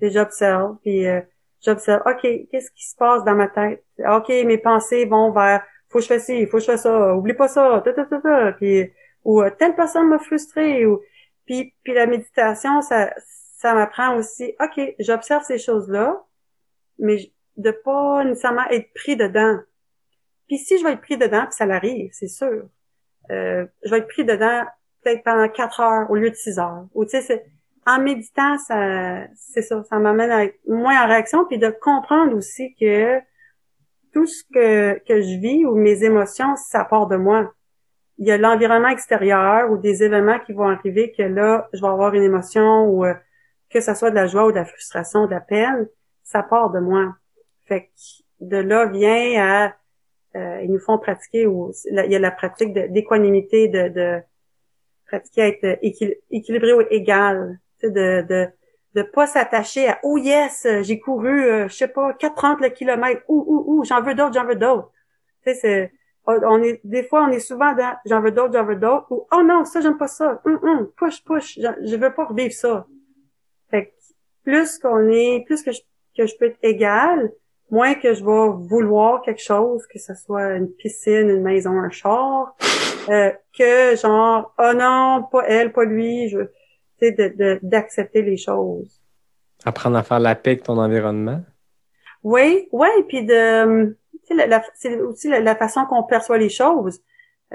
Puis 0.00 0.10
j'observe, 0.10 0.76
puis 0.82 1.06
euh, 1.06 1.20
j'observe. 1.64 2.02
OK, 2.06 2.22
qu'est-ce 2.50 2.70
qui 2.72 2.88
se 2.88 2.96
passe 2.96 3.24
dans 3.24 3.34
ma 3.34 3.48
tête? 3.48 3.84
OK, 3.98 4.28
mes 4.28 4.58
pensées 4.58 5.04
vont 5.04 5.32
vers 5.32 5.64
faut 5.88 5.98
que 5.98 6.04
je 6.04 6.08
fasse 6.08 6.24
ci, 6.24 6.46
faut 6.46 6.56
que 6.56 6.62
je 6.62 6.66
fasse 6.66 6.82
ça, 6.82 7.14
oublie 7.14 7.34
pas 7.34 7.48
ça, 7.48 7.82
ta, 7.84 7.92
ta, 7.92 8.04
ta, 8.04 8.20
ta. 8.20 8.52
Puis 8.52 8.90
ou 9.24 9.42
euh, 9.42 9.50
telle 9.50 9.74
personne 9.74 10.08
m'a 10.08 10.18
frustré 10.18 10.86
ou 10.86 11.00
puis 11.46 11.74
puis 11.84 11.94
la 11.94 12.06
méditation 12.06 12.80
ça 12.82 13.12
ça 13.58 13.74
m'apprend 13.74 14.16
aussi 14.16 14.54
OK, 14.60 14.80
j'observe 14.98 15.42
ces 15.44 15.58
choses-là 15.58 16.24
mais 16.98 17.32
de 17.56 17.70
pas 17.70 18.24
nécessairement 18.24 18.68
être 18.70 18.92
pris 18.94 19.16
dedans. 19.16 19.58
Puis 20.48 20.58
si 20.58 20.78
je 20.78 20.84
vais 20.84 20.92
être 20.92 21.00
pris 21.00 21.16
dedans, 21.16 21.44
puis 21.44 21.52
ça 21.52 21.66
l'arrive, 21.66 22.10
c'est 22.12 22.28
sûr. 22.28 22.68
Euh, 23.30 23.66
je 23.84 23.90
vais 23.90 23.98
être 23.98 24.08
pris 24.08 24.24
dedans 24.24 24.64
peut-être 25.02 25.24
pendant 25.24 25.48
quatre 25.48 25.80
heures 25.80 26.10
au 26.10 26.16
lieu 26.16 26.30
de 26.30 26.34
six 26.34 26.58
heures. 26.58 26.86
Ou 26.94 27.04
tu 27.04 27.20
sais, 27.20 27.44
en 27.86 28.00
méditant, 28.00 28.58
ça, 28.58 29.26
c'est 29.34 29.62
ça, 29.62 29.82
ça 29.84 29.98
m'amène 29.98 30.50
moins 30.68 31.04
en 31.04 31.08
réaction, 31.08 31.44
puis 31.46 31.58
de 31.58 31.68
comprendre 31.68 32.36
aussi 32.36 32.74
que 32.80 33.18
tout 34.12 34.26
ce 34.26 34.44
que, 34.52 34.98
que 35.06 35.20
je 35.20 35.38
vis 35.40 35.64
ou 35.64 35.74
mes 35.74 36.04
émotions, 36.04 36.54
ça 36.56 36.84
part 36.84 37.08
de 37.08 37.16
moi 37.16 37.52
il 38.22 38.28
y 38.28 38.30
a 38.30 38.38
l'environnement 38.38 38.88
extérieur 38.88 39.70
ou 39.70 39.78
des 39.78 40.04
événements 40.04 40.38
qui 40.38 40.52
vont 40.52 40.68
arriver 40.68 41.12
que 41.12 41.22
là, 41.22 41.68
je 41.72 41.80
vais 41.80 41.88
avoir 41.88 42.14
une 42.14 42.22
émotion 42.22 42.84
ou 42.84 43.04
euh, 43.04 43.14
que 43.68 43.80
ça 43.80 43.96
soit 43.96 44.10
de 44.10 44.14
la 44.14 44.28
joie 44.28 44.46
ou 44.46 44.50
de 44.52 44.56
la 44.56 44.64
frustration, 44.64 45.26
de 45.26 45.32
la 45.32 45.40
peine, 45.40 45.88
ça 46.22 46.44
part 46.44 46.70
de 46.70 46.78
moi. 46.78 47.16
Fait 47.66 47.86
que 47.86 47.90
de 48.40 48.58
là 48.58 48.86
vient 48.86 49.42
à 49.42 49.74
euh, 50.36 50.60
ils 50.62 50.70
nous 50.70 50.78
font 50.78 50.98
pratiquer 50.98 51.46
ou 51.46 51.72
il 51.90 52.10
y 52.10 52.14
a 52.14 52.18
la 52.20 52.30
pratique 52.30 52.72
d'équanimité, 52.72 53.66
de, 53.66 53.88
de, 53.88 54.22
pratiquer 55.06 55.42
à 55.42 55.48
être 55.48 55.78
équilibré 56.30 56.72
ou 56.72 56.82
égal, 56.90 57.58
de, 57.88 58.22
de 58.22 58.48
de 58.94 59.02
pas 59.02 59.26
s'attacher 59.26 59.88
à 59.88 59.98
oh 60.02 60.18
yes 60.18 60.66
j'ai 60.82 60.98
couru 60.98 61.44
euh, 61.44 61.68
je 61.68 61.74
sais 61.74 61.88
pas 61.88 62.12
430 62.14 62.60
le 62.60 62.68
kilomètre 62.68 63.22
ou 63.28 63.44
ou 63.46 63.80
ou 63.80 63.84
j'en 63.84 64.02
veux 64.02 64.14
d'autres 64.14 64.34
j'en 64.34 64.44
veux 64.44 64.56
d'autres. 64.56 64.90
Tu 65.44 65.52
sais 65.52 65.54
c'est 65.54 65.92
on 66.26 66.62
est 66.62 66.80
des 66.84 67.02
fois 67.02 67.24
on 67.24 67.30
est 67.30 67.40
souvent 67.40 67.74
dans 67.74 67.96
j'en 68.04 68.20
veux 68.20 68.30
d'autres 68.30 68.52
j'en 68.52 68.64
veux 68.64 68.76
d'autres 68.76 69.06
ou 69.10 69.26
oh 69.32 69.42
non 69.42 69.64
ça 69.64 69.80
j'aime 69.80 69.96
pas 69.96 70.08
ça 70.08 70.40
hum, 70.44 70.58
hum, 70.62 70.90
push 70.96 71.24
push 71.24 71.58
je, 71.58 71.96
veux 71.96 72.12
pas 72.12 72.26
revivre 72.26 72.52
ça. 72.52 72.86
Fait 73.70 73.86
que 73.86 73.92
plus 74.44 74.78
qu'on 74.78 75.08
est 75.08 75.44
plus 75.46 75.62
que 75.62 75.72
je, 75.72 75.80
que 76.16 76.26
je 76.26 76.36
peux 76.36 76.46
être 76.46 76.58
égal 76.62 77.32
moins 77.70 77.94
que 77.94 78.12
je 78.12 78.22
vais 78.22 78.66
vouloir 78.68 79.22
quelque 79.22 79.42
chose 79.42 79.86
que 79.86 79.98
ce 79.98 80.14
soit 80.14 80.50
une 80.56 80.70
piscine 80.70 81.30
une 81.30 81.42
maison 81.42 81.78
un 81.78 81.90
char 81.90 82.54
euh, 83.08 83.32
que 83.56 83.96
genre 83.96 84.54
oh 84.58 84.72
non 84.74 85.26
pas 85.32 85.44
elle 85.46 85.72
pas 85.72 85.84
lui 85.84 86.28
je 86.28 86.40
de 87.10 87.58
d'accepter 87.62 88.22
les 88.22 88.36
choses 88.36 89.00
apprendre 89.64 89.96
à 89.96 90.02
faire 90.02 90.20
la 90.20 90.34
paix 90.34 90.50
avec 90.52 90.62
ton 90.62 90.78
environnement 90.78 91.42
oui 92.22 92.68
oui 92.72 92.88
puis 93.08 93.24
de 93.24 93.96
tu 94.26 94.36
sais, 94.36 94.46
la- 94.46 94.62
c'est 94.74 95.00
aussi 95.00 95.28
la, 95.28 95.40
la 95.40 95.56
façon 95.56 95.84
qu'on 95.86 96.04
perçoit 96.04 96.38
les 96.38 96.48
choses. 96.48 97.00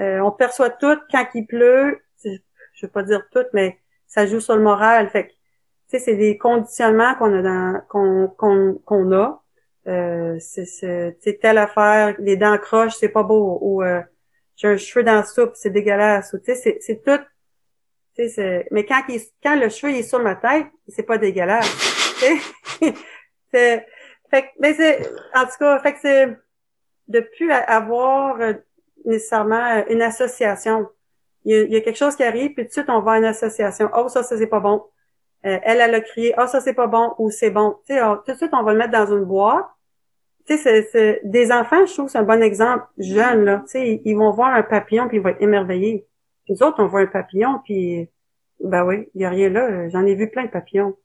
Euh, 0.00 0.20
on 0.20 0.30
perçoit 0.30 0.70
tout 0.70 0.98
quand 1.10 1.24
il 1.34 1.46
pleut. 1.46 1.98
Je 2.22 2.86
veux 2.86 2.92
pas 2.92 3.02
dire 3.02 3.26
tout, 3.32 3.44
mais 3.52 3.78
ça 4.06 4.26
joue 4.26 4.40
sur 4.40 4.54
le 4.54 4.62
moral. 4.62 5.08
Fait 5.08 5.26
que, 5.26 5.30
tu 5.30 5.36
sais, 5.88 5.98
c'est 5.98 6.14
des 6.16 6.38
conditionnements 6.38 7.14
qu'on 7.14 7.32
a 7.32 7.42
dans, 7.42 7.80
qu'on, 7.88 8.28
qu'on, 8.36 8.74
qu'on 8.84 9.12
a. 9.12 9.42
Euh, 9.88 10.36
c'est, 10.38 11.40
telle 11.40 11.58
affaire, 11.58 12.14
les 12.18 12.36
dents 12.36 12.58
croches, 12.58 12.94
c'est 12.96 13.08
pas 13.08 13.22
beau. 13.22 13.58
Ou, 13.62 13.82
euh, 13.82 14.02
j'ai 14.56 14.68
un 14.68 14.76
cheveu 14.76 15.02
dans 15.02 15.14
la 15.14 15.24
soupe, 15.24 15.52
c'est 15.54 15.70
dégueulasse. 15.70 16.32
Ou, 16.34 16.38
tu 16.38 16.44
sais, 16.46 16.54
c'est, 16.54 16.78
c'est 16.80 17.02
tout. 17.02 17.18
Mais 18.70 18.84
quand, 18.84 19.02
il, 19.08 19.20
quand 19.42 19.56
le 19.56 19.68
cheveu 19.68 19.92
il 19.92 19.98
est 19.98 20.02
sur 20.02 20.20
ma 20.20 20.34
tête, 20.34 20.66
c'est 20.88 21.04
pas 21.04 21.18
dégueulasse. 21.18 21.66
C'est, 23.50 23.86
fait 24.30 24.50
mais 24.60 24.74
c'est, 24.74 25.00
en 25.34 25.44
tout 25.44 25.56
cas, 25.58 25.78
fait 25.78 25.94
que 25.94 25.98
c'est 26.02 26.36
de 27.08 27.20
plus 27.20 27.50
avoir 27.50 28.38
euh, 28.42 28.52
nécessairement 29.06 29.86
une 29.88 30.02
association. 30.02 30.86
Il 31.46 31.56
y, 31.56 31.58
a, 31.58 31.62
il 31.62 31.72
y 31.72 31.76
a 31.76 31.80
quelque 31.80 31.96
chose 31.96 32.14
qui 32.14 32.24
arrive, 32.24 32.52
puis 32.52 32.64
tout 32.64 32.68
de 32.68 32.72
suite, 32.72 32.90
on 32.90 33.00
va 33.00 33.12
à 33.12 33.18
une 33.18 33.24
association. 33.24 33.88
Oh, 33.96 34.08
ça, 34.08 34.22
ça, 34.22 34.36
c'est 34.36 34.46
pas 34.48 34.60
bon. 34.60 34.84
Euh, 35.46 35.58
elle, 35.62 35.80
elle 35.80 35.94
a 35.94 36.00
crié, 36.02 36.34
oh, 36.36 36.46
ça, 36.46 36.60
c'est 36.60 36.74
pas 36.74 36.88
bon, 36.88 37.14
ou 37.18 37.30
c'est 37.30 37.50
bon. 37.50 37.76
Tout 37.88 38.32
de 38.32 38.36
suite, 38.36 38.50
on 38.52 38.62
va 38.62 38.72
le 38.72 38.78
mettre 38.78 38.92
dans 38.92 39.06
une 39.16 39.24
boîte. 39.24 39.64
C'est, 40.46 40.58
c'est- 40.58 41.20
des 41.24 41.52
enfants, 41.52 41.86
je 41.86 41.92
trouve 41.94 42.08
c'est 42.08 42.18
un 42.18 42.22
bon 42.24 42.42
exemple. 42.42 42.84
Jeunes, 42.98 43.44
là, 43.44 43.64
ils 43.74 44.14
vont 44.14 44.32
voir 44.32 44.54
un 44.54 44.62
papillon, 44.62 45.08
puis 45.08 45.18
ils 45.18 45.22
vont 45.22 45.30
être 45.30 45.42
émerveillés. 45.42 46.06
Nous 46.48 46.62
autres, 46.62 46.82
on 46.82 46.86
voit 46.86 47.00
un 47.00 47.06
papillon, 47.06 47.60
puis, 47.64 48.08
ben 48.62 48.84
oui, 48.84 49.08
il 49.14 49.22
y 49.22 49.24
a 49.24 49.30
rien 49.30 49.50
là. 49.50 49.88
J'en 49.88 50.04
ai 50.06 50.14
vu 50.14 50.30
plein 50.30 50.46
de 50.46 50.50
papillons. 50.50 50.96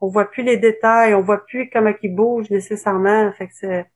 On 0.00 0.08
voit 0.08 0.30
plus 0.30 0.42
les 0.42 0.56
détails, 0.56 1.14
on 1.14 1.22
voit 1.22 1.44
plus 1.44 1.70
comment 1.70 1.92
ils 2.02 2.14
bougent 2.14 2.50
nécessairement. 2.50 3.30
Fait 3.32 3.48
c'est, 3.52 3.86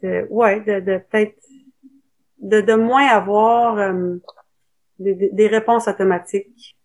c'est 0.00 0.26
ouais, 0.28 0.60
de, 0.60 0.98
peut-être 0.98 1.34
de, 2.40 2.74
moins 2.74 3.06
avoir 3.06 3.78
euh, 3.78 4.16
des, 4.98 5.46
réponses 5.46 5.88
automatiques. 5.88 6.76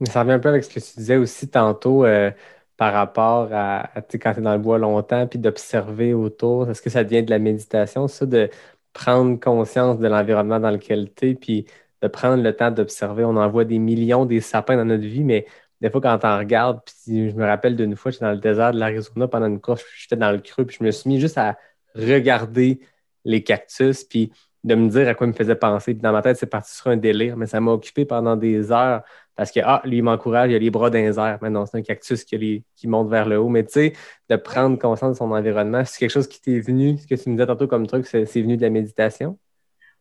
Mais 0.00 0.06
ça 0.06 0.20
revient 0.20 0.32
un 0.32 0.38
peu 0.38 0.48
avec 0.48 0.64
ce 0.64 0.70
que 0.70 0.80
tu 0.80 0.96
disais 0.96 1.16
aussi 1.16 1.48
tantôt 1.48 2.04
euh, 2.04 2.30
par 2.76 2.92
rapport 2.92 3.48
à, 3.52 3.96
à, 3.96 4.02
quand 4.02 4.32
tu 4.34 4.40
es 4.40 4.42
dans 4.42 4.54
le 4.54 4.58
bois 4.58 4.78
longtemps, 4.78 5.26
puis 5.26 5.38
d'observer 5.38 6.14
autour. 6.14 6.70
Est-ce 6.70 6.82
que 6.82 6.90
ça 6.90 7.04
devient 7.04 7.22
de 7.22 7.30
la 7.30 7.38
méditation, 7.38 8.08
ça, 8.08 8.26
de 8.26 8.50
prendre 8.92 9.38
conscience 9.38 9.98
de 9.98 10.08
l'environnement 10.08 10.60
dans 10.60 10.70
lequel 10.70 11.12
tu 11.14 11.30
es, 11.30 11.34
puis 11.34 11.66
de 12.04 12.08
prendre 12.08 12.42
le 12.42 12.54
temps 12.54 12.70
d'observer. 12.70 13.24
On 13.24 13.36
en 13.36 13.48
voit 13.48 13.64
des 13.64 13.78
millions 13.78 14.26
des 14.26 14.42
sapins 14.42 14.76
dans 14.76 14.84
notre 14.84 15.04
vie, 15.06 15.24
mais 15.24 15.46
des 15.80 15.88
fois, 15.90 16.02
quand 16.02 16.18
on 16.22 16.38
regarde, 16.38 16.80
puis 16.84 17.30
je 17.30 17.34
me 17.34 17.46
rappelle 17.46 17.76
d'une 17.76 17.96
fois, 17.96 18.10
j'étais 18.10 18.26
dans 18.26 18.32
le 18.32 18.38
désert 18.38 18.72
de 18.72 18.78
l'Arizona 18.78 19.26
pendant 19.26 19.46
une 19.46 19.60
course, 19.60 19.82
j'étais 19.96 20.16
dans 20.16 20.30
le 20.30 20.38
creux, 20.38 20.66
puis 20.66 20.76
je 20.78 20.84
me 20.84 20.90
suis 20.90 21.08
mis 21.08 21.18
juste 21.18 21.38
à 21.38 21.56
regarder 21.94 22.80
les 23.24 23.42
cactus, 23.42 24.04
puis 24.04 24.32
de 24.64 24.74
me 24.74 24.88
dire 24.90 25.08
à 25.08 25.14
quoi 25.14 25.26
il 25.26 25.30
me 25.30 25.34
faisait 25.34 25.54
penser. 25.56 25.94
Puis 25.94 26.02
dans 26.02 26.12
ma 26.12 26.20
tête, 26.20 26.36
c'est 26.36 26.46
parti 26.46 26.74
sur 26.74 26.88
un 26.88 26.96
délire, 26.98 27.38
mais 27.38 27.46
ça 27.46 27.58
m'a 27.60 27.72
occupé 27.72 28.04
pendant 28.04 28.36
des 28.36 28.70
heures 28.70 29.02
parce 29.34 29.50
que, 29.50 29.60
ah, 29.64 29.80
lui, 29.84 29.98
il 29.98 30.02
m'encourage, 30.02 30.50
il 30.50 30.54
a 30.54 30.58
les 30.58 30.70
bras 30.70 30.90
dans 30.90 30.98
les 30.98 31.18
airs. 31.18 31.38
Mais 31.42 31.50
non, 31.50 31.66
c'est 31.66 31.78
un 31.78 31.82
cactus 31.82 32.24
qui, 32.24 32.64
qui 32.76 32.86
monte 32.86 33.08
vers 33.08 33.26
le 33.28 33.38
haut. 33.38 33.48
Mais 33.48 33.64
tu 33.64 33.72
sais, 33.72 33.92
de 34.28 34.36
prendre 34.36 34.78
conscience 34.78 35.12
de 35.12 35.16
son 35.18 35.32
environnement, 35.32 35.84
c'est 35.84 35.98
quelque 35.98 36.10
chose 36.10 36.28
qui 36.28 36.40
t'est 36.40 36.60
venu, 36.60 36.98
ce 36.98 37.06
que 37.06 37.14
tu 37.14 37.30
me 37.30 37.34
disais 37.34 37.46
tantôt 37.46 37.66
comme 37.66 37.86
truc, 37.86 38.06
c'est 38.06 38.24
venu 38.24 38.56
de 38.56 38.62
la 38.62 38.70
méditation. 38.70 39.38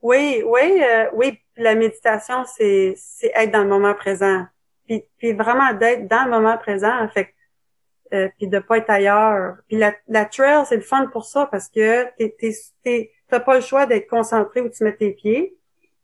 Oui, 0.03 0.43
oui, 0.45 0.83
euh, 0.83 1.09
oui. 1.13 1.39
La 1.57 1.75
méditation, 1.75 2.43
c'est 2.45 2.93
c'est 2.97 3.31
être 3.35 3.51
dans 3.51 3.63
le 3.63 3.69
moment 3.69 3.93
présent. 3.95 4.45
Puis, 4.85 5.33
vraiment 5.33 5.73
d'être 5.73 6.07
dans 6.07 6.25
le 6.25 6.29
moment 6.29 6.57
présent. 6.57 7.07
Fait 7.09 7.33
euh, 8.13 8.29
puis 8.37 8.47
de 8.47 8.59
pas 8.59 8.77
être 8.77 8.89
ailleurs. 8.89 9.55
Puis 9.67 9.77
la, 9.77 9.93
la 10.07 10.25
trail, 10.25 10.65
c'est 10.67 10.75
le 10.75 10.81
fun 10.81 11.07
pour 11.07 11.25
ça 11.25 11.47
parce 11.49 11.69
que 11.69 12.05
t'es, 12.17 12.35
t'es, 12.83 13.11
t'as 13.27 13.39
pas 13.39 13.55
le 13.55 13.61
choix 13.61 13.85
d'être 13.87 14.07
concentré 14.07 14.61
où 14.61 14.69
tu 14.69 14.83
mets 14.83 14.95
tes 14.95 15.11
pieds. 15.11 15.55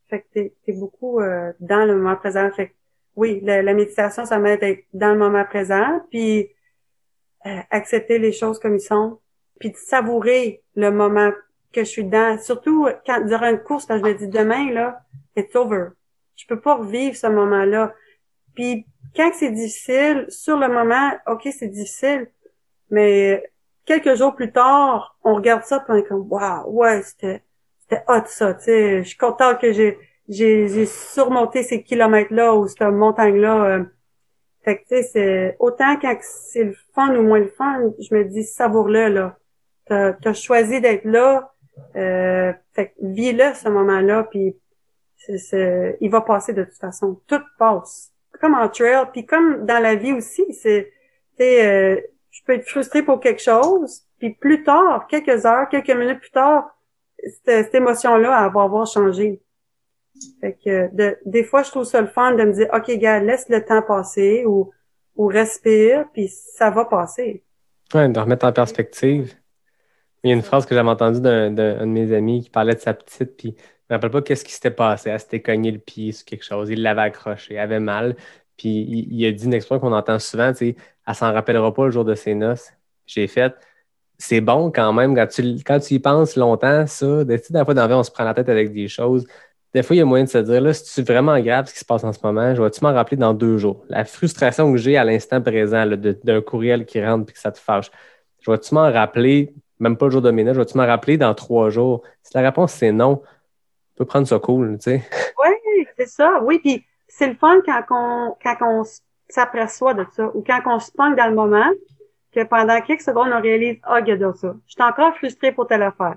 Fait 0.09 0.21
que 0.21 0.25
t'es, 0.33 0.53
t'es 0.65 0.73
beaucoup 0.73 1.19
euh, 1.19 1.51
dans 1.59 1.85
le 1.85 1.95
moment 1.95 2.15
présent. 2.15 2.49
Fait 2.51 2.69
que 2.69 2.73
oui, 3.15 3.41
la, 3.43 3.61
la 3.61 3.73
méditation, 3.73 4.25
ça 4.25 4.39
m'aide 4.39 4.63
à 4.63 4.69
être 4.69 4.85
dans 4.93 5.11
le 5.11 5.19
moment 5.19 5.43
présent, 5.43 6.01
puis 6.09 6.49
euh, 7.45 7.59
accepter 7.69 8.17
les 8.17 8.31
choses 8.31 8.59
comme 8.59 8.75
ils 8.75 8.81
sont, 8.81 9.19
puis 9.59 9.71
de 9.71 9.77
savourer 9.77 10.63
le 10.75 10.89
moment 10.89 11.31
que 11.71 11.81
je 11.81 11.89
suis 11.89 12.03
dedans. 12.03 12.37
Surtout 12.39 12.87
quand 13.05 13.25
durant 13.25 13.49
une 13.49 13.59
course, 13.59 13.85
quand 13.85 13.97
je 13.97 14.03
me 14.03 14.13
dis 14.13 14.27
demain 14.27 14.71
là, 14.71 15.01
it's 15.35 15.55
over. 15.55 15.89
Je 16.35 16.45
peux 16.47 16.59
pas 16.59 16.75
revivre 16.75 17.15
ce 17.15 17.27
moment-là. 17.27 17.93
Puis 18.55 18.85
quand 19.15 19.31
c'est 19.33 19.51
difficile, 19.51 20.25
sur 20.29 20.57
le 20.57 20.67
moment, 20.67 21.11
ok, 21.27 21.47
c'est 21.57 21.67
difficile, 21.67 22.27
mais 22.89 23.43
quelques 23.85 24.15
jours 24.15 24.35
plus 24.35 24.51
tard, 24.51 25.17
on 25.23 25.35
regarde 25.35 25.63
ça 25.63 25.79
puis 25.79 25.87
on 25.89 25.95
est 25.95 26.03
comme 26.07 26.27
waouh, 26.29 26.69
ouais, 26.71 27.01
c'était 27.03 27.43
c'était 27.81 28.03
hot 28.07 28.25
ça, 28.27 28.53
tu 28.53 28.65
sais, 28.65 29.03
je 29.03 29.07
suis 29.09 29.17
content 29.17 29.55
que 29.55 29.71
j'ai 29.71 29.97
j'ai 30.27 30.67
j'ai 30.67 30.85
surmonté 30.85 31.63
ces 31.63 31.81
kilomètres-là 31.83 32.53
ou 32.55 32.67
cette 32.67 32.81
montagne-là. 32.81 33.65
euh. 33.65 33.83
Fait 34.63 34.77
que 34.77 34.81
tu 34.81 34.87
sais, 34.89 35.03
c'est 35.03 35.55
autant 35.59 35.97
quand 35.99 36.15
c'est 36.21 36.65
le 36.65 36.75
fun 36.93 37.15
ou 37.15 37.23
moins 37.23 37.39
le 37.39 37.47
fun, 37.47 37.91
je 37.99 38.13
me 38.13 38.25
dis 38.25 38.43
savoure-le 38.43 39.07
là. 39.07 39.37
T'as 39.85 40.13
as 40.23 40.33
choisi 40.33 40.81
d'être 40.81 41.05
là, 41.05 41.51
euh, 41.95 42.53
fait 42.73 42.93
vis-le 43.01 43.53
ce 43.53 43.69
moment-là, 43.69 44.23
puis 44.29 44.55
c'est- 45.17 45.97
il 46.01 46.09
va 46.09 46.21
passer 46.21 46.53
de 46.53 46.63
toute 46.63 46.77
façon. 46.77 47.19
Tout 47.27 47.41
passe. 47.57 48.11
Comme 48.39 48.55
en 48.55 48.69
trail, 48.69 49.05
puis 49.11 49.25
comme 49.25 49.65
dans 49.65 49.81
la 49.81 49.95
vie 49.95 50.13
aussi, 50.13 50.53
c'est, 50.53 50.91
euh, 51.41 51.99
je 52.31 52.41
peux 52.45 52.53
être 52.53 52.67
frustré 52.67 53.03
pour 53.03 53.19
quelque 53.19 53.41
chose, 53.41 54.03
puis 54.17 54.31
plus 54.33 54.63
tard, 54.63 55.07
quelques 55.07 55.45
heures, 55.45 55.67
quelques 55.69 55.89
minutes 55.91 56.19
plus 56.19 56.31
tard, 56.31 56.69
cette, 57.21 57.65
cette 57.65 57.75
émotion-là, 57.75 58.45
elle 58.45 58.53
va 58.53 58.63
avoir 58.63 58.85
changé. 58.87 59.41
Fait 60.41 60.57
que 60.63 60.93
de, 60.95 61.17
des 61.25 61.43
fois, 61.43 61.63
je 61.63 61.71
trouve 61.71 61.83
ça 61.83 62.01
le 62.01 62.07
fun 62.07 62.33
de 62.33 62.43
me 62.43 62.51
dire, 62.53 62.69
OK, 62.73 62.89
gars, 62.97 63.19
laisse 63.19 63.47
le 63.49 63.63
temps 63.63 63.81
passer 63.81 64.45
ou, 64.45 64.71
ou 65.15 65.27
respire, 65.27 66.05
puis 66.13 66.27
ça 66.29 66.69
va 66.69 66.85
passer. 66.85 67.43
Ouais, 67.93 68.07
de 68.07 68.19
remettre 68.19 68.45
en 68.45 68.53
perspective. 68.53 69.33
Il 70.23 70.29
y 70.29 70.33
a 70.33 70.35
une 70.35 70.41
phrase 70.41 70.65
que 70.65 70.75
j'avais 70.75 70.89
entendue 70.89 71.21
d'un 71.21 71.51
d'un- 71.51 71.79
un 71.79 71.87
de 71.87 71.91
mes 71.91 72.13
amis 72.13 72.43
qui 72.43 72.49
parlait 72.49 72.75
de 72.75 72.79
sa 72.79 72.93
petite, 72.93 73.37
puis 73.37 73.55
je 73.57 73.63
me 73.89 73.95
rappelle 73.95 74.11
pas 74.11 74.21
qu'est-ce 74.21 74.45
qui 74.45 74.51
s'était 74.51 74.71
passé. 74.71 75.09
Elle 75.09 75.19
s'était 75.19 75.41
cogné 75.41 75.71
le 75.71 75.79
pied 75.79 76.11
sur 76.11 76.25
quelque 76.25 76.43
chose, 76.45 76.69
il 76.69 76.81
l'avait 76.81 77.01
accroché, 77.01 77.55
elle 77.55 77.61
avait 77.61 77.79
mal. 77.79 78.15
Puis 78.57 78.69
il, 79.09 79.25
a 79.25 79.31
dit 79.31 79.45
une 79.45 79.53
expression 79.53 79.79
qu'on 79.79 79.93
entend 79.93 80.19
souvent, 80.19 80.51
tu 80.51 80.57
sais, 80.57 80.75
elle 81.07 81.15
s'en 81.15 81.31
rappellera 81.33 81.73
pas 81.73 81.85
le 81.85 81.91
jour 81.91 82.03
de 82.05 82.13
ses 82.15 82.35
noces. 82.35 82.71
J'ai 83.07 83.27
fait, 83.27 83.55
c'est 84.17 84.41
bon 84.41 84.71
quand 84.71 84.93
même, 84.93 85.15
quand 85.15 85.27
tu, 85.27 85.41
quand 85.65 85.79
tu 85.79 85.95
y 85.95 85.99
penses 85.99 86.35
longtemps, 86.35 86.85
ça, 86.87 87.23
des, 87.23 87.39
tu 87.41 87.53
fois 87.53 87.73
dans 87.73 87.81
la 87.83 87.87
vie, 87.87 87.93
on 87.93 88.03
se 88.03 88.11
prend 88.11 88.25
la 88.25 88.33
tête 88.33 88.49
avec 88.49 88.73
des 88.73 88.87
choses. 88.89 89.25
Des 89.73 89.83
fois, 89.83 89.95
il 89.95 89.99
y 89.99 90.01
a 90.01 90.05
moyen 90.05 90.25
de 90.25 90.29
se 90.29 90.39
dire, 90.39 90.61
là, 90.61 90.73
c'est 90.73 91.07
vraiment 91.07 91.39
grave 91.39 91.67
ce 91.67 91.73
qui 91.73 91.79
se 91.79 91.85
passe 91.85 92.03
en 92.03 92.11
ce 92.11 92.19
moment, 92.23 92.55
je 92.55 92.61
vais-tu 92.61 92.83
m'en 92.83 92.93
rappeler 92.93 93.17
dans 93.17 93.33
deux 93.33 93.57
jours? 93.57 93.83
La 93.87 94.03
frustration 94.05 94.71
que 94.71 94.77
j'ai 94.77 94.97
à 94.97 95.03
l'instant 95.05 95.41
présent 95.41 95.85
d'un 96.23 96.41
courriel 96.41 96.85
qui 96.85 97.03
rentre 97.03 97.25
puis 97.25 97.33
que 97.35 97.39
ça 97.39 97.51
te 97.51 97.59
fâche, 97.59 97.91
je 98.41 98.51
vais-tu 98.51 98.73
m'en 98.75 98.91
rappeler, 98.91 99.53
même 99.79 99.97
pas 99.97 100.05
le 100.05 100.11
jour 100.11 100.21
de 100.21 100.29
je 100.31 100.59
vais-tu 100.59 100.77
m'en 100.77 100.85
rappeler 100.85 101.17
dans 101.17 101.33
trois 101.33 101.69
jours? 101.69 102.03
Si 102.23 102.31
la 102.35 102.41
réponse 102.41 102.73
c'est 102.73 102.91
non, 102.91 103.21
on 103.23 103.97
peut 103.97 104.05
prendre 104.05 104.27
ça 104.27 104.39
cool, 104.39 104.77
tu 104.77 104.83
sais. 104.91 105.03
Oui, 105.43 105.85
c'est 105.97 106.07
ça. 106.07 106.41
Oui, 106.43 106.59
puis 106.59 106.85
c'est 107.07 107.27
le 107.27 107.35
fun 107.35 107.61
quand 107.65 107.83
on, 107.91 108.35
quand 108.43 108.55
on 108.61 108.83
s'aperçoit 109.29 109.93
de 109.93 110.05
ça 110.11 110.29
ou 110.35 110.43
quand 110.45 110.59
on 110.65 110.79
se 110.79 110.91
pogne 110.91 111.15
dans 111.15 111.27
le 111.27 111.35
moment 111.35 111.69
que 112.31 112.43
pendant 112.43 112.79
quelques 112.81 113.01
secondes, 113.01 113.29
on 113.33 113.41
réalise, 113.41 113.77
ah, 113.83 113.95
regarde 113.95 114.35
ça. 114.35 114.55
Je 114.67 114.73
suis 114.73 114.83
encore 114.83 115.15
frustrée 115.15 115.51
pour 115.51 115.67
telle 115.67 115.81
affaire. 115.83 116.15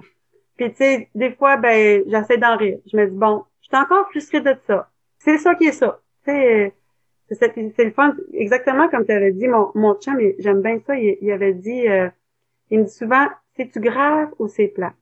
Puis, 0.57 0.71
tu 0.71 0.77
sais, 0.77 1.09
des 1.15 1.33
fois, 1.33 1.57
ben, 1.57 2.03
j'essaie 2.07 2.37
d'en 2.37 2.57
rire. 2.57 2.79
Je 2.91 2.97
me 2.97 3.07
dis, 3.07 3.17
bon, 3.17 3.45
je 3.63 3.69
suis 3.69 3.77
encore 3.77 4.09
frustrée 4.11 4.41
de 4.41 4.55
ça. 4.67 4.91
C'est 5.19 5.39
ça 5.39 5.55
qui 5.55 5.67
est 5.67 5.73
ça. 5.73 6.01
Tu 6.27 6.73
c'est 7.31 7.85
le 7.85 7.91
fun. 7.93 8.15
Exactement 8.35 8.89
comme 8.89 9.07
tu 9.07 9.13
avais 9.13 9.33
dit, 9.33 9.49
mon, 9.49 9.71
mon 9.75 9.95
chum, 9.95 10.21
il- 10.21 10.35
j'aime 10.39 10.61
bien 10.61 10.79
ça, 10.87 10.95
il, 10.97 11.17
il 11.23 11.33
avait 11.33 11.55
dit, 11.55 11.89
euh, 11.89 12.09
il 12.71 12.81
me 12.81 12.85
dit 12.85 12.93
souvent, 12.93 13.27
c'est-tu 13.57 13.80
grave 13.80 14.30
ou 14.38 14.48
c'est 14.48 14.68
plat? 14.68 14.94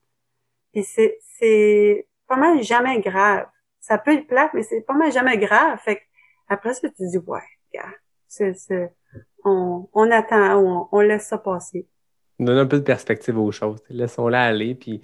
Puis 0.72 0.84
c'est, 0.84 1.18
c'est 1.38 2.06
pas 2.26 2.36
mal 2.36 2.62
jamais 2.62 3.00
grave. 3.00 3.46
Ça 3.80 3.98
peut 3.98 4.12
être 4.12 4.26
plate, 4.26 4.50
mais 4.54 4.62
c'est 4.62 4.82
pas 4.82 4.94
mal 4.94 5.10
jamais 5.12 5.38
grave. 5.38 5.78
Fait 5.78 5.96
que 5.96 6.02
après 6.48 6.74
ça, 6.74 6.88
tu 6.88 7.06
dis, 7.06 7.18
ouais, 7.18 7.40
gars, 7.72 7.84
c'est, 8.28 8.54
c'est, 8.54 8.92
on, 9.44 9.88
on 9.92 10.10
attend, 10.10 10.58
on, 10.58 10.88
on 10.92 11.00
laisse 11.00 11.26
ça 11.26 11.38
passer. 11.38 11.86
Donne 12.38 12.58
un 12.58 12.66
peu 12.66 12.78
de 12.78 12.84
perspective 12.84 13.38
aux 13.38 13.52
choses. 13.52 13.82
Laissons-la 13.88 14.44
aller, 14.44 14.74
puis 14.74 15.00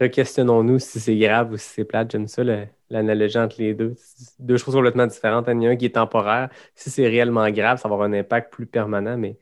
re-questionnons-nous 0.00 0.78
si 0.78 1.00
c'est 1.00 1.16
grave 1.16 1.52
ou 1.52 1.56
si 1.56 1.68
c'est 1.68 1.84
plate. 1.84 2.10
J'aime 2.10 2.28
ça, 2.28 2.42
l'analogie 2.90 3.38
entre 3.38 3.56
les 3.58 3.74
deux. 3.74 3.94
Deux 4.38 4.56
choses 4.56 4.74
complètement 4.74 5.06
différentes. 5.06 5.46
Il 5.48 5.62
y 5.62 5.66
en 5.66 5.70
a 5.70 5.72
un 5.72 5.76
qui 5.76 5.86
est 5.86 5.94
temporaire. 5.94 6.50
Si 6.74 6.90
c'est 6.90 7.06
réellement 7.06 7.50
grave, 7.50 7.78
ça 7.78 7.88
va 7.88 7.94
avoir 7.94 8.08
un 8.08 8.12
impact 8.12 8.52
plus 8.52 8.66
permanent, 8.66 9.16
mais 9.16 9.38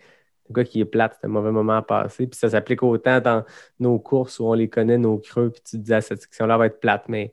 le 0.49 0.55
gars 0.55 0.65
qui 0.65 0.81
est 0.81 0.85
plate, 0.85 1.17
c'est 1.21 1.27
un 1.27 1.31
mauvais 1.31 1.51
moment 1.51 1.77
à 1.77 1.83
passer. 1.83 2.27
Puis 2.27 2.39
ça 2.39 2.51
s'applique 2.51 2.83
autant 2.83 3.21
dans 3.21 3.45
nos 3.81 3.99
courses 3.99 4.39
où 4.41 4.47
on 4.47 4.55
les 4.55 4.69
connaît, 4.69 4.99
nos 4.99 5.19
creux, 5.19 5.51
puis 5.51 5.63
tu 5.65 5.79
te 5.79 5.83
dis, 5.83 5.95
ah, 5.95 6.01
cette 6.01 6.23
section-là 6.23 6.57
va 6.59 6.67
être 6.67 6.81
plate, 6.81 7.05
mais 7.09 7.33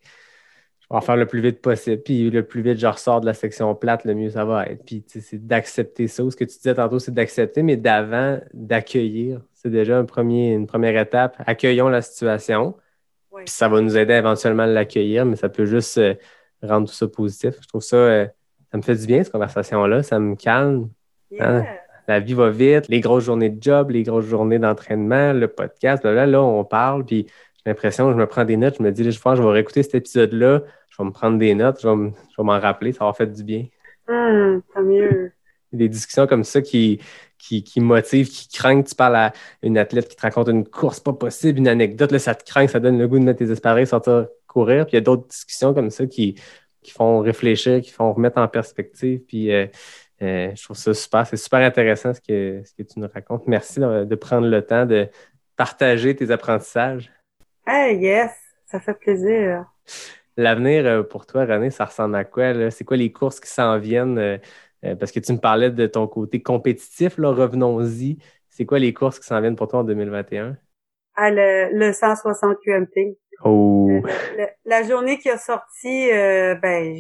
je 0.82 0.88
On 0.90 0.96
va 0.96 1.02
faire 1.02 1.16
le 1.16 1.26
plus 1.26 1.42
vite 1.42 1.62
possible. 1.62 2.02
Puis 2.04 2.30
le 2.30 2.46
plus 2.46 2.62
vite 2.62 2.78
je 2.78 2.88
ressors 2.88 3.22
de 3.22 3.26
la 3.26 3.34
section 3.34 3.74
plate, 3.76 4.06
le 4.06 4.16
mieux 4.16 4.30
ça 4.30 4.46
va 4.46 4.68
être. 4.68 4.86
Puis 4.86 5.04
c'est 5.08 5.46
d'accepter 5.46 6.08
ça. 6.08 6.24
Ce 6.30 6.36
que 6.36 6.44
tu 6.44 6.58
disais 6.58 6.76
tantôt, 6.76 7.00
c'est 7.00 7.14
d'accepter, 7.14 7.64
mais 7.64 7.78
d'avant, 7.78 8.40
d'accueillir. 8.54 9.42
C'est 9.54 9.72
déjà 9.72 9.98
un 9.98 10.06
premier, 10.06 10.54
une 10.54 10.68
première 10.68 11.00
étape. 11.00 11.36
Accueillons 11.46 11.90
la 11.90 12.02
situation. 12.02 12.76
Puis 13.36 13.46
ça 13.48 13.68
va 13.68 13.82
nous 13.82 13.98
aider 13.98 14.14
éventuellement 14.14 14.64
à 14.64 14.68
l'accueillir, 14.68 15.26
mais 15.26 15.36
ça 15.36 15.50
peut 15.50 15.66
juste 15.66 15.98
euh, 15.98 16.16
rendre 16.62 16.88
tout 16.88 16.94
ça 16.94 17.08
positif. 17.08 17.56
Je 17.62 17.68
trouve 17.68 17.82
ça, 17.82 17.96
euh, 17.96 18.28
ça 18.72 18.78
me 18.78 18.84
fait 18.84 18.96
du 18.96 19.08
bien, 19.08 19.24
cette 19.24 19.34
conversation-là. 19.34 20.04
Ça 20.04 20.20
me 20.20 20.36
calme. 20.36 20.90
Hein? 21.40 21.66
La 22.08 22.20
vie 22.20 22.34
va 22.34 22.50
vite, 22.50 22.88
les 22.90 23.00
grosses 23.00 23.24
journées 23.24 23.50
de 23.50 23.62
job, 23.62 23.92
les 23.92 24.04
grosses 24.04 24.26
journées 24.26 24.60
d'entraînement, 24.60 25.34
le 25.34 25.48
podcast, 25.48 26.04
là, 26.04 26.26
là, 26.26 26.42
on 26.42 26.64
parle, 26.66 27.06
puis 27.06 27.28
j'ai 27.28 27.72
l'impression 27.72 28.08
que 28.08 28.14
je 28.14 28.18
me 28.18 28.28
prends 28.28 28.44
des 28.46 28.58
notes, 28.58 28.76
je 28.80 28.84
me 28.84 28.92
dis, 28.92 29.04
je 29.04 29.12
je 29.12 29.42
vais 29.42 29.50
réécouter 29.50 29.84
cet 29.84 29.96
épisode-là, 29.96 30.64
je 30.90 30.98
vais 30.98 31.06
me 31.06 31.12
prendre 31.12 31.38
des 31.38 31.56
notes, 31.56 31.82
je 31.82 31.88
vais 31.88 32.44
m'en 32.44 32.60
rappeler, 32.60 32.92
ça 32.92 33.06
va 33.06 33.14
faire 33.14 33.28
du 33.28 33.44
bien. 33.44 33.66
Hum, 34.08 34.62
tant 34.74 34.84
mieux. 34.84 35.32
Des 35.72 35.90
discussions 35.90 36.28
comme 36.28 36.44
ça 36.44 36.62
qui, 36.62 37.00
qui, 37.38 37.64
qui 37.64 37.80
motivent, 37.80 38.30
qui 38.30 38.48
craignent. 38.48 38.84
Tu 38.84 38.94
parles 38.94 39.16
à 39.16 39.34
une 39.64 39.78
athlète 39.78 40.08
qui 40.08 40.16
te 40.16 40.22
raconte 40.22 40.50
une 40.50 40.68
course 40.68 41.00
pas 41.00 41.14
possible, 41.14 41.60
une 41.60 41.68
anecdote, 41.68 42.12
là, 42.12 42.20
ça 42.20 42.36
te 42.36 42.44
craint, 42.44 42.68
ça 42.68 42.80
donne 42.80 43.00
le 43.00 43.08
goût 43.08 43.18
de 43.18 43.24
mettre 43.24 43.40
tes 43.40 43.50
espadrilles, 43.50 43.88
sortir 43.88 44.28
courir. 44.46 44.86
Puis 44.86 44.94
il 44.94 44.96
y 44.96 44.98
a 44.98 45.02
d'autres 45.02 45.28
discussions 45.28 45.74
comme 45.74 45.90
ça 45.90 46.06
qui, 46.06 46.36
qui 46.84 46.92
font 46.92 47.20
réfléchir, 47.20 47.82
qui 47.82 47.90
font 47.90 48.14
remettre 48.14 48.38
en 48.38 48.48
perspective. 48.48 49.22
Puis 49.28 49.52
euh, 49.52 49.66
euh, 50.22 50.52
je 50.56 50.64
trouve 50.64 50.78
ça 50.78 50.94
super. 50.94 51.28
C'est 51.28 51.38
super 51.38 51.60
intéressant 51.60 52.14
ce 52.14 52.22
que, 52.22 52.62
ce 52.66 52.74
que 52.74 52.84
tu 52.84 53.00
nous 53.00 53.08
racontes. 53.14 53.48
Merci 53.48 53.80
de, 53.80 54.06
de 54.06 54.16
prendre 54.16 54.48
le 54.48 54.62
temps 54.62 54.86
de 54.86 55.10
partager 55.56 56.16
tes 56.16 56.32
apprentissages. 56.32 57.12
Hey, 57.66 57.98
yes, 57.98 58.32
ça 58.66 58.80
fait 58.80 58.94
plaisir. 58.94 59.66
L'avenir 60.36 60.86
euh, 60.86 61.04
pour 61.04 61.26
toi, 61.26 61.46
René, 61.46 61.70
ça 61.70 61.86
ressemble 61.86 62.16
à 62.16 62.24
quoi? 62.24 62.72
C'est 62.72 62.84
quoi 62.84 62.98
les 62.98 63.12
courses 63.12 63.40
qui 63.40 63.50
s'en 63.50 63.78
viennent? 63.78 64.18
Euh, 64.18 64.96
parce 64.96 65.12
que 65.12 65.20
tu 65.20 65.32
me 65.32 65.38
parlais 65.38 65.72
de 65.72 65.88
ton 65.88 66.08
côté 66.08 66.42
compétitif, 66.42 67.16
revenons-y. 67.18 68.18
C'est 68.50 68.66
quoi 68.66 68.80
les 68.80 68.94
courses 68.94 69.20
qui 69.20 69.26
s'en 69.26 69.40
viennent 69.40 69.56
pour 69.56 69.68
toi 69.68 69.80
en 69.80 69.84
2021? 69.84 70.58
Ah, 71.16 71.32
le, 71.32 71.70
le 71.72 71.94
160 71.94 72.58
QMT. 72.64 73.18
Oh. 73.44 74.02
la 74.66 74.84
journée 74.84 75.18
qui 75.18 75.30
a 75.30 75.38
sorti, 75.38 76.12
euh, 76.12 76.56
ben, 76.56 76.96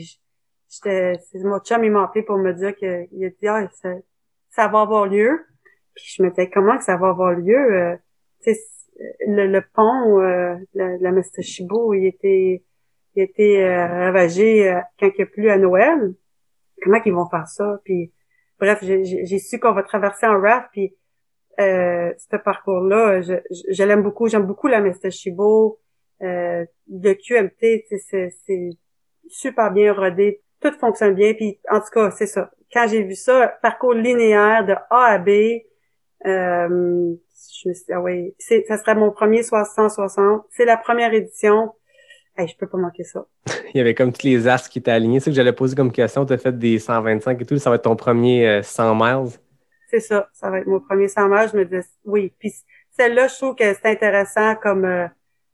j'étais, 0.73 1.19
mon 1.35 1.59
chum, 1.59 1.83
il 1.83 1.91
m'a 1.91 2.03
appelé 2.03 2.23
pour 2.23 2.37
me 2.37 2.53
dire 2.53 2.75
qu'il 2.75 3.25
a 3.25 3.29
dit, 3.29 3.47
ah, 3.47 3.67
ça, 3.81 3.93
ça, 4.49 4.67
va 4.67 4.81
avoir 4.81 5.07
lieu. 5.07 5.45
Puis 5.95 6.05
je 6.17 6.23
me 6.23 6.29
disais, 6.29 6.49
comment 6.49 6.77
que 6.77 6.83
ça 6.83 6.97
va 6.97 7.09
avoir 7.09 7.33
lieu? 7.33 7.55
Euh, 7.55 7.95
le, 9.27 9.47
le, 9.47 9.61
pont, 9.73 10.21
euh, 10.21 10.55
la, 10.73 10.97
la 10.97 11.11
il 11.11 12.05
était, 12.05 12.63
il 13.15 13.23
était 13.23 13.63
euh, 13.63 13.87
ravagé 13.87 14.69
euh, 14.69 14.79
quand 14.99 15.07
il 15.07 15.15
n'y 15.17 15.23
a 15.23 15.25
plus 15.27 15.49
à 15.49 15.57
Noël. 15.57 16.13
Comment 16.81 16.99
qu'ils 16.99 17.13
vont 17.13 17.29
faire 17.29 17.47
ça? 17.47 17.79
Puis, 17.85 18.11
bref, 18.59 18.79
j'ai 18.81 19.39
su 19.39 19.59
qu'on 19.59 19.73
va 19.73 19.83
traverser 19.83 20.25
en 20.25 20.39
raft, 20.39 20.67
puis 20.71 20.95
euh, 21.59 22.11
ce 22.17 22.37
parcours-là, 22.37 23.21
je, 23.21 23.33
je, 23.69 23.83
l'aime 23.83 24.01
beaucoup. 24.01 24.27
J'aime 24.27 24.45
beaucoup 24.45 24.67
la 24.67 24.81
Mestashibo. 24.81 25.79
Euh, 26.21 26.65
le 26.89 27.13
QMT, 27.13 27.85
c'est 27.89 28.69
super 29.29 29.71
bien 29.71 29.93
rodé. 29.93 30.41
Tout 30.63 30.71
fonctionne 30.79 31.13
bien. 31.13 31.33
Puis, 31.33 31.59
en 31.69 31.79
tout 31.79 31.89
cas, 31.93 32.11
c'est 32.11 32.27
ça. 32.27 32.49
Quand 32.71 32.87
j'ai 32.87 33.03
vu 33.03 33.15
ça, 33.15 33.53
parcours 33.61 33.93
linéaire 33.93 34.65
de 34.65 34.73
A 34.89 35.05
à 35.05 35.17
B, 35.17 35.29
euh, 36.25 37.15
je 37.63 37.69
me 37.69 37.73
suis 37.73 37.85
dit, 37.85 37.93
ah 37.93 38.01
oui, 38.01 38.33
ça 38.39 38.77
serait 38.77 38.95
mon 38.95 39.11
premier 39.11 39.43
160. 39.43 40.45
C'est 40.49 40.65
la 40.65 40.77
première 40.77 41.13
édition. 41.13 41.73
Hey, 42.37 42.47
je 42.47 42.55
peux 42.57 42.67
pas 42.67 42.77
manquer 42.77 43.03
ça. 43.03 43.25
Il 43.73 43.77
y 43.77 43.81
avait 43.81 43.93
comme 43.93 44.13
tous 44.13 44.25
les 44.25 44.47
astres 44.47 44.69
qui 44.69 44.79
étaient 44.79 44.91
alignés. 44.91 45.19
C'est 45.19 45.31
que 45.31 45.35
j'allais 45.35 45.53
poser 45.53 45.75
comme 45.75 45.91
question. 45.91 46.25
Tu 46.25 46.33
as 46.33 46.37
fait 46.37 46.57
des 46.57 46.79
125 46.79 47.41
et 47.41 47.45
tout. 47.45 47.57
Ça 47.57 47.69
va 47.69 47.75
être 47.75 47.83
ton 47.83 47.95
premier 47.95 48.63
100 48.63 48.83
euh, 48.83 48.93
miles. 48.95 49.31
C'est 49.89 49.99
ça. 49.99 50.29
Ça 50.33 50.49
va 50.49 50.59
être 50.59 50.67
mon 50.67 50.79
premier 50.79 51.09
100 51.09 51.27
miles. 51.27 51.49
Je 51.51 51.57
me 51.57 51.65
disais, 51.65 51.85
oui. 52.05 52.33
Puis 52.39 52.53
celle-là, 52.91 53.27
je 53.27 53.35
trouve 53.35 53.55
que 53.55 53.73
c'est 53.73 53.85
intéressant 53.85 54.55
comme 54.55 54.85
euh, 54.85 55.07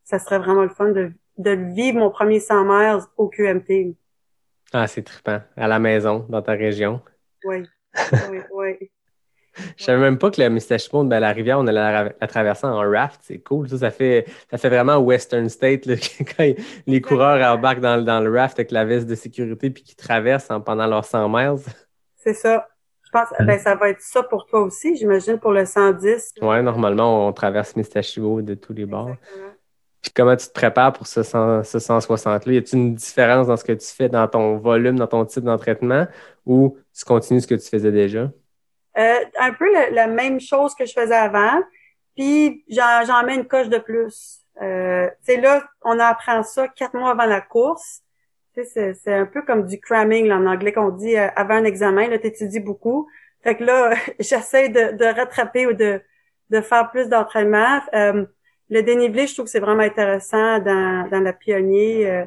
ça 0.03 0.20
serait 0.20 0.39
vraiment 0.39 0.64
le 0.64 0.70
fun 0.70 0.91
de, 0.91 1.12
de 1.38 1.51
vivre 1.51 1.97
mon 1.97 2.12
premier 2.12 2.39
100 2.39 2.66
miles 2.66 3.03
au 3.18 3.28
QMT. 3.28 3.95
Ah, 4.74 4.88
c'est 4.88 5.04
trippant. 5.04 5.42
À 5.58 5.68
la 5.68 5.80
maison, 5.80 6.26
dans 6.30 6.42
ta 6.42 6.54
région. 6.54 7.02
Oui. 7.44 7.64
oui, 8.30 8.40
oui. 8.52 8.92
Je 9.78 9.84
savais 9.84 10.00
même 10.00 10.18
pas 10.18 10.32
que 10.32 10.42
le 10.42 10.50
Mistachimo 10.50 11.04
de 11.04 11.16
la 11.16 11.32
rivière, 11.32 11.60
on 11.60 11.68
allait 11.68 12.14
la, 12.20 12.28
traverser 12.28 12.68
en 12.68 12.80
raft. 12.80 13.20
C'est 13.24 13.40
cool. 13.40 13.68
Ça, 13.68 13.78
ça, 13.78 13.92
fait, 13.92 14.26
ça 14.50 14.58
fait 14.58 14.70
vraiment 14.70 14.98
Western 14.98 15.50
State 15.50 15.88
quand 16.38 16.54
les 16.88 17.02
coureurs 17.02 17.56
embarquent 17.56 17.82
dans, 17.82 18.04
dans, 18.04 18.20
le 18.20 18.32
raft 18.32 18.60
avec 18.60 18.72
la 18.72 18.86
veste 18.86 19.08
de 19.08 19.16
sécurité 19.16 19.70
puis 19.70 19.84
qui 19.84 19.96
traversent 19.96 20.50
pendant 20.66 20.88
leurs 20.88 21.06
100 21.06 21.30
miles. 21.30 21.58
C'est 22.16 22.34
ça. 22.34 22.68
Je 23.04 23.12
pense 23.12 23.30
que 23.30 23.44
ben, 23.44 23.58
ça 23.58 23.74
va 23.74 23.90
être 23.90 24.02
ça 24.02 24.22
pour 24.22 24.46
toi 24.46 24.62
aussi, 24.62 24.96
j'imagine, 24.96 25.40
pour 25.40 25.52
le 25.52 25.66
110. 25.66 26.36
Oui, 26.44 26.62
normalement, 26.62 27.28
on 27.28 27.34
traverse 27.34 27.76
Mistachio 27.76 28.44
de 28.44 28.54
tous 28.54 28.74
les 28.74 28.86
bords. 28.86 29.16
Puis 30.02 30.12
comment 30.16 30.36
tu 30.36 30.47
te 30.47 30.54
prépares 30.54 30.93
pour 30.93 31.08
ce, 31.08 31.20
160-là? 31.22 32.54
Y 32.54 32.58
a-t-il 32.58 32.80
une 32.80 32.95
différence 32.95 33.47
dans 33.47 33.58
ce 33.58 33.66
que 33.66 33.74
tu 33.74 33.88
fais, 33.88 34.08
dans 34.08 34.28
ton 34.28 34.58
volume, 34.58 34.97
dans 34.97 35.08
ton 35.08 35.26
type 35.26 35.43
d'entraînement, 35.43 36.08
ou 36.45 36.78
tu 36.97 37.04
continues 37.04 37.41
ce 37.41 37.47
que 37.47 37.56
tu 37.56 37.68
faisais 37.68 37.91
déjà? 37.91 38.32
Euh, 38.97 39.16
un 39.39 39.54
peu 39.54 39.66
la, 39.91 40.08
même 40.08 40.39
chose 40.39 40.74
que 40.74 40.86
je 40.86 40.93
faisais 40.93 41.16
avant, 41.16 41.62
puis 42.16 42.64
j'en 42.70 43.24
mets 43.26 43.36
une 43.36 43.47
coche 43.47 43.70
de 43.70 43.78
plus. 43.78 44.39
Euh, 44.62 45.10
là, 45.28 45.64
on 45.84 46.00
apprend 46.00 46.43
ça 46.43 46.68
quatre 46.68 46.93
mois 46.95 47.12
avant 47.12 47.26
la 47.26 47.41
course. 47.41 48.02
C'est 48.56 49.14
un 49.14 49.26
peu 49.26 49.41
comme 49.41 49.66
du 49.66 49.80
cramming 49.80 50.28
là, 50.28 50.38
en 50.38 50.45
anglais 50.45 50.74
qu'on 50.74 50.89
dit 50.89 51.16
euh, 51.16 51.30
avant 51.36 51.56
un 51.56 51.64
examen. 51.64 52.08
Là, 52.08 52.20
t'étudies 52.20 52.60
beaucoup. 52.60 53.08
Fait 53.41 53.56
que 53.56 53.64
là, 53.64 53.93
j'essaie 54.20 54.70
de, 54.70 54.97
de, 54.97 55.06
rattraper 55.06 55.66
ou 55.66 55.74
de, 55.74 56.02
de 56.50 56.62
faire 56.62 56.91
plus 56.91 57.08
d'entraînement. 57.08 57.80
Euh, 57.93 58.26
le 58.70 58.82
dénivelé, 58.84 59.28
je 59.28 59.34
trouve 59.34 59.46
que 59.46 59.52
c'est 59.52 59.60
vraiment 59.60 59.84
intéressant 59.84 60.60
dans, 60.60 61.10
dans 61.10 61.20
la 61.20 61.34
pionnier. 61.34 62.10
Euh, 62.10 62.26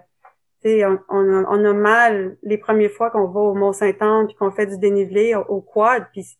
on, 0.64 0.98
on, 1.08 1.44
on, 1.48 1.64
a 1.64 1.72
mal 1.72 2.36
les 2.42 2.58
premières 2.58 2.90
fois 2.90 3.10
qu'on 3.10 3.26
va 3.26 3.40
au 3.40 3.54
Mont-Saint-Anne 3.54 4.26
puis 4.26 4.36
qu'on 4.36 4.50
fait 4.50 4.66
du 4.66 4.78
dénivelé 4.78 5.34
au, 5.34 5.60
quad. 5.60 6.06
Puis 6.12 6.38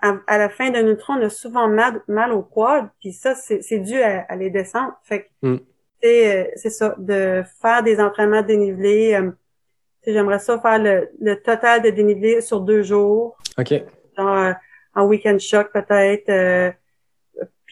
à, 0.00 0.38
la 0.38 0.48
fin 0.48 0.70
d'un 0.70 0.82
neutron, 0.82 1.14
on 1.14 1.22
a 1.22 1.30
souvent 1.30 1.68
mal, 1.68 2.02
mal 2.06 2.32
au 2.32 2.42
quad, 2.42 2.88
puis 3.00 3.12
ça, 3.12 3.34
c'est 3.34 3.78
dû 3.78 4.00
à, 4.00 4.36
les 4.36 4.50
descentes. 4.50 4.94
Fait 5.02 5.22
que 5.42 5.48
mm. 5.48 5.60
euh, 6.04 6.44
c'est 6.56 6.70
ça, 6.70 6.94
de 6.98 7.42
faire 7.60 7.82
des 7.82 8.00
entraînements 8.00 8.42
dénivelés. 8.42 9.14
Euh, 9.14 9.30
J'aimerais 10.06 10.38
ça 10.38 10.60
faire 10.60 10.78
le, 10.78 11.08
le, 11.18 11.34
total 11.36 11.80
de 11.80 11.88
dénivelé 11.88 12.42
sur 12.42 12.60
deux 12.60 12.82
jours. 12.82 13.38
OK. 13.58 13.72
Genre 14.18 14.36
euh, 14.36 14.52
en 14.94 15.06
week-end 15.06 15.38
choc 15.38 15.72
peut-être. 15.72 16.74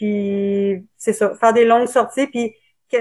Euh, 0.03 0.78
puis 0.78 0.86
c'est 0.96 1.12
ça, 1.12 1.34
faire 1.34 1.53
des 1.53 1.64
longues 1.64 1.88
sorties. 1.88 2.26
Puis 2.26 2.55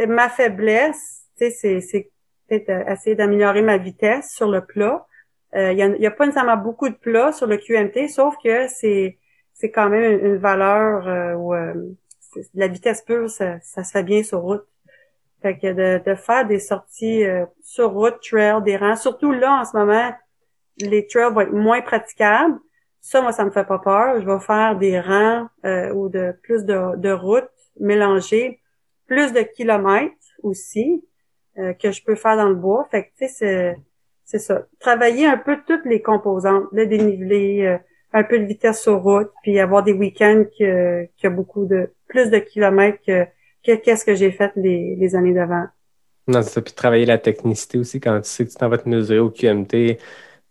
ma 0.07 0.29
faiblesse, 0.29 1.23
c'est 1.35 2.11
peut-être 2.47 2.69
essayer 2.89 3.15
d'améliorer 3.15 3.61
ma 3.61 3.77
vitesse 3.77 4.31
sur 4.33 4.49
le 4.49 4.65
plat. 4.65 5.05
Il 5.53 5.75
n'y 5.75 5.83
a, 5.83 5.87
y 5.97 6.05
a, 6.05 6.11
pas 6.11 6.25
nécessairement 6.25 6.57
beaucoup 6.57 6.87
de 6.87 6.95
plats 6.95 7.33
sur 7.33 7.45
le 7.45 7.57
QMT, 7.57 8.07
sauf 8.07 8.35
que 8.41 8.67
c'est 8.67 9.17
c'est 9.61 9.69
quand 9.69 9.89
même 9.89 10.25
une, 10.25 10.37
valeur 10.37 11.07
euh, 11.07 11.33
où 11.35 11.53
euh, 11.53 11.73
la 12.55 12.67
vitesse 12.67 13.03
pure, 13.03 13.29
ça, 13.29 13.59
ça, 13.61 13.83
se 13.83 13.91
fait 13.91 14.03
bien 14.03 14.23
sur 14.23 14.39
route. 14.39 14.65
Fait 15.43 15.57
que 15.57 15.67
de, 15.67 16.03
de 16.03 16.15
faire 16.15 16.47
des 16.47 16.59
sorties 16.59 17.23
euh, 17.23 17.45
sur 17.61 17.91
route, 17.91 18.19
trail, 18.21 18.63
des 18.63 18.75
rangs, 18.75 18.95
surtout 18.95 19.31
là 19.31 19.61
en 19.61 19.65
ce 19.65 19.77
moment, 19.77 20.11
les 20.79 21.05
trails 21.05 21.31
vont 21.31 21.41
être 21.41 21.53
moins 21.53 21.81
praticables. 21.81 22.57
Ça, 23.01 23.21
moi, 23.21 23.31
ça 23.31 23.43
me 23.43 23.51
fait 23.51 23.65
pas 23.65 23.79
peur. 23.79 24.21
Je 24.21 24.25
vais 24.25 24.39
faire 24.39 24.77
des 24.77 24.99
rangs 24.99 25.47
ou 25.93 26.09
de 26.09 26.33
plus 26.43 26.65
de, 26.65 26.95
de 26.97 27.11
routes 27.11 27.49
mélangées, 27.79 28.61
plus 29.07 29.33
de 29.33 29.41
kilomètres 29.41 30.15
aussi 30.43 31.03
que 31.55 31.91
je 31.91 32.03
peux 32.03 32.15
faire 32.15 32.37
dans 32.37 32.49
le 32.49 32.55
bois. 32.55 32.87
Fait 32.91 33.03
que 33.03 33.09
tu 33.17 33.27
sais, 33.27 33.27
c'est 33.27 33.75
c'est 34.23 34.39
ça. 34.39 34.65
Travailler 34.79 35.25
un 35.25 35.37
peu 35.37 35.57
toutes 35.67 35.83
les 35.85 36.01
composantes, 36.01 36.65
le 36.71 36.85
dénivelé, 36.85 37.79
un 38.13 38.23
peu 38.23 38.39
de 38.39 38.45
vitesse 38.45 38.81
sur 38.81 39.01
route, 39.01 39.29
puis 39.43 39.59
avoir 39.59 39.83
des 39.83 39.93
week-ends 39.93 40.45
qui, 40.51 40.63
qui 41.17 41.27
a 41.27 41.29
beaucoup 41.29 41.65
de 41.65 41.91
plus 42.07 42.29
de 42.29 42.39
kilomètres 42.39 42.99
que 43.05 43.25
qu'est-ce 43.63 44.05
que 44.05 44.15
j'ai 44.15 44.31
fait 44.31 44.51
les, 44.55 44.95
les 44.95 45.15
années 45.15 45.33
d'avant. 45.33 45.65
Non, 46.27 46.41
c'est 46.41 46.51
ça. 46.51 46.61
Puis 46.61 46.73
travailler 46.73 47.05
la 47.05 47.17
technicité 47.17 47.77
aussi 47.77 47.99
quand 47.99 48.19
tu 48.21 48.29
sais 48.29 48.45
que 48.45 48.51
tu 48.51 48.55
t'en 48.55 48.69
vas 48.69 48.77
te 48.77 48.87
mesurer 48.87 49.19
au 49.19 49.29
QMT, 49.29 49.97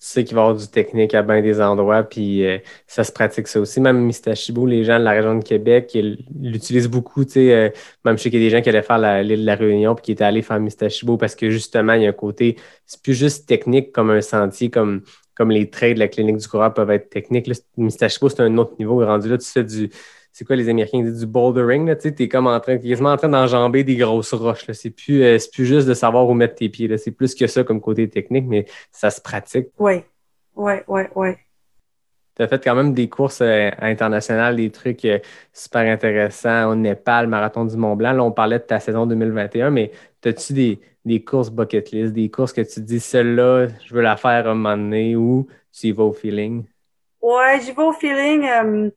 sais 0.06 0.24
qu'il 0.24 0.34
va 0.34 0.42
y 0.42 0.44
avoir 0.44 0.56
du 0.58 0.66
technique 0.68 1.14
à 1.14 1.22
bien 1.22 1.42
des 1.42 1.60
endroits, 1.60 2.02
puis 2.02 2.46
euh, 2.46 2.58
ça 2.86 3.04
se 3.04 3.12
pratique 3.12 3.46
ça 3.48 3.60
aussi. 3.60 3.80
Même 3.80 4.00
Mistachibo, 4.00 4.66
les 4.66 4.84
gens 4.84 4.98
de 4.98 5.04
la 5.04 5.12
région 5.12 5.36
de 5.36 5.44
Québec, 5.44 5.90
ils 5.94 6.24
l'utilisent 6.40 6.88
beaucoup. 6.88 7.24
Tu 7.24 7.32
sais, 7.32 7.54
euh, 7.54 7.68
même 8.04 8.16
je 8.16 8.22
sais 8.22 8.30
qu'il 8.30 8.42
y 8.42 8.46
a 8.46 8.48
des 8.48 8.56
gens 8.56 8.62
qui 8.62 8.70
allaient 8.70 8.82
faire 8.82 8.98
l'île 9.22 9.40
de 9.42 9.46
la 9.46 9.54
Réunion, 9.56 9.94
puis 9.94 10.02
qui 10.02 10.12
étaient 10.12 10.24
allés 10.24 10.42
faire 10.42 10.58
Mistachibo 10.58 11.16
parce 11.16 11.34
que 11.34 11.50
justement, 11.50 11.92
il 11.92 12.02
y 12.02 12.06
a 12.06 12.08
un 12.10 12.12
côté, 12.12 12.56
c'est 12.86 13.02
plus 13.02 13.14
juste 13.14 13.46
technique 13.46 13.92
comme 13.92 14.10
un 14.10 14.22
sentier, 14.22 14.70
comme 14.70 15.02
comme 15.34 15.50
les 15.50 15.70
traits 15.70 15.94
de 15.94 16.00
la 16.00 16.08
clinique 16.08 16.36
du 16.36 16.46
coureur 16.46 16.74
peuvent 16.74 16.90
être 16.90 17.08
techniques. 17.08 17.50
Mistachibo, 17.78 18.28
c'est 18.28 18.40
un 18.40 18.58
autre 18.58 18.74
niveau. 18.78 18.98
Rendu 18.98 19.30
là, 19.30 19.38
tu 19.38 19.46
fais 19.46 19.64
du, 19.64 19.90
c'est 20.32 20.44
quoi 20.44 20.56
les 20.56 20.68
Américains 20.68 21.02
disent 21.02 21.20
du 21.20 21.26
bouldering, 21.26 21.86
là, 21.86 21.96
tu 21.96 22.14
t'es 22.14 22.28
comme 22.28 22.46
en 22.46 22.60
train, 22.60 22.78
quasiment 22.78 23.10
en 23.10 23.16
train 23.16 23.28
d'enjamber 23.28 23.84
des 23.84 23.96
grosses 23.96 24.32
roches, 24.32 24.66
là. 24.66 24.74
C'est 24.74 24.90
plus, 24.90 25.22
euh, 25.22 25.38
plus 25.52 25.66
juste 25.66 25.88
de 25.88 25.94
savoir 25.94 26.28
où 26.28 26.34
mettre 26.34 26.54
tes 26.54 26.68
pieds, 26.68 26.88
là. 26.88 26.98
C'est 26.98 27.10
plus 27.10 27.34
que 27.34 27.46
ça 27.46 27.64
comme 27.64 27.80
côté 27.80 28.08
technique, 28.08 28.46
mais 28.46 28.66
ça 28.92 29.10
se 29.10 29.20
pratique. 29.20 29.68
Oui, 29.78 30.04
oui, 30.54 30.74
oui, 30.86 31.02
oui. 31.16 31.28
Tu 32.36 32.42
as 32.42 32.48
fait 32.48 32.62
quand 32.62 32.76
même 32.76 32.94
des 32.94 33.08
courses 33.08 33.40
euh, 33.42 33.70
internationales, 33.80 34.56
des 34.56 34.70
trucs 34.70 35.04
euh, 35.04 35.18
super 35.52 35.82
intéressants 35.82 36.70
au 36.70 36.74
Népal, 36.76 37.26
Marathon 37.26 37.64
du 37.64 37.76
Mont 37.76 37.96
Blanc. 37.96 38.12
Là, 38.12 38.22
on 38.22 38.30
parlait 38.30 38.60
de 38.60 38.64
ta 38.64 38.78
saison 38.78 39.06
2021, 39.06 39.70
mais 39.70 39.90
as-tu 40.24 40.52
des, 40.52 40.80
des 41.04 41.24
courses 41.24 41.50
bucket 41.50 41.90
list, 41.90 42.12
des 42.12 42.30
courses 42.30 42.52
que 42.52 42.60
tu 42.60 42.74
te 42.74 42.80
dis, 42.80 43.00
celle-là, 43.00 43.66
je 43.84 43.94
veux 43.94 44.00
la 44.00 44.16
faire 44.16 44.48
un 44.48 44.54
moment 44.54 44.76
donné 44.76 45.16
ou 45.16 45.48
tu 45.72 45.88
y 45.88 45.92
vas 45.92 46.04
au 46.04 46.12
feeling? 46.12 46.64
Ouais, 47.20 47.60
j'y 47.60 47.72
vais 47.72 47.82
au 47.82 47.92
feeling. 47.92 48.92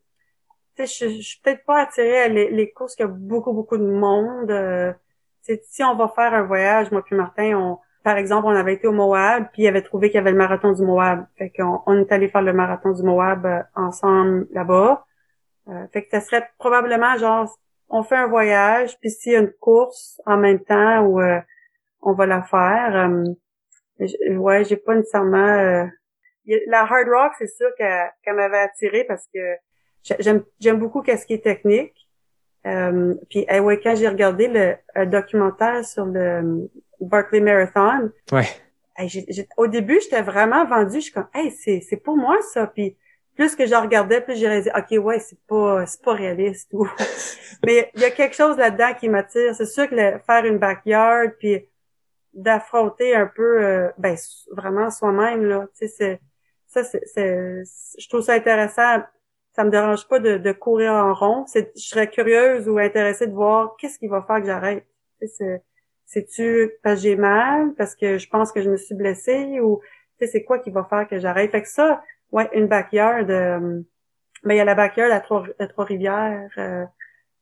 Je, 0.78 1.10
je 1.10 1.22
suis 1.22 1.42
peut-être 1.42 1.66
pas 1.66 1.82
attirée 1.84 2.20
à 2.24 2.28
les, 2.28 2.50
les 2.50 2.72
courses 2.72 2.96
qu'il 2.96 3.06
y 3.06 3.10
a 3.10 3.12
beaucoup, 3.12 3.54
beaucoup 3.54 3.78
de 3.78 3.86
monde. 3.86 4.52
euh, 4.52 4.94
si 5.42 5.84
on 5.84 5.96
va 5.96 6.08
faire 6.16 6.34
un 6.34 6.44
voyage, 6.44 6.92
moi 6.92 7.04
puis 7.04 7.16
Martin, 7.16 7.58
on, 7.58 7.80
par 8.04 8.18
exemple, 8.18 8.48
on 8.48 8.56
avait 8.56 8.74
été 8.76 8.88
au 8.88 8.92
Moab, 8.94 9.48
puis 9.54 9.64
il 9.64 9.68
avait 9.68 9.82
trouvé 9.82 10.10
qu'il 10.10 10.16
y 10.16 10.20
avait 10.20 10.32
le 10.32 10.38
marathon 10.38 10.72
du 10.72 10.84
Moab. 10.84 11.26
Fait 11.38 11.50
qu'on 11.52 11.82
on 11.86 12.00
est 12.00 12.12
allé 12.12 12.30
faire 12.30 12.42
le 12.42 12.54
marathon 12.54 12.92
du 12.92 13.04
Moab 13.04 13.46
euh, 13.46 13.62
ensemble 13.76 14.48
là-bas. 14.52 15.06
Euh, 15.70 15.88
fait 15.94 16.04
que 16.04 16.10
ça 16.12 16.22
serait 16.22 16.50
probablement 16.60 17.18
genre, 17.18 17.58
on 17.90 18.04
fait 18.04 18.16
un 18.16 18.28
voyage, 18.28 18.98
puis 19.00 19.10
s'il 19.12 19.34
y 19.34 19.36
a 19.36 19.40
une 19.40 19.52
course 19.60 20.22
en 20.26 20.38
même 20.38 20.60
temps 20.64 21.02
où 21.06 21.22
euh, 21.22 21.40
on 22.02 22.14
va 22.14 22.26
la 22.26 22.42
faire. 22.44 22.96
euh, 22.96 23.24
j- 24.00 24.18
ouais, 24.38 24.64
j'ai 24.66 24.78
pas 24.78 24.96
nécessairement... 24.96 25.38
euh, 25.38 25.86
la 26.68 26.82
hard 26.82 27.08
rock, 27.08 27.34
c'est 27.38 27.48
sûr 27.48 27.70
qu'elle 27.78 28.36
m'avait 28.36 28.60
attirée 28.60 29.06
parce 29.06 29.28
que 29.34 29.40
j'aime 30.04 30.44
j'aime 30.60 30.78
beaucoup 30.78 31.02
qu'est-ce 31.02 31.26
qui 31.26 31.34
est 31.34 31.44
technique. 31.44 31.96
Euh, 32.66 33.14
puis 33.30 33.46
eh 33.50 33.60
ouais, 33.60 33.80
quand 33.82 33.96
j'ai 33.96 34.08
regardé 34.08 34.48
le 34.48 34.76
un 34.96 35.06
documentaire 35.06 35.84
sur 35.86 36.06
le 36.06 36.20
euh, 36.20 36.68
Barclay 37.02 37.42
Marathon, 37.42 38.12
Ouais. 38.32 38.48
j'ai- 39.06 39.48
au 39.58 39.68
début 39.68 40.00
j'étais 40.02 40.22
vraiment 40.22 40.66
vendue. 40.66 40.96
Je 40.98 41.06
suis 41.06 41.12
comme, 41.14 41.28
hey, 41.34 41.52
c'est 41.52 41.82
c'est 41.82 41.98
pour 41.98 42.16
moi 42.18 42.38
ça. 42.54 42.68
Puis 42.68 42.96
plus 43.36 43.56
que 43.56 43.66
je 43.66 43.74
regardais, 43.76 44.22
plus 44.22 44.36
j'ai 44.38 44.48
réalisé, 44.48 44.72
ok, 44.78 45.04
ouais, 45.04 45.20
c'est 45.20 45.40
pas 45.48 45.86
c'est 45.86 46.02
pas 46.02 46.14
réaliste. 46.14 46.70
Ou... 46.74 46.88
Mais 47.66 47.92
il 47.96 48.02
y 48.02 48.06
a 48.06 48.12
quelque 48.12 48.36
chose 48.36 48.58
là-dedans 48.58 48.94
qui 49.00 49.10
m'attire. 49.10 49.56
C'est 49.56 49.66
sûr 49.66 49.90
que 49.90 49.96
le- 49.96 50.20
faire 50.26 50.46
une 50.46 50.58
backyard, 50.58 51.32
puis 51.40 51.66
d'affronter 52.34 53.16
un 53.16 53.28
peu, 53.28 53.64
euh, 53.64 53.90
ben 53.98 54.16
vraiment 54.52 54.90
soi-même 54.90 55.46
là. 55.46 55.68
Tu 55.78 55.88
sais, 55.88 55.94
c'est 55.98 56.20
ça, 56.68 56.84
c'est, 56.84 57.06
c'est- 57.06 57.64
je 58.00 58.08
trouve 58.10 58.22
ça 58.22 58.34
intéressant. 58.34 59.04
Ça 59.56 59.64
me 59.64 59.70
dérange 59.70 60.08
pas 60.08 60.20
de, 60.20 60.38
de 60.38 60.52
courir 60.52 60.92
en 60.94 61.14
rond. 61.14 61.46
Je 61.54 61.62
serais 61.76 62.10
curieuse 62.10 62.68
ou 62.68 62.78
intéressée 62.80 63.28
de 63.28 63.34
voir 63.34 63.76
qu'est-ce 63.80 64.00
qui 64.00 64.08
va 64.08 64.22
faire 64.24 64.40
que 64.40 64.46
j'arrête. 64.48 64.86
C'est-tu 66.06 66.72
parce 66.84 66.96
que 66.96 67.02
j'ai 67.02 67.16
mal, 67.16 67.74
parce 67.78 67.96
que 67.96 68.18
je 68.18 68.28
pense 68.30 68.52
que 68.52 68.62
je 68.62 68.70
me 68.70 68.78
suis 68.78 68.96
blessée 68.96 69.60
ou 69.62 69.80
c'est 70.20 70.44
quoi 70.44 70.60
qui 70.60 70.72
va 70.72 70.84
faire 70.86 71.08
que 71.08 71.20
j'arrête? 71.20 71.52
Fait 71.52 71.62
que 71.62 71.68
ça, 71.68 72.02
ouais, 72.32 72.50
une 72.54 72.68
backyard. 72.68 73.30
Euh, 73.30 73.82
ben 74.44 74.54
il 74.54 74.58
y 74.58 74.60
a 74.62 74.66
la 74.66 74.76
backyard 74.76 75.12
à 75.12 75.20
Trois, 75.20 75.46
à 75.60 75.68
Trois-Rivières 75.68 76.50
euh, 76.58 76.86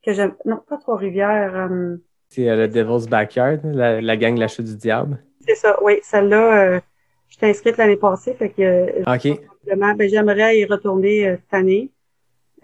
que 0.04 0.12
j'aime. 0.12 0.34
Non, 0.44 0.60
pas 0.68 0.78
Trois-Rivières. 0.78 1.54
euh, 1.70 1.96
C'est 2.28 2.48
euh, 2.48 2.56
le 2.56 2.68
Devil's 2.68 3.06
Backyard, 3.08 3.60
la, 3.64 4.00
la 4.00 4.16
gang 4.16 4.36
La 4.36 4.48
Chute 4.48 4.64
du 4.66 4.76
Diable. 4.76 5.18
c'est 5.46 5.54
ça. 5.54 5.78
Oui, 5.82 5.98
celle-là. 6.02 6.62
Euh, 6.64 6.80
J'étais 7.28 7.46
inscrite 7.48 7.76
l'année 7.78 7.96
passée, 7.96 8.34
fait 8.34 8.50
que 8.50 8.62
euh, 8.62 9.02
OK. 9.06 9.40
Ben, 9.64 9.96
j'aimerais 10.08 10.58
y 10.58 10.66
retourner 10.66 11.36
cette 11.36 11.54
année. 11.54 11.90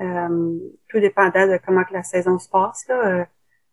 Euh, 0.01 0.59
tout 0.89 1.01
dépendant 1.01 1.47
de 1.47 1.59
comment 1.65 1.85
que 1.85 1.93
la 1.93 2.05
saison 2.05 2.39
se 2.39 2.49
passe. 2.49 2.87
Là. 2.89 3.07
Euh, 3.07 3.25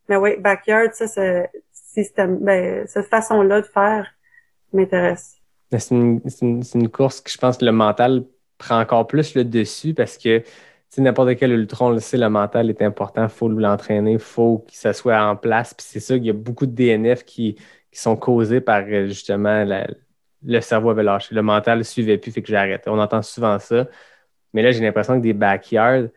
mais 0.10 0.16
oui, 0.16 0.38
backyard, 0.38 0.94
ça, 0.94 1.08
c'est, 1.08 1.52
système, 1.72 2.40
ben, 2.40 2.86
cette 2.88 3.08
façon-là 3.08 3.62
de 3.62 3.66
faire 3.66 4.08
m'intéresse. 4.74 5.38
C'est 5.78 5.92
une, 5.92 6.90
course 6.90 7.22
que 7.22 7.30
je 7.30 7.38
pense 7.38 7.58
que 7.58 7.66
le 7.66 7.72
mental 7.72 8.26
prend 8.58 8.80
encore 8.80 9.08
plus 9.08 9.36
le 9.36 9.44
dessus 9.44 9.94
parce 9.94 10.18
que 10.18 10.44
n'importe 10.98 11.36
quel 11.36 11.52
ultron 11.52 11.90
le 11.90 12.00
sait, 12.00 12.18
le 12.18 12.30
mental 12.30 12.70
est 12.70 12.82
important, 12.82 13.24
il 13.24 13.30
faut 13.30 13.50
l'entraîner, 13.50 14.14
il 14.14 14.20
faut 14.20 14.60
que 14.60 14.76
ça 14.76 14.94
soit 14.94 15.22
en 15.22 15.36
place. 15.36 15.74
Puis 15.74 15.86
c'est 15.90 16.00
sûr 16.00 16.16
qu'il 16.16 16.28
y 16.28 16.30
a 16.30 16.34
beaucoup 16.34 16.66
de 16.66 16.72
DNF 16.72 17.24
qui, 17.24 17.58
sont 17.92 18.18
causés 18.18 18.60
par 18.60 18.84
euh, 18.90 19.08
justement 19.08 19.66
le 20.44 20.60
cerveau 20.60 20.90
avait 20.90 21.04
lâché. 21.04 21.34
Le 21.34 21.42
mental 21.42 21.78
ne 21.78 21.84
suivait 21.84 22.18
plus, 22.18 22.32
fait 22.32 22.42
que 22.42 22.50
j'ai 22.50 22.58
arrêté. 22.58 22.90
On 22.90 23.00
entend 23.00 23.22
souvent 23.22 23.58
ça. 23.58 23.88
Mais 24.56 24.62
là, 24.62 24.72
j'ai 24.72 24.80
l'impression 24.80 25.18
que 25.18 25.22
des 25.22 25.34
backyards, 25.34 26.08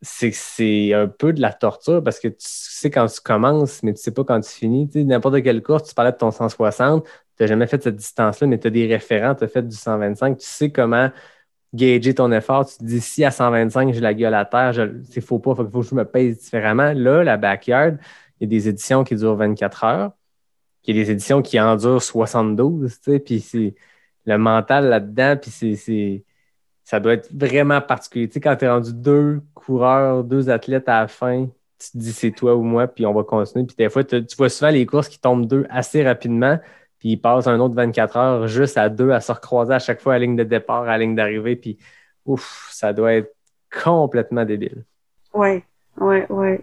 c'est 0.00 0.94
un 0.94 1.06
peu 1.06 1.34
de 1.34 1.42
la 1.42 1.52
torture 1.52 2.02
parce 2.02 2.18
que 2.18 2.28
tu 2.28 2.36
sais 2.38 2.90
quand 2.90 3.06
tu 3.06 3.20
commences, 3.20 3.82
mais 3.82 3.92
tu 3.92 4.02
sais 4.02 4.12
pas 4.12 4.24
quand 4.24 4.40
tu 4.40 4.50
finis. 4.50 4.88
Tu 4.88 5.04
n'importe 5.04 5.42
quelle 5.42 5.62
course, 5.62 5.90
tu 5.90 5.94
parlais 5.94 6.12
de 6.12 6.16
ton 6.16 6.30
160, 6.30 7.04
tu 7.04 7.10
n'as 7.40 7.46
jamais 7.46 7.66
fait 7.66 7.82
cette 7.82 7.96
distance-là, 7.96 8.46
mais 8.46 8.58
tu 8.58 8.66
as 8.68 8.70
des 8.70 8.86
référents, 8.86 9.34
tu 9.34 9.44
as 9.44 9.48
fait 9.48 9.62
du 9.62 9.76
125, 9.76 10.38
tu 10.38 10.46
sais 10.46 10.70
comment 10.70 11.10
gager 11.74 12.14
ton 12.14 12.32
effort. 12.32 12.64
Tu 12.66 12.78
te 12.78 12.84
dis 12.84 13.00
si 13.00 13.24
à 13.24 13.30
125, 13.30 13.92
j'ai 13.92 14.00
la 14.00 14.14
gueule 14.14 14.34
à 14.34 14.46
terre, 14.46 14.72
c'est 15.10 15.20
faux 15.20 15.38
pas, 15.38 15.50
il 15.58 15.70
faut 15.70 15.80
que 15.82 15.86
je 15.86 15.94
me 15.94 16.04
pèse 16.06 16.38
différemment. 16.38 16.94
Là, 16.94 17.24
la 17.24 17.36
backyard, 17.36 17.98
il 18.40 18.44
y 18.44 18.46
a 18.46 18.48
des 18.48 18.68
éditions 18.68 19.04
qui 19.04 19.16
durent 19.16 19.36
24 19.36 19.84
heures, 19.84 20.12
il 20.84 20.96
y 20.96 21.00
a 21.00 21.04
des 21.04 21.10
éditions 21.10 21.42
qui 21.42 21.60
en 21.60 21.76
durent 21.76 22.02
72, 22.02 23.00
tu 23.00 23.12
sais, 23.12 23.18
puis 23.18 23.40
c'est 23.40 23.74
le 24.24 24.38
mental 24.38 24.88
là-dedans, 24.88 25.36
puis 25.36 25.50
c'est 25.50 26.24
ça 26.84 27.00
doit 27.00 27.14
être 27.14 27.28
vraiment 27.32 27.80
particulier. 27.80 28.28
Tu 28.28 28.34
sais, 28.34 28.40
quand 28.40 28.56
tu 28.56 28.66
es 28.66 28.68
rendu 28.68 28.92
deux 28.92 29.40
coureurs, 29.54 30.22
deux 30.22 30.50
athlètes 30.50 30.88
à 30.88 31.00
la 31.00 31.08
fin, 31.08 31.46
tu 31.78 31.90
te 31.90 31.98
dis 31.98 32.12
c'est 32.12 32.30
toi 32.30 32.54
ou 32.54 32.62
moi, 32.62 32.86
puis 32.86 33.06
on 33.06 33.12
va 33.14 33.24
continuer. 33.24 33.64
Puis 33.64 33.76
des 33.76 33.88
fois, 33.88 34.04
tu 34.04 34.22
vois 34.36 34.48
souvent 34.50 34.70
les 34.70 34.86
courses 34.86 35.08
qui 35.08 35.18
tombent 35.18 35.46
deux 35.46 35.66
assez 35.70 36.04
rapidement, 36.04 36.58
puis 36.98 37.10
ils 37.10 37.16
passent 37.16 37.46
un 37.46 37.58
autre 37.58 37.74
24 37.74 38.16
heures 38.16 38.46
juste 38.48 38.76
à 38.76 38.88
deux 38.88 39.10
à 39.10 39.20
se 39.20 39.32
recroiser 39.32 39.74
à 39.74 39.78
chaque 39.78 40.00
fois 40.00 40.14
à 40.14 40.18
la 40.18 40.26
ligne 40.26 40.36
de 40.36 40.44
départ, 40.44 40.82
à 40.82 40.86
la 40.86 40.98
ligne 40.98 41.14
d'arrivée, 41.14 41.56
puis 41.56 41.78
ouf, 42.26 42.68
ça 42.70 42.92
doit 42.92 43.14
être 43.14 43.34
complètement 43.82 44.44
débile. 44.44 44.84
Oui, 45.32 45.62
oui, 45.98 46.18
oui. 46.28 46.58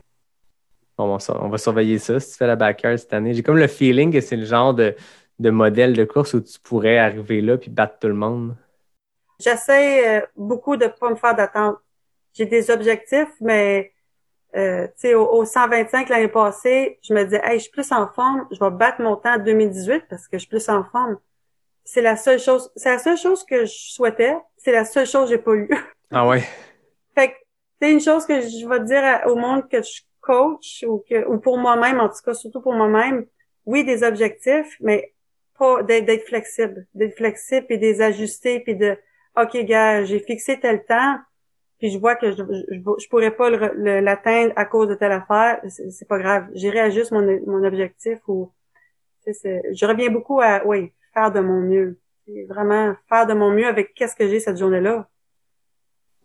On 0.97 1.13
va, 1.13 1.19
sur- 1.19 1.41
on 1.43 1.49
va 1.49 1.57
surveiller 1.57 1.97
ça 1.97 2.19
si 2.19 2.31
tu 2.31 2.37
fais 2.37 2.47
la 2.47 2.55
backyard 2.55 2.97
cette 2.99 3.13
année. 3.13 3.33
J'ai 3.33 3.41
comme 3.41 3.57
le 3.57 3.67
feeling 3.67 4.11
que 4.13 4.21
c'est 4.21 4.35
le 4.35 4.45
genre 4.45 4.73
de, 4.73 4.95
de 5.39 5.49
modèle 5.49 5.93
de 5.93 6.03
course 6.03 6.35
où 6.35 6.41
tu 6.41 6.59
pourrais 6.59 6.99
arriver 6.99 7.41
là 7.41 7.57
puis 7.57 7.71
battre 7.71 7.97
tout 7.99 8.07
le 8.07 8.13
monde. 8.13 8.55
J'essaie 9.41 10.21
euh, 10.21 10.25
beaucoup 10.35 10.77
de 10.77 10.87
pas 10.87 11.09
me 11.09 11.15
faire 11.15 11.35
d'attente. 11.35 11.77
J'ai 12.33 12.45
des 12.45 12.69
objectifs, 12.71 13.33
mais 13.41 13.93
euh, 14.55 14.87
tu 14.87 14.93
sais, 14.97 15.13
au, 15.15 15.27
au 15.29 15.45
125 15.45 16.09
l'année 16.09 16.27
passée, 16.27 16.99
je 17.03 17.13
me 17.13 17.23
disais, 17.23 17.41
hey, 17.43 17.57
je 17.57 17.63
suis 17.63 17.71
plus 17.71 17.91
en 17.91 18.07
forme, 18.07 18.47
je 18.51 18.59
vais 18.59 18.71
battre 18.71 19.01
mon 19.01 19.15
temps 19.15 19.35
en 19.35 19.39
2018 19.39 20.05
parce 20.09 20.27
que 20.27 20.37
je 20.37 20.39
suis 20.39 20.49
plus 20.49 20.69
en 20.69 20.83
forme. 20.83 21.17
C'est 21.83 22.01
la 22.01 22.15
seule 22.15 22.39
chose, 22.39 22.71
c'est 22.75 22.91
la 22.91 22.99
seule 22.99 23.17
chose 23.17 23.43
que 23.43 23.65
je 23.65 23.73
souhaitais, 23.93 24.37
c'est 24.57 24.71
la 24.71 24.85
seule 24.85 25.07
chose 25.07 25.25
que 25.25 25.35
j'ai 25.35 25.41
pas 25.41 25.53
eu. 25.55 25.69
Ah 26.11 26.27
ouais. 26.27 26.43
fait 27.15 27.29
que 27.29 27.35
c'est 27.81 27.91
une 27.91 27.99
chose 27.99 28.25
que 28.25 28.39
je 28.41 28.67
vais 28.67 28.79
dire 28.81 29.03
à- 29.03 29.27
au 29.27 29.35
monde 29.35 29.67
que 29.67 29.81
je 29.81 30.01
coach 30.21 30.85
ou 30.87 31.03
que 31.09 31.25
ou 31.27 31.39
pour 31.39 31.57
moi-même 31.57 31.99
en 31.99 32.07
tout 32.07 32.21
cas 32.23 32.33
surtout 32.35 32.61
pour 32.61 32.73
moi-même, 32.73 33.25
oui 33.65 33.83
des 33.83 34.03
objectifs, 34.03 34.77
mais 34.79 35.13
pas 35.57 35.81
d'être 35.83 36.05
d'être 36.05 36.27
flexible, 36.27 36.85
d'être 36.93 37.17
flexible 37.17 37.65
et 37.69 37.77
des 37.77 38.01
ajuster 38.01 38.59
puis 38.59 38.75
de 38.75 38.95
OK 39.37 39.57
gars, 39.65 40.03
j'ai 40.03 40.19
fixé 40.19 40.59
tel 40.59 40.83
temps 40.85 41.17
puis 41.79 41.89
je 41.89 41.97
vois 41.97 42.15
que 42.15 42.31
je 42.31 43.09
pourrais 43.09 43.31
pas 43.31 43.49
l'atteindre 43.49 44.53
à 44.55 44.65
cause 44.65 44.87
de 44.87 44.93
telle 44.93 45.13
affaire, 45.13 45.59
c'est 45.67 46.07
pas 46.07 46.19
grave, 46.19 46.47
j'irai 46.53 46.79
ajuster 46.79 47.15
mon 47.15 47.39
mon 47.47 47.63
objectif 47.63 48.19
ou 48.27 48.51
je 49.25 49.85
reviens 49.85 50.09
beaucoup 50.09 50.39
à 50.41 50.61
oui, 50.65 50.91
faire 51.13 51.31
de 51.31 51.39
mon 51.39 51.61
mieux. 51.61 51.97
Vraiment 52.47 52.95
faire 53.09 53.27
de 53.27 53.33
mon 53.33 53.51
mieux 53.51 53.67
avec 53.67 53.93
qu'est-ce 53.93 54.15
que 54.15 54.27
j'ai 54.27 54.39
cette 54.39 54.57
journée-là. 54.57 55.07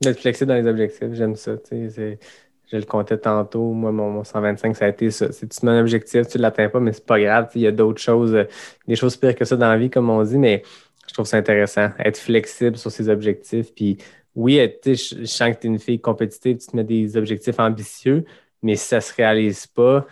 D'être 0.03 0.21
flexible 0.21 0.49
dans 0.49 0.57
les 0.57 0.67
objectifs, 0.67 1.13
j'aime 1.13 1.37
ça. 1.37 1.57
Je 1.71 2.77
le 2.77 2.85
comptais 2.85 3.17
tantôt. 3.17 3.73
Moi, 3.73 3.93
mon, 3.93 4.11
mon 4.11 4.25
125, 4.25 4.77
ça 4.77 4.87
a 4.87 4.89
été 4.89 5.11
ça. 5.11 5.33
C'est 5.33 5.49
tu 5.49 5.65
mets 5.65 5.73
un 5.73 5.81
objectif, 5.81 6.27
tu 6.27 6.37
ne 6.37 6.43
l'atteins 6.43 6.69
pas, 6.69 6.81
mais 6.81 6.93
c'est 6.93 7.07
pas 7.07 7.21
grave. 7.21 7.49
Il 7.55 7.63
y 7.63 7.67
a 7.67 7.73
d'autres 7.73 8.01
choses, 8.01 8.35
euh, 8.35 8.45
des 8.87 8.97
choses 8.97 9.17
pires 9.17 9.35
que 9.35 9.45
ça 9.45 9.57
dans 9.57 9.69
la 9.69 9.79
vie, 9.79 9.89
comme 9.89 10.11
on 10.11 10.23
dit, 10.23 10.39
mais 10.39 10.63
je 11.09 11.15
trouve 11.15 11.27
ça 11.27 11.37
intéressant. 11.37 11.91
Être 11.99 12.19
flexible 12.19 12.77
sur 12.77 12.91
ses 12.91 13.09
objectifs. 13.09 13.75
Puis 13.75 13.99
oui, 14.35 14.59
être- 14.59 14.81
tu 14.83 14.97
sais, 14.97 15.17
je, 15.17 15.21
je 15.23 15.27
sens 15.27 15.51
que 15.55 15.61
tu 15.61 15.67
es 15.67 15.71
une 15.71 15.79
fille 15.79 16.01
compétitive, 16.01 16.59
tu 16.59 16.67
te 16.67 16.77
mets 16.77 16.85
des 16.85 17.17
objectifs 17.17 17.59
ambitieux, 17.59 18.25
mais 18.63 18.77
si 18.77 18.87
ça 18.89 19.01
se 19.01 19.15
réalise 19.15 19.67
pas, 19.67 20.07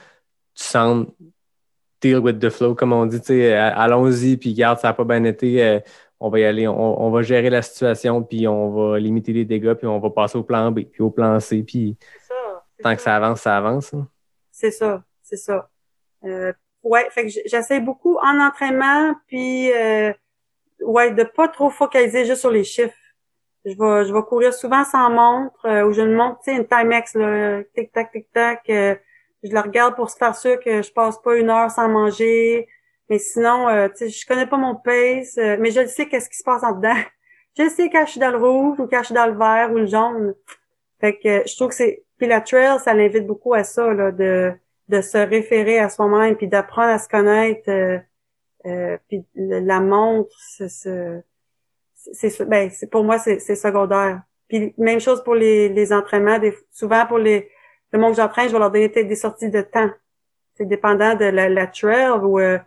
tu 0.55 0.65
sens 0.65 1.07
deal 2.01 2.19
with 2.19 2.39
the 2.39 2.51
flow, 2.51 2.75
comme 2.75 2.93
on 2.93 3.07
dit, 3.07 3.21
tu 3.21 3.27
sais, 3.29 3.55
allons-y, 3.55 4.37
puis 4.37 4.53
garde, 4.55 4.79
ça 4.79 4.89
n'a 4.89 4.95
pas 4.95 5.05
bien 5.05 5.25
été. 5.25 5.63
euh, 5.65 5.81
on 6.21 6.29
va 6.31 6.39
y 6.41 6.45
aller, 6.45 6.67
on, 6.69 7.03
on 7.03 7.11
va 7.11 7.23
gérer 7.23 7.51
la 7.51 7.61
situation, 7.61 8.23
puis 8.23 8.47
on 8.49 8.71
va 8.71 8.99
limiter 8.99 9.33
les 9.33 9.45
dégâts, 9.45 9.75
puis 9.75 9.87
on 9.87 9.99
va 9.99 10.11
passer 10.11 10.39
au 10.39 10.43
plan 10.43 10.71
B, 10.71 10.81
puis 10.91 11.03
au 11.03 11.11
plan 11.11 11.39
C, 11.41 11.63
puis 11.63 11.97
C'est 12.01 12.29
ça. 12.29 12.35
tant 12.83 12.89
ça. 12.91 12.97
que 12.97 13.03
ça 13.03 13.17
avance, 13.17 13.41
ça 13.43 13.57
avance. 13.57 13.93
hein. 13.95 14.07
C'est 14.51 14.71
ça, 14.71 15.03
c'est 15.23 15.37
ça. 15.37 15.69
Euh, 16.25 16.53
ouais, 16.83 17.07
fait 17.11 17.27
que 17.27 17.33
j'essaie 17.47 17.81
beaucoup 17.81 18.17
en 18.19 18.39
entraînement, 18.41 19.15
puis 19.27 19.71
euh, 19.73 20.13
ouais, 20.85 21.13
de 21.13 21.25
pas 21.25 21.49
trop 21.49 21.71
focaliser 21.71 22.25
juste 22.25 22.41
sur 22.41 22.51
les 22.51 22.65
chiffres. 22.65 22.95
je 23.65 23.71
vais, 23.73 24.05
je 24.07 24.13
vais 24.13 24.23
courir 24.23 24.53
souvent 24.55 24.85
sans 24.85 25.11
montre, 25.11 25.67
euh, 25.67 25.85
ou 25.87 25.93
je 25.93 26.03
me 26.03 26.15
montre, 26.17 26.41
tu 26.45 26.53
sais, 26.53 26.57
une 26.57 26.67
Timex, 26.67 27.15
là, 27.15 27.63
tic-tac, 27.75 28.13
tic-tac. 28.13 28.63
euh, 28.71 28.95
je 29.45 29.53
la 29.53 29.63
regarde 29.63 29.95
pour 29.95 30.11
se 30.11 30.17
faire 30.17 30.35
sûr 30.35 30.59
que 30.61 30.83
je 30.83 30.93
passe 30.93 31.19
pas 31.21 31.37
une 31.37 31.51
heure 31.51 31.71
sans 31.71 31.89
manger. 31.89 32.67
Mais 33.11 33.19
sinon, 33.19 33.69
euh, 33.69 33.89
tu 33.89 33.97
sais, 33.97 34.09
je 34.09 34.27
connais 34.27 34.47
pas 34.47 34.57
mon 34.57 34.75
pace, 34.75 35.37
euh, 35.39 35.57
mais 35.61 35.71
je 35.71 35.87
sais 35.87 36.07
qu'est-ce 36.09 36.31
qui 36.31 36.39
se 36.39 36.45
passe 36.45 36.63
en 36.65 36.73
dedans. 36.73 36.97
Je 37.57 37.69
sais 37.69 37.89
quand 37.89 38.05
je 38.05 38.19
dans 38.19 38.33
le 38.33 38.39
rouge 38.39 38.81
ou 38.81 38.89
quand 38.89 39.13
dans 39.13 39.27
le 39.27 39.39
vert 39.39 39.71
ou 39.71 39.77
le 39.77 39.87
jaune. 39.87 40.35
Fait 41.01 41.17
que 41.17 41.29
euh, 41.29 41.43
je 41.47 41.55
trouve 41.55 41.69
que 41.69 41.77
c'est... 41.77 42.03
Puis 42.19 42.27
la 42.27 42.41
trail, 42.41 42.81
ça 42.81 42.95
l'invite 42.95 43.29
beaucoup 43.29 43.55
à 43.55 43.63
ça, 43.63 43.93
là, 43.95 44.11
de, 44.11 44.53
de 44.89 45.01
se 45.01 45.19
référer 45.19 45.79
à 45.79 45.89
soi-même, 45.89 46.35
puis 46.35 46.49
d'apprendre 46.49 46.89
à 46.89 46.99
se 46.99 47.09
connaître. 47.09 47.71
Euh, 48.67 48.97
puis 49.09 49.25
la 49.35 49.81
montre, 49.81 50.35
c'est... 50.49 51.25
ben 52.47 52.71
pour 52.91 53.05
moi 53.05 53.19
c'est 53.19 53.39
secondaire. 53.57 54.23
Puis 54.49 54.75
même 54.79 55.01
chose 55.01 55.23
pour 55.25 55.35
les, 55.35 55.69
les 55.69 55.93
entraînements. 55.93 56.39
Des, 56.39 56.55
souvent 56.71 57.07
pour 57.07 57.19
les 57.19 57.51
le 57.93 57.99
monde 57.99 58.11
que 58.13 58.17
j'entraîne, 58.17 58.49
je 58.49 58.53
vais 58.53 58.59
leur 58.59 58.71
donner 58.73 58.89
des 58.89 59.15
sorties 59.15 59.51
de 59.51 59.63
temps. 59.63 59.91
C'est 60.55 60.67
dépendant 60.67 61.15
de 61.15 61.27
la, 61.27 61.49
la 61.49 61.67
trail 61.67 62.11
ou 62.23 62.41
euh, 62.41 62.59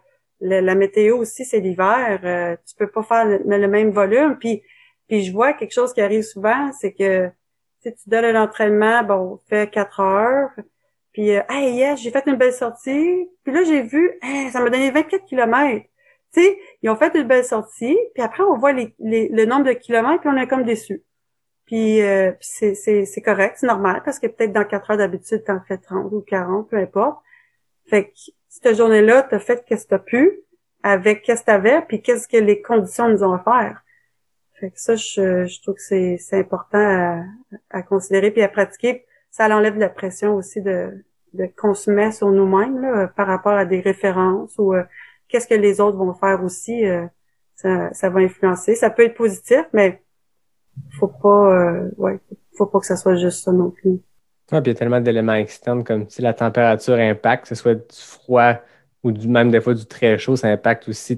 le- 0.41 0.61
la 0.61 0.75
météo 0.75 1.17
aussi, 1.17 1.43
c'est 1.45 1.59
l'hiver. 1.59 2.19
Euh, 2.23 2.55
tu 2.65 2.75
peux 2.75 2.87
pas 2.87 3.03
faire 3.03 3.25
le, 3.25 3.39
le 3.45 3.67
même 3.67 3.91
volume. 3.91 4.37
Puis 4.37 4.63
puis 5.07 5.23
je 5.23 5.31
vois 5.31 5.53
quelque 5.53 5.73
chose 5.73 5.93
qui 5.93 6.01
arrive 6.01 6.23
souvent, 6.23 6.71
c'est 6.73 6.93
que 6.93 7.29
sais, 7.79 7.93
tu 7.93 8.09
donnes 8.09 8.25
un 8.35 8.43
entraînement, 8.43 9.03
bon, 9.03 9.39
fait 9.47 9.69
quatre 9.69 9.99
heures. 9.99 10.49
Puis, 11.17 11.35
euh, 11.35 11.41
hey, 11.49 11.73
yes, 11.77 11.99
j'ai 11.99 12.11
fait 12.11 12.27
une 12.27 12.35
belle 12.35 12.53
sortie. 12.53 13.27
Puis 13.43 13.51
là, 13.51 13.63
j'ai 13.63 13.81
vu, 13.81 14.11
hey, 14.21 14.51
ça 14.51 14.59
m'a 14.61 14.69
donné 14.69 14.91
24 14.91 15.25
kilomètres. 15.25 15.87
Tu 16.31 16.41
sais, 16.43 16.59
ils 16.83 16.91
ont 16.91 16.95
fait 16.95 17.11
une 17.15 17.27
belle 17.27 17.43
sortie. 17.43 17.97
Puis 18.13 18.21
après, 18.21 18.43
on 18.43 18.55
voit 18.55 18.71
les, 18.71 18.93
les- 18.99 19.27
le 19.29 19.45
nombre 19.45 19.65
de 19.65 19.73
kilomètres, 19.73 20.19
puis 20.21 20.29
on 20.29 20.37
est 20.37 20.45
comme 20.47 20.63
déçu. 20.63 21.01
Puis, 21.65 22.03
euh, 22.03 22.33
puis 22.33 22.75
c'est, 22.75 23.21
correct, 23.25 23.55
c'est 23.59 23.65
normal, 23.65 24.03
parce 24.05 24.19
que 24.19 24.27
peut-être 24.27 24.53
dans 24.53 24.63
quatre 24.63 24.91
heures 24.91 24.97
d'habitude, 24.97 25.43
t'en 25.43 25.59
fais 25.67 25.79
30 25.79 26.13
ou 26.13 26.21
40, 26.21 26.69
peu 26.69 26.77
importe. 26.77 27.19
Fait 27.87 28.09
que 28.09 28.11
cette 28.47 28.77
journée-là, 28.77 29.23
t'as 29.23 29.39
fait 29.39 29.65
qu'est-ce 29.65 29.85
que 29.85 29.89
t'as 29.95 29.99
pu, 29.99 30.41
avec 30.83 31.23
qu'est-ce 31.23 31.41
que 31.41 31.45
t'avais, 31.47 31.81
puis 31.81 32.03
qu'est-ce 32.03 32.27
que 32.27 32.37
les 32.37 32.61
conditions 32.61 33.09
nous 33.09 33.23
ont 33.23 33.33
offert. 33.33 33.81
Fait 34.59 34.69
que 34.69 34.79
ça, 34.79 34.95
je, 34.95 35.47
je 35.47 35.61
trouve 35.63 35.73
que 35.73 35.81
c'est, 35.81 36.19
important 36.33 36.77
à, 36.77 37.23
à 37.71 37.81
considérer 37.81 38.29
puis 38.29 38.43
à 38.43 38.49
pratiquer. 38.49 39.03
Ça 39.31 39.47
enlève 39.47 39.73
de 39.73 39.79
la 39.79 39.89
pression 39.89 40.35
aussi 40.35 40.61
de, 40.61 41.03
de 41.33 41.47
consommer 41.55 42.11
sur 42.11 42.29
nous-mêmes 42.31 42.81
là, 42.81 43.07
par 43.07 43.27
rapport 43.27 43.53
à 43.53 43.65
des 43.65 43.79
références 43.79 44.57
ou 44.57 44.73
euh, 44.73 44.83
qu'est-ce 45.27 45.47
que 45.47 45.55
les 45.55 45.79
autres 45.79 45.97
vont 45.97 46.13
faire 46.13 46.43
aussi. 46.43 46.85
euh, 46.85 47.05
ça, 47.55 47.91
ça 47.93 48.09
va 48.09 48.19
influencer. 48.19 48.75
Ça 48.75 48.89
peut 48.89 49.03
être 49.03 49.15
positif, 49.15 49.65
mais 49.73 50.01
faut 50.99 51.07
pas, 51.07 51.53
euh, 51.55 51.89
ouais, 51.97 52.19
faut 52.55 52.67
pas 52.67 52.79
que 52.79 52.85
ça 52.85 52.95
soit 52.95 53.15
juste 53.15 53.43
ça 53.43 53.51
non 53.51 53.71
plus. 53.71 53.99
Ouais, 54.51 54.61
puis 54.61 54.63
il 54.65 54.67
y 54.67 54.71
a 54.71 54.75
tellement 54.75 55.01
d'éléments 55.01 55.33
externes 55.33 55.83
comme 55.83 56.07
si 56.07 56.21
la 56.21 56.33
température 56.33 56.95
impacte, 56.95 57.43
que 57.43 57.49
ce 57.49 57.55
soit 57.55 57.75
du 57.75 57.83
froid 57.89 58.53
ou 59.03 59.11
du, 59.11 59.27
même 59.27 59.51
des 59.51 59.59
fois 59.59 59.73
du 59.73 59.85
très 59.85 60.17
chaud, 60.17 60.35
ça 60.35 60.47
impacte 60.47 60.87
aussi 60.87 61.17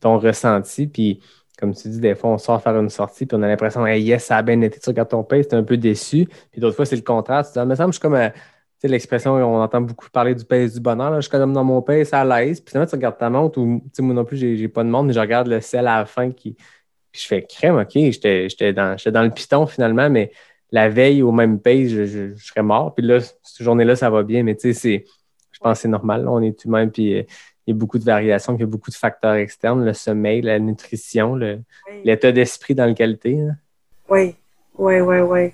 ton 0.00 0.18
ressenti. 0.18 0.86
Puis 0.86 1.20
comme 1.58 1.74
tu 1.74 1.88
dis, 1.88 2.00
des 2.00 2.16
fois, 2.16 2.30
on 2.30 2.38
sort 2.38 2.60
faire 2.60 2.76
une 2.76 2.90
sortie, 2.90 3.24
puis 3.24 3.36
on 3.38 3.42
a 3.42 3.46
l'impression, 3.46 3.86
hey, 3.86 4.02
yes, 4.02 4.24
ça 4.24 4.38
a 4.38 4.42
bien 4.42 4.60
été, 4.62 4.80
tu 4.80 4.90
regardes 4.90 5.10
ton 5.10 5.22
pace, 5.22 5.46
t'es 5.46 5.54
un 5.54 5.62
peu 5.62 5.76
déçu. 5.76 6.26
Puis 6.50 6.60
d'autres 6.60 6.74
fois, 6.74 6.84
c'est 6.86 6.96
le 6.96 7.02
contraire. 7.02 7.46
Tu 7.46 7.52
dis, 7.52 7.58
ah, 7.60 7.64
mais 7.64 7.76
ça 7.76 7.86
je 7.86 7.92
suis 7.92 8.00
comme, 8.00 8.14
euh, 8.14 8.30
l'expression, 8.88 9.32
on 9.34 9.60
entend 9.62 9.80
beaucoup 9.80 10.08
parler 10.10 10.34
du 10.34 10.44
pace 10.44 10.74
du 10.74 10.80
bonheur, 10.80 11.10
là, 11.10 11.16
je 11.20 11.22
suis 11.22 11.30
comme 11.30 11.52
dans 11.52 11.64
mon 11.64 11.82
pace 11.82 12.12
à 12.12 12.24
l'aise. 12.24 12.60
Puis 12.60 12.70
finalement, 12.70 12.88
tu 12.88 12.96
regardes 12.96 13.18
ta 13.18 13.30
montre, 13.30 13.58
ou, 13.60 13.80
tu 13.84 13.90
sais, 13.92 14.02
moi 14.02 14.14
non 14.14 14.24
plus, 14.24 14.36
j'ai 14.36 14.68
pas 14.68 14.82
de 14.84 14.88
montre, 14.88 15.04
mais 15.06 15.12
je 15.12 15.20
regarde 15.20 15.46
le 15.48 15.60
ciel 15.60 15.86
à 15.86 15.98
la 15.98 16.06
fin 16.06 16.30
qui. 16.30 16.54
Puis 17.12 17.20
je 17.22 17.26
fais 17.26 17.42
crème, 17.42 17.76
OK, 17.76 17.90
j'étais 17.94 18.72
dans, 18.72 18.96
dans 19.12 19.22
le 19.22 19.30
piton 19.30 19.66
finalement, 19.66 20.08
mais 20.08 20.32
la 20.70 20.88
veille 20.88 21.22
au 21.22 21.30
même 21.32 21.60
pace, 21.60 21.88
je, 21.88 22.06
je- 22.06 22.34
je 22.34 22.44
serais 22.46 22.62
mort. 22.62 22.94
Puis 22.94 23.04
là, 23.06 23.20
cette 23.20 23.62
journée-là, 23.62 23.94
ça 23.96 24.08
va 24.08 24.22
bien, 24.22 24.42
mais 24.42 24.54
tu 24.54 24.72
sais, 24.72 24.72
c'est, 24.72 25.04
je 25.52 25.58
pense 25.60 25.78
que 25.78 25.82
c'est 25.82 25.88
normal. 25.88 26.24
là. 26.24 26.30
on 26.30 26.40
est 26.40 26.64
humain, 26.64 26.88
puis 26.88 27.14
euh, 27.18 27.22
il 27.66 27.74
y 27.74 27.76
a 27.76 27.78
beaucoup 27.78 27.98
de 27.98 28.04
variations, 28.04 28.54
il 28.56 28.60
y 28.60 28.62
a 28.62 28.66
beaucoup 28.66 28.90
de 28.90 28.96
facteurs 28.96 29.34
externes, 29.34 29.84
le 29.84 29.92
sommeil, 29.92 30.40
la 30.42 30.58
nutrition, 30.58 31.34
Oui, 31.34 31.60
l'état 32.04 32.32
d'esprit 32.32 32.74
dans 32.74 32.86
lequel 32.86 33.18
tu 33.18 33.32
es. 33.34 33.46
oui, 34.08 34.34
oui, 34.78 35.00
oui. 35.00 35.18
oui. 35.20 35.52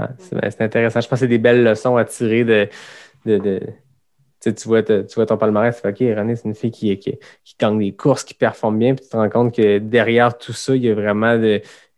Ben, 0.00 0.50
c'est 0.50 0.60
intéressant. 0.62 1.00
Je 1.00 1.08
pense 1.08 1.18
que 1.18 1.24
c'est 1.24 1.28
des 1.28 1.38
belles 1.38 1.62
leçons 1.62 1.96
à 1.96 2.04
tirer 2.04 2.44
de. 2.44 2.68
tu 3.24 4.52
vois, 4.66 4.82
tu 4.82 5.04
vois 5.14 5.26
ton 5.26 5.36
palmarès, 5.36 5.74
tu 5.76 5.82
fais 5.82 5.88
OK, 5.88 6.18
René, 6.18 6.36
c'est 6.36 6.48
une 6.48 6.54
fille 6.54 6.70
qui, 6.70 6.96
qui, 6.98 7.18
gagne 7.58 7.78
des 7.78 7.92
courses, 7.92 8.24
qui 8.24 8.34
performe 8.34 8.78
bien, 8.78 8.94
puis 8.94 9.04
tu 9.04 9.10
te 9.10 9.16
rends 9.16 9.28
compte 9.28 9.54
que 9.54 9.78
derrière 9.78 10.36
tout 10.38 10.52
ça, 10.52 10.74
il 10.74 10.84
y 10.84 10.90
a 10.90 10.94
vraiment 10.94 11.38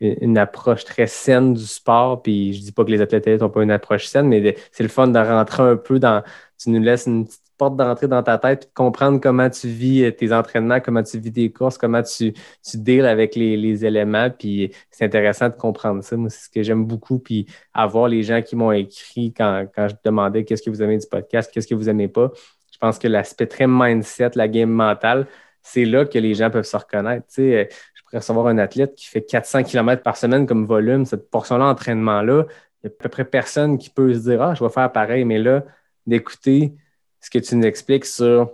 une 0.00 0.38
approche 0.38 0.84
très 0.84 1.06
saine 1.06 1.54
du 1.54 1.66
sport. 1.66 2.22
Puis 2.22 2.54
je 2.54 2.60
dis 2.62 2.72
pas 2.72 2.84
que 2.84 2.90
les 2.90 3.00
athlètes 3.00 3.28
n'ont 3.40 3.50
pas 3.50 3.62
une 3.62 3.70
approche 3.70 4.06
saine, 4.06 4.28
mais 4.28 4.56
c'est 4.72 4.82
le 4.82 4.88
fun 4.88 5.08
de 5.08 5.18
rentrer 5.18 5.62
un 5.62 5.76
peu 5.76 5.98
dans. 5.98 6.22
Tu 6.58 6.70
nous 6.70 6.80
laisses 6.80 7.06
une 7.06 7.26
petite 7.26 7.41
porte 7.62 7.76
d'entrée 7.76 8.08
dans 8.08 8.24
ta 8.24 8.38
tête, 8.38 8.72
comprendre 8.74 9.20
comment 9.20 9.48
tu 9.48 9.68
vis 9.68 10.02
euh, 10.02 10.10
tes 10.10 10.32
entraînements, 10.32 10.80
comment 10.80 11.02
tu 11.04 11.16
vis 11.20 11.32
tes 11.32 11.52
courses, 11.52 11.78
comment 11.78 12.02
tu, 12.02 12.32
tu 12.32 12.76
deals 12.76 13.06
avec 13.06 13.36
les, 13.36 13.56
les 13.56 13.84
éléments. 13.84 14.30
Puis 14.30 14.72
c'est 14.90 15.04
intéressant 15.04 15.48
de 15.48 15.54
comprendre 15.54 16.02
ça. 16.02 16.16
Moi, 16.16 16.28
c'est 16.28 16.46
ce 16.46 16.50
que 16.50 16.64
j'aime 16.64 16.84
beaucoup. 16.84 17.20
Puis 17.20 17.46
avoir 17.72 18.08
les 18.08 18.24
gens 18.24 18.42
qui 18.42 18.56
m'ont 18.56 18.72
écrit 18.72 19.32
quand, 19.32 19.66
quand 19.72 19.86
je 19.86 19.94
demandais 20.04 20.44
qu'est-ce 20.44 20.62
que 20.62 20.70
vous 20.70 20.82
aimez 20.82 20.98
du 20.98 21.06
podcast, 21.06 21.52
qu'est-ce 21.54 21.68
que 21.68 21.76
vous 21.76 21.88
aimez 21.88 22.08
pas. 22.08 22.32
Je 22.72 22.78
pense 22.78 22.98
que 22.98 23.06
l'aspect 23.06 23.46
très 23.46 23.68
mindset, 23.68 24.32
la 24.34 24.48
game 24.48 24.70
mentale, 24.70 25.28
c'est 25.62 25.84
là 25.84 26.04
que 26.04 26.18
les 26.18 26.34
gens 26.34 26.50
peuvent 26.50 26.64
se 26.64 26.76
reconnaître. 26.76 27.28
Tu 27.28 27.34
sais, 27.34 27.56
euh, 27.56 27.64
je 27.94 28.02
pourrais 28.02 28.18
recevoir 28.18 28.48
un 28.48 28.58
athlète 28.58 28.96
qui 28.96 29.06
fait 29.06 29.22
400 29.22 29.62
km 29.62 30.02
par 30.02 30.16
semaine 30.16 30.46
comme 30.46 30.66
volume, 30.66 31.06
cette 31.06 31.30
portion-là 31.30 31.66
d'entraînement-là. 31.66 32.44
Il 32.82 32.88
y 32.88 32.90
a 32.90 32.92
à 32.92 33.02
peu 33.04 33.08
près 33.08 33.24
personne 33.24 33.78
qui 33.78 33.88
peut 33.88 34.12
se 34.14 34.18
dire 34.30 34.42
Ah, 34.42 34.54
je 34.54 34.64
vais 34.64 34.70
faire 34.70 34.90
pareil, 34.90 35.24
mais 35.24 35.38
là, 35.38 35.62
d'écouter 36.08 36.74
ce 37.22 37.30
que 37.30 37.38
tu 37.38 37.56
nous 37.56 37.64
expliques 37.64 38.04
sur 38.04 38.50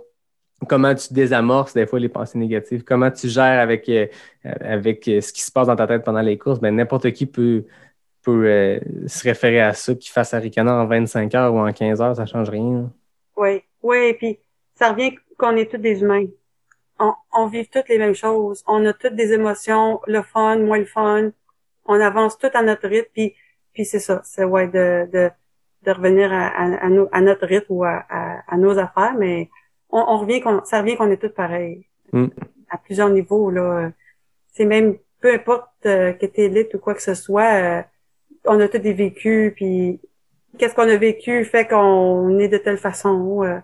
comment 0.67 0.93
tu 0.93 1.13
désamorces 1.13 1.73
des 1.73 1.87
fois 1.87 1.99
les 1.99 2.09
pensées 2.09 2.37
négatives, 2.37 2.83
comment 2.83 3.11
tu 3.11 3.27
gères 3.27 3.59
avec, 3.59 3.89
euh, 3.89 4.07
avec 4.43 5.07
euh, 5.07 5.21
ce 5.21 5.33
qui 5.33 5.41
se 5.41 5.51
passe 5.51 5.67
dans 5.67 5.75
ta 5.75 5.87
tête 5.87 6.03
pendant 6.03 6.21
les 6.21 6.37
courses, 6.37 6.59
ben, 6.59 6.75
n'importe 6.75 7.11
qui 7.11 7.25
peut, 7.25 7.65
peut 8.21 8.45
euh, 8.45 8.79
se 9.07 9.23
référer 9.23 9.61
à 9.61 9.73
ça, 9.73 9.95
qu'il 9.95 10.11
fasse 10.11 10.33
Arikana 10.33 10.73
en 10.75 10.85
25 10.85 11.33
heures 11.35 11.53
ou 11.53 11.59
en 11.59 11.71
15 11.71 12.01
heures, 12.01 12.15
ça 12.15 12.25
change 12.25 12.49
rien. 12.49 12.91
Oui, 13.37 13.63
oui, 13.81 14.13
puis 14.13 14.39
ça 14.75 14.91
revient 14.91 15.15
qu'on 15.37 15.55
est 15.55 15.71
tous 15.71 15.77
des 15.77 16.01
humains. 16.01 16.25
On, 16.99 17.13
on 17.33 17.47
vit 17.47 17.67
toutes 17.67 17.87
les 17.87 17.97
mêmes 17.97 18.15
choses. 18.15 18.63
On 18.67 18.85
a 18.85 18.93
toutes 18.93 19.15
des 19.15 19.31
émotions, 19.31 20.01
le 20.05 20.21
fun, 20.21 20.59
moins 20.59 20.79
le 20.79 20.85
fun. 20.85 21.31
On 21.85 21.99
avance 21.99 22.37
tout 22.37 22.49
à 22.53 22.61
notre 22.61 22.87
rythme, 22.87 23.09
puis, 23.13 23.33
puis 23.73 23.85
c'est 23.85 23.99
ça, 23.99 24.21
c'est 24.25 24.43
ouais 24.43 24.67
de, 24.67 25.09
de, 25.11 25.31
de 25.83 25.91
revenir 25.91 26.31
à, 26.33 26.47
à, 26.47 26.85
à, 26.85 26.89
nos- 26.89 27.09
à 27.11 27.21
notre 27.21 27.45
rythme 27.45 27.71
ou 27.73 27.83
à, 27.83 28.03
à, 28.09 28.43
à 28.47 28.57
nos 28.57 28.77
affaires, 28.77 29.15
mais 29.17 29.49
on, 29.89 29.99
on 29.99 30.17
revient 30.17 30.41
qu'on, 30.41 30.63
ça 30.65 30.81
revient 30.81 30.95
qu'on 30.97 31.09
est 31.11 31.17
tous 31.21 31.29
pareils. 31.33 31.87
Mm. 32.11 32.27
À 32.69 32.77
plusieurs 32.77 33.09
niveaux, 33.09 33.49
là. 33.49 33.91
C'est 34.53 34.65
même, 34.65 34.97
peu 35.21 35.33
importe 35.33 35.69
euh, 35.85 36.11
que 36.13 36.25
t'es 36.25 36.43
élite 36.43 36.73
ou 36.73 36.79
quoi 36.79 36.93
que 36.93 37.01
ce 37.01 37.13
soit, 37.13 37.53
euh, 37.53 37.81
on 38.45 38.59
a 38.59 38.67
tous 38.67 38.79
des 38.79 38.93
vécus, 38.93 39.53
puis 39.55 39.99
qu'est-ce 40.57 40.75
qu'on 40.75 40.89
a 40.89 40.97
vécu 40.97 41.45
fait 41.45 41.67
qu'on 41.67 42.37
est 42.39 42.47
de 42.49 42.57
telle 42.57 42.77
façon. 42.77 43.43
euh, 43.43 43.59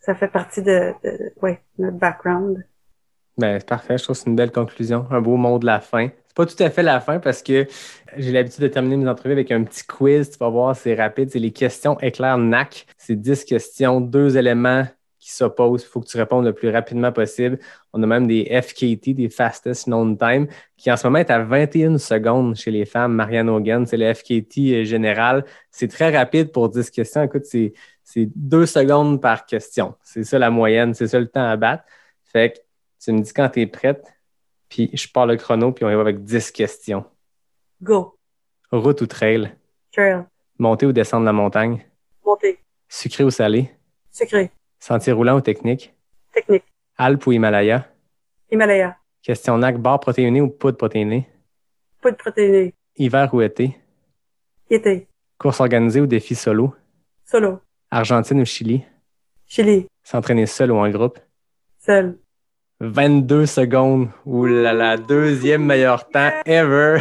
ça 0.00 0.14
fait 0.14 0.28
partie 0.28 0.62
de, 0.62 0.92
de 1.02 1.32
ouais, 1.42 1.60
notre 1.78 1.96
background. 1.96 2.64
Ben, 3.36 3.58
c'est 3.58 3.68
parfait. 3.68 3.98
Je 3.98 4.04
trouve 4.04 4.16
que 4.16 4.22
c'est 4.22 4.30
une 4.30 4.36
belle 4.36 4.52
conclusion. 4.52 5.06
Un 5.10 5.20
beau 5.20 5.36
mot 5.36 5.58
de 5.58 5.66
la 5.66 5.80
fin. 5.80 6.08
Pas 6.36 6.44
tout 6.44 6.62
à 6.62 6.68
fait 6.68 6.82
la 6.82 7.00
fin 7.00 7.18
parce 7.18 7.42
que 7.42 7.66
j'ai 8.18 8.30
l'habitude 8.30 8.60
de 8.60 8.68
terminer 8.68 8.98
mes 8.98 9.08
entrevues 9.08 9.32
avec 9.32 9.50
un 9.50 9.64
petit 9.64 9.84
quiz. 9.86 10.30
Tu 10.30 10.36
vas 10.36 10.50
voir, 10.50 10.76
c'est 10.76 10.94
rapide. 10.94 11.30
C'est 11.30 11.38
les 11.38 11.50
questions 11.50 11.98
éclair 12.00 12.36
NAC. 12.36 12.86
C'est 12.98 13.16
10 13.16 13.46
questions, 13.46 14.02
deux 14.02 14.36
éléments 14.36 14.84
qui 15.18 15.32
s'opposent. 15.32 15.84
Il 15.84 15.86
faut 15.86 16.00
que 16.00 16.06
tu 16.06 16.18
répondes 16.18 16.44
le 16.44 16.52
plus 16.52 16.68
rapidement 16.68 17.10
possible. 17.10 17.58
On 17.94 18.02
a 18.02 18.06
même 18.06 18.26
des 18.26 18.44
FKT, 18.44 19.14
des 19.14 19.30
Fastest 19.30 19.86
Known 19.86 20.18
Time, 20.18 20.46
qui 20.76 20.92
en 20.92 20.98
ce 20.98 21.06
moment 21.06 21.20
est 21.20 21.30
à 21.30 21.38
21 21.38 21.96
secondes 21.96 22.54
chez 22.54 22.70
les 22.70 22.84
femmes. 22.84 23.14
Marianne 23.14 23.48
Hogan, 23.48 23.86
c'est 23.86 23.96
le 23.96 24.12
FKT 24.12 24.84
général. 24.84 25.42
C'est 25.70 25.88
très 25.88 26.14
rapide 26.14 26.52
pour 26.52 26.68
10 26.68 26.90
questions. 26.90 27.22
Écoute, 27.22 27.46
c'est 27.46 27.72
c'est 28.04 28.28
deux 28.36 28.66
secondes 28.66 29.22
par 29.22 29.46
question. 29.46 29.96
C'est 30.02 30.22
ça 30.22 30.38
la 30.38 30.50
moyenne, 30.50 30.92
c'est 30.92 31.08
ça 31.08 31.18
le 31.18 31.26
temps 31.28 31.48
à 31.48 31.56
battre. 31.56 31.84
Fait 32.24 32.52
que 32.52 32.58
tu 33.02 33.10
me 33.12 33.20
dis 33.20 33.32
quand 33.32 33.48
tu 33.48 33.62
es 33.62 33.66
prête, 33.66 34.04
puis 34.68 34.90
je 34.92 35.08
pars 35.08 35.26
le 35.26 35.36
chrono, 35.36 35.72
puis 35.72 35.84
on 35.84 35.90
y 35.90 35.94
va 35.94 36.00
avec 36.00 36.24
10 36.24 36.50
questions. 36.52 37.04
Go. 37.82 38.18
Route 38.72 39.00
ou 39.02 39.06
trail? 39.06 39.54
Trail. 39.92 40.24
Monter 40.58 40.86
ou 40.86 40.92
descendre 40.92 41.24
la 41.24 41.32
montagne? 41.32 41.84
Montée. 42.24 42.58
Sucré 42.88 43.24
ou 43.24 43.30
salé? 43.30 43.70
Secret. 44.10 44.50
Sentier 44.78 45.12
roulant 45.12 45.36
ou 45.36 45.40
technique? 45.40 45.94
Technique. 46.32 46.64
Alpes 46.96 47.26
ou 47.26 47.32
Himalaya? 47.32 47.88
Himalaya. 48.50 48.96
Question 49.22 49.58
NAC, 49.58 49.78
barre 49.78 50.00
protéinée 50.00 50.40
ou 50.40 50.48
poudre 50.48 50.78
protéinée? 50.78 51.28
Poudre 52.00 52.16
protéinée. 52.16 52.72
Hiver 52.96 53.32
ou 53.34 53.42
été? 53.42 53.76
Été. 54.70 55.06
Course 55.38 55.60
organisée 55.60 56.00
ou 56.00 56.06
défi 56.06 56.34
solo? 56.34 56.74
Solo. 57.24 57.60
Argentine 57.90 58.40
ou 58.40 58.44
Chili? 58.44 58.84
Chili. 59.46 59.86
S'entraîner 60.02 60.46
seul 60.46 60.72
ou 60.72 60.76
en 60.76 60.88
groupe? 60.90 61.18
Seul. 61.78 62.18
22 62.80 63.46
secondes. 63.46 64.08
Ouh 64.24 64.46
là 64.46 64.72
là, 64.72 64.96
deuxième 64.96 65.64
meilleur 65.64 66.08
temps 66.08 66.30
ever. 66.44 67.00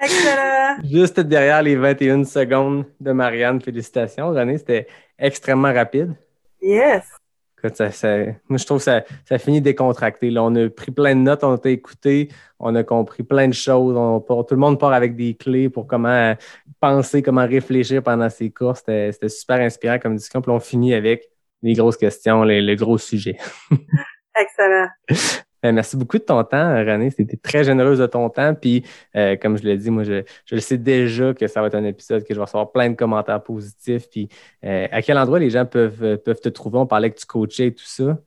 Excellent. 0.00 0.76
Juste 0.84 1.20
derrière 1.20 1.62
les 1.62 1.76
21 1.76 2.24
secondes 2.24 2.84
de 3.00 3.12
Marianne. 3.12 3.60
Félicitations, 3.60 4.30
René. 4.30 4.58
C'était 4.58 4.86
extrêmement 5.18 5.72
rapide. 5.72 6.14
Yes. 6.60 7.04
Écoute, 7.58 7.76
ça, 7.76 7.92
ça- 7.92 8.24
moi, 8.48 8.58
je 8.58 8.64
trouve 8.66 8.78
que 8.78 8.84
ça, 8.84 9.04
ça 9.24 9.38
finit 9.38 9.60
décontracté. 9.60 10.30
Là, 10.30 10.42
on 10.42 10.54
a 10.56 10.68
pris 10.68 10.90
plein 10.90 11.14
de 11.14 11.20
notes, 11.20 11.44
on 11.44 11.56
t'a 11.56 11.70
écouté, 11.70 12.28
on 12.58 12.74
a 12.74 12.82
compris 12.82 13.22
plein 13.22 13.46
de 13.46 13.54
choses. 13.54 13.96
On 13.96 14.20
part- 14.20 14.44
tout 14.46 14.54
le 14.54 14.60
monde 14.60 14.80
part 14.80 14.92
avec 14.92 15.14
des 15.14 15.34
clés 15.34 15.68
pour 15.68 15.86
comment 15.86 16.34
penser, 16.80 17.22
comment 17.22 17.46
réfléchir 17.46 18.02
pendant 18.02 18.28
ces 18.28 18.50
courses. 18.50 18.80
C'était 18.80 19.12
c'était 19.12 19.28
super 19.28 19.60
inspirant 19.60 20.00
comme 20.00 20.16
discussion. 20.16 20.42
Puis 20.42 20.50
on 20.50 20.58
finit 20.58 20.94
avec 20.94 21.28
les 21.62 21.74
grosses 21.74 21.96
questions, 21.96 22.42
les, 22.42 22.60
les 22.60 22.74
gros 22.74 22.98
sujets. 22.98 23.36
Excellent. 24.62 25.42
Ben, 25.62 25.72
merci 25.72 25.96
beaucoup 25.96 26.18
de 26.18 26.24
ton 26.24 26.42
temps, 26.42 26.74
René. 26.74 27.10
C'était 27.10 27.36
très 27.36 27.62
généreuse 27.62 28.00
de 28.00 28.06
ton 28.06 28.28
temps. 28.28 28.52
Puis, 28.52 28.84
euh, 29.14 29.36
comme 29.36 29.56
je 29.56 29.62
l'ai 29.62 29.76
dit, 29.76 29.90
moi, 29.90 30.02
je, 30.02 30.24
je 30.44 30.56
le 30.56 30.60
sais 30.60 30.76
déjà 30.76 31.34
que 31.34 31.46
ça 31.46 31.60
va 31.60 31.68
être 31.68 31.76
un 31.76 31.84
épisode 31.84 32.24
que 32.24 32.34
je 32.34 32.38
vais 32.38 32.42
recevoir 32.44 32.72
plein 32.72 32.90
de 32.90 32.96
commentaires 32.96 33.40
positifs. 33.40 34.10
Puis, 34.10 34.28
euh, 34.64 34.88
à 34.90 35.02
quel 35.02 35.16
endroit 35.18 35.38
les 35.38 35.50
gens 35.50 35.64
peuvent, 35.64 36.02
euh, 36.02 36.16
peuvent 36.16 36.40
te 36.40 36.48
trouver? 36.48 36.78
On 36.78 36.86
parlait 36.86 37.12
que 37.12 37.18
tu 37.20 37.26
coachais 37.26 37.68
et 37.68 37.74
tout 37.74 37.84
ça. 37.86 38.18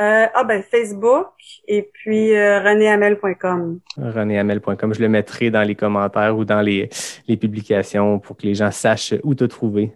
Euh, 0.00 0.26
ah 0.32 0.44
ben 0.44 0.62
Facebook 0.62 1.28
et 1.68 1.82
puis 1.82 2.34
euh, 2.34 2.60
renéamel.com. 2.60 3.80
renéamel.com. 3.98 4.94
Je 4.94 5.00
le 5.00 5.10
mettrai 5.10 5.50
dans 5.50 5.62
les 5.62 5.74
commentaires 5.74 6.38
ou 6.38 6.46
dans 6.46 6.62
les, 6.62 6.88
les 7.28 7.36
publications 7.36 8.18
pour 8.18 8.38
que 8.38 8.46
les 8.46 8.54
gens 8.54 8.70
sachent 8.70 9.12
où 9.24 9.34
te 9.34 9.44
trouver. 9.44 9.92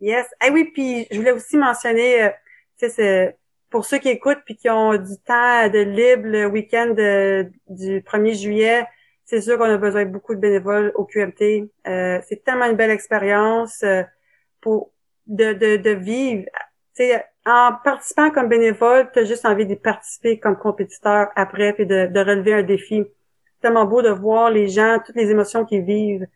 Yes. 0.00 0.26
Ah 0.40 0.50
oui, 0.52 0.70
puis 0.72 1.08
je 1.10 1.16
voulais 1.16 1.32
aussi 1.32 1.56
mentionner, 1.56 2.22
euh, 2.22 2.28
tu 2.78 2.86
sais, 2.86 2.88
c'est 2.90 3.36
pour 3.72 3.86
ceux 3.86 3.98
qui 3.98 4.10
écoutent 4.10 4.42
puis 4.44 4.56
qui 4.56 4.70
ont 4.70 4.92
du 4.92 5.16
temps 5.26 5.68
de 5.68 5.80
libre 5.80 6.28
le 6.28 6.46
week-end 6.46 6.94
du 7.68 8.00
1er 8.02 8.34
juillet, 8.34 8.86
c'est 9.24 9.40
sûr 9.40 9.56
qu'on 9.56 9.64
a 9.64 9.78
besoin 9.78 10.04
de 10.04 10.10
beaucoup 10.10 10.34
de 10.34 10.40
bénévoles 10.40 10.92
au 10.94 11.04
QMT. 11.04 11.70
Euh, 11.86 12.20
c'est 12.28 12.44
tellement 12.44 12.66
une 12.66 12.76
belle 12.76 12.90
expérience 12.90 13.82
euh, 13.82 14.02
pour 14.60 14.92
de, 15.26 15.54
de, 15.54 15.76
de 15.78 15.90
vivre. 15.90 16.44
En 17.46 17.72
participant 17.82 18.30
comme 18.30 18.48
bénévole, 18.48 19.10
tu 19.12 19.20
as 19.20 19.24
juste 19.24 19.46
envie 19.46 19.66
de 19.66 19.74
participer 19.74 20.38
comme 20.38 20.56
compétiteur 20.56 21.28
après 21.34 21.72
puis 21.72 21.86
de, 21.86 22.06
de 22.06 22.20
relever 22.20 22.52
un 22.52 22.62
défi. 22.62 23.04
C'est 23.54 23.60
tellement 23.62 23.86
beau 23.86 24.02
de 24.02 24.10
voir 24.10 24.50
les 24.50 24.68
gens, 24.68 24.98
toutes 25.04 25.16
les 25.16 25.30
émotions 25.30 25.64
qu'ils 25.64 25.82
vivent. 25.82 26.26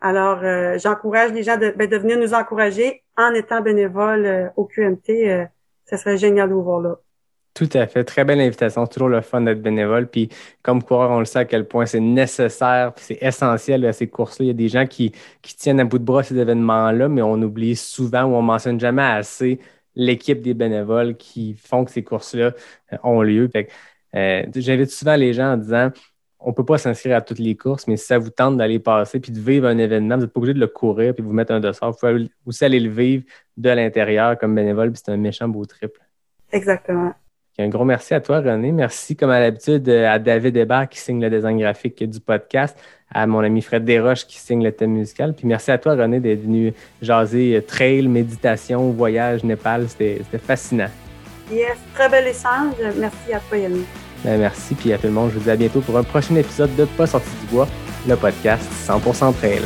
Alors, 0.00 0.42
euh, 0.42 0.78
j'encourage 0.78 1.32
les 1.32 1.42
gens 1.42 1.58
de, 1.58 1.70
ben, 1.76 1.88
de 1.88 1.96
venir 1.96 2.18
nous 2.18 2.32
encourager 2.32 3.04
en 3.16 3.34
étant 3.34 3.60
bénévole 3.60 4.24
euh, 4.24 4.48
au 4.56 4.64
QMT. 4.64 5.46
Ça 5.86 5.96
serait 5.96 6.18
génial 6.18 6.48
de 6.48 6.54
vous 6.54 6.62
voir 6.62 6.80
là. 6.80 6.96
Tout 7.56 7.70
à 7.72 7.86
fait. 7.86 8.04
Très 8.04 8.24
belle 8.26 8.40
invitation. 8.40 8.86
Toujours 8.86 9.08
le 9.08 9.22
fun 9.22 9.40
d'être 9.40 9.62
bénévole. 9.62 10.08
Puis, 10.08 10.28
comme 10.62 10.82
coureur, 10.82 11.10
on 11.10 11.20
le 11.20 11.24
sait 11.24 11.38
à 11.38 11.44
quel 11.46 11.66
point 11.66 11.86
c'est 11.86 12.00
nécessaire, 12.00 12.92
c'est 12.96 13.16
essentiel 13.22 13.86
à 13.86 13.94
ces 13.94 14.08
courses-là. 14.08 14.44
Il 14.44 14.48
y 14.48 14.50
a 14.50 14.54
des 14.54 14.68
gens 14.68 14.86
qui, 14.86 15.12
tiennent 15.42 15.80
à 15.80 15.84
bout 15.84 15.98
de 15.98 16.04
bras 16.04 16.22
ces 16.22 16.36
événements-là, 16.36 17.08
mais 17.08 17.22
on 17.22 17.40
oublie 17.40 17.74
souvent 17.74 18.24
ou 18.24 18.34
on 18.34 18.42
mentionne 18.42 18.78
jamais 18.78 19.02
assez 19.02 19.58
l'équipe 19.94 20.42
des 20.42 20.52
bénévoles 20.52 21.16
qui 21.16 21.54
font 21.54 21.86
que 21.86 21.90
ces 21.90 22.04
courses-là 22.04 22.52
euh, 22.92 22.96
ont 23.02 23.22
lieu. 23.22 23.48
Euh, 24.14 24.42
J'invite 24.54 24.90
souvent 24.90 25.16
les 25.16 25.32
gens 25.32 25.54
en 25.54 25.56
disant 25.56 25.90
on 26.38 26.50
ne 26.50 26.54
peut 26.54 26.64
pas 26.64 26.78
s'inscrire 26.78 27.16
à 27.16 27.20
toutes 27.20 27.38
les 27.38 27.56
courses, 27.56 27.86
mais 27.86 27.96
si 27.96 28.06
ça 28.06 28.18
vous 28.18 28.30
tente 28.30 28.56
d'aller 28.56 28.78
passer 28.78 29.20
puis 29.20 29.32
de 29.32 29.40
vivre 29.40 29.66
un 29.66 29.78
événement, 29.78 30.16
vous 30.16 30.22
n'êtes 30.22 30.32
pas 30.32 30.38
obligé 30.38 30.54
de 30.54 30.60
le 30.60 30.66
courir 30.66 31.14
puis 31.14 31.22
de 31.22 31.28
vous 31.28 31.34
mettre 31.34 31.52
un 31.52 31.60
dossard. 31.60 31.92
Vous 31.92 31.98
pouvez 31.98 32.28
aussi 32.44 32.64
aller 32.64 32.80
le 32.80 32.90
vivre 32.90 33.24
de 33.56 33.70
l'intérieur 33.70 34.38
comme 34.38 34.54
bénévole, 34.54 34.92
puis 34.92 35.00
c'est 35.04 35.12
un 35.12 35.16
méchant 35.16 35.48
beau 35.48 35.64
triple. 35.64 36.00
Exactement. 36.52 37.14
Un 37.58 37.68
gros 37.68 37.86
merci 37.86 38.12
à 38.12 38.20
toi, 38.20 38.40
René. 38.40 38.70
Merci, 38.70 39.16
comme 39.16 39.30
à 39.30 39.40
l'habitude, 39.40 39.88
à 39.88 40.18
David 40.18 40.56
Hébert 40.58 40.88
qui 40.90 40.98
signe 40.98 41.22
le 41.22 41.30
design 41.30 41.58
graphique 41.58 42.04
du 42.04 42.20
podcast, 42.20 42.78
à 43.10 43.26
mon 43.26 43.40
ami 43.40 43.62
Fred 43.62 43.84
Desroches 43.84 44.26
qui 44.26 44.36
signe 44.36 44.62
le 44.62 44.72
thème 44.72 44.92
musical. 44.92 45.32
Puis 45.32 45.46
merci 45.46 45.70
à 45.70 45.78
toi, 45.78 45.94
René, 45.94 46.20
d'être 46.20 46.42
venu 46.42 46.74
jaser 47.00 47.64
trail, 47.66 48.08
méditation, 48.08 48.90
voyage, 48.90 49.42
Népal. 49.42 49.88
C'était 49.88 50.20
c'était 50.24 50.44
fascinant. 50.44 50.90
Yes, 51.50 51.78
très 51.94 52.10
bel 52.10 52.26
échange. 52.26 52.74
Merci 52.98 53.32
à 53.32 53.40
toi, 53.40 53.56
Yannick. 53.56 54.05
Ben, 54.26 54.40
merci, 54.40 54.74
puis 54.74 54.92
à 54.92 54.98
tout 54.98 55.06
le 55.06 55.12
monde. 55.12 55.30
Je 55.32 55.38
vous 55.38 55.44
dis 55.44 55.50
à 55.50 55.56
bientôt 55.56 55.80
pour 55.80 55.96
un 55.96 56.02
prochain 56.02 56.34
épisode 56.34 56.74
de 56.74 56.84
Pas 56.84 57.06
sorti 57.06 57.30
du 57.42 57.46
bois, 57.46 57.68
le 58.08 58.16
podcast 58.16 58.68
100% 58.88 59.32
trail. 59.34 59.62